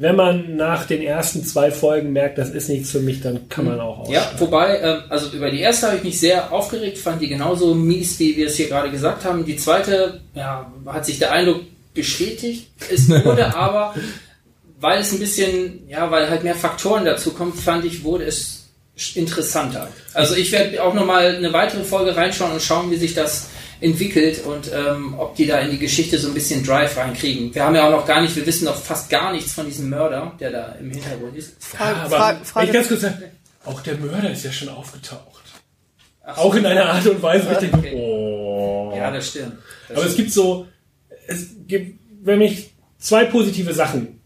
wenn 0.04 0.18
man 0.18 0.58
nach 0.58 0.86
den 0.86 1.02
ersten 1.02 1.46
zwei 1.46 1.72
Folgen 1.72 2.12
merkt, 2.12 2.38
das 2.38 2.50
ist 2.50 2.68
nichts 2.68 2.92
für 2.92 3.00
mich, 3.00 3.22
dann 3.22 3.48
kann 3.48 3.64
man 3.64 3.80
auch 3.80 4.00
aussteigen. 4.00 4.22
Ja, 4.22 4.40
wobei, 4.40 4.76
äh, 4.76 4.98
also 5.08 5.34
über 5.34 5.50
die 5.50 5.62
erste 5.62 5.88
habe 5.88 5.96
ich 5.96 6.04
mich 6.04 6.20
sehr 6.20 6.52
aufgeregt, 6.52 6.98
fand 6.98 7.22
die 7.22 7.30
genauso 7.30 7.74
mies, 7.74 8.20
wie 8.20 8.36
wir 8.36 8.48
es 8.48 8.58
hier 8.58 8.68
gerade 8.68 8.92
gesagt 8.92 9.24
haben. 9.24 9.46
Die 9.46 9.56
zweite, 9.56 10.20
ja, 10.36 10.70
hat 10.88 11.06
sich 11.06 11.20
der 11.20 11.32
Eindruck 11.32 11.62
bestätigt. 11.94 12.68
Es 12.92 13.08
wurde 13.08 13.56
aber, 13.56 13.96
weil 14.82 15.00
es 15.00 15.14
ein 15.14 15.20
bisschen, 15.20 15.88
ja, 15.88 16.12
weil 16.12 16.30
halt 16.30 16.44
mehr 16.44 16.56
Faktoren 16.56 17.06
dazu 17.06 17.32
kommen, 17.32 17.54
fand 17.54 17.86
ich, 17.86 18.04
wurde 18.04 18.26
es 18.26 18.66
interessanter. 19.16 19.88
Also 20.14 20.36
ich 20.36 20.52
werde 20.52 20.84
auch 20.84 20.94
nochmal 20.94 21.38
eine 21.38 21.54
weitere 21.54 21.86
Folge 21.86 22.14
reinschauen 22.14 22.52
und 22.52 22.62
schauen, 22.62 22.92
wie 22.92 22.98
sich 22.98 23.14
das 23.14 23.48
entwickelt 23.84 24.46
und 24.46 24.72
ähm, 24.74 25.14
ob 25.18 25.36
die 25.36 25.46
da 25.46 25.60
in 25.60 25.72
die 25.72 25.78
Geschichte 25.78 26.18
so 26.18 26.30
ein 26.30 26.34
bisschen 26.34 26.64
Drive 26.64 26.96
reinkriegen. 26.96 27.54
Wir 27.54 27.66
haben 27.66 27.76
ja 27.76 27.86
auch 27.88 27.92
noch 27.92 28.08
gar 28.08 28.22
nicht, 28.22 28.34
wir 28.36 28.46
wissen 28.46 28.66
noch 28.66 28.78
fast 28.78 29.10
gar 29.10 29.34
nichts 29.34 29.52
von 29.54 29.66
diesem 29.66 29.90
Mörder, 29.90 30.34
der 30.40 30.52
da 30.52 30.76
im 30.80 30.90
Hintergrund 30.90 31.36
ist. 31.36 31.62
Frage, 31.62 31.98
ja, 31.98 32.04
aber 32.06 32.16
Frage, 32.16 32.46
Frage. 32.46 32.68
Ich 32.68 32.74
ganz 32.74 32.88
kurz 32.88 33.02
sagen, 33.02 33.24
auch 33.66 33.82
der 33.82 33.98
Mörder 33.98 34.32
ist 34.32 34.46
ja 34.46 34.52
schon 34.52 34.70
aufgetaucht. 34.70 35.44
Ach, 36.24 36.38
auch 36.38 36.56
in 36.56 36.66
einer 36.66 36.86
Art 36.86 37.06
und 37.06 37.22
Weise, 37.22 37.46
wo 37.48 37.52
ich 37.52 37.58
denke, 37.58 37.78
okay. 37.78 37.94
oh. 37.96 38.94
Ja, 38.96 39.12
das 39.12 39.28
stimmt. 39.30 39.58
Das 39.90 39.98
aber 39.98 40.08
stimmt. 40.08 40.10
es 40.12 40.16
gibt 40.16 40.32
so, 40.32 40.68
es 41.28 41.48
gibt, 41.68 42.00
wenn 42.22 42.40
mich 42.40 42.74
zwei 43.00 43.26
positive 43.26 43.74
Sachen 43.74 44.22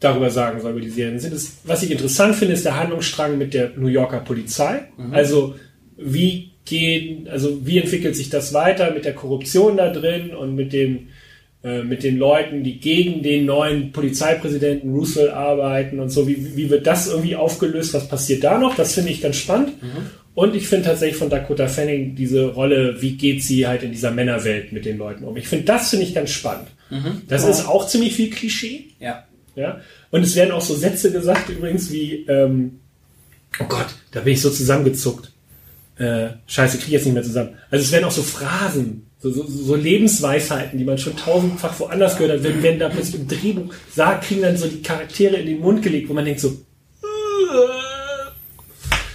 darüber 0.00 0.30
sagen 0.30 0.60
soll 0.60 0.72
über 0.72 0.80
die 0.80 0.90
Serien 0.90 1.20
sind. 1.20 1.32
Es, 1.32 1.58
was 1.62 1.84
ich 1.84 1.92
interessant 1.92 2.34
finde, 2.34 2.54
ist 2.54 2.64
der 2.64 2.76
Handlungsstrang 2.76 3.38
mit 3.38 3.54
der 3.54 3.70
New 3.76 3.86
Yorker 3.86 4.18
Polizei. 4.20 4.88
Also 5.12 5.54
wie 5.96 6.55
gehen, 6.66 7.28
also 7.28 7.66
wie 7.66 7.78
entwickelt 7.78 8.16
sich 8.16 8.28
das 8.28 8.52
weiter 8.52 8.92
mit 8.92 9.04
der 9.04 9.14
Korruption 9.14 9.76
da 9.76 9.90
drin 9.90 10.34
und 10.34 10.54
mit 10.54 10.72
dem 10.72 11.08
äh, 11.64 11.82
mit 11.82 12.04
den 12.04 12.16
Leuten, 12.18 12.62
die 12.62 12.78
gegen 12.78 13.22
den 13.22 13.46
neuen 13.46 13.90
Polizeipräsidenten 13.90 14.92
Roosevelt 14.92 15.32
arbeiten 15.32 15.98
und 15.98 16.10
so. 16.10 16.28
Wie, 16.28 16.56
wie 16.56 16.70
wird 16.70 16.86
das 16.86 17.08
irgendwie 17.08 17.34
aufgelöst? 17.34 17.94
Was 17.94 18.08
passiert 18.08 18.44
da 18.44 18.58
noch? 18.58 18.76
Das 18.76 18.94
finde 18.94 19.10
ich 19.10 19.20
ganz 19.20 19.36
spannend. 19.36 19.72
Und 20.34 20.54
ich 20.54 20.68
finde 20.68 20.84
tatsächlich 20.88 21.16
von 21.16 21.30
Dakota 21.30 21.66
Fanning 21.66 22.14
diese 22.14 22.48
Rolle, 22.48 23.00
wie 23.00 23.16
geht 23.16 23.42
sie 23.42 23.66
halt 23.66 23.82
in 23.82 23.90
dieser 23.90 24.10
Männerwelt 24.10 24.70
mit 24.70 24.84
den 24.84 24.98
Leuten 24.98 25.24
um? 25.24 25.36
Ich 25.36 25.48
finde, 25.48 25.64
das 25.64 25.90
finde 25.90 26.04
ich 26.04 26.14
ganz 26.14 26.30
spannend. 26.30 26.68
Das 27.26 27.42
ist 27.48 27.66
auch 27.66 27.88
ziemlich 27.88 28.14
viel 28.14 28.30
Klischee. 28.30 28.84
Ja. 29.00 29.24
Ja? 29.56 29.80
Und 30.10 30.22
es 30.22 30.36
werden 30.36 30.52
auch 30.52 30.60
so 30.60 30.74
Sätze 30.74 31.10
gesagt, 31.10 31.48
übrigens, 31.48 31.90
wie, 31.90 32.26
ähm, 32.28 32.80
oh 33.58 33.64
Gott, 33.64 33.86
da 34.12 34.20
bin 34.20 34.34
ich 34.34 34.40
so 34.40 34.50
zusammengezuckt. 34.50 35.32
Äh, 35.98 36.28
scheiße, 36.46 36.76
kriege 36.76 36.88
ich 36.88 36.92
jetzt 36.92 37.04
nicht 37.06 37.14
mehr 37.14 37.22
zusammen. 37.22 37.54
Also 37.70 37.82
es 37.84 37.90
werden 37.92 38.04
auch 38.04 38.10
so 38.10 38.22
Phrasen, 38.22 39.06
so, 39.18 39.30
so, 39.32 39.44
so 39.48 39.74
Lebensweisheiten, 39.74 40.78
die 40.78 40.84
man 40.84 40.98
schon 40.98 41.16
tausendfach 41.16 41.78
woanders 41.80 42.18
gehört 42.18 42.38
hat, 42.38 42.44
wenn, 42.44 42.62
wenn 42.62 42.78
da 42.78 42.90
plötzlich 42.90 43.22
im 43.22 43.28
Drehbuch 43.28 43.72
sagt, 43.94 44.24
kriegen 44.26 44.42
dann 44.42 44.56
so 44.58 44.68
die 44.68 44.82
Charaktere 44.82 45.36
in 45.36 45.46
den 45.46 45.60
Mund 45.60 45.82
gelegt, 45.82 46.08
wo 46.08 46.12
man 46.12 46.24
denkt 46.26 46.40
so, 46.40 46.48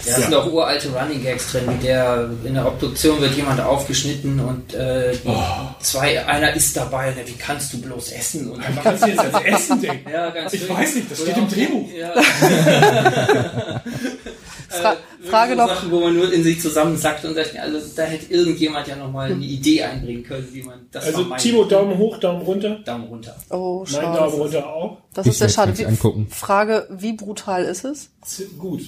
Ja, 0.04 0.18
es 0.18 0.24
sind 0.24 0.34
auch 0.34 0.52
uralte 0.52 0.90
Running 0.90 1.22
Gags 1.24 1.52
drin, 1.52 1.62
wie 1.68 1.86
der 1.86 2.28
in 2.44 2.56
der 2.56 2.66
Obduktion 2.66 3.22
wird 3.22 3.36
jemand 3.36 3.62
aufgeschnitten 3.62 4.40
und 4.40 4.74
äh, 4.74 5.12
die 5.24 5.30
zwei, 5.84 6.26
einer 6.26 6.54
ist 6.56 6.76
dabei, 6.76 7.14
na, 7.16 7.22
wie 7.28 7.38
kannst 7.38 7.72
du 7.74 7.82
bloß 7.82 8.12
essen? 8.14 8.50
Und 8.50 8.64
dann 8.64 8.76
kannst 8.82 9.04
du 9.04 9.10
jetzt 9.10 9.20
als 9.20 9.40
Essen 9.46 9.80
denken? 9.80 10.10
ja, 10.12 10.32
ganz 10.32 10.52
Ich 10.54 10.62
schön. 10.62 10.70
weiß 10.76 10.96
nicht, 10.96 11.12
das 11.12 11.22
Oder 11.22 11.32
steht 11.32 11.44
im 11.44 11.50
Drehbuch. 11.50 11.88
Fra 14.72 14.94
äh, 14.94 15.28
Frage 15.28 15.52
so 15.54 15.58
noch. 15.58 15.68
Sachen, 15.70 15.92
wo 15.92 16.00
man 16.00 16.16
nur 16.16 16.32
in 16.32 16.44
sich 16.44 16.62
zusammensackt 16.62 17.24
und 17.26 17.36
sagt, 17.36 17.58
also 17.58 17.78
da 17.96 18.04
hätte 18.04 18.34
irgendjemand 18.34 18.88
ja 18.88 18.96
nochmal 18.96 19.30
Hm. 19.30 19.36
eine 19.38 19.46
Idee 19.46 19.84
einbringen 19.84 20.24
können, 20.24 20.48
wie 20.52 20.64
man 20.64 20.88
das 20.92 21.06
Also 21.06 21.24
Timo. 21.38 21.66
Daumen 21.66 21.98
hoch, 21.98 22.18
Daumen 22.18 22.42
runter. 22.42 22.80
Daumen 22.86 23.06
runter. 23.06 23.36
Oh, 23.50 23.80
Mein 23.92 24.02
schade. 24.02 24.18
Daumen 24.20 24.34
runter 24.36 24.68
auch. 24.68 24.98
Das 25.14 25.26
Ich 25.26 25.34
ist 25.34 25.40
sehr 25.40 25.50
schade. 25.50 25.78
Wie, 25.78 25.86
angucken. 25.86 26.28
Frage, 26.30 26.88
wie 26.90 27.14
brutal 27.14 27.66
ist 27.66 27.84
es? 27.86 28.10
Z- 28.26 28.58
Gut. 28.58 28.82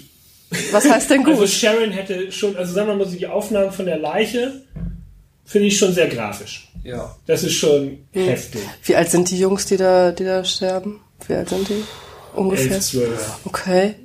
Was 0.71 0.87
heißt 0.87 1.09
denn 1.09 1.23
gut? 1.23 1.33
Also 1.33 1.47
Sharon 1.47 1.89
hätte 1.91 2.31
schon, 2.31 2.55
also 2.55 2.73
sagen 2.73 2.87
wir 2.87 2.95
mal 2.95 3.07
so, 3.07 3.15
die 3.17 3.25
Aufnahmen 3.27 3.71
von 3.71 3.85
der 3.85 3.97
Leiche 3.97 4.61
finde 5.45 5.67
ich 5.67 5.77
schon 5.77 5.93
sehr 5.93 6.07
grafisch. 6.07 6.69
Ja. 6.83 7.15
Das 7.25 7.43
ist 7.43 7.53
schon 7.53 7.99
Hm. 8.11 8.25
heftig. 8.25 8.61
Wie 8.83 8.95
alt 8.95 9.09
sind 9.09 9.29
die 9.31 9.39
Jungs, 9.39 9.65
die 9.65 9.77
da, 9.77 10.11
die 10.11 10.23
da 10.23 10.43
sterben? 10.45 10.99
Wie 11.27 11.33
alt 11.33 11.49
sind 11.49 11.67
die? 11.69 11.83
Ungefähr. 12.35 12.71
11, 12.73 12.81
12. 12.85 13.39
Okay. 13.45 13.95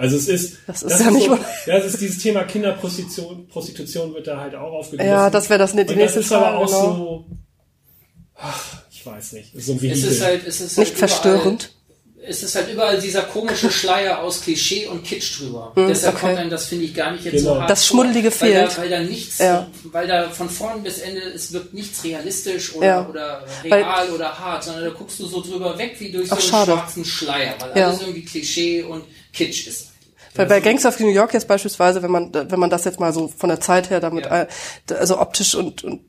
Also 0.00 0.16
es 0.16 0.28
ist, 0.28 0.56
Das 0.66 0.82
ist 0.82 0.98
ja 1.00 1.10
nicht 1.10 1.26
so, 1.26 1.38
ja, 1.66 1.76
es 1.76 1.92
ist 1.92 2.00
dieses 2.00 2.22
Thema 2.22 2.44
Kinderprostitution, 2.44 3.46
Prostitution 3.48 4.14
wird 4.14 4.26
da 4.26 4.40
halt 4.40 4.54
auch 4.54 4.72
aufgegriffen. 4.72 5.10
Ja, 5.12 5.28
das 5.28 5.50
wäre 5.50 5.58
das 5.58 5.74
nächste 5.74 5.94
das 5.96 6.16
ist 6.16 6.32
aber 6.32 6.56
auch 6.56 6.66
Genau. 6.66 6.96
so, 6.96 7.26
ach, 8.34 8.64
ich 8.90 9.04
weiß 9.04 9.32
nicht, 9.32 9.54
ist 9.54 9.66
so 9.66 9.72
ein 9.72 9.84
Es 9.84 10.02
ist 10.02 10.22
halt, 10.22 10.46
es 10.46 10.60
ist 10.60 10.78
Nicht 10.78 10.88
halt 10.92 10.98
überall- 10.98 11.08
verstörend. 11.08 11.70
Es 12.22 12.42
ist 12.42 12.54
halt 12.54 12.70
überall 12.70 13.00
dieser 13.00 13.22
komische 13.22 13.70
Schleier 13.70 14.20
aus 14.22 14.42
Klischee 14.42 14.86
und 14.86 15.02
Kitsch 15.04 15.38
drüber. 15.40 15.72
Deshalb 15.76 16.14
Hm, 16.14 16.16
okay. 16.18 16.26
kommt 16.26 16.38
einem 16.38 16.50
das, 16.50 16.66
finde 16.66 16.84
ich, 16.84 16.94
gar 16.94 17.12
nicht 17.12 17.24
jetzt 17.24 17.36
Genau. 17.38 17.54
so 17.54 17.60
hart 17.60 17.70
Das 17.70 17.86
vor, 17.86 17.96
Schmuddelige 18.04 18.28
weil 18.28 18.32
fehlt. 18.50 18.72
Da, 18.72 18.76
weil 18.76 18.90
da 18.90 19.00
nichts, 19.00 19.38
Ja. 19.38 19.66
weil 19.84 20.06
da 20.06 20.28
von 20.28 20.50
vorn 20.50 20.82
bis 20.82 20.98
Ende, 20.98 21.20
es 21.34 21.50
wirkt 21.52 21.72
nichts 21.72 22.04
realistisch 22.04 22.74
oder, 22.74 22.86
Ja. 22.86 23.08
oder 23.08 23.44
Weil- 23.62 23.72
real 23.82 24.10
oder 24.10 24.38
hart, 24.38 24.64
sondern 24.64 24.84
da 24.84 24.90
guckst 24.90 25.18
du 25.18 25.26
so 25.26 25.40
drüber 25.42 25.76
weg 25.78 25.96
wie 25.98 26.12
durch 26.12 26.28
so 26.28 26.34
Ach, 26.34 26.38
einen 26.40 26.48
schade. 26.48 26.72
schwarzen 26.72 27.04
Schleier, 27.06 27.54
weil 27.58 27.72
Ja. 27.78 27.88
alles 27.88 28.00
irgendwie 28.02 28.24
Klischee 28.24 28.82
und 28.82 29.04
Kitsch 29.32 29.66
ist. 29.66 29.86
Weil 30.36 30.46
bei 30.46 30.60
Gangs 30.60 30.86
of 30.86 31.00
New 31.00 31.08
York 31.08 31.34
jetzt 31.34 31.48
beispielsweise, 31.48 32.02
wenn 32.02 32.10
man, 32.10 32.32
wenn 32.32 32.58
man 32.60 32.70
das 32.70 32.84
jetzt 32.84 33.00
mal 33.00 33.12
so 33.12 33.28
von 33.36 33.48
der 33.48 33.60
Zeit 33.60 33.90
her 33.90 33.98
damit, 34.00 34.26
Ja. 34.26 34.42
äh, 34.42 34.46
also 34.98 35.20
optisch 35.20 35.54
und, 35.56 35.82
und 35.82 36.00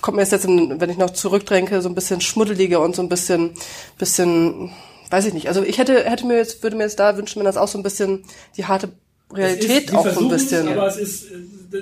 kommt 0.00 0.16
mir 0.16 0.22
jetzt, 0.22 0.32
jetzt 0.32 0.44
in, 0.44 0.80
wenn 0.80 0.90
ich 0.90 0.96
noch 0.98 1.10
zurückdenke, 1.10 1.82
so 1.82 1.88
ein 1.88 1.94
bisschen 1.94 2.20
schmuddeliger 2.20 2.80
und 2.80 2.94
so 2.94 3.02
ein 3.02 3.08
bisschen, 3.08 3.50
bisschen, 3.98 4.70
weiß 5.10 5.26
ich 5.26 5.34
nicht. 5.34 5.48
Also 5.48 5.62
ich 5.62 5.78
hätte, 5.78 6.04
hätte 6.04 6.26
mir 6.26 6.36
jetzt, 6.36 6.62
würde 6.62 6.76
mir 6.76 6.84
jetzt 6.84 7.00
da 7.00 7.16
wünschen, 7.16 7.40
wenn 7.40 7.46
das 7.46 7.56
auch 7.56 7.68
so 7.68 7.78
ein 7.78 7.82
bisschen 7.82 8.22
die 8.56 8.64
harte 8.66 8.90
Es 9.32 9.36
Realität 9.36 9.84
ist, 9.90 9.94
auch 9.94 10.08
so 10.08 10.20
ein 10.20 10.26
es, 10.30 10.42
bisschen. 10.44 10.68
Aber 10.68 10.86
es 10.86 10.96
ist, 10.96 11.24
äh, 11.24 11.34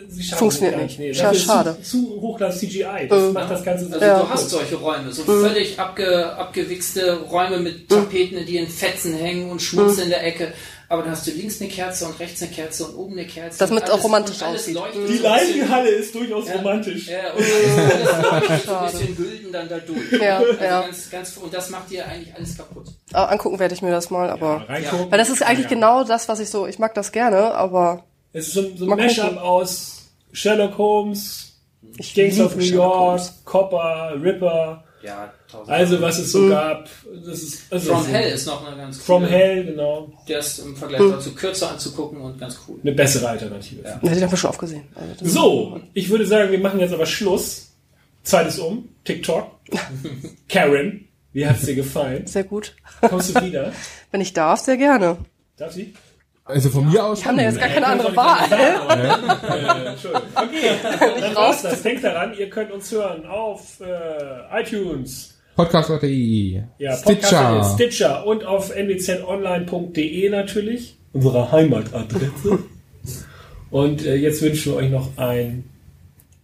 sie 0.09 0.23
Funktioniert 0.35 0.77
gar 0.77 0.83
nicht. 0.85 0.99
Nee, 0.99 1.11
Scha- 1.11 1.35
schade. 1.35 1.77
Zu, 1.83 2.03
zu 2.07 2.21
hochglanz 2.23 2.59
CGI. 2.59 3.07
Das 3.09 3.33
macht 3.35 3.51
das 3.51 3.63
Ganze 3.63 3.87
so 3.89 3.93
Also 3.93 4.05
Ja. 4.07 4.21
du 4.23 4.29
hast 4.31 4.49
solche 4.51 4.77
Räume, 4.77 5.13
so 5.13 5.23
völlig 5.25 5.79
abge, 5.79 6.35
abgewichste 6.37 7.21
Räume 7.21 7.59
mit 7.61 7.91
Tapeten, 7.91 8.47
die 8.47 8.57
in 8.57 8.67
Fetzen 8.69 9.13
hängen 9.15 9.51
und 9.51 9.61
Schmutz 9.61 9.99
in 9.99 10.09
der 10.09 10.25
Ecke. 10.27 10.55
Aber 10.89 11.03
dann 11.03 11.13
hast 11.13 11.27
du 11.27 11.31
links 11.31 11.61
eine 11.61 11.71
Kerze 11.71 12.07
und 12.07 12.19
rechts 12.21 12.43
eine 12.43 12.51
Kerze 12.51 12.85
und 12.87 12.97
oben 12.97 13.13
eine 13.19 13.27
Kerze. 13.27 13.59
Das 13.59 13.71
mit 13.71 13.91
auch 13.91 14.03
romantisch 14.05 14.43
aussieht. 14.43 14.79
Die 15.09 15.19
Leichenhalle 15.19 15.89
ist 15.89 16.15
durchaus 16.15 16.45
romantisch. 16.53 17.09
Ja, 17.09 17.33
und 17.33 17.43
alles 17.43 18.23
leuchtet 18.31 18.61
so 18.61 18.67
Schade. 18.71 18.87
ein 18.87 18.93
bisschen 18.93 19.17
gülden 19.17 19.53
dann 19.53 19.69
da 19.69 19.79
durch. 19.79 20.13
Ja, 20.23 20.39
also 20.39 20.53
ja. 20.63 20.81
Ganz, 20.83 21.11
ganz, 21.11 21.37
und 21.39 21.53
das 21.55 21.71
macht 21.71 21.91
dir 21.91 22.07
eigentlich 22.07 22.35
alles 22.35 22.57
kaputt. 22.57 22.87
Ah, 23.13 23.25
angucken 23.27 23.59
werde 23.59 23.75
ich 23.75 23.83
mir 23.83 23.91
das 23.91 24.11
mal, 24.11 24.29
aber. 24.31 24.65
Reingucken. 24.69 25.11
Weil 25.11 25.19
das 25.19 25.31
ist 25.31 25.43
eigentlich 25.43 25.65
Ja. 25.71 25.77
genau 25.77 26.05
das, 26.05 26.29
was 26.29 26.41
ich 26.41 26.51
so, 26.51 26.67
ich 26.67 26.79
mag 26.79 26.95
das 26.95 27.13
gerne, 27.13 27.55
aber 27.55 28.05
Es 28.33 28.49
ist 28.49 28.55
so, 28.55 28.61
ein- 28.61 28.77
so 28.77 28.91
ein 28.91 28.97
Mashup 28.99 29.37
aus 29.39 30.03
Sherlock 30.33 30.77
Holmes, 30.77 31.53
ich 31.97 32.13
Gangs 32.15 32.41
of 32.41 32.57
New 32.57 32.63
Sherlock 32.63 32.85
York, 32.85 32.99
Holmes. 32.99 33.33
Copper, 33.45 34.13
Ripper. 34.21 34.85
Ja, 35.05 35.33
tausend. 35.51 35.71
Also 35.71 36.01
was 36.01 36.19
es 36.19 36.33
so 36.33 36.49
gab. 36.49 36.89
Das 37.27 37.43
ist, 37.43 37.71
also 37.71 37.93
From 37.95 38.07
Hell 38.07 38.33
ist 38.33 38.47
noch 38.47 38.67
eine 38.67 38.77
ganz 38.77 38.99
From 39.03 39.23
coole- 39.23 39.33
Hell, 39.37 39.65
genau. 39.67 40.13
Der 40.29 40.39
ist 40.39 40.59
im 40.61 40.75
Vergleich 40.77 41.01
dazu 41.11 41.35
kürzer 41.35 41.71
anzugucken 41.73 42.21
und 42.21 42.39
ganz 42.39 42.59
cool. 42.67 42.79
Eine 42.83 42.93
bessere 42.93 43.29
Alternative. 43.29 43.83
Ja. 43.83 44.01
Hätte 44.01 44.15
ich 44.15 44.21
dann 44.21 44.37
schon 44.37 44.51
aufgesehen. 44.51 44.85
Also 44.95 45.25
So, 45.27 45.81
ich 45.93 46.09
würde 46.09 46.27
sagen, 46.27 46.51
wir 46.51 46.59
machen 46.59 46.81
jetzt 46.81 46.95
aber 46.95 47.07
Schluss. 47.07 47.73
Zweites 48.23 48.59
um. 48.59 48.89
TikTok. 49.05 49.51
Karen, 50.49 51.09
wie 51.33 51.47
hat's 51.47 51.67
dir 51.67 51.75
gefallen? 51.75 52.27
Sehr 52.27 52.45
gut. 52.45 52.75
Kommst 53.03 53.35
du 53.37 53.43
wieder? 53.43 53.73
Wenn 54.11 54.21
ich 54.23 54.33
darf, 54.33 54.61
sehr 54.61 54.77
gerne. 54.79 55.19
Darf 55.59 55.73
sie? 55.73 55.93
Also 56.47 56.69
von 56.69 56.87
mir 56.91 57.03
aus 57.03 57.21
Ich 57.21 57.27
habe 57.27 57.39
ja 57.39 57.45
jetzt 57.45 57.59
gar 57.59 57.69
keine 57.69 57.87
andere 57.87 58.13
Äh, 58.13 58.17
Wahl. 58.17 59.87
Entschuldigung. 59.87 60.29
Okay, 60.35 60.71
dann 61.21 61.35
war's 61.35 61.63
das. 61.63 61.83
Denkt 61.83 62.05
daran, 62.05 62.35
ihr 62.39 62.51
könnt 62.51 62.71
uns 62.71 62.93
hören 62.93 63.25
auf 63.25 63.81
äh, 63.81 64.61
iTunes, 64.61 65.39
Podcast.de, 65.57 66.63
ja, 66.79 66.97
Stitcher, 66.97 67.29
Podcast 67.29 67.75
Stitcher 67.75 68.27
und 68.27 68.45
auf 68.45 68.75
nwzonline.de 68.75 70.29
natürlich, 70.29 70.99
unsere 71.15 71.51
Heimatadresse. 71.51 72.59
und 73.71 74.05
äh, 74.05 74.17
jetzt 74.17 74.43
wünschen 74.43 74.73
wir 74.73 74.77
euch 74.79 74.91
noch 74.91 75.17
ein, 75.17 75.65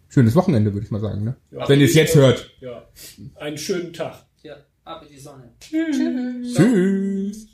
schönes 0.09 0.35
Wochenende, 0.35 0.73
würde 0.73 0.87
ich 0.87 0.91
mal 0.91 1.01
sagen. 1.01 1.25
Ne? 1.25 1.37
Ja. 1.51 1.69
Wenn 1.69 1.79
ihr 1.81 1.87
es 1.87 1.95
jetzt 1.95 2.15
hört. 2.15 2.51
ja, 2.61 2.85
einen 3.37 3.59
schönen 3.59 3.93
Tag. 3.93 4.25
Ja, 4.43 4.55
ab 4.85 5.03
in 5.07 5.15
die 5.15 5.21
Sonne. 5.21 5.51
Tschüss. 5.61 7.49